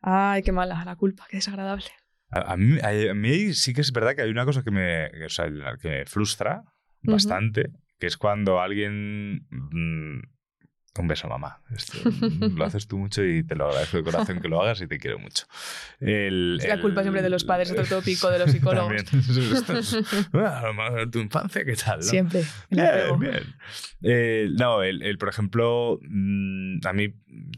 ay, 0.00 0.42
qué 0.42 0.52
mala, 0.52 0.84
la 0.84 0.96
culpa, 0.96 1.26
qué 1.28 1.36
desagradable. 1.38 1.84
A, 2.30 2.52
a 2.52 2.56
mí, 2.56 2.78
a- 2.80 3.12
mí 3.14 3.52
sí 3.54 3.74
que 3.74 3.80
es 3.82 3.92
verdad 3.92 4.14
que 4.14 4.22
hay 4.22 4.30
una 4.30 4.44
cosa 4.46 4.62
que 4.62 4.70
me, 4.70 5.10
que, 5.10 5.24
o 5.26 5.28
sea, 5.28 5.46
que 5.82 5.88
me 5.88 6.06
frustra 6.06 6.62
bastante, 7.02 7.70
que 7.98 8.06
es 8.06 8.16
cuando 8.16 8.60
alguien... 8.60 9.46
mm, 9.50 10.20
un 11.00 11.06
beso, 11.06 11.28
mamá. 11.28 11.62
Esto, 11.70 11.96
lo 12.56 12.64
haces 12.64 12.88
tú 12.88 12.98
mucho 12.98 13.24
y 13.24 13.44
te 13.44 13.54
lo 13.54 13.68
agradezco 13.68 13.98
de 13.98 14.02
corazón 14.02 14.40
que 14.40 14.48
lo 14.48 14.60
hagas 14.60 14.80
y 14.80 14.88
te 14.88 14.98
quiero 14.98 15.20
mucho. 15.20 15.44
El- 16.00 16.58
Es 16.60 16.68
la 16.68 16.80
culpa 16.80 17.02
siempre 17.02 17.22
de 17.22 17.30
los 17.30 17.44
padres, 17.44 17.70
otro 17.70 17.84
tópico 17.84 18.28
de 18.30 18.40
los 18.40 18.50
psicólogos. 18.54 19.04
Tu 21.12 21.18
infancia, 21.20 21.64
¿qué 21.64 21.76
tal? 21.76 21.98
no? 21.98 22.02
Siempre. 22.02 22.42
Bien, 22.70 23.18
bien. 23.18 23.42
Eh, 24.02 24.48
no, 24.58 24.82
el, 24.82 25.02
el, 25.02 25.18
por 25.18 25.28
ejemplo, 25.28 25.98
mm, 26.02 26.86
a 26.86 26.92
mí, 26.92 27.14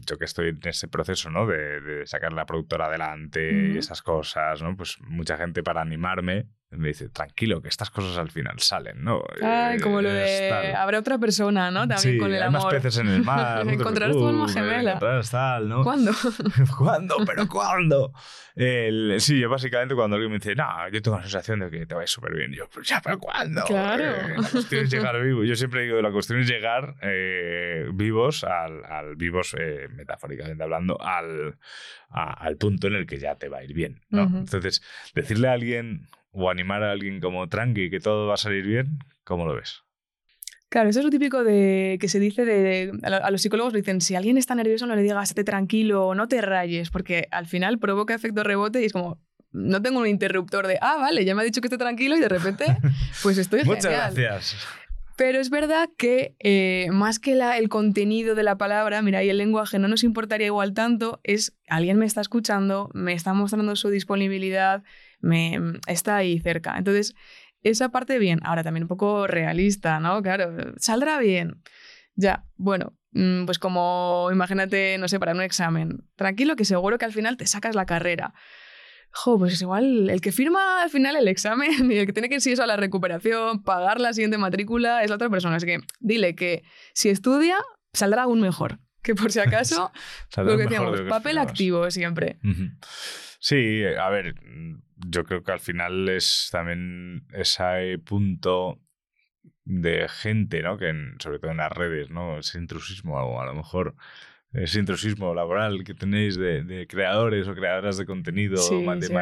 yo 0.07 0.17
que 0.17 0.25
estoy 0.25 0.49
en 0.49 0.59
ese 0.63 0.87
proceso, 0.87 1.29
¿no? 1.29 1.45
De, 1.47 1.81
de 1.81 2.07
sacar 2.07 2.33
la 2.33 2.45
productora 2.45 2.87
adelante 2.87 3.71
y 3.73 3.77
esas 3.77 4.01
cosas, 4.01 4.61
¿no? 4.61 4.75
Pues 4.75 4.97
mucha 5.01 5.37
gente 5.37 5.63
para 5.63 5.81
animarme 5.81 6.47
me 6.71 6.87
dice, 6.89 7.09
tranquilo, 7.09 7.61
que 7.61 7.67
estas 7.67 7.89
cosas 7.89 8.17
al 8.17 8.31
final 8.31 8.59
salen, 8.59 9.03
¿no? 9.03 9.21
Ay, 9.41 9.79
como 9.79 10.01
lo 10.01 10.09
Es 10.09 10.39
de 10.41 10.49
tal. 10.49 10.75
habrá 10.75 10.99
otra 10.99 11.17
persona, 11.17 11.69
¿no? 11.69 11.81
También 11.81 11.99
Sí, 11.99 12.17
con 12.17 12.33
el 12.33 12.41
hay 12.41 12.47
amor. 12.47 12.63
más 12.63 12.73
peces 12.73 12.97
en 12.99 13.07
el 13.09 13.23
mar. 13.23 13.65
no 13.65 13.71
Encontrarás 13.71 14.15
tu 14.15 14.27
alma 14.27 14.45
preocupes, 14.45 14.53
gemela. 14.55 14.89
encontrarás 14.91 15.31
tal, 15.31 15.67
¿no? 15.69 15.83
¿Cuándo? 15.83 16.11
¿Cuándo? 16.77 17.15
¿Pero 17.25 17.47
cuándo? 17.47 18.13
El, 18.55 19.15
sí, 19.19 19.39
yo 19.39 19.49
básicamente 19.49 19.95
cuando 19.95 20.15
alguien 20.15 20.31
me 20.31 20.37
dice, 20.39 20.55
no, 20.55 20.65
yo 20.89 21.01
tengo 21.01 21.17
la 21.17 21.23
sensación 21.23 21.59
de 21.59 21.69
que 21.69 21.85
te 21.85 21.93
va 21.95 22.01
a 22.01 22.03
ir 22.03 22.09
súper 22.09 22.33
bien. 22.35 22.51
Yo, 22.53 22.67
pues 22.69 22.87
ya, 22.87 23.01
¿pero 23.01 23.19
cuándo? 23.19 23.63
Claro. 23.65 24.03
Eh, 24.03 24.35
la 24.37 24.49
cuestión 24.49 24.83
es 24.85 24.91
llegar 24.91 25.21
vivo. 25.21 25.43
Yo 25.43 25.55
siempre 25.55 25.83
digo, 25.83 26.01
la 26.01 26.11
cuestión 26.11 26.39
es 26.39 26.47
llegar 26.47 26.95
eh, 27.01 27.87
vivos, 27.93 28.43
al, 28.43 28.83
al 28.85 29.15
vivos, 29.15 29.55
eh, 29.59 29.87
metafóricamente 29.93 30.63
hablando, 30.63 31.01
al, 31.01 31.57
a- 32.09 32.33
al 32.33 32.57
punto 32.57 32.87
en 32.87 32.95
el 32.95 33.05
que 33.05 33.19
ya 33.19 33.35
te 33.35 33.47
va 33.49 33.59
a 33.59 33.63
ir 33.63 33.73
bien. 33.73 34.01
¿no? 34.09 34.23
Entonces, 34.23 34.81
decirle 35.15 35.47
a 35.47 35.53
alguien 35.53 36.07
o 36.31 36.49
animar 36.49 36.83
a 36.83 36.91
alguien 36.91 37.19
como 37.19 37.47
tranqui 37.49 37.89
que 37.89 37.99
todo 37.99 38.27
va 38.27 38.35
a 38.35 38.37
salir 38.37 38.65
bien, 38.65 38.99
¿cómo 39.23 39.45
lo 39.45 39.55
ves? 39.55 39.81
Claro, 40.69 40.89
eso 40.89 40.99
es 40.99 41.05
lo 41.05 41.11
típico 41.11 41.43
de 41.43 41.97
que 41.99 42.07
se 42.07 42.17
dice 42.19 42.45
de, 42.45 42.93
a, 43.03 43.09
lo- 43.09 43.25
a 43.25 43.29
los 43.31 43.41
psicólogos 43.41 43.73
le 43.73 43.79
dicen 43.79 43.99
si 43.99 44.15
alguien 44.15 44.37
está 44.37 44.55
nervioso 44.55 44.85
no 44.87 44.95
le 44.95 45.01
digas 45.01 45.29
estate 45.29 45.43
tranquilo, 45.43 46.15
no 46.15 46.27
te 46.29 46.39
rayes, 46.41 46.89
porque 46.91 47.27
al 47.31 47.45
final 47.47 47.77
provoca 47.77 48.13
efecto 48.15 48.43
rebote 48.43 48.81
y 48.81 48.85
es 48.85 48.93
como 48.93 49.19
no 49.51 49.81
tengo 49.81 49.99
un 49.99 50.07
interruptor 50.07 50.67
de 50.67 50.77
ah 50.81 50.95
vale 50.97 51.25
ya 51.25 51.35
me 51.35 51.41
ha 51.41 51.43
dicho 51.43 51.59
que 51.59 51.67
esté 51.67 51.77
tranquilo 51.77 52.15
y 52.15 52.21
de 52.21 52.29
repente 52.29 52.65
pues 53.21 53.37
estoy 53.37 53.65
Muchas 53.65 53.83
genial. 53.83 54.13
gracias. 54.15 54.55
Pero 55.17 55.39
es 55.39 55.49
verdad 55.49 55.89
que 55.97 56.35
eh, 56.39 56.87
más 56.93 57.19
que 57.19 57.35
la- 57.35 57.57
el 57.57 57.67
contenido 57.67 58.33
de 58.33 58.43
la 58.43 58.57
palabra, 58.57 59.01
mira, 59.01 59.21
y 59.25 59.29
el 59.29 59.37
lenguaje 59.37 59.77
no 59.77 59.89
nos 59.89 60.05
importaría 60.05 60.47
igual 60.47 60.73
tanto, 60.73 61.19
es 61.23 61.53
alguien 61.67 61.97
me 61.97 62.05
está 62.05 62.21
escuchando, 62.21 62.89
me 62.93 63.11
está 63.11 63.33
mostrando 63.33 63.75
su 63.75 63.89
disponibilidad, 63.89 64.83
me 65.21 65.59
está 65.87 66.17
ahí 66.17 66.39
cerca. 66.39 66.77
Entonces, 66.77 67.13
esa 67.63 67.89
parte 67.89 68.19
bien. 68.19 68.39
Ahora 68.43 68.63
también 68.63 68.83
un 68.83 68.89
poco 68.89 69.27
realista, 69.27 69.99
¿no? 69.99 70.21
Claro, 70.21 70.73
saldrá 70.77 71.19
bien. 71.19 71.61
Ya, 72.15 72.45
bueno, 72.55 72.97
mm, 73.11 73.45
pues 73.45 73.59
como 73.59 74.29
imagínate, 74.31 74.97
no 74.97 75.07
sé, 75.07 75.19
para 75.19 75.33
un 75.33 75.41
examen. 75.41 76.05
Tranquilo 76.15 76.55
que 76.55 76.65
seguro 76.65 76.97
que 76.97 77.05
al 77.05 77.13
final 77.13 77.37
te 77.37 77.47
sacas 77.47 77.75
la 77.75 77.85
carrera. 77.85 78.33
Jo, 79.13 79.37
pues 79.37 79.61
igual 79.61 80.09
el 80.09 80.21
que 80.21 80.31
firma 80.31 80.81
al 80.83 80.89
final 80.89 81.17
el 81.17 81.27
examen 81.27 81.69
y 81.91 81.97
el 81.97 82.05
que 82.05 82.13
tiene 82.13 82.29
que 82.29 82.35
ir 82.35 82.41
sí 82.41 82.53
eso 82.53 82.63
a 82.63 82.67
la 82.67 82.77
recuperación, 82.77 83.61
pagar 83.63 83.99
la 83.99 84.13
siguiente 84.13 84.37
matrícula 84.37 85.03
es 85.03 85.09
la 85.09 85.15
otra 85.15 85.29
persona. 85.29 85.57
Así 85.57 85.65
que 85.65 85.79
dile 85.99 86.35
que 86.35 86.63
si 86.93 87.09
estudia, 87.09 87.57
saldrá 87.93 88.23
aún 88.23 88.41
mejor. 88.41 88.79
Que 89.03 89.15
por 89.15 89.31
si 89.31 89.39
acaso, 89.39 89.91
lo 90.37 90.57
que 90.57 90.63
decíamos, 90.63 91.01
papel 91.01 91.37
activo 91.37 91.89
siempre. 91.91 92.39
Sí, 93.39 93.83
a 93.83 94.09
ver, 94.09 94.35
yo 95.07 95.23
creo 95.23 95.43
que 95.43 95.51
al 95.51 95.59
final 95.59 96.09
es 96.09 96.49
también 96.51 97.25
ese 97.33 97.97
punto 98.03 98.79
de 99.63 100.07
gente, 100.09 100.61
¿no? 100.61 100.77
Que 100.77 100.89
en- 100.89 101.15
sobre 101.19 101.39
todo 101.39 101.51
en 101.51 101.57
las 101.57 101.71
redes, 101.71 102.09
¿no? 102.09 102.37
Ese 102.39 102.57
intrusismo, 102.59 103.15
o 103.17 103.41
a 103.41 103.45
lo 103.45 103.53
mejor 103.55 103.95
ese 104.53 104.79
intrusismo 104.79 105.33
laboral 105.33 105.83
que 105.85 105.93
tenéis 105.93 106.35
de, 106.37 106.63
de 106.63 106.85
creadores 106.87 107.47
o 107.47 107.55
creadoras 107.55 107.97
de 107.97 108.05
contenido, 108.05 108.57
Sí, 108.57 108.85
de 108.85 109.01
sí, 109.01 109.13
de 109.13 109.19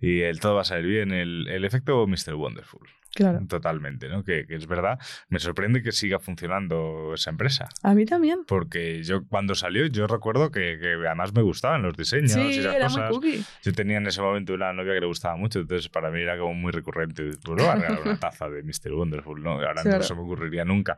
y 0.00 0.20
el 0.22 0.40
todo 0.40 0.54
va 0.54 0.62
a 0.62 0.64
salir 0.64 0.86
bien, 0.86 1.12
el, 1.12 1.48
el 1.48 1.64
efecto 1.64 2.06
Mr. 2.06 2.34
Wonderful. 2.34 2.88
Claro. 3.14 3.40
Totalmente, 3.48 4.08
¿no? 4.08 4.22
Que, 4.24 4.46
que 4.46 4.54
es 4.54 4.66
verdad. 4.66 4.98
Me 5.28 5.38
sorprende 5.40 5.82
que 5.82 5.90
siga 5.92 6.18
funcionando 6.20 7.12
esa 7.14 7.30
empresa. 7.30 7.68
A 7.82 7.92
mí 7.94 8.04
también. 8.06 8.44
Porque 8.46 9.02
yo 9.02 9.24
cuando 9.26 9.54
salió, 9.54 9.86
yo 9.86 10.06
recuerdo 10.06 10.50
que, 10.50 10.78
que 10.80 10.94
además 11.06 11.34
me 11.34 11.42
gustaban 11.42 11.82
los 11.82 11.96
diseños 11.96 12.30
y 12.36 12.52
Sí, 12.54 12.58
esas 12.60 12.74
era 12.74 12.84
cosas. 12.86 13.10
muy 13.10 13.14
cookie. 13.18 13.44
Yo 13.62 13.72
tenía 13.72 13.96
en 13.98 14.06
ese 14.06 14.22
momento 14.22 14.54
una 14.54 14.72
novia 14.72 14.94
que 14.94 15.00
le 15.00 15.06
gustaba 15.06 15.36
mucho, 15.36 15.58
entonces 15.60 15.88
para 15.88 16.10
mí 16.10 16.20
era 16.20 16.38
como 16.38 16.54
muy 16.54 16.70
recurrente. 16.72 17.30
Pues 17.44 17.66
a 17.66 17.74
regalar 17.74 18.00
una 18.02 18.18
taza 18.18 18.48
de 18.48 18.62
Mr. 18.62 18.92
Wonderful, 18.92 19.42
¿no? 19.42 19.52
Ahora 19.54 19.74
Claro. 19.82 19.98
no 19.98 20.02
se 20.04 20.14
me 20.14 20.20
ocurriría 20.20 20.64
nunca. 20.64 20.96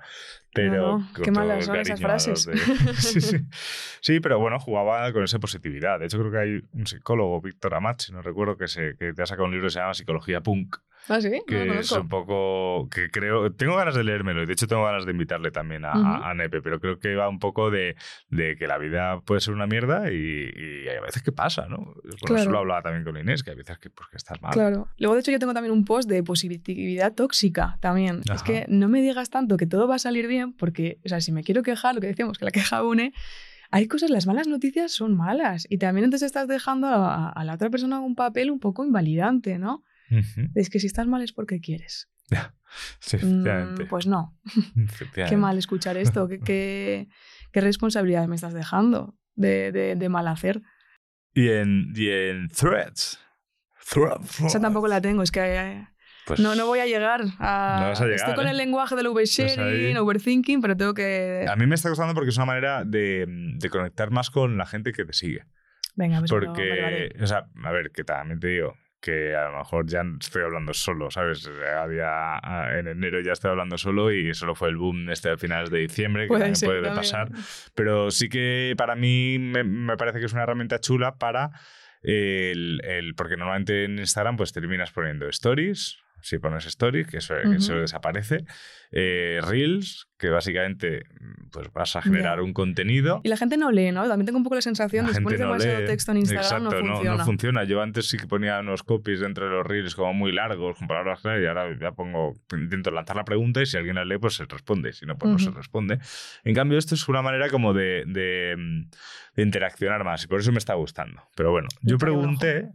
Pero 0.52 0.98
No, 0.98 1.08
con 1.14 1.24
qué 1.24 1.30
malas 1.30 1.64
son 1.64 1.76
esas 1.76 2.00
frases. 2.00 2.44
de- 2.44 2.56
sí, 2.94 3.20
sí. 3.20 3.38
Sí, 4.00 4.20
pero 4.20 4.38
bueno, 4.38 4.58
jugaba 4.58 5.10
con 5.12 5.22
esa 5.24 5.38
positividad. 5.38 5.98
De 6.00 6.06
hecho, 6.06 6.18
creo 6.18 6.30
que 6.32 6.38
hay 6.38 6.62
un 6.72 6.86
psicólogo, 6.86 7.40
Víctor 7.40 7.74
Amat, 7.74 8.00
si 8.00 8.12
no 8.12 8.20
recuerdo, 8.20 8.56
que, 8.56 8.66
se, 8.68 8.96
que 8.98 9.12
te 9.12 9.22
ha 9.22 9.26
sacado 9.26 9.46
un 9.46 9.52
libro 9.52 9.66
que 9.68 9.70
se 9.72 9.78
llama 9.78 9.94
Psicología 9.94 10.40
Punk, 10.42 10.76
¿Ah, 11.08 11.20
sí? 11.20 11.30
No 11.30 11.36
lo 11.36 11.44
que 11.46 11.78
es 11.80 11.90
un 11.92 12.08
poco 12.08 12.88
que 12.88 13.10
creo 13.10 13.52
tengo 13.52 13.76
ganas 13.76 13.94
de 13.96 14.04
leérmelo 14.04 14.42
y 14.42 14.46
de 14.46 14.52
hecho 14.52 14.66
tengo 14.68 14.84
ganas 14.84 15.04
de 15.04 15.10
invitarle 15.10 15.50
también 15.50 15.84
a, 15.84 15.92
Ujú. 15.98 16.06
a- 16.06 16.30
a 16.30 16.34
Nepe 16.34 16.62
pero 16.62 16.78
creo 16.80 16.98
que 17.00 17.14
va 17.16 17.28
un 17.28 17.38
poco 17.40 17.70
de, 17.70 17.96
de 18.28 18.56
que 18.56 18.66
la 18.68 18.78
vida 18.78 19.20
puede 19.20 19.40
ser 19.40 19.52
una 19.54 19.66
mierda 19.66 20.12
y, 20.12 20.14
y 20.16 20.88
hay 20.88 21.00
veces 21.04 21.22
que 21.22 21.32
pasa 21.32 21.66
no 21.68 21.78
bueno, 21.78 22.16
Claro. 22.24 22.42
eso 22.42 22.50
lo 22.52 22.58
hablaba 22.58 22.82
también 22.82 23.04
con 23.04 23.16
Inés 23.16 23.42
que 23.42 23.50
hay 23.50 23.56
veces 23.56 23.78
que 23.78 23.90
pues 23.90 24.08
que 24.10 24.16
estás 24.16 24.40
mal 24.40 24.52
Claro. 24.52 24.88
Luego, 24.98 25.14
de 25.14 25.20
hecho, 25.20 25.32
yo 25.32 25.38
tengo 25.40 25.54
también 25.54 25.72
un 25.72 25.84
post 25.84 26.08
de 26.08 26.22
positividad 26.22 27.12
tóxica 27.14 27.78
también. 27.80 28.20
Es 28.24 28.30
Ajá. 28.30 28.44
que 28.44 28.64
no 28.68 28.88
me 28.88 29.00
digas 29.02 29.30
tanto 29.30 29.56
que 29.56 29.66
todo 29.66 29.88
va 29.88 29.96
a 29.96 29.98
salir 29.98 30.26
bien, 30.28 30.52
porque, 30.52 30.98
o 31.04 31.08
sea, 31.08 31.20
si 31.20 31.32
me 31.32 31.42
quiero 31.42 31.62
quejar, 31.62 31.94
lo 31.94 32.00
que 32.00 32.06
decíamos, 32.08 32.38
que 32.38 32.44
la 32.44 32.50
queja 32.52 32.84
une, 32.84 33.12
hay 33.70 33.88
cosas, 33.88 34.10
las 34.10 34.26
malas 34.26 34.46
noticias 34.48 34.92
son 34.92 35.16
malas. 35.16 35.66
Y 35.70 35.78
también 35.78 36.04
entonces 36.04 36.26
estás 36.26 36.46
dejando 36.48 36.86
a, 36.88 37.30
a 37.30 37.44
la 37.44 37.54
otra 37.54 37.70
persona 37.70 38.00
un 38.00 38.14
papel 38.14 38.50
un 38.50 38.60
poco 38.60 38.84
invalidante, 38.84 39.58
¿no? 39.58 39.82
Es 40.54 40.70
que 40.70 40.78
si 40.80 40.86
estás 40.86 41.06
mal 41.06 41.22
es 41.22 41.32
porque 41.32 41.60
quieres. 41.60 42.08
sí, 43.00 43.16
Mm, 43.18 43.86
pues 43.88 44.06
no. 44.06 44.38
Qué 45.28 45.36
mal 45.36 45.58
escuchar 45.58 45.96
esto. 45.96 46.28
¿Qué, 46.28 46.40
qué, 46.40 47.08
qué 47.52 47.60
responsabilidad 47.60 48.26
me 48.28 48.34
estás 48.36 48.54
dejando 48.54 49.18
de, 49.34 49.72
de, 49.72 49.96
de 49.96 50.08
mal 50.08 50.28
hacer? 50.28 50.62
y 51.34 51.48
en, 51.48 51.92
y 51.96 52.08
en 52.10 52.48
threads 52.48 53.18
Threads. 53.90 54.40
Esa 54.46 54.60
tampoco 54.60 54.86
la 54.88 55.00
tengo. 55.00 55.22
Es 55.22 55.30
que 55.32 55.40
eh, 55.40 55.88
Pues, 56.26 56.38
no, 56.40 56.54
no 56.54 56.66
voy 56.66 56.78
a 56.80 56.86
llegar 56.86 57.22
a... 57.38 57.78
No 57.80 57.88
vas 57.88 58.00
a 58.00 58.04
llegar, 58.04 58.18
Estoy 58.20 58.34
con 58.34 58.46
¿eh? 58.46 58.50
el 58.50 58.56
lenguaje 58.56 58.94
del 58.96 59.06
Pues 59.10 59.38
ahí- 59.38 59.46
oversharing, 59.48 59.96
overthinking, 59.98 60.60
pero 60.60 60.76
tengo 60.76 60.94
que... 60.94 61.46
a 61.48 61.56
mí 61.56 61.66
me 61.66 61.74
está 61.74 61.88
gustando 61.88 62.14
porque 62.14 62.30
es 62.30 62.36
una 62.36 62.46
manera 62.46 62.84
de, 62.84 63.26
de 63.28 63.70
conectar 63.70 64.10
más 64.10 64.30
con 64.30 64.56
la 64.56 64.66
gente 64.66 64.92
que 64.92 65.04
te 65.04 65.12
sigue 65.12 65.44
Venga, 65.96 66.20
pues 66.20 66.30
Porque, 66.30 67.12
o 67.20 67.26
sea, 67.26 67.46
a 67.64 67.72
ver, 67.72 67.90
que 67.92 68.04
también 68.04 68.38
te 68.40 68.46
digo 68.48 68.76
que 69.02 69.34
a 69.36 69.50
lo 69.50 69.58
mejor 69.58 69.84
ya 69.86 70.02
estoy 70.20 70.42
hablando 70.44 70.72
solo, 70.72 71.10
¿sabes? 71.10 71.50
Había, 71.76 72.36
a- 72.38 72.78
en 72.78 72.86
enero 72.86 73.20
ya 73.20 73.32
estoy 73.32 73.50
hablando 73.50 73.76
solo 73.76 74.10
y 74.12 74.32
solo 74.32 74.54
fue 74.54 74.68
el 74.68 74.76
boom 74.76 75.10
este 75.10 75.28
a 75.30 75.36
finales 75.36 75.70
de 75.70 75.80
diciembre, 75.80 76.22
que 76.22 76.28
Puede 76.28 76.40
también 76.42 76.56
ser, 76.56 76.68
puede 76.68 76.82
también. 76.82 76.96
pasar. 77.02 77.28
Pero 77.74 78.10
sí 78.12 78.28
que 78.28 78.74
para 78.78 78.94
mí 78.94 79.38
me, 79.38 79.64
me 79.64 79.96
parece 79.96 80.20
que 80.20 80.26
es 80.26 80.32
una 80.32 80.44
herramienta 80.44 80.78
chula 80.78 81.16
para 81.16 81.50
el, 82.02 82.80
el- 82.84 83.14
porque 83.14 83.36
normalmente 83.36 83.84
en 83.84 83.98
Instagram 83.98 84.36
pues 84.36 84.52
terminas 84.52 84.90
poniendo 84.92 85.28
stories, 85.28 85.98
si 86.22 86.38
pones 86.38 86.66
stories, 86.66 87.06
que 87.06 87.18
eso, 87.18 87.34
desaparece, 87.74 88.44
eh, 88.90 89.40
reels, 89.42 90.08
que 90.18 90.30
básicamente 90.30 91.04
pues 91.50 91.72
vas 91.72 91.96
a 91.96 92.02
generar 92.02 92.40
un 92.40 92.52
contenido. 92.52 93.20
Y 93.24 93.28
la 93.28 93.36
gente 93.36 93.56
no 93.56 93.70
lee, 93.72 93.90
¿no? 93.90 94.06
También 94.08 94.26
tengo 94.26 94.38
un 94.38 94.44
poco 94.44 94.54
la 94.54 94.62
sensación 94.62 95.06
de 95.06 95.12
que 95.12 95.20
pones 95.20 95.40
no 95.40 95.46
demasiado 95.46 95.80
lee. 95.80 95.86
texto 95.86 96.12
en 96.12 96.18
Instagram 96.18 96.44
Exacto, 96.44 96.82
no 96.82 96.94
funciona. 96.94 97.24
funciona. 97.24 97.64
Yo 97.64 97.82
antes 97.82 98.08
sí 98.08 98.16
que 98.16 98.26
ponía 98.26 98.60
unos 98.60 98.82
copies 98.84 99.20
dentro 99.20 99.46
de 99.46 99.50
los 99.50 99.66
reels 99.66 99.94
como 99.94 100.14
muy 100.14 100.32
largos, 100.32 100.78
con 100.78 100.86
palabras 100.88 101.20
claras, 101.20 101.42
y 101.42 101.46
ahora 101.46 101.76
ya 101.78 101.92
pongo, 101.92 102.34
intento 102.52 102.90
lanzar 102.90 103.16
la 103.16 103.24
pregunta 103.24 103.60
y 103.62 103.66
si 103.66 103.76
alguien 103.76 103.96
la 103.96 104.04
lee, 104.04 104.18
pues 104.18 104.34
se 104.34 104.44
responde. 104.44 104.92
Si 104.92 105.04
no, 105.06 105.18
pues 105.18 105.32
no 105.32 105.38
se 105.38 105.50
responde. 105.50 105.98
En 106.44 106.54
cambio, 106.54 106.78
esto 106.78 106.94
es 106.94 107.08
una 107.08 107.22
manera 107.22 107.48
como 107.50 107.74
de, 107.74 108.04
de, 108.06 108.54
mm, 108.56 108.90
de 109.36 109.42
interaccionar 109.42 110.04
más 110.04 110.24
y 110.24 110.28
por 110.28 110.40
eso 110.40 110.52
me 110.52 110.58
está 110.58 110.74
gustando. 110.74 111.22
Pero 111.34 111.50
bueno, 111.50 111.68
yo 111.82 111.98
pregunté. 111.98 112.68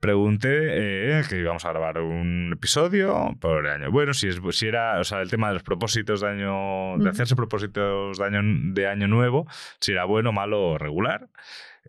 Pregunté 0.00 1.18
eh, 1.18 1.22
que 1.28 1.38
íbamos 1.38 1.64
a 1.64 1.70
grabar 1.70 1.98
un 1.98 2.52
episodio 2.52 3.36
por 3.40 3.66
el 3.66 3.72
año. 3.72 3.90
Bueno, 3.90 4.14
si, 4.14 4.28
es, 4.28 4.40
si 4.52 4.68
era, 4.68 5.00
o 5.00 5.04
sea, 5.04 5.20
el 5.20 5.30
tema 5.30 5.48
de 5.48 5.54
los 5.54 5.64
propósitos 5.64 6.20
de 6.20 6.28
año, 6.28 6.98
de 6.98 7.10
hacerse 7.10 7.34
propósitos 7.34 8.16
de 8.16 8.24
año, 8.24 8.40
de 8.72 8.86
año 8.86 9.08
nuevo, 9.08 9.46
si 9.80 9.92
era 9.92 10.04
bueno, 10.04 10.30
malo 10.32 10.62
o 10.62 10.78
regular. 10.78 11.28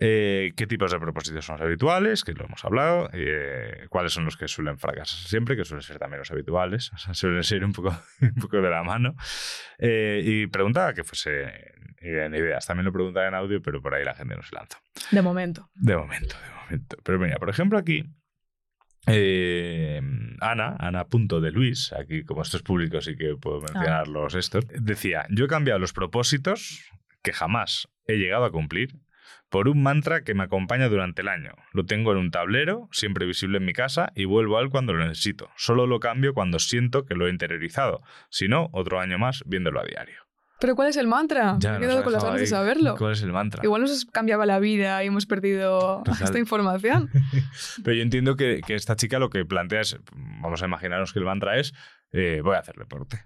Eh, 0.02 0.54
qué 0.56 0.66
tipos 0.66 0.92
de 0.92 1.00
propósitos 1.00 1.46
son 1.46 1.58
los 1.58 1.62
habituales, 1.62 2.24
que 2.24 2.34
lo 2.34 2.46
hemos 2.46 2.64
hablado, 2.64 3.10
eh, 3.12 3.86
cuáles 3.90 4.14
son 4.14 4.24
los 4.24 4.38
que 4.38 4.48
suelen 4.48 4.78
fracasar 4.78 5.20
siempre, 5.28 5.58
que 5.58 5.66
suelen 5.66 5.84
ser 5.84 6.00
también 6.00 6.20
los 6.20 6.32
habituales, 6.32 6.92
o 6.96 6.98
sea, 6.98 7.14
suelen 7.14 7.44
ser 7.44 7.66
un 7.66 7.74
poco, 7.74 7.96
un 8.22 8.36
poco 8.36 8.62
de 8.62 8.70
la 8.70 8.82
mano. 8.84 9.16
Eh, 9.78 10.22
y 10.24 10.48
preguntaba 10.48 10.94
que 10.94 11.04
fuese 11.04 11.74
en 12.00 12.34
ideas. 12.34 12.66
También 12.66 12.86
lo 12.86 12.94
preguntaba 12.94 13.28
en 13.28 13.36
audio, 13.36 13.62
pero 13.62 13.82
por 13.82 13.94
ahí 13.94 14.06
la 14.06 14.16
gente 14.16 14.36
no 14.36 14.42
se 14.42 14.56
lanza. 14.56 14.80
De 15.12 15.22
momento. 15.22 15.70
De 15.76 15.98
momento, 15.98 16.36
de 16.38 16.59
momento. 16.70 16.98
Pero 17.04 17.20
mira, 17.20 17.38
por 17.38 17.50
ejemplo, 17.50 17.78
aquí. 17.78 18.04
eh, 19.08 20.02
Ana, 20.42 20.76
Ana 20.80 21.06
punto 21.06 21.42
de 21.42 21.52
Luis, 21.52 21.94
aquí 21.94 22.24
como 22.24 22.42
esto 22.42 22.58
es 22.58 22.64
público 22.64 23.02
sí 23.02 23.16
que 23.16 23.36
puedo 23.36 23.62
mencionar 23.62 24.08
los 24.08 24.36
estos, 24.36 24.66
decía, 24.68 25.26
yo 25.30 25.46
he 25.46 25.48
cambiado 25.48 25.80
los 25.80 25.94
propósitos 25.94 26.92
que 27.22 27.34
jamás 27.34 27.88
he 28.06 28.18
llegado 28.18 28.46
a 28.46 28.52
cumplir 28.52 29.00
por 29.50 29.68
un 29.68 29.82
mantra 29.82 30.24
que 30.24 30.36
me 30.36 30.44
acompaña 30.44 30.90
durante 30.90 31.22
el 31.24 31.28
año. 31.28 31.54
Lo 31.74 31.86
tengo 31.86 32.12
en 32.12 32.20
un 32.20 32.32
tablero, 32.32 32.88
siempre 32.92 33.26
visible 33.26 33.58
en 33.58 33.66
mi 33.66 33.74
casa, 33.74 34.12
y 34.16 34.26
vuelvo 34.26 34.58
a 34.58 34.62
él 34.62 34.70
cuando 34.70 34.94
lo 34.94 35.06
necesito. 35.06 35.50
Solo 35.56 35.88
lo 35.88 36.00
cambio 36.00 36.34
cuando 36.36 36.60
siento 36.60 37.06
que 37.06 37.16
lo 37.16 37.28
he 37.28 37.32
interiorizado. 37.32 38.02
Si 38.30 38.48
no, 38.48 38.70
otro 38.74 39.00
año 39.00 39.18
más 39.18 39.44
viéndolo 39.48 39.82
a 39.82 39.86
diario. 39.86 40.29
¿Pero 40.60 40.76
cuál 40.76 40.90
es 40.90 40.98
el 40.98 41.08
mantra? 41.08 41.56
Ya, 41.60 41.72
me 41.72 41.78
he 41.78 41.80
quedado 41.82 42.04
con 42.04 42.14
las 42.14 42.24
ganas 42.24 42.40
de 42.40 42.48
saberlo. 42.48 42.96
¿Cuál 42.98 43.14
es 43.14 43.22
el 43.24 43.32
mantra? 43.32 43.64
Igual 43.64 43.82
nos 43.82 44.06
cambiaba 44.06 44.46
la 44.46 44.60
vida 44.60 45.04
y 45.04 45.08
hemos 45.08 45.26
perdido 45.26 46.04
Total. 46.04 46.24
esta 46.24 46.40
información. 46.40 47.10
Pero 47.84 47.96
yo 47.96 48.04
entiendo 48.04 48.36
que, 48.36 48.62
que 48.66 48.76
esta 48.76 48.96
chica 48.96 49.20
lo 49.20 49.30
que 49.30 49.46
plantea 49.46 49.82
es, 49.82 49.98
vamos 50.42 50.62
a 50.62 50.66
imaginarnos 50.66 51.14
que 51.14 51.20
el 51.20 51.26
mantra 51.26 51.58
es, 51.58 51.74
eh, 52.12 52.42
voy 52.44 52.56
a 52.56 52.60
hacer 52.60 52.76
deporte. 52.76 53.24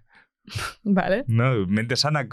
Vale. 0.84 1.24
¿no? 1.28 1.66
Mente 1.68 1.96
sana. 1.96 2.28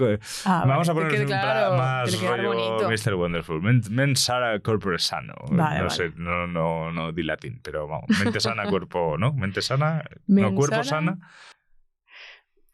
Ah, 0.44 0.64
vamos 0.66 0.88
a 0.88 0.92
vale, 0.92 1.07
poner 1.07 1.12
que 1.12 1.20
un 1.22 1.26
claro, 1.26 1.76
más 1.76 2.20
rollo. 2.20 2.88
Mr. 2.88 3.14
Wonderful. 3.14 3.62
Men, 3.62 3.82
men 3.90 4.16
sana, 4.16 4.59
corpore 4.61 4.98
sano. 4.98 5.34
Vale, 5.51 5.78
no 5.78 5.84
vale. 5.84 5.90
sé, 5.90 6.12
no, 6.16 6.46
no, 6.46 6.90
no 6.90 7.12
di 7.12 7.22
latín, 7.22 7.61
pero 7.62 7.86
vamos. 7.86 8.07
Mente 8.22 8.40
sana, 8.40 8.64
cuerpo, 8.68 9.16
¿no? 9.16 9.32
Mente 9.32 9.62
sana, 9.62 10.03
no, 10.26 10.42
Men 10.42 10.55
cuerpo 10.57 10.82
sana, 10.82 11.12
sana. 11.12 11.18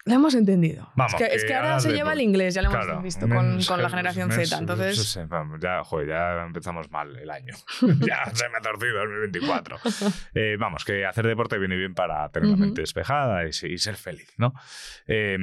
Lo 0.06 0.14
hemos 0.14 0.34
entendido. 0.34 0.88
Vamos, 0.94 1.14
es, 1.14 1.18
que, 1.18 1.34
es 1.34 1.42
que 1.42 1.48
que 1.48 1.54
ahora 1.54 1.80
se 1.80 1.92
lleva 1.92 2.12
el 2.12 2.20
inglés, 2.20 2.54
ya 2.54 2.62
lo 2.62 2.70
hemos 2.70 2.84
Claro, 2.86 3.02
visto 3.02 3.26
men- 3.26 3.36
con, 3.56 3.62
con 3.64 3.82
la 3.82 3.90
generación 3.90 4.28
men- 4.28 4.46
Z. 4.46 4.56
Entonces, 4.58 4.96
sí, 5.12 5.20
vamos, 5.26 5.58
ya, 5.60 5.82
joder, 5.82 6.08
ya 6.08 6.42
empezamos 6.46 6.90
mal 6.90 7.16
el 7.16 7.28
año. 7.30 7.54
ya 8.06 8.24
se 8.32 8.48
me 8.48 8.58
ha 8.58 8.60
torcido 8.60 9.02
el 9.02 9.08
2024. 9.32 9.76
Eh, 10.34 10.56
vamos, 10.58 10.84
que 10.84 11.04
hacer 11.04 11.26
deporte 11.26 11.58
viene 11.58 11.76
bien 11.76 11.94
para 11.94 12.28
tener 12.30 12.48
la 12.48 12.54
Ujú. 12.54 12.62
mente 12.64 12.82
despejada 12.82 13.44
y, 13.44 13.48
y 13.48 13.78
ser 13.78 13.96
feliz, 13.96 14.32
¿no? 14.38 14.52
Eh, 15.06 15.38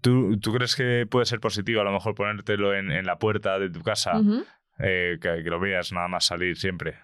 ¿tú, 0.00 0.38
¿Tú 0.40 0.52
crees 0.54 0.74
que 0.74 1.06
puede 1.10 1.26
ser 1.26 1.40
positivo 1.40 1.80
a 1.80 1.84
lo 1.84 1.92
mejor 1.92 2.14
ponértelo 2.14 2.74
en, 2.74 2.90
en 2.90 3.04
la 3.04 3.18
puerta 3.18 3.58
de 3.58 3.68
tu 3.70 3.82
casa, 3.82 4.18
ujú. 4.18 4.44
eh, 4.78 5.18
que, 5.20 5.42
que 5.44 5.50
lo 5.50 5.60
veas 5.60 5.92
nada 5.92 6.08
más 6.08 6.24
salir 6.24 6.56
siempre? 6.56 6.96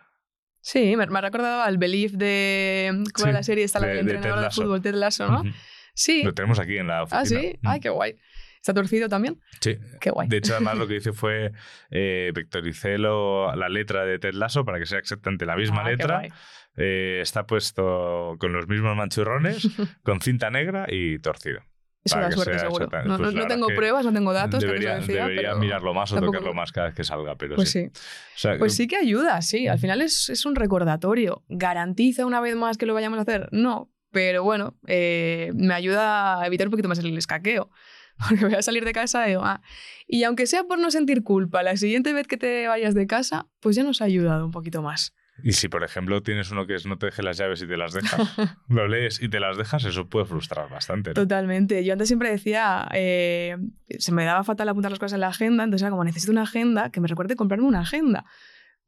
Sí, 0.60 0.96
me, 0.96 1.06
me 1.06 1.18
ha 1.18 1.22
recordado 1.22 1.62
al 1.62 1.76
Belief 1.78 2.12
de. 2.12 2.90
¿Cómo 3.14 3.26
Sí, 3.26 3.32
la 3.32 3.42
serie? 3.42 3.64
Está 3.64 3.78
la 3.80 3.86
de- 3.88 4.02
de 4.02 4.18
de 4.18 4.28
Lasso. 4.30 4.62
fútbol, 4.62 4.80
Ted 4.82 4.94
Lasso, 4.94 5.30
¿no? 5.30 5.40
Ujú. 5.40 5.50
Sí. 5.98 6.22
Lo 6.22 6.32
tenemos 6.32 6.58
aquí 6.60 6.78
en 6.78 6.86
la 6.86 7.02
oficina. 7.02 7.20
Ah, 7.20 7.24
sí. 7.26 7.58
Ay, 7.64 7.80
qué 7.80 7.88
guay. 7.88 8.14
¿Está 8.56 8.72
torcido 8.74 9.08
también? 9.08 9.40
Sí. 9.60 9.76
Qué 10.00 10.10
guay. 10.10 10.28
De 10.28 10.36
hecho, 10.38 10.54
además 10.54 10.78
lo 10.78 10.86
que 10.86 10.96
hice 10.96 11.12
fue 11.12 11.52
eh, 11.90 12.30
vectoricé 12.34 12.98
lo- 12.98 13.54
la 13.56 13.68
letra 13.68 14.04
de 14.04 14.18
Ted 14.18 14.34
Lasso 14.34 14.64
para 14.64 14.78
que 14.78 14.86
sea 14.86 14.98
exactamente 14.98 15.44
la 15.46 15.56
misma 15.56 15.80
Ah, 15.80 15.84
qué 15.84 15.90
letra. 15.90 16.18
guay. 16.18 16.30
Eh, 16.76 17.18
está 17.20 17.46
puesto 17.46 18.36
con 18.38 18.52
los 18.52 18.68
mismos 18.68 18.96
manchurrones, 18.96 19.68
con 20.04 20.20
cinta 20.20 20.50
negra 20.50 20.86
y 20.88 21.18
torcido. 21.18 21.60
Eso 22.04 22.18
da 22.20 22.30
suerte, 22.30 22.58
seguro. 22.60 22.86
No, 23.04 23.18
pues 23.18 23.34
no- 23.34 23.40
no 23.42 23.46
tengo 23.48 23.66
pruebas, 23.68 24.04
no 24.06 24.12
tengo 24.12 24.32
datos, 24.32 24.60
debería 24.60 24.96
decía, 24.96 25.22
debería 25.26 25.48
pero 25.50 25.58
mirarlo 25.58 25.94
más 25.94 26.12
o 26.12 26.14
tampoco- 26.14 26.38
tocarlo 26.38 26.54
más 26.54 26.70
cada 26.72 26.86
vez 26.88 26.96
que 26.96 27.04
salga, 27.04 27.34
pero 27.36 27.56
Pues 27.56 27.70
sí. 27.70 27.82
sí. 27.82 27.90
O 27.92 28.38
sea, 28.38 28.56
Pues 28.58 28.74
sí 28.74 28.86
que 28.86 28.96
ayuda, 28.96 29.42
sí. 29.42 29.66
Al 29.66 29.78
final 29.80 30.00
es, 30.02 30.28
es 30.30 30.46
un 30.46 30.54
recordatorio. 30.54 31.42
¿Garantiza 31.48 32.24
una 32.24 32.40
vez 32.40 32.54
más 32.54 32.78
que 32.78 32.86
lo 32.86 32.94
vayamos 32.94 33.18
a 33.18 33.22
hacer? 33.22 33.48
No. 33.50 33.90
Pero 34.10 34.42
bueno, 34.42 34.78
eh, 34.86 35.50
me 35.54 35.74
ayuda 35.74 36.40
a 36.40 36.46
evitar 36.46 36.66
un 36.66 36.70
poquito 36.70 36.88
más 36.88 36.98
el 36.98 37.16
escaqueo. 37.16 37.70
Porque 38.28 38.44
voy 38.46 38.54
a 38.54 38.62
salir 38.62 38.84
de 38.84 38.92
casa 38.92 39.26
y 39.26 39.30
digo, 39.30 39.42
ah. 39.44 39.60
Y 40.06 40.24
aunque 40.24 40.46
sea 40.46 40.64
por 40.64 40.78
no 40.78 40.90
sentir 40.90 41.22
culpa, 41.22 41.62
la 41.62 41.76
siguiente 41.76 42.12
vez 42.12 42.26
que 42.26 42.36
te 42.36 42.66
vayas 42.66 42.94
de 42.94 43.06
casa, 43.06 43.46
pues 43.60 43.76
ya 43.76 43.84
nos 43.84 44.02
ha 44.02 44.06
ayudado 44.06 44.44
un 44.44 44.50
poquito 44.50 44.82
más. 44.82 45.14
Y 45.44 45.52
si, 45.52 45.68
por 45.68 45.84
ejemplo, 45.84 46.20
tienes 46.20 46.50
uno 46.50 46.66
que 46.66 46.74
es 46.74 46.84
no 46.84 46.98
te 46.98 47.06
deje 47.06 47.22
las 47.22 47.36
llaves 47.36 47.62
y 47.62 47.68
te 47.68 47.76
las 47.76 47.92
dejas, 47.92 48.18
lo 48.68 48.88
lees 48.88 49.22
y 49.22 49.28
te 49.28 49.38
las 49.38 49.56
dejas, 49.56 49.84
eso 49.84 50.08
puede 50.08 50.26
frustrar 50.26 50.68
bastante. 50.68 51.10
¿no? 51.10 51.14
Totalmente. 51.14 51.84
Yo 51.84 51.92
antes 51.92 52.08
siempre 52.08 52.28
decía, 52.28 52.88
eh, 52.92 53.56
se 54.00 54.10
me 54.10 54.24
daba 54.24 54.42
fatal 54.42 54.68
apuntar 54.68 54.90
las 54.90 54.98
cosas 54.98 55.14
en 55.14 55.20
la 55.20 55.28
agenda, 55.28 55.62
entonces 55.62 55.84
era 55.84 55.90
como, 55.92 56.02
necesito 56.02 56.32
una 56.32 56.42
agenda 56.42 56.90
que 56.90 57.00
me 57.00 57.06
recuerde 57.06 57.36
comprarme 57.36 57.66
una 57.68 57.80
agenda. 57.82 58.24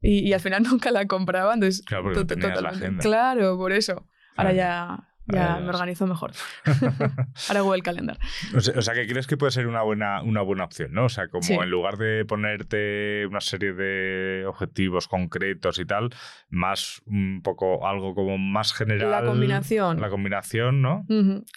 Y, 0.01 0.27
y 0.27 0.33
al 0.33 0.41
final 0.41 0.63
nunca 0.69 0.91
la 0.91 1.05
compraba, 1.07 1.53
entonces... 1.53 1.85
Claro, 1.85 2.03
porque 2.03 2.19
no 2.19 2.27
tenías 2.27 2.61
la 2.61 2.69
agenda. 2.69 3.01
Claro, 3.01 3.55
por 3.55 3.71
eso. 3.71 4.09
Ahora 4.35 4.51
Claro. 4.51 4.55
ya, 4.55 5.10
ya 5.31 5.59
me 5.59 5.69
organizo 5.69 6.07
mejor. 6.07 6.31
Ahora 7.49 7.61
Google 7.61 7.81
Calendar. 7.81 8.17
O 8.55 8.59
sea, 8.61 8.73
o 8.77 8.81
sea, 8.81 8.93
que 8.93 9.07
crees 9.07 9.27
que 9.27 9.37
puede 9.37 9.51
ser 9.51 9.67
una 9.67 9.81
buena, 9.81 10.21
una 10.21 10.41
buena 10.41 10.63
opción, 10.65 10.91
¿no? 10.93 11.05
O 11.05 11.09
sea, 11.09 11.27
como 11.27 11.43
Sí. 11.43 11.53
en 11.53 11.69
lugar 11.69 11.97
de 11.97 12.25
ponerte 12.25 13.25
una 13.27 13.41
serie 13.41 13.73
de 13.73 14.45
objetivos 14.45 15.07
concretos 15.07 15.79
y 15.79 15.85
tal, 15.85 16.09
más 16.49 17.01
un 17.05 17.41
poco 17.43 17.87
algo 17.87 18.13
como 18.15 18.37
más 18.37 18.73
general. 18.73 19.11
La 19.11 19.23
combinación. 19.23 19.99
La 19.99 20.09
combinación, 20.09 20.81
¿no? 20.81 21.05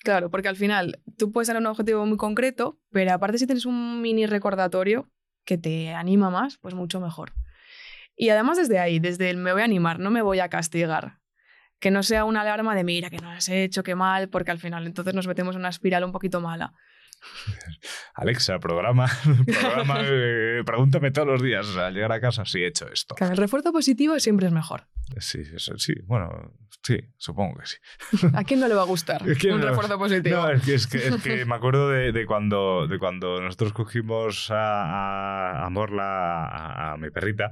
Claro, 0.02 0.30
porque 0.30 0.48
al 0.48 0.56
final 0.56 1.00
tú 1.18 1.32
puedes 1.32 1.48
dar 1.48 1.56
un 1.58 1.66
objetivo 1.66 2.04
muy 2.06 2.16
concreto, 2.16 2.78
pero 2.90 3.12
aparte 3.12 3.38
si 3.38 3.46
tienes 3.46 3.66
un 3.66 4.00
mini 4.02 4.26
recordatorio 4.26 5.08
que 5.44 5.58
te 5.58 5.92
anima 5.92 6.30
más, 6.30 6.58
pues 6.58 6.74
mucho 6.74 7.00
mejor. 7.00 7.32
Y 8.16 8.28
además 8.28 8.56
desde 8.56 8.78
ahí, 8.78 8.98
desde 9.00 9.28
el 9.28 9.36
me 9.36 9.52
voy 9.52 9.62
a 9.62 9.64
animar, 9.64 9.98
no 9.98 10.10
me 10.10 10.22
voy 10.22 10.38
a 10.40 10.48
castigar. 10.48 11.18
Que 11.84 11.90
no 11.90 12.02
sea 12.02 12.24
una 12.24 12.40
alarma 12.40 12.74
de 12.74 12.82
mira 12.82 13.10
que 13.10 13.18
no 13.18 13.28
has 13.28 13.46
hecho, 13.50 13.82
qué 13.82 13.94
mal, 13.94 14.30
porque 14.30 14.50
al 14.50 14.58
final 14.58 14.86
entonces 14.86 15.12
nos 15.12 15.26
metemos 15.26 15.54
en 15.54 15.60
una 15.60 15.68
espiral 15.68 16.02
un 16.02 16.12
poquito 16.12 16.40
mala. 16.40 16.72
Alexa, 18.14 18.58
programa, 18.58 19.06
programa 19.46 19.96
eh, 20.04 20.62
pregúntame 20.64 21.10
todos 21.10 21.28
los 21.28 21.42
días, 21.42 21.66
o 21.66 21.72
sea, 21.74 21.86
al 21.88 21.94
llegar 21.94 22.12
a 22.12 22.20
casa, 22.20 22.44
sí 22.44 22.60
he 22.60 22.66
hecho 22.66 22.88
esto. 22.92 23.14
Que 23.14 23.24
el 23.24 23.36
refuerzo 23.36 23.72
positivo 23.72 24.18
siempre 24.20 24.46
es 24.46 24.52
mejor. 24.52 24.86
Sí, 25.18 25.42
eso, 25.54 25.76
sí, 25.78 25.94
bueno, 26.06 26.52
sí, 26.82 26.98
supongo 27.18 27.58
que 27.60 27.66
sí. 27.66 27.76
¿A 28.34 28.42
quién 28.44 28.60
no 28.60 28.68
le 28.68 28.74
va 28.74 28.82
a 28.82 28.86
gustar 28.86 29.22
un 29.22 29.60
no- 29.60 29.66
refuerzo 29.68 29.98
positivo? 29.98 30.36
No, 30.36 30.50
es 30.50 30.62
que, 30.62 30.74
es 30.74 30.86
que, 30.86 31.08
es 31.08 31.16
que 31.22 31.44
me 31.44 31.54
acuerdo 31.54 31.90
de, 31.90 32.10
de 32.12 32.24
cuando, 32.24 32.86
de 32.86 32.98
cuando 32.98 33.40
nosotros 33.40 33.72
cogimos 33.74 34.50
a, 34.50 34.54
a, 35.60 35.66
a 35.66 35.70
Morla, 35.70 36.46
a, 36.46 36.92
a 36.92 36.96
mi 36.96 37.10
perrita, 37.10 37.50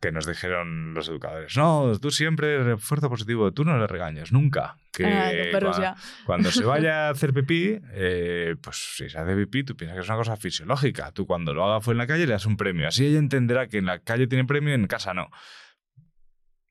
que 0.00 0.10
nos 0.10 0.26
dijeron 0.26 0.92
los 0.94 1.08
educadores, 1.08 1.56
no, 1.56 1.92
tú 2.00 2.10
siempre 2.10 2.62
refuerzo 2.64 3.08
positivo, 3.08 3.52
tú 3.52 3.64
no 3.64 3.78
le 3.78 3.86
regañes, 3.86 4.32
nunca. 4.32 4.76
Que 4.92 5.04
Ah, 5.06 5.32
los 5.32 5.46
perros 5.48 5.78
cua- 5.78 5.82
ya. 5.82 5.96
cuando 6.26 6.50
se 6.50 6.64
vaya 6.64 7.06
a 7.06 7.10
hacer 7.10 7.32
pipí, 7.32 7.78
eh, 7.92 8.56
pues 8.60 8.76
si 9.04 9.10
se 9.10 9.18
hace 9.18 9.34
pipí, 9.34 9.64
tú 9.64 9.76
piensas 9.76 9.96
que 9.96 10.02
es 10.02 10.08
una 10.08 10.18
cosa 10.18 10.36
fisiológica. 10.36 11.12
Tú 11.12 11.26
cuando 11.26 11.54
lo 11.54 11.64
haga 11.64 11.80
fue 11.80 11.94
en 11.94 11.98
la 11.98 12.06
calle 12.06 12.26
le 12.26 12.32
das 12.32 12.46
un 12.46 12.56
premio. 12.56 12.88
Así 12.88 13.06
ella 13.06 13.18
entenderá 13.18 13.66
que 13.68 13.78
en 13.78 13.86
la 13.86 14.00
calle 14.00 14.26
tiene 14.26 14.44
premio 14.44 14.70
y 14.70 14.74
en 14.74 14.86
casa 14.86 15.14
no. 15.14 15.30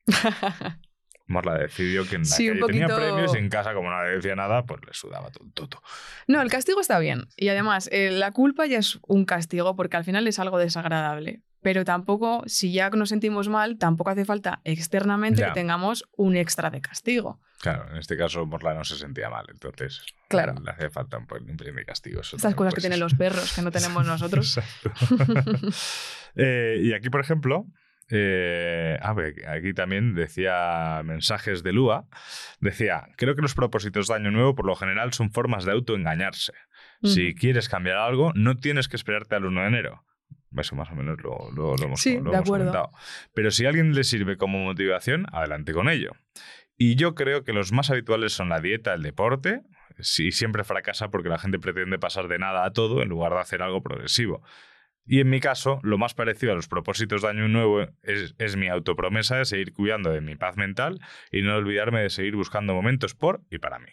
Morla 1.30 1.56
decidió 1.58 2.06
que 2.06 2.16
en 2.16 2.22
la 2.22 2.26
Sí, 2.28 2.50
tenía 2.66 2.88
premios 2.88 3.34
y 3.34 3.38
en 3.38 3.48
casa, 3.48 3.72
como 3.72 3.88
nadie 3.90 4.16
decía 4.16 4.34
nada, 4.36 4.64
pues 4.64 4.80
le 4.86 4.92
sudaba 4.92 5.30
todo. 5.54 5.82
No, 6.26 6.42
el 6.42 6.50
castigo 6.50 6.80
está 6.80 6.98
bien. 6.98 7.26
Y 7.36 7.48
además, 7.48 7.88
eh, 7.92 8.10
la 8.10 8.32
culpa 8.32 8.66
ya 8.66 8.78
es 8.78 8.98
un 9.06 9.24
castigo 9.24 9.76
porque 9.76 9.96
al 9.96 10.04
final 10.04 10.26
es 10.26 10.38
algo 10.38 10.58
desagradable. 10.58 11.40
Pero 11.62 11.84
tampoco, 11.84 12.42
si 12.46 12.72
ya 12.72 12.88
nos 12.90 13.10
sentimos 13.10 13.48
mal, 13.50 13.76
tampoco 13.78 14.10
hace 14.10 14.24
falta 14.24 14.60
externamente 14.64 15.40
Ya. 15.42 15.48
que 15.48 15.52
tengamos 15.60 16.04
un 16.16 16.34
extra 16.36 16.70
de 16.70 16.80
castigo. 16.80 17.38
Claro, 17.60 17.90
en 17.90 17.98
este 17.98 18.16
caso 18.16 18.46
Morla 18.46 18.72
no 18.72 18.84
se 18.84 18.96
sentía 18.96 19.28
mal, 19.28 19.44
entonces 19.50 20.02
Claro. 20.28 20.54
le 20.64 20.70
hacía 20.70 20.88
falta 20.88 21.18
un, 21.18 21.26
un 21.50 21.56
primer 21.58 21.84
castigo. 21.84 22.22
Estas 22.22 22.54
cosas 22.54 22.72
que 22.74 22.80
tienen 22.80 22.98
los 22.98 23.12
perros 23.14 23.52
que 23.54 23.60
no 23.60 23.70
tenemos 23.70 24.06
nosotros. 24.06 24.56
Exacto. 24.56 24.90
Eh, 26.36 26.78
y 26.82 26.92
aquí, 26.92 27.10
por 27.10 27.20
ejemplo, 27.20 27.66
Eh, 28.10 28.98
a 29.00 29.12
ver, 29.12 29.48
aquí 29.48 29.72
también 29.72 30.14
decía 30.14 31.00
mensajes 31.04 31.62
de 31.62 31.72
Lua. 31.72 32.06
Decía, 32.60 33.08
creo 33.16 33.36
que 33.36 33.42
los 33.42 33.54
propósitos 33.54 34.08
de 34.08 34.14
Año 34.14 34.30
Nuevo 34.30 34.54
por 34.54 34.66
lo 34.66 34.74
general 34.74 35.12
son 35.12 35.30
formas 35.30 35.64
de 35.64 35.72
autoengañarse. 35.72 36.52
Si 37.02 37.34
quieres 37.34 37.68
cambiar 37.68 37.96
algo, 37.96 38.32
no 38.34 38.56
tienes 38.56 38.88
que 38.88 38.96
esperarte 38.96 39.34
al 39.34 39.46
1 39.46 39.60
de 39.62 39.66
enero. 39.66 40.04
Eso 40.56 40.74
más 40.74 40.90
o 40.90 40.94
menos 40.94 41.22
lo, 41.22 41.50
lo, 41.54 41.76
lo 41.76 41.84
hemos, 41.84 42.00
Sí, 42.00 42.18
lo 42.20 42.34
hemos 42.34 42.48
comentado. 42.48 42.90
Pero 43.34 43.50
si 43.50 43.64
a 43.64 43.68
alguien 43.68 43.94
le 43.94 44.04
sirve 44.04 44.36
como 44.36 44.58
motivación, 44.58 45.26
adelante 45.32 45.72
con 45.72 45.88
ello. 45.88 46.10
Y 46.76 46.96
yo 46.96 47.14
creo 47.14 47.44
que 47.44 47.52
los 47.52 47.72
más 47.72 47.90
habituales 47.90 48.32
son 48.32 48.48
la 48.48 48.60
dieta, 48.60 48.94
el 48.94 49.02
deporte. 49.02 49.62
Sí, 49.98 50.32
siempre 50.32 50.64
fracasa 50.64 51.10
porque 51.10 51.28
la 51.28 51.38
gente 51.38 51.58
pretende 51.58 51.98
pasar 51.98 52.26
de 52.26 52.38
nada 52.38 52.64
a 52.64 52.72
todo 52.72 53.02
en 53.02 53.08
lugar 53.08 53.32
de 53.32 53.40
hacer 53.40 53.62
algo 53.62 53.82
progresivo. 53.82 54.42
Y 55.06 55.20
en 55.20 55.28
mi 55.30 55.40
caso, 55.40 55.80
lo 55.82 55.98
más 55.98 56.14
parecido 56.14 56.52
a 56.52 56.54
los 56.56 56.68
propósitos 56.68 57.22
de 57.22 57.28
Año 57.28 57.48
Nuevo 57.48 57.82
es, 58.02 58.34
es 58.38 58.56
mi 58.56 58.68
autopromesa 58.68 59.36
de 59.36 59.44
seguir 59.44 59.72
cuidando 59.72 60.10
de 60.10 60.20
mi 60.20 60.36
paz 60.36 60.56
mental 60.56 61.00
y 61.32 61.42
no 61.42 61.56
olvidarme 61.56 62.00
de 62.02 62.10
seguir 62.10 62.36
buscando 62.36 62.74
momentos 62.74 63.14
por 63.14 63.42
y 63.50 63.58
para 63.58 63.78
mí. 63.78 63.90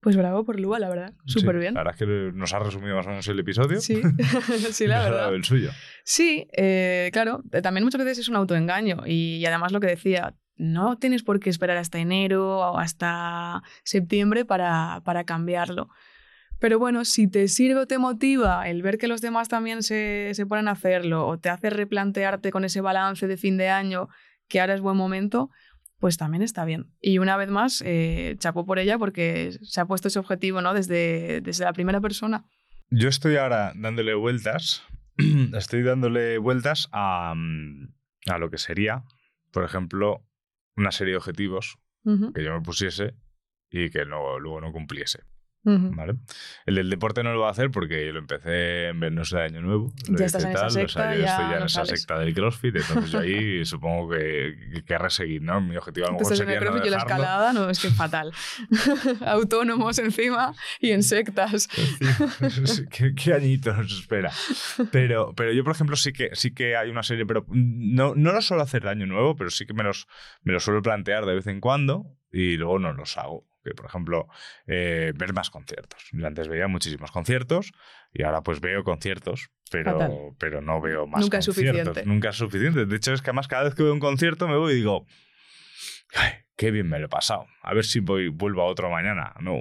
Pues 0.00 0.16
bravo 0.18 0.44
por 0.44 0.60
Lua, 0.60 0.78
la 0.78 0.90
verdad. 0.90 1.14
Súper 1.24 1.54
Sí, 1.54 1.60
bien. 1.60 1.74
La 1.74 1.80
verdad 1.80 1.94
es 1.94 2.06
que 2.06 2.32
nos 2.36 2.52
ha 2.52 2.58
resumido 2.58 2.94
más 2.94 3.06
o 3.06 3.08
menos 3.08 3.26
el 3.26 3.38
episodio. 3.38 3.80
Sí, 3.80 4.02
sí, 4.72 4.86
la 4.86 4.96
Nos 4.98 5.06
ha 5.06 5.08
verdad. 5.08 5.22
dado 5.22 5.34
el 5.34 5.44
suyo. 5.44 5.70
Sí, 6.04 6.46
eh, 6.52 7.08
claro, 7.12 7.42
también 7.62 7.84
muchas 7.84 8.00
veces 8.04 8.18
es 8.18 8.28
un 8.28 8.36
autoengaño 8.36 9.04
y, 9.06 9.36
y 9.38 9.46
además 9.46 9.72
lo 9.72 9.80
que 9.80 9.86
decía, 9.86 10.34
no 10.56 10.98
tienes 10.98 11.22
por 11.22 11.40
qué 11.40 11.48
esperar 11.48 11.78
hasta 11.78 11.98
enero 11.98 12.58
o 12.58 12.78
hasta 12.78 13.62
septiembre 13.82 14.44
para, 14.44 15.00
para 15.04 15.24
cambiarlo. 15.24 15.88
Pero 16.64 16.78
bueno, 16.78 17.04
si 17.04 17.28
te 17.28 17.46
sirve 17.48 17.80
o 17.80 17.86
te 17.86 17.98
motiva 17.98 18.66
el 18.70 18.80
ver 18.80 18.96
que 18.96 19.06
los 19.06 19.20
demás 19.20 19.50
también 19.50 19.82
se, 19.82 20.30
se 20.32 20.46
ponen 20.46 20.66
a 20.68 20.70
hacerlo 20.70 21.26
o 21.26 21.38
te 21.38 21.50
hace 21.50 21.68
replantearte 21.68 22.50
con 22.50 22.64
ese 22.64 22.80
balance 22.80 23.26
de 23.26 23.36
fin 23.36 23.58
de 23.58 23.68
año 23.68 24.08
que 24.48 24.62
ahora 24.62 24.72
es 24.72 24.80
buen 24.80 24.96
momento, 24.96 25.50
pues 25.98 26.16
también 26.16 26.42
está 26.42 26.64
bien. 26.64 26.86
Y 27.02 27.18
una 27.18 27.36
vez 27.36 27.50
más, 27.50 27.82
eh, 27.84 28.36
chapó 28.38 28.64
por 28.64 28.78
ella 28.78 28.96
porque 28.96 29.58
se 29.60 29.78
ha 29.78 29.84
puesto 29.84 30.08
ese 30.08 30.18
objetivo 30.18 30.62
¿no? 30.62 30.72
desde, 30.72 31.42
desde 31.42 31.64
la 31.64 31.74
primera 31.74 32.00
persona. 32.00 32.46
Yo 32.88 33.10
estoy 33.10 33.36
ahora 33.36 33.74
dándole 33.76 34.14
vueltas, 34.14 34.84
estoy 35.54 35.82
dándole 35.82 36.38
vueltas 36.38 36.88
a, 36.92 37.34
mm, 37.36 37.92
a 38.30 38.38
lo 38.38 38.48
que 38.48 38.56
sería, 38.56 39.04
por 39.52 39.64
ejemplo, 39.64 40.26
una 40.78 40.92
serie 40.92 41.12
de 41.12 41.18
objetivos 41.18 41.76
que 42.34 42.42
yo 42.42 42.54
me 42.54 42.62
pusiese 42.62 43.12
y 43.68 43.90
que 43.90 44.06
no- 44.06 44.38
luego 44.38 44.62
no 44.62 44.72
cumpliese. 44.72 45.24
¿Vale? 45.64 46.14
El 46.66 46.74
del 46.76 46.90
deporte 46.90 47.22
no 47.22 47.32
lo 47.32 47.38
voy 47.40 47.48
a 47.48 47.50
hacer 47.50 47.70
porque 47.70 48.06
yo 48.06 48.12
lo 48.12 48.18
empecé 48.20 48.88
en 48.88 49.00
vernos 49.00 49.30
de 49.30 49.40
Año 49.42 49.60
Nuevo. 49.62 49.92
Ya 50.08 50.26
estás 50.26 50.44
en 50.44 50.50
esa 50.52 50.60
tal, 50.60 50.66
o 50.66 50.88
sea, 50.88 50.88
secta, 50.88 51.14
yo 51.16 51.20
ya 51.22 51.26
estoy 51.26 51.48
ya 51.50 51.54
en 51.54 51.60
no 51.60 51.66
esa 51.66 51.84
sales. 51.84 52.00
secta 52.00 52.18
del 52.18 52.34
CrossFit, 52.34 52.76
entonces 52.76 53.10
yo 53.10 53.18
ahí 53.20 53.64
supongo 53.64 54.10
que, 54.10 54.54
que 54.74 54.84
querré 54.84 55.10
seguir, 55.10 55.42
¿no? 55.42 55.60
Mi 55.60 55.76
objetivo 55.76 56.06
a 56.06 56.10
lo 56.10 56.18
mejor 56.18 56.32
Entonces 56.32 56.40
en 56.40 56.48
el 56.50 56.54
sería 56.54 56.60
no 56.70 56.70
crossfit 56.72 56.86
y 56.86 56.90
la 56.90 56.98
dejarlo. 56.98 57.24
escalada, 57.24 57.52
no, 57.52 57.70
es 57.70 57.80
que 57.80 57.88
es 57.88 57.94
fatal. 57.96 58.32
Autónomos 59.26 59.98
encima 59.98 60.54
y 60.80 60.90
en 60.90 61.02
sectas. 61.02 61.68
¿Qué, 62.90 63.14
qué 63.14 63.32
añito 63.34 63.72
nos 63.74 63.92
espera? 63.92 64.30
Pero, 64.90 65.34
pero 65.34 65.52
yo, 65.52 65.64
por 65.64 65.72
ejemplo, 65.74 65.96
sí 65.96 66.12
que, 66.12 66.30
sí 66.34 66.52
que 66.52 66.76
hay 66.76 66.90
una 66.90 67.02
serie, 67.02 67.26
pero 67.26 67.46
no, 67.48 68.14
no 68.14 68.32
lo 68.32 68.42
suelo 68.42 68.62
hacer 68.62 68.82
de 68.82 68.90
año 68.90 69.06
nuevo, 69.06 69.36
pero 69.36 69.50
sí 69.50 69.66
que 69.66 69.74
me 69.74 69.82
los, 69.82 70.06
me 70.42 70.52
los 70.52 70.62
suelo 70.64 70.82
plantear 70.82 71.24
de 71.26 71.34
vez 71.34 71.46
en 71.46 71.60
cuando 71.60 72.06
y 72.32 72.56
luego 72.56 72.78
no 72.78 72.92
los 72.92 73.16
hago. 73.16 73.46
Que, 73.64 73.72
por 73.74 73.86
ejemplo, 73.86 74.28
eh, 74.66 75.12
ver 75.16 75.32
más 75.32 75.48
conciertos. 75.50 76.04
Yo 76.12 76.26
antes 76.26 76.48
veía 76.48 76.68
muchísimos 76.68 77.10
conciertos 77.10 77.72
y 78.12 78.22
ahora 78.22 78.42
pues 78.42 78.60
veo 78.60 78.84
conciertos, 78.84 79.50
pero, 79.70 79.92
Fatal. 79.92 80.12
pero 80.38 80.60
no 80.60 80.80
veo 80.80 81.06
más 81.06 81.22
Nunca 81.22 81.38
es 81.38 81.46
conciertos. 81.46 81.78
suficiente. 81.82 82.06
Nunca 82.08 82.28
es 82.28 82.36
suficiente. 82.36 82.84
De 82.86 82.96
hecho, 82.96 83.12
es 83.14 83.22
que 83.22 83.30
además 83.30 83.48
cada 83.48 83.64
vez 83.64 83.74
que 83.74 83.82
veo 83.82 83.92
un 83.94 84.00
concierto 84.00 84.46
me 84.46 84.56
voy 84.56 84.72
y 84.74 84.76
digo, 84.76 85.06
"Ay, 86.14 86.30
qué 86.56 86.70
bien 86.70 86.88
me 86.88 86.98
lo 87.00 87.06
he 87.06 87.08
pasado. 87.08 87.46
A 87.62 87.74
ver 87.74 87.84
si 87.84 87.98
voy, 88.00 88.28
vuelvo 88.28 88.62
a 88.62 88.66
otro 88.66 88.88
mañana. 88.90 89.34
No, 89.40 89.56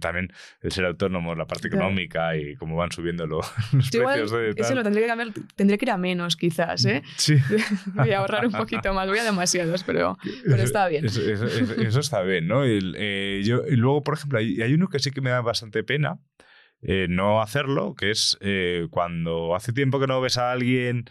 también 0.00 0.32
el 0.62 0.72
ser 0.72 0.86
autónomo, 0.86 1.34
la 1.34 1.46
parte 1.46 1.68
Claro. 1.68 1.84
económica 1.84 2.36
y 2.36 2.56
cómo 2.56 2.76
van 2.76 2.90
subiendo 2.90 3.26
lo- 3.26 3.40
los 3.72 3.92
igual 3.94 4.14
precios 4.20 4.30
de 4.32 4.54
tal. 4.54 4.76
lo 4.76 4.82
tendría 4.82 5.02
que 5.04 5.08
cambiar, 5.08 5.28
tendría 5.56 5.76
que 5.78 5.84
ir 5.84 5.90
a 5.90 5.98
menos 5.98 6.36
quizás, 6.36 6.84
¿eh? 6.86 7.02
Sí. 7.16 7.36
Voy 7.94 8.12
a 8.12 8.18
ahorrar 8.20 8.46
un 8.46 8.52
poquito 8.52 8.94
más, 8.94 9.08
voy 9.08 9.18
a 9.18 9.24
demasiados, 9.24 9.84
pero, 9.84 10.16
pero 10.44 10.62
está 10.62 10.88
bien. 10.88 11.04
Eso, 11.04 11.20
eso- 11.20 11.46
eso- 11.46 11.74
eso 11.74 12.00
está 12.00 12.22
bien, 12.22 12.46
¿no? 12.48 12.66
Y, 12.66 12.92
eh, 12.96 13.42
yo, 13.44 13.62
y 13.68 13.76
luego, 13.76 14.02
por 14.02 14.14
ejemplo, 14.14 14.38
hay, 14.38 14.60
hay 14.62 14.72
uno 14.72 14.88
que 14.88 14.98
sí 15.00 15.10
que 15.10 15.20
me 15.20 15.30
da 15.30 15.40
bastante 15.42 15.84
pena 15.84 16.18
eh, 16.82 17.06
no 17.10 17.42
hacerlo, 17.42 17.94
que 17.94 18.10
es 18.10 18.38
eh, 18.40 18.86
cuando 18.90 19.54
hace 19.54 19.74
tiempo 19.74 20.00
que 20.00 20.06
no 20.06 20.18
ves 20.22 20.38
a 20.38 20.50
alguien, 20.50 21.04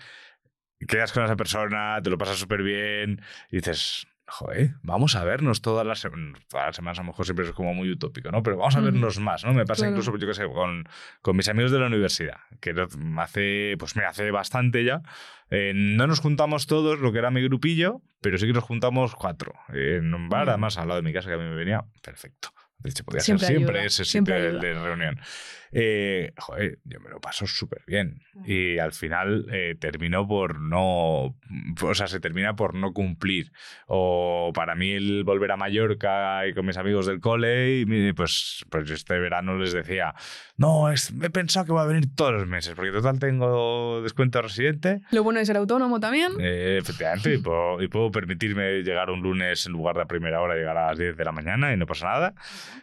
quedas 0.87 1.11
con 1.11 1.23
esa 1.23 1.35
persona, 1.35 1.99
te 2.03 2.09
lo 2.09 2.17
pasas 2.17 2.37
súper 2.39 2.63
bien 2.63 3.21
y 3.51 3.57
dices... 3.57 4.07
Joder, 4.32 4.75
vamos 4.84 5.15
a 5.15 5.23
vernos 5.23 5.61
todas 5.61 5.86
las, 5.86 6.01
todas 6.01 6.65
las 6.67 6.75
semanas, 6.75 6.99
a 6.99 7.01
lo 7.01 7.07
mejor 7.07 7.25
siempre 7.25 7.45
es 7.45 7.51
como 7.51 7.73
muy 7.73 7.89
utópico, 7.91 8.32
¿no? 8.32 8.43
Pero 8.43 8.57
vamos 8.57 8.75
a 8.75 8.80
vernos 8.80 9.19
más, 9.19 9.43
¿no? 9.43 9.53
Me 9.53 9.65
pasa 9.65 9.82
Claro. 9.82 9.91
incluso, 9.97 10.15
yo 10.17 10.27
qué 10.27 10.34
sé, 10.36 10.45
con, 10.47 10.88
con 11.21 11.36
mis 11.36 11.49
amigos 11.49 11.71
de 11.71 11.80
la 11.80 11.88
universidad, 11.88 12.38
que 12.61 12.75
hace, 13.17 13.75
pues 13.80 13.95
mira, 13.95 14.09
hace 14.09 14.30
bastante 14.32 14.84
ya. 14.84 15.01
Eh, 15.49 15.73
no 15.75 16.05
nos 16.05 16.19
juntamos 16.19 16.67
todos, 16.67 16.99
lo 16.99 17.11
que 17.11 17.17
era 17.17 17.32
mi 17.32 17.41
grupillo, 17.43 18.01
pero 18.21 18.38
sí 18.38 18.45
que 18.45 18.53
nos 18.53 18.63
juntamos 18.63 19.15
cuatro. 19.15 19.53
En 19.69 20.13
un 20.13 20.30
bar, 20.30 20.47
además, 20.49 20.77
al 20.77 20.88
lado 20.89 21.01
de 21.01 21.07
mi 21.07 21.13
casa, 21.13 21.27
que 21.30 21.34
a 21.36 21.38
mí 21.39 21.45
me 21.45 21.55
venía 21.55 21.84
perfecto. 22.03 22.49
De 22.77 22.91
hecho, 22.91 23.03
podía 23.03 23.19
Siempre 23.19 23.45
ser 23.47 23.55
siempre 23.57 23.75
ayuda, 23.80 23.88
ese 23.88 24.05
siempre 24.05 24.36
sitio 24.36 24.59
de, 24.59 24.67
ayuda. 24.67 24.80
de 24.82 24.86
reunión. 24.88 25.19
Eh, 25.72 26.34
joder, 26.38 26.80
yo 26.84 26.99
me 26.99 27.09
lo 27.09 27.20
paso 27.20 27.45
súper 27.45 27.84
bien. 27.86 28.22
Y 28.45 28.80
al 28.80 28.91
final 28.91 29.47
eh, 29.51 29.76
terminó 29.80 30.28
por 30.28 30.59
no. 30.59 31.36
O 31.82 31.93
sea, 31.93 32.07
se 32.07 32.20
termina 32.20 32.55
por 32.55 32.74
no 32.76 32.93
cumplir. 32.93 33.51
O 33.88 34.51
para 34.53 34.76
mí, 34.76 34.91
el 34.91 35.24
volver 35.24 35.51
a 35.51 35.57
Mallorca 35.57 36.47
y 36.47 36.53
con 36.53 36.65
mis 36.65 36.78
amigos 36.78 37.05
del 37.05 37.20
cole, 37.20 37.80
y 37.80 38.13
pues, 38.13 38.65
pues 38.70 38.89
este 38.89 39.20
verano 39.20 39.57
les 39.57 39.74
decía: 39.74 40.15
No, 40.57 40.91
es, 40.91 41.13
he 41.22 41.30
pensado 41.30 41.65
que 41.65 41.72
voy 41.72 41.82
a 41.82 41.86
venir 41.86 42.15
todos 42.15 42.34
los 42.34 42.47
meses, 42.47 42.74
porque 42.76 42.91
total 42.91 43.20
tengo 43.20 44.01
descuento 44.01 44.41
residente. 44.41 45.01
Lo 45.11 45.24
bueno 45.24 45.39
de 45.39 45.45
ser 45.45 45.57
autónomo 45.57 45.99
también. 45.99 46.34
Eh, 46.39 46.78
efectivamente, 46.80 47.34
y 47.34 47.38
puedo, 47.41 47.82
y 47.82 47.88
puedo 47.88 48.11
permitirme 48.11 48.82
llegar 48.84 49.09
un 49.09 49.22
lunes 49.22 49.65
en 49.65 49.74
lugar 49.74 49.95
de 49.95 50.03
a 50.03 50.05
primera 50.05 50.41
hora, 50.41 50.55
llegar 50.55 50.78
a 50.78 50.88
las 50.88 50.97
10 50.97 51.17
de 51.17 51.26
la 51.26 51.32
mañana 51.32 51.74
y 51.74 51.78
no 51.78 51.86
pasa 51.86 52.07
nada, 52.07 52.34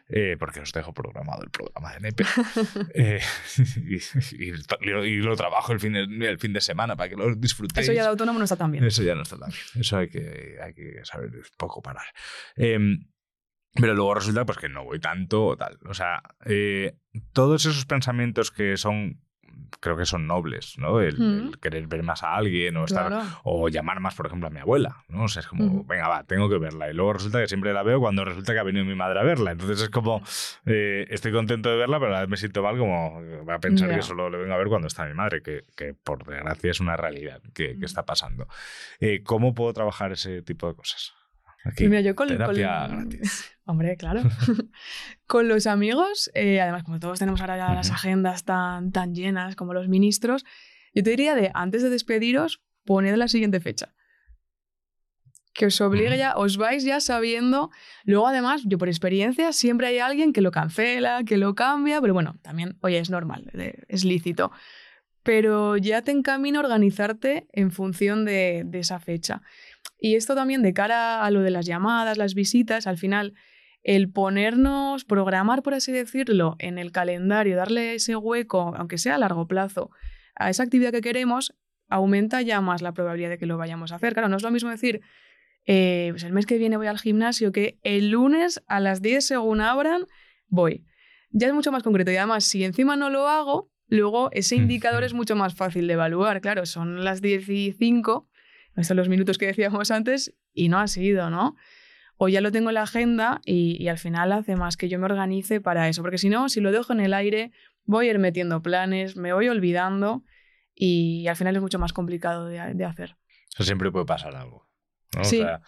eh, 0.09 0.37
porque 0.39 0.61
os 0.61 0.73
dejo 0.73 0.93
programado 0.93 1.43
el 1.43 1.51
programa 1.51 1.93
de 1.95 2.01
NEPE. 2.01 2.25
Eh, 2.95 3.21
y, 3.77 3.97
y- 3.97 5.07
y 5.07 5.17
lo 5.19 5.37
trabajo 5.37 5.73
el 5.73 5.81
fin, 5.81 5.93
de, 5.93 6.03
el 6.29 6.39
fin 6.39 6.53
de 6.53 6.61
semana 6.61 6.97
para 6.97 7.09
que 7.09 7.17
lo 7.17 7.35
disfrutéis. 7.35 7.87
Eso 7.87 7.93
ya 7.93 8.03
de 8.03 8.09
autónomo 8.09 8.39
no 8.39 8.45
está 8.45 8.57
tan 8.57 8.71
bien. 8.73 8.85
Eso 8.85 9.03
ya 9.03 9.15
no 9.15 9.23
está 9.23 9.37
tan 9.39 9.51
bien. 9.51 9.63
Eso 9.81 9.97
hay 9.99 10.09
que, 10.09 10.57
hay 10.63 10.75
que 10.75 11.01
saber 11.05 11.31
poco 11.57 11.83
parar. 11.83 12.07
Em, 12.57 13.07
pero 13.75 13.95
luego 13.95 14.15
resulta 14.15 14.45
pues, 14.47 14.59
que 14.59 14.69
no 14.69 14.85
voy 14.85 14.99
tanto 15.01 15.45
o 15.47 15.57
tal. 15.57 15.79
O 15.87 15.95
sea, 15.95 16.23
eh, 16.47 16.97
todos 17.33 17.67
esos 17.67 17.85
pensamientos 17.85 18.51
que 18.51 18.77
son, 18.77 19.21
creo 19.81 19.97
que 19.97 20.07
son 20.07 20.27
nobles, 20.27 20.79
¿no? 20.79 21.01
El, 21.01 21.17
Mm. 21.19 21.49
el 21.49 21.59
querer 21.59 21.87
ver 21.87 22.03
más 22.03 22.23
a 22.23 22.35
alguien 22.35 22.77
o 22.77 22.85
estar 22.85 23.09
Claro. 23.09 23.25
o 23.45 23.69
llamar 23.69 24.01
más, 24.01 24.15
por 24.15 24.27
ejemplo, 24.27 24.49
a 24.49 24.51
mi 24.51 24.61
abuela, 24.61 25.05
¿no? 25.09 25.25
O 25.25 25.29
sea, 25.29 25.41
es 25.41 25.47
como, 25.47 25.85
venga, 25.85 26.09
va, 26.09 26.25
tengo 26.25 26.49
que 26.49 26.59
verla. 26.59 26.91
Y 26.91 26.95
luego 26.95 27.13
resulta 27.15 27.41
que 27.41 27.47
siempre 27.49 27.73
la 27.73 27.83
veo 27.83 28.01
cuando 28.01 28.25
resulta 28.25 28.53
que 28.53 28.59
ha 28.59 28.63
venido 28.63 28.85
mi 28.85 28.95
madre 28.95 29.21
a 29.21 29.23
verla. 29.23 29.53
Entonces 29.53 29.81
es 29.83 29.91
como, 29.91 30.23
eh, 30.67 31.07
estoy 31.11 31.33
contento 31.33 31.69
de 31.71 31.77
verla, 31.77 31.99
pero 31.99 32.11
a 32.13 32.15
la 32.15 32.21
vez 32.21 32.29
me 32.29 32.37
siento 32.37 32.63
mal 32.63 32.77
como 32.79 33.21
va 33.49 33.55
a 33.55 33.61
pensar 33.61 33.95
que 33.95 34.03
solo 34.03 34.29
le 34.31 34.39
vengo 34.39 34.55
a 34.55 34.59
ver 34.59 34.69
cuando 34.69 34.89
está 34.89 35.05
mi 35.07 35.15
madre, 35.15 35.43
que, 35.43 35.63
que 35.77 35.95
por 35.95 36.25
desgracia 36.27 36.71
es 36.71 36.81
una 36.81 36.97
realidad 36.97 37.41
que, 37.55 37.79
que 37.79 37.85
está 37.87 38.05
pasando. 38.05 38.49
Eh, 39.01 39.23
¿Cómo 39.25 39.55
puedo 39.55 39.73
trabajar 39.73 40.13
ese 40.13 40.43
tipo 40.43 40.69
de 40.69 40.75
cosas? 40.75 41.13
Aquí, 41.65 41.89
mira, 41.89 42.01
yo 42.01 42.15
con, 42.15 42.29
terapia 42.29 42.87
con- 42.89 43.09
gratis. 43.09 43.56
Hombre, 43.67 43.97
claro. 43.97 44.23
con 45.27 45.49
los 45.49 45.67
amigos, 45.67 46.31
eh, 46.35 46.61
además, 46.61 46.85
como 46.85 47.01
todos 47.01 47.19
tenemos 47.19 47.41
ahora 47.41 47.57
ya 47.57 47.75
las 47.75 47.91
agendas 47.91 48.45
tan, 48.45 48.93
tan 48.93 49.13
llenas 49.13 49.57
como 49.57 49.75
los 49.75 49.89
ministros, 49.89 50.45
yo 50.95 51.03
te 51.03 51.11
diría 51.11 51.35
de 51.35 51.51
antes 51.53 51.83
de 51.83 51.91
despediros, 51.91 52.63
poned 52.85 53.17
la 53.17 53.27
siguiente 53.27 53.59
fecha. 53.59 53.93
Que 55.53 55.67
os 55.67 55.81
obligue 55.81 56.17
ya, 56.17 56.37
os 56.37 56.59
vais 56.59 56.85
ya 56.85 57.01
sabiendo. 57.01 57.71
Luego, 58.05 58.29
además, 58.29 58.63
yo 58.67 58.79
por 58.79 58.89
experiencia, 58.89 59.53
siempre 59.53 59.89
hay 59.89 59.99
alguien 59.99 60.33
que 60.33 60.43
lo 60.43 60.53
cancela, 60.53 61.25
que 61.25 61.37
lo 61.37 61.57
cambia, 61.57 62.01
pero 62.01 62.15
bueno, 62.15 62.39
también, 62.43 62.79
oye, 62.83 62.99
es 62.99 63.11
normal, 63.11 63.51
eh, 63.55 63.83
es 63.89 64.05
lícito. 64.05 64.53
Pero 65.25 65.77
ya 65.77 66.03
te 66.03 66.13
encamina 66.13 66.61
a 66.61 66.63
organizarte 66.63 67.49
en 67.53 67.73
función 67.73 68.25
de, 68.25 68.63
de 68.65 68.79
esa 68.79 69.01
fecha. 69.01 69.43
Y 69.99 70.15
esto 70.15 70.37
también 70.37 70.63
de 70.63 70.73
cara 70.73 71.25
a 71.25 71.31
lo 71.33 71.41
de 71.41 71.51
las 71.51 71.67
llamadas, 71.67 72.17
las 72.17 72.35
visitas, 72.35 72.87
al 72.87 72.97
final, 72.97 73.35
el 73.87 74.11
ponernos, 74.11 75.05
programar, 75.05 75.63
por 75.63 75.73
así 75.73 75.93
decirlo, 75.93 76.57
en 76.59 76.77
el 76.77 76.91
calendario, 76.91 77.57
darle 77.57 77.95
ese 77.95 78.17
hueco, 78.17 78.75
aunque 78.77 78.99
sea 78.99 79.15
a 79.15 79.19
largo 79.19 79.47
plazo, 79.47 79.93
a 80.35 80.51
esa 80.51 80.65
actividad 80.65 80.91
que 80.91 81.01
queremos, 81.01 81.55
aumenta 81.89 82.43
ya 82.43 82.61
más 82.61 82.83
la 82.83 82.93
probabilidad 82.93 83.31
de 83.31 83.39
que 83.39 83.47
lo 83.47 83.57
vayamos 83.57 83.93
a 83.93 83.95
hacer. 83.95 84.13
Claro, 84.13 84.29
no 84.29 84.39
es 84.39 84.43
lo 84.43 84.51
mismo 84.51 84.71
decir, 84.71 85.03
eh, 85.67 86.09
pues 86.11 86.25
el 86.25 86.33
mes 86.33 86.47
que 86.47 86.59
viene 86.59 86.77
voy 86.77 86.89
al 86.89 86.99
gimnasio, 86.99 87.53
que 87.53 87.79
el 87.85 88.11
lunes 88.11 88.61
a 88.67 88.81
las 88.81 89.03
10 89.03 89.25
según 89.25 89.61
abran, 89.61 90.07
voy. 90.49 90.85
Ya 91.31 91.47
es 91.47 91.55
mucho 91.55 91.71
más 91.71 91.85
concreto 91.85 92.11
y 92.11 92.17
además, 92.17 92.43
si 92.43 92.65
encima 92.65 92.97
no 92.97 93.09
lo 93.09 93.29
hago, 93.29 93.71
luego 93.87 94.31
ese 94.33 94.57
indicador 94.57 95.05
es 95.05 95.15
mucho 95.15 95.37
más 95.37 95.55
fácil 95.55 95.87
de 95.87 95.93
evaluar. 95.93 96.41
Claro, 96.41 96.67
son 96.67 97.05
las 97.05 97.23
10 97.23 97.49
y 97.51 97.71
5 97.71 98.29
Estos 98.77 98.97
los 98.97 99.09
minutos 99.09 99.39
que 99.39 99.47
decíamos 99.47 99.93
antes 99.93 100.35
y 100.53 100.71
no 100.71 100.81
ha 100.81 100.89
sido, 100.89 101.31
¿no? 101.31 101.55
O 102.17 102.29
ya 102.29 102.41
lo 102.41 102.51
tengo 102.51 102.71
en 102.71 102.75
la 102.75 102.83
agenda 102.83 103.41
y, 103.45 103.83
y 103.83 103.89
al 103.89 103.99
final 103.99 104.33
hace 104.33 104.57
más 104.57 104.77
que 104.77 104.89
yo 104.89 104.99
me 104.99 105.05
organice 105.05 105.61
para 105.61 105.89
eso, 105.89 106.03
porque 106.03 106.19
si 106.19 106.29
no, 106.29 106.49
si 106.49 106.61
lo 106.61 106.73
dejo 106.73 106.93
en 106.93 107.01
el 107.01 107.13
aire, 107.15 107.53
voy 107.85 108.09
a 108.09 108.11
ir 108.13 108.19
metiendo 108.19 108.63
planes, 108.63 109.17
me 109.17 109.33
voy 109.33 109.49
olvidando 109.49 110.25
y 110.75 111.27
al 111.29 111.37
final 111.37 111.57
es 111.57 111.63
mucho 111.63 111.79
más 111.79 111.93
complicado 111.93 112.47
de, 112.47 112.75
de 112.75 112.85
hacer. 112.85 113.17
Siempre 113.49 113.91
puede 113.91 114.07
pasar 114.07 114.35
algo. 114.35 114.69
¿no? 115.17 115.25
Sí. 115.25 115.41
O 115.41 115.45
sea, 115.45 115.63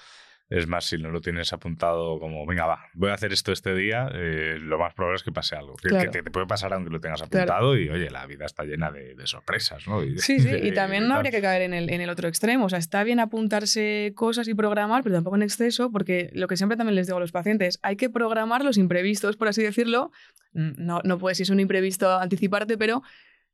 es 0.50 0.66
más, 0.66 0.86
si 0.86 0.96
no 0.98 1.10
lo 1.10 1.20
tienes 1.20 1.52
apuntado 1.52 2.18
como, 2.18 2.46
venga, 2.46 2.64
va, 2.66 2.80
voy 2.94 3.10
a 3.10 3.14
hacer 3.14 3.32
esto 3.32 3.52
este 3.52 3.74
día, 3.74 4.08
eh, 4.14 4.56
lo 4.60 4.78
más 4.78 4.94
probable 4.94 5.16
es 5.16 5.22
que 5.22 5.30
pase 5.32 5.56
algo. 5.56 5.74
Que, 5.76 5.88
Claro. 5.90 6.10
que 6.10 6.22
te 6.22 6.30
puede 6.30 6.46
pasar 6.46 6.72
aunque 6.72 6.90
lo 6.90 7.00
tengas 7.00 7.20
Claro. 7.22 7.44
apuntado 7.52 7.76
y, 7.78 7.88
oye, 7.90 8.10
la 8.10 8.24
vida 8.26 8.46
está 8.46 8.64
llena 8.64 8.90
de, 8.90 9.14
de 9.14 9.26
sorpresas, 9.26 9.86
¿no? 9.86 10.02
Y 10.02 10.18
Sí, 10.18 10.38
sí, 10.40 10.48
de- 10.48 10.66
y 10.66 10.72
también 10.72 11.06
no 11.06 11.14
habría 11.16 11.30
que 11.30 11.42
caer 11.42 11.62
en 11.62 11.74
el, 11.74 11.90
en 11.90 12.00
el 12.00 12.08
otro 12.10 12.28
extremo. 12.28 12.64
O 12.64 12.68
sea, 12.68 12.78
está 12.78 13.04
bien 13.04 13.20
apuntarse 13.20 14.12
cosas 14.16 14.48
y 14.48 14.54
programar, 14.54 15.02
pero 15.02 15.14
tampoco 15.16 15.36
en 15.36 15.42
exceso, 15.42 15.90
porque 15.92 16.30
lo 16.32 16.46
que 16.48 16.56
siempre 16.56 16.76
también 16.76 16.94
les 16.94 17.06
digo 17.06 17.18
a 17.18 17.20
los 17.20 17.32
pacientes, 17.32 17.78
hay 17.82 17.96
que 17.96 18.08
programar 18.10 18.64
los 18.64 18.78
imprevistos, 18.78 19.36
por 19.36 19.48
así 19.48 19.62
decirlo. 19.62 20.12
Mm, 20.54 20.70
No, 20.78 21.00
no 21.04 21.18
puedes, 21.18 21.36
si 21.36 21.42
es 21.42 21.50
un 21.50 21.60
imprevisto, 21.60 22.10
anticiparte, 22.18 22.78
pero 22.78 23.02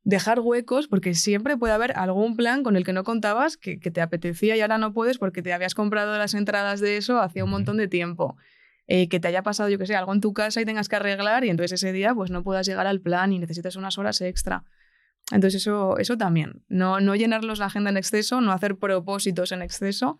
dejar 0.05 0.39
huecos, 0.39 0.87
porque 0.87 1.13
siempre 1.15 1.57
puede 1.57 1.73
haber 1.73 1.97
algún 1.97 2.37
plan 2.37 2.63
con 2.63 2.77
el 2.77 2.85
que 2.85 2.93
no 2.93 3.03
contabas 3.03 3.57
que, 3.57 3.79
que 3.79 3.91
te 3.91 4.01
apetecía 4.01 4.55
y 4.55 4.61
ahora 4.61 4.77
no 4.77 4.93
puedes 4.93 5.17
porque 5.17 5.41
te 5.41 5.51
habías 5.51 5.75
comprado 5.75 6.17
las 6.17 6.33
entradas 6.33 6.79
de 6.79 6.95
eso 6.95 7.19
hacía 7.19 7.43
un 7.43 7.49
montón 7.49 7.75
de 7.75 7.87
tiempo. 7.87 8.37
Eh, 8.87 9.09
que 9.09 9.19
te 9.19 9.27
haya 9.27 9.41
pasado, 9.41 9.67
yo 9.67 9.79
que 9.79 9.87
sé, 9.87 9.95
algo 9.95 10.13
en 10.13 10.21
tu 10.21 10.31
casa 10.31 10.61
y 10.61 10.65
tengas 10.65 10.87
que 10.87 10.95
arreglar 10.95 11.43
y 11.43 11.49
entonces 11.49 11.81
ese 11.81 11.91
día 11.91 12.13
pues 12.13 12.29
no 12.29 12.43
puedas 12.43 12.67
llegar 12.67 12.85
al 12.85 13.01
plan 13.01 13.33
y 13.33 13.39
necesitas 13.39 13.75
unas 13.75 13.97
horas 13.97 14.21
extra. 14.21 14.63
Entonces 15.31 15.61
eso, 15.61 15.97
eso 15.97 16.17
también, 16.17 16.63
no, 16.67 16.99
no 16.99 17.15
llenarlos 17.15 17.57
la 17.57 17.65
agenda 17.65 17.89
en 17.89 17.97
exceso, 17.97 18.41
no 18.41 18.51
hacer 18.51 18.77
propósitos 18.77 19.51
en 19.51 19.63
exceso 19.63 20.19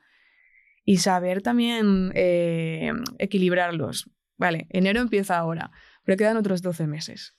y 0.83 0.97
saber 0.97 1.43
también 1.43 2.11
eh, 2.15 2.91
equilibrarlos. 3.19 4.09
Vale, 4.37 4.65
enero 4.71 4.99
empieza 4.99 5.37
ahora, 5.37 5.69
pero 6.03 6.17
quedan 6.17 6.37
otros 6.37 6.63
12 6.63 6.87
meses. 6.87 7.35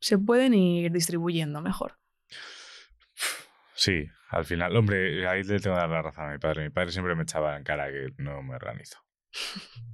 Se, 0.00 0.18
pueden 0.18 0.54
ir 0.54 0.92
distribuyendo 0.92 1.60
mejor. 1.60 1.98
Sí, 3.74 4.06
al 4.30 4.44
final, 4.44 4.76
hombre, 4.76 5.26
ahí 5.28 5.42
le 5.42 5.60
tengo 5.60 5.76
que 5.76 5.80
dar 5.80 5.90
la 5.90 6.02
razón 6.02 6.28
a 6.28 6.32
mi 6.32 6.38
padre. 6.38 6.64
Mi 6.64 6.70
padre 6.70 6.92
siempre 6.92 7.14
me 7.14 7.24
echaba 7.24 7.56
en 7.56 7.64
cara 7.64 7.90
que 7.90 8.08
no 8.18 8.42
me 8.42 8.54
organizo. 8.54 9.05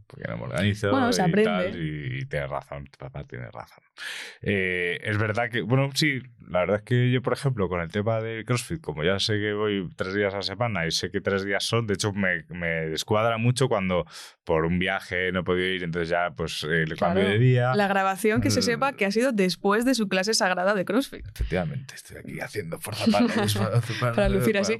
Porque 0.06 0.28
no 0.28 0.36
me 0.36 0.42
organizo 0.44 0.90
Bueno, 0.90 1.10
se 1.10 1.22
y 1.22 1.24
aprende. 1.24 1.44
tal, 1.44 1.82
y, 1.82 2.18
y 2.20 2.24
tienes 2.26 2.50
razón, 2.50 2.84
tu 2.84 2.98
papá 2.98 3.24
tiene 3.24 3.46
razón. 3.50 3.82
Eh, 4.42 4.98
es 5.02 5.16
verdad 5.16 5.48
que, 5.50 5.62
bueno, 5.62 5.88
sí, 5.94 6.20
la 6.48 6.60
verdad 6.60 6.76
es 6.78 6.82
que 6.82 7.10
yo, 7.10 7.22
por 7.22 7.32
ejemplo, 7.32 7.66
con 7.70 7.80
el 7.80 7.90
tema 7.90 8.20
del 8.20 8.44
CrossFit, 8.44 8.82
como 8.82 9.04
ya 9.04 9.18
sé 9.18 9.38
que 9.38 9.54
voy 9.54 9.88
tres 9.96 10.12
días 10.14 10.34
a 10.34 10.38
la 10.38 10.42
semana 10.42 10.86
y 10.86 10.90
sé 10.90 11.10
que 11.10 11.22
tres 11.22 11.46
días 11.46 11.64
son, 11.64 11.86
de 11.86 11.94
hecho 11.94 12.12
me, 12.12 12.44
me 12.50 12.66
descuadra 12.90 13.38
mucho 13.38 13.68
cuando 13.68 14.04
por 14.44 14.66
un 14.66 14.78
viaje 14.78 15.32
no 15.32 15.40
he 15.40 15.44
podido 15.44 15.66
ir, 15.68 15.82
entonces 15.82 16.10
ya 16.10 16.30
pues 16.36 16.62
eh, 16.64 16.84
le 16.86 16.96
cambio 16.96 17.22
Claro. 17.22 17.30
de 17.30 17.38
día. 17.38 17.74
La 17.74 17.88
grabación 17.88 18.42
que 18.42 18.50
se 18.50 18.60
sepa 18.60 18.92
que 18.92 19.06
ha 19.06 19.10
sido 19.12 19.32
después 19.32 19.86
de 19.86 19.94
su 19.94 20.08
clase 20.08 20.34
sagrada 20.34 20.74
de 20.74 20.84
CrossFit. 20.84 21.26
Efectivamente, 21.26 21.94
estoy 21.94 22.18
aquí 22.18 22.40
haciendo 22.40 22.78
fuerza 22.80 23.06
para, 23.10 23.26
para, 24.00 24.12
Para 24.14 24.28
lucir 24.28 24.58
así. 24.58 24.76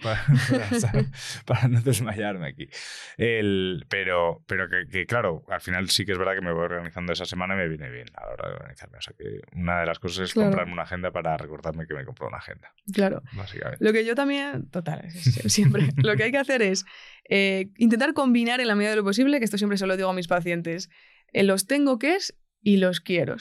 Para 1.47 1.69
no 1.69 1.81
desmayarme 1.81 2.49
aquí. 2.49 2.69
El, 3.17 3.87
pero 3.89 4.43
pero 4.53 4.69
que, 4.69 4.87
que, 4.87 5.07
claro, 5.07 5.45
al 5.49 5.63
final 5.63 5.89
sí 5.89 6.05
que 6.05 6.13
es 6.13 6.19
verdad 6.19 6.35
que 6.35 6.43
me 6.43 6.53
voy 6.53 6.65
organizando 6.65 7.11
esa 7.15 7.25
semana 7.25 7.55
y 7.55 7.57
me 7.57 7.69
viene 7.69 7.89
bien 7.89 8.07
a 8.17 8.27
la 8.27 8.33
hora 8.33 8.49
de 8.51 8.55
organizarme. 8.57 8.99
O 8.99 9.01
sea 9.01 9.15
que 9.17 9.41
una 9.57 9.81
de 9.81 9.87
las 9.87 9.99
cosas 9.99 10.25
es 10.29 10.35
Claro. 10.35 10.51
comprarme 10.51 10.75
una 10.75 10.83
agenda 10.83 11.11
para 11.11 11.39
recordarme 11.39 11.87
que 11.87 11.95
me 11.95 12.05
compró 12.05 12.29
una 12.29 12.37
agenda, 12.37 12.75
Claro. 12.93 13.23
básicamente. 13.33 13.83
Lo 13.83 13.95
que 13.95 14.05
yo 14.05 14.15
también, 14.15 14.69
total, 14.69 15.11
siempre, 15.49 15.89
lo 15.97 16.15
que 16.17 16.25
hay 16.25 16.33
que 16.33 16.37
hacer 16.39 16.61
es 16.61 16.85
eh, 17.31 17.71
intentar 17.79 18.13
combinar 18.13 18.61
en 18.61 18.69
la 18.69 18.75
medida 18.75 18.91
de 18.91 18.97
lo 18.97 19.05
posible, 19.05 19.39
que 19.39 19.45
esto 19.47 19.57
siempre 19.57 19.79
se 19.79 19.87
lo 19.87 19.97
digo 19.97 20.11
a 20.11 20.13
mis 20.13 20.29
pacientes, 20.29 20.91
eh, 21.33 21.45
los 21.45 21.67
tengo 21.67 21.99
que 21.99 22.17
es 22.17 22.39
y 22.61 22.77
los 22.77 23.01
quiero. 23.01 23.37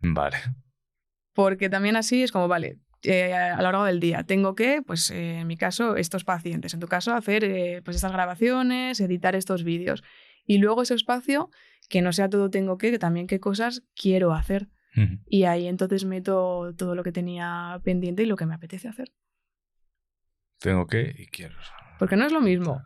Vale. 0.00 0.38
Porque 1.32 1.68
también 1.68 1.94
así 1.94 2.22
es 2.24 2.32
como, 2.32 2.48
vale, 2.48 2.78
eh, 3.02 3.32
a 3.32 3.56
lo 3.56 3.62
largo 3.62 3.84
del 3.84 4.00
día 4.00 4.24
tengo 4.24 4.54
que, 4.54 4.82
pues 4.82 5.10
eh, 5.10 5.38
en 5.38 5.46
mi 5.46 5.56
caso, 5.56 5.96
estos 5.96 6.24
pacientes, 6.24 6.74
en 6.74 6.80
tu 6.80 6.86
caso, 6.88 7.14
hacer 7.14 7.44
eh, 7.44 7.80
pues 7.84 7.96
estas 7.96 8.12
grabaciones, 8.12 9.00
editar 9.00 9.34
estos 9.34 9.64
vídeos. 9.64 10.02
Y 10.50 10.58
luego 10.58 10.82
ese 10.82 10.94
espacio, 10.94 11.48
que 11.88 12.02
no 12.02 12.12
sea 12.12 12.28
todo 12.28 12.50
tengo 12.50 12.76
que, 12.76 12.90
que 12.90 12.98
también 12.98 13.28
qué 13.28 13.38
cosas 13.38 13.84
quiero 13.94 14.32
hacer. 14.34 14.68
Y 15.28 15.44
ahí 15.44 15.68
entonces 15.68 16.04
meto 16.04 16.74
todo 16.76 16.96
lo 16.96 17.04
que 17.04 17.12
tenía 17.12 17.80
pendiente 17.84 18.24
y 18.24 18.26
lo 18.26 18.34
que 18.34 18.46
me 18.46 18.54
apetece 18.54 18.88
hacer. 18.88 19.12
Tengo 20.58 20.88
que 20.88 21.14
y 21.16 21.26
quiero. 21.28 21.54
Porque 22.00 22.16
no 22.16 22.24
es 22.26 22.32
lo 22.32 22.40
mismo. 22.40 22.82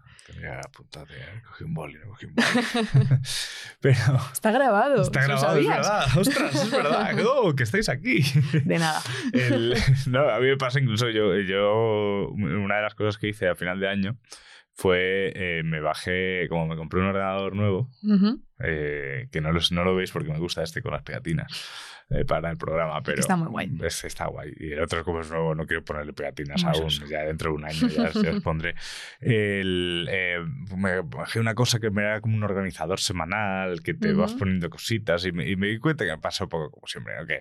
Apuntar, 0.62 1.06
eh, 1.10 1.40
cogí 1.46 1.64
un 1.64 1.72
boli, 1.72 1.94
no 1.98 2.08
cogí 2.08 2.26
un 2.26 2.34
boli. 2.34 2.46
Pero 3.80 3.96
Está 4.32 4.50
grabado. 4.52 5.00
está 5.00 5.20
¿lo 5.22 5.26
grabado, 5.28 5.58
es 5.58 5.66
verdad. 5.66 6.06
Ostras, 6.18 6.54
es 6.54 6.70
verdad. 6.70 7.16
Oh, 7.26 7.54
que 7.54 7.62
estáis 7.62 7.88
aquí. 7.88 8.22
De 8.64 8.78
nada. 8.78 9.00
El- 9.32 9.74
no, 10.08 10.28
a 10.28 10.38
mí 10.38 10.46
me 10.48 10.56
pasa 10.58 10.80
incluso 10.80 11.08
yo, 11.08 11.34
yo, 11.40 12.28
una 12.28 12.76
de 12.76 12.82
las 12.82 12.94
cosas 12.94 13.16
que 13.16 13.28
hice 13.28 13.48
a 13.48 13.54
final 13.54 13.80
de 13.80 13.88
año 13.88 14.18
fue, 14.76 15.32
eh, 15.34 15.62
me 15.64 15.80
bajé, 15.80 16.46
como 16.48 16.66
me 16.66 16.76
compré 16.76 17.00
un 17.00 17.06
ordenador 17.06 17.54
nuevo, 17.54 17.88
eh, 18.60 19.28
que 19.32 19.40
no, 19.40 19.52
los- 19.52 19.72
no 19.72 19.84
lo 19.84 19.94
veis 19.94 20.10
porque 20.10 20.30
me 20.32 20.38
gusta 20.38 20.62
este 20.62 20.82
con 20.82 20.92
las 20.92 21.02
pegatinas 21.02 21.46
eh, 22.10 22.24
para 22.24 22.50
el 22.50 22.56
programa, 22.56 23.02
pero 23.02 23.20
Está 23.20 23.36
muy 23.36 23.48
guay. 23.48 23.70
es- 23.82 24.04
está 24.04 24.26
guay. 24.26 24.52
Y 24.58 24.72
el 24.72 24.80
otro 24.82 25.04
como 25.04 25.20
es 25.20 25.30
nuevo, 25.30 25.54
no 25.54 25.66
quiero 25.66 25.84
ponerle 25.84 26.12
pegatinas 26.12 26.64
aún, 26.64 26.90
ya 27.08 27.22
dentro 27.24 27.50
de 27.50 27.56
un 27.56 27.64
año 27.64 27.88
ya, 27.88 28.10
ya 28.10 28.30
os 28.30 28.40
pondré. 28.42 28.74
El, 29.20 30.06
eh, 30.10 30.38
me 30.76 31.00
bajé 31.02 31.40
una 31.40 31.54
cosa 31.54 31.80
que 31.80 31.90
me 31.90 32.02
era 32.02 32.20
como 32.20 32.36
un 32.36 32.44
organizador 32.44 33.00
semanal, 33.00 33.82
que 33.82 33.94
te 33.94 34.12
vas 34.12 34.32
Ujú. 34.32 34.40
poniendo 34.40 34.70
cositas 34.70 35.24
y 35.26 35.32
me, 35.32 35.48
y 35.48 35.56
me 35.56 35.68
di 35.68 35.78
cuenta 35.78 36.04
que 36.04 36.10
me 36.10 36.18
pasa 36.18 36.44
un 36.44 36.50
poco 36.50 36.70
como 36.70 36.86
siempre, 36.86 37.14
¿no? 37.18 37.26
que 37.26 37.40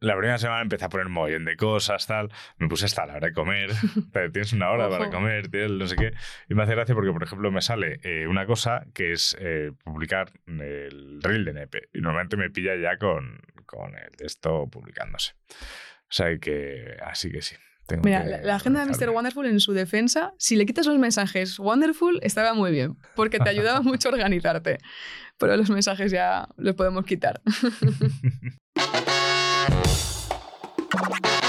la 0.00 0.16
primera 0.16 0.38
semana 0.38 0.62
empecé 0.62 0.84
a 0.86 0.88
poner 0.88 1.06
un 1.06 1.12
montón 1.12 1.44
de 1.44 1.56
cosas, 1.56 2.06
tal. 2.06 2.30
Me 2.58 2.68
puse 2.68 2.86
hasta 2.86 3.04
la 3.06 3.16
hora 3.16 3.26
de 3.28 3.32
comer. 3.32 3.70
Pero 4.12 4.30
tienes 4.32 4.52
una 4.52 4.70
hora 4.70 4.88
para 4.88 5.10
comer, 5.10 5.48
tío, 5.48 5.68
no 5.68 5.86
sé 5.86 5.94
qué. 5.96 6.12
Y 6.48 6.54
me 6.54 6.62
hace 6.62 6.74
gracia 6.74 6.94
porque, 6.94 7.12
por 7.12 7.22
ejemplo, 7.22 7.50
me 7.52 7.60
sale 7.60 8.00
eh, 8.02 8.26
una 8.26 8.46
cosa 8.46 8.84
que 8.94 9.12
es 9.12 9.36
eh, 9.38 9.72
publicar 9.84 10.32
el 10.46 11.20
reel 11.22 11.44
de 11.44 11.52
Nepe. 11.52 11.88
Y 11.92 12.00
normalmente 12.00 12.36
me 12.36 12.50
pilla 12.50 12.74
ya 12.76 12.96
con, 12.96 13.40
con 13.70 13.96
el 13.96 14.10
de 14.16 14.26
esto 14.26 14.68
publicándose. 14.68 15.32
O 15.50 16.12
sea 16.12 16.36
que, 16.38 16.96
así 17.04 17.30
que 17.30 17.40
sí. 17.40 17.54
tengo 17.86 18.02
Mira, 18.02 18.24
que 18.24 18.30
la, 18.30 18.42
la 18.42 18.56
agenda 18.56 18.84
de 18.84 18.90
Mr. 18.90 19.10
Wonderful 19.10 19.46
en 19.46 19.60
su 19.60 19.72
defensa, 19.72 20.34
si 20.38 20.56
le 20.56 20.66
quitas 20.66 20.86
los 20.86 20.98
mensajes 20.98 21.58
Wonderful, 21.58 22.18
estaba 22.22 22.52
muy 22.52 22.72
bien, 22.72 22.96
porque 23.14 23.38
te 23.38 23.48
ayudaba 23.48 23.80
mucho 23.82 24.08
a 24.08 24.12
organizarte. 24.12 24.78
Pero 25.38 25.56
los 25.56 25.70
mensajes 25.70 26.10
ya 26.10 26.48
los 26.56 26.74
podemos 26.74 27.04
quitar. 27.04 27.40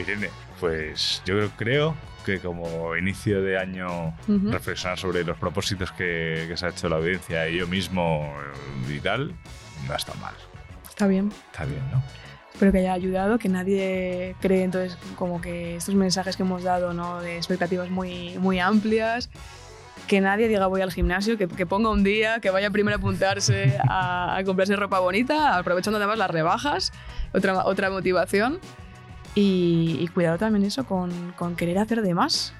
Irene, 0.00 0.30
pues 0.58 1.22
yo 1.24 1.34
creo, 1.36 1.50
creo 1.56 1.96
que 2.24 2.38
como 2.40 2.96
inicio 2.96 3.42
de 3.42 3.58
año 3.58 4.14
Ujú. 4.28 4.50
reflexionar 4.50 4.98
sobre 4.98 5.24
los 5.24 5.38
propósitos 5.38 5.90
que, 5.92 6.44
que 6.48 6.56
se 6.56 6.66
ha 6.66 6.68
hecho 6.70 6.88
la 6.88 6.96
audiencia 6.96 7.48
y 7.48 7.58
yo 7.58 7.66
mismo 7.66 8.34
eh, 8.88 8.94
y 8.96 9.00
tal, 9.00 9.34
no 9.88 9.94
está 9.94 10.12
mal. 10.14 10.34
Está 10.88 11.06
bien. 11.06 11.32
Está 11.50 11.64
bien, 11.64 11.82
¿no? 11.90 12.02
Espero 12.52 12.72
que 12.72 12.78
haya 12.78 12.92
ayudado, 12.92 13.38
que 13.38 13.48
nadie 13.48 14.36
cree 14.40 14.64
entonces 14.64 14.98
como 15.16 15.40
que 15.40 15.76
estos 15.76 15.94
mensajes 15.94 16.36
que 16.36 16.42
hemos 16.42 16.62
dado, 16.62 16.92
¿no? 16.92 17.22
De 17.22 17.36
expectativas 17.38 17.88
muy, 17.88 18.36
muy 18.38 18.58
amplias, 18.58 19.30
que 20.06 20.20
nadie 20.20 20.46
diga 20.48 20.66
voy 20.66 20.82
al 20.82 20.92
gimnasio, 20.92 21.38
que, 21.38 21.48
que 21.48 21.64
ponga 21.64 21.88
un 21.88 22.04
día, 22.04 22.40
que 22.40 22.50
vaya 22.50 22.70
primero 22.70 22.96
a 22.96 22.98
apuntarse 22.98 23.78
a, 23.88 24.36
a 24.36 24.44
comprarse 24.44 24.76
ropa 24.76 24.98
bonita, 24.98 25.56
aprovechando 25.56 25.96
además 25.96 26.18
las 26.18 26.30
rebajas, 26.30 26.92
otra, 27.32 27.64
otra 27.64 27.88
motivación. 27.88 28.58
Y, 29.34 29.96
y 30.00 30.08
cuidado 30.08 30.38
también 30.38 30.64
eso 30.64 30.84
con, 30.84 31.32
con 31.32 31.56
querer 31.56 31.78
hacer 31.78 32.02
de 32.02 32.14
más. 32.14 32.54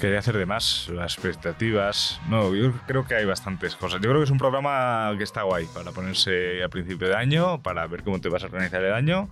Quería 0.00 0.18
hacer 0.18 0.36
de 0.36 0.44
más, 0.44 0.88
las 0.90 1.14
expectativas. 1.14 2.20
No, 2.28 2.54
yo 2.54 2.70
creo 2.86 3.06
que 3.06 3.14
hay 3.14 3.24
bastantes 3.24 3.74
cosas. 3.76 4.00
Yo 4.02 4.08
creo 4.10 4.18
que 4.18 4.24
es 4.24 4.30
un 4.30 4.36
programa 4.38 5.12
que 5.16 5.24
está 5.24 5.42
guay 5.42 5.66
para 5.72 5.90
ponerse 5.92 6.62
a 6.62 6.68
principio 6.68 7.08
de 7.08 7.16
año, 7.16 7.62
para 7.62 7.86
ver 7.86 8.02
cómo 8.02 8.20
te 8.20 8.28
vas 8.28 8.42
a 8.42 8.46
organizar 8.46 8.82
el 8.84 8.92
año 8.92 9.30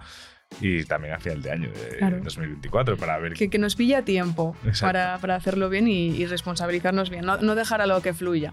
y 0.60 0.84
también 0.84 1.12
a 1.14 1.18
final 1.18 1.42
de 1.42 1.50
año 1.50 1.68
de 1.70 1.98
Claro. 1.98 2.20
2024 2.22 2.96
para 2.96 3.18
ver 3.18 3.32
Que, 3.34 3.50
que 3.50 3.58
nos 3.58 3.74
pilla 3.76 4.02
tiempo 4.04 4.56
para, 4.80 5.18
para 5.18 5.34
hacerlo 5.34 5.68
bien 5.68 5.86
y, 5.88 6.08
y 6.10 6.26
responsabilizarnos 6.26 7.10
bien, 7.10 7.26
no, 7.26 7.36
no 7.38 7.54
dejar 7.56 7.80
a 7.82 7.86
lo 7.86 8.00
que 8.00 8.14
fluya. 8.14 8.52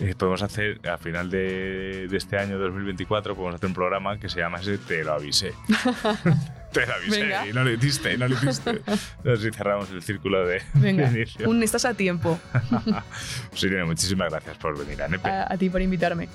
Eh, 0.00 0.14
podemos 0.18 0.42
hacer 0.42 0.80
a 0.88 0.96
final 0.98 1.30
de, 1.30 2.08
de 2.08 2.16
este 2.16 2.36
año 2.38 2.58
2024 2.58 3.34
podemos 3.36 3.54
hacer 3.56 3.68
un 3.68 3.74
programa 3.74 4.18
que 4.18 4.28
se 4.28 4.40
llama 4.40 4.58
ese 4.58 4.78
Te 4.78 5.04
lo 5.04 5.12
avisé 5.14 5.52
Te 6.72 6.86
lo 6.86 6.94
avisé 6.94 7.22
Venga. 7.22 7.46
y 7.46 7.52
no 7.52 7.64
lo 7.64 7.72
hiciste, 7.72 8.16
no 8.18 8.28
lo 8.28 8.34
hiciste. 8.34 8.80
Si 9.40 9.50
cerramos 9.56 9.90
el 9.90 10.02
círculo 10.02 10.46
de, 10.46 10.62
Venga, 10.74 11.08
de 11.10 11.20
inicio. 11.22 11.48
un, 11.48 11.62
estás 11.62 11.84
a 11.84 11.94
tiempo. 11.94 12.38
Pues 13.50 13.62
Irene, 13.64 13.84
muchísimas 13.84 14.30
gracias 14.30 14.56
por 14.58 14.78
venir 14.78 15.02
a 15.02 15.08
Nepe. 15.08 15.28
A, 15.28 15.52
a 15.52 15.56
ti 15.56 15.68
por 15.70 15.80
invitarme. 15.82 16.24
Eh, 16.24 16.28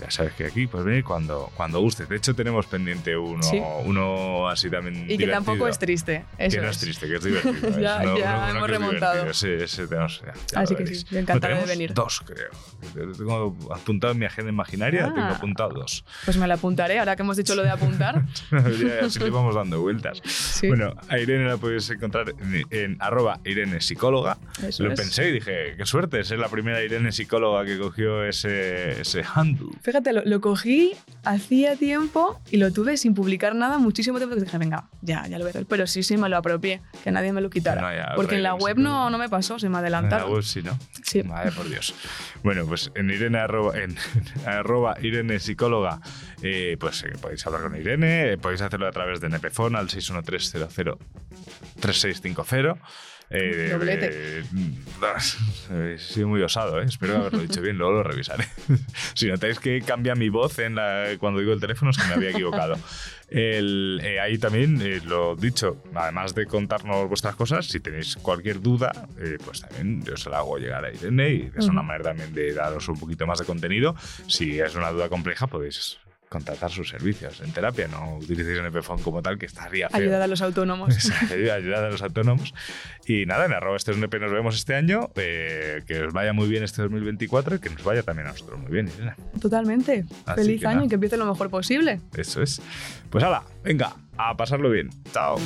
ya 0.00 0.10
sabes 0.10 0.32
que 0.34 0.46
aquí 0.46 0.66
puedes 0.66 0.86
venir 0.86 1.04
cuando, 1.04 1.50
cuando 1.56 1.80
gustes. 1.80 2.08
De 2.08 2.16
hecho, 2.16 2.34
tenemos 2.34 2.66
pendiente 2.66 3.16
uno, 3.16 3.42
Sí. 3.42 3.60
uno 3.84 4.48
así 4.48 4.70
también 4.70 5.10
Y 5.10 5.18
que 5.18 5.26
tampoco 5.26 5.66
divertido. 5.66 5.68
es 5.68 5.78
triste. 5.78 6.24
Eso 6.38 6.56
que 6.56 6.62
no 6.62 6.70
es 6.70 6.78
triste, 6.78 7.06
que 7.06 7.16
es 7.16 7.24
divertido. 7.24 7.68
¿eh? 7.68 7.82
Ya- 7.82 8.02
No, 8.02 8.18
ya 8.18 8.36
no, 8.46 8.48
hemos 8.56 8.70
remontado. 8.70 9.14
divertido. 9.24 9.30
Ese, 9.56 9.64
ese 9.64 9.86
tenemos, 9.88 10.22
ya, 10.24 10.32
ya 10.52 10.60
Así 10.60 10.74
que 10.76 10.86
sí, 10.86 11.04
yo 11.10 11.18
encantada 11.18 11.54
de 11.58 11.66
venir. 11.66 11.92
Dos, 11.92 12.22
creo. 12.24 12.50
Tengo 13.16 13.56
apuntado 13.74 14.12
en 14.12 14.18
mi 14.20 14.24
agenda 14.26 14.50
imaginaria, 14.50 15.06
Ah. 15.06 15.12
tengo 15.14 15.28
apuntado 15.28 15.70
dos. 15.70 16.04
Pues 16.24 16.36
me 16.36 16.46
la 16.46 16.54
apuntaré, 16.54 16.98
ahora 16.98 17.16
que 17.16 17.22
hemos 17.22 17.36
dicho 17.36 17.54
lo 17.54 17.62
de 17.62 17.70
apuntar. 17.70 18.24
Ya, 18.50 19.06
Así 19.06 19.18
le 19.18 19.30
vamos 19.30 19.54
dando 19.54 19.79
vueltas. 19.80 20.20
Sí. 20.24 20.68
Bueno, 20.68 20.94
a 21.08 21.18
Irene 21.18 21.46
la 21.46 21.56
podéis 21.56 21.88
encontrar 21.90 22.30
en, 22.38 22.64
en 22.70 22.96
arroba 23.00 23.40
Irene 23.44 23.80
Psicóloga. 23.80 24.38
Eso 24.66 24.84
Lo 24.84 24.92
es. 24.92 25.00
pensé 25.00 25.28
y 25.28 25.32
dije, 25.32 25.74
qué 25.76 25.86
suerte, 25.86 26.22
ser 26.24 26.38
la 26.38 26.48
primera 26.48 26.82
Irene 26.82 27.12
Psicóloga 27.12 27.64
que 27.64 27.78
cogió 27.78 28.24
ese, 28.24 29.00
ese 29.00 29.24
handle. 29.34 29.68
Fíjate, 29.82 30.12
lo, 30.12 30.22
lo 30.24 30.40
cogí 30.40 30.92
hacía 31.24 31.76
tiempo 31.76 32.40
y 32.50 32.56
lo 32.58 32.72
tuve 32.72 32.96
sin 32.96 33.14
publicar 33.14 33.54
nada 33.54 33.78
muchísimo 33.78 34.18
tiempo. 34.18 34.36
Que 34.36 34.42
dije, 34.42 34.58
venga, 34.58 34.88
ya, 35.02 35.26
ya 35.26 35.38
lo 35.38 35.44
voy 35.44 35.48
a 35.48 35.50
hacer. 35.50 35.66
Pero 35.66 35.86
sí, 35.86 36.02
sí, 36.02 36.16
me 36.16 36.28
lo 36.28 36.36
apropié, 36.36 36.80
que 37.02 37.10
nadie 37.10 37.32
me 37.32 37.40
lo 37.40 37.50
quitara. 37.50 37.80
No, 37.80 37.92
ya, 37.94 38.12
Porque 38.16 38.36
en 38.36 38.42
la 38.42 38.54
web 38.54 38.76
no, 38.78 39.10
no 39.10 39.18
me 39.18 39.28
pasó, 39.28 39.58
se 39.58 39.68
me 39.68 39.70
En 39.70 39.72
la 39.72 39.78
adelantaron. 39.78 40.32
web 40.32 40.42
sí, 40.42 40.62
¿no? 40.62 40.78
Sí. 41.02 41.22
Madre 41.22 41.52
por 41.52 41.68
Dios. 41.68 41.94
Bueno, 42.42 42.66
pues 42.66 42.90
en 42.94 43.10
Irene 43.10 43.38
arroba, 43.38 43.78
en, 43.78 43.96
arroba 44.46 44.96
Irene 45.02 45.38
psicóloga, 45.40 46.00
eh, 46.42 46.76
pues 46.78 47.02
eh, 47.04 47.12
podéis 47.20 47.46
hablar 47.46 47.62
con 47.62 47.76
Irene, 47.76 48.32
eh, 48.32 48.38
podéis 48.38 48.60
hacerlo 48.62 48.86
a 48.86 48.92
través 48.92 49.20
de 49.20 49.28
Al 49.74 49.88
61300 49.88 50.98
3650. 51.80 52.80
Eh, 53.32 53.68
Doblete. 53.70 54.08
eh, 54.10 54.44
he 55.94 55.98
sido 55.98 56.26
muy 56.26 56.42
osado, 56.42 56.82
¿eh? 56.82 56.84
espero 56.84 57.18
haberlo 57.18 57.38
dicho 57.38 57.62
bien, 57.62 57.78
luego 57.78 57.92
lo 57.92 58.02
revisaré. 58.02 58.44
si 59.14 59.28
notáis 59.28 59.60
que 59.60 59.80
cambia 59.82 60.16
mi 60.16 60.28
voz 60.30 60.58
en 60.58 60.74
la, 60.74 61.06
cuando 61.20 61.38
digo 61.38 61.52
el 61.52 61.60
teléfono, 61.60 61.92
es 61.92 61.98
que 61.98 62.08
me 62.08 62.14
había 62.14 62.30
equivocado. 62.30 62.76
El, 63.28 64.00
eh, 64.02 64.18
ahí 64.18 64.36
también, 64.38 64.82
lo 65.06 65.36
dicho, 65.36 65.80
además 65.94 66.34
de 66.34 66.46
contarnos 66.46 67.08
vuestras 67.08 67.36
cosas, 67.36 67.66
si 67.66 67.78
tenéis 67.78 68.16
cualquier 68.16 68.60
duda, 68.60 68.90
pues 69.44 69.60
también 69.60 70.02
yo 70.02 70.16
se 70.16 70.28
la 70.28 70.38
hago 70.38 70.58
llegar 70.58 70.84
a 70.84 70.92
Irene 70.92 71.30
y 71.30 71.52
es 71.56 71.66
una 71.66 71.82
manera 71.82 72.06
también 72.06 72.34
de 72.34 72.52
daros 72.52 72.88
un 72.88 72.98
poquito 72.98 73.28
más 73.28 73.38
de 73.38 73.44
contenido. 73.44 73.94
Si 74.26 74.58
es 74.58 74.74
una 74.74 74.90
duda 74.90 75.08
compleja, 75.08 75.46
podéis 75.46 75.98
contratar 76.30 76.70
sus 76.70 76.88
servicios 76.88 77.40
en 77.40 77.52
terapia, 77.52 77.88
no 77.88 78.16
utilicéis 78.18 78.60
NPFON 78.60 79.02
como 79.02 79.20
tal, 79.20 79.36
que 79.36 79.46
estaría 79.46 79.88
feo. 79.88 79.98
Ayudar 80.00 80.22
a 80.22 80.26
los 80.28 80.40
autónomos. 80.40 81.10
Ayuda, 81.30 81.54
ayudad 81.56 81.84
a 81.86 81.90
los 81.90 82.00
autónomos. 82.02 82.54
Y 83.04 83.26
nada, 83.26 83.46
en 83.46 83.52
arroba 83.52 83.76
este 83.76 83.90
es 83.90 83.96
NP 83.96 84.20
nos 84.20 84.30
vemos 84.30 84.54
este 84.54 84.76
año. 84.76 85.10
eh, 85.16 85.82
que 85.88 86.04
os 86.04 86.12
vaya 86.12 86.32
muy 86.32 86.48
bien 86.48 86.62
este 86.62 86.82
2024 86.82 87.56
y 87.56 87.58
que 87.58 87.70
nos 87.70 87.82
vaya 87.82 88.04
también 88.04 88.28
a 88.28 88.30
nosotros 88.30 88.60
muy 88.60 88.70
bien, 88.70 88.88
Irene. 88.88 89.14
Totalmente. 89.40 90.04
Así 90.24 90.42
Feliz 90.42 90.64
año 90.64 90.74
nada. 90.74 90.86
y 90.86 90.88
que 90.88 90.94
empiece 90.94 91.16
lo 91.16 91.26
mejor 91.26 91.50
posible. 91.50 92.00
Eso 92.16 92.42
es. 92.42 92.62
Pues 93.10 93.24
hala, 93.24 93.42
venga, 93.64 93.96
a 94.16 94.36
pasarlo 94.36 94.70
bien. 94.70 94.88
Chao. 95.12 95.36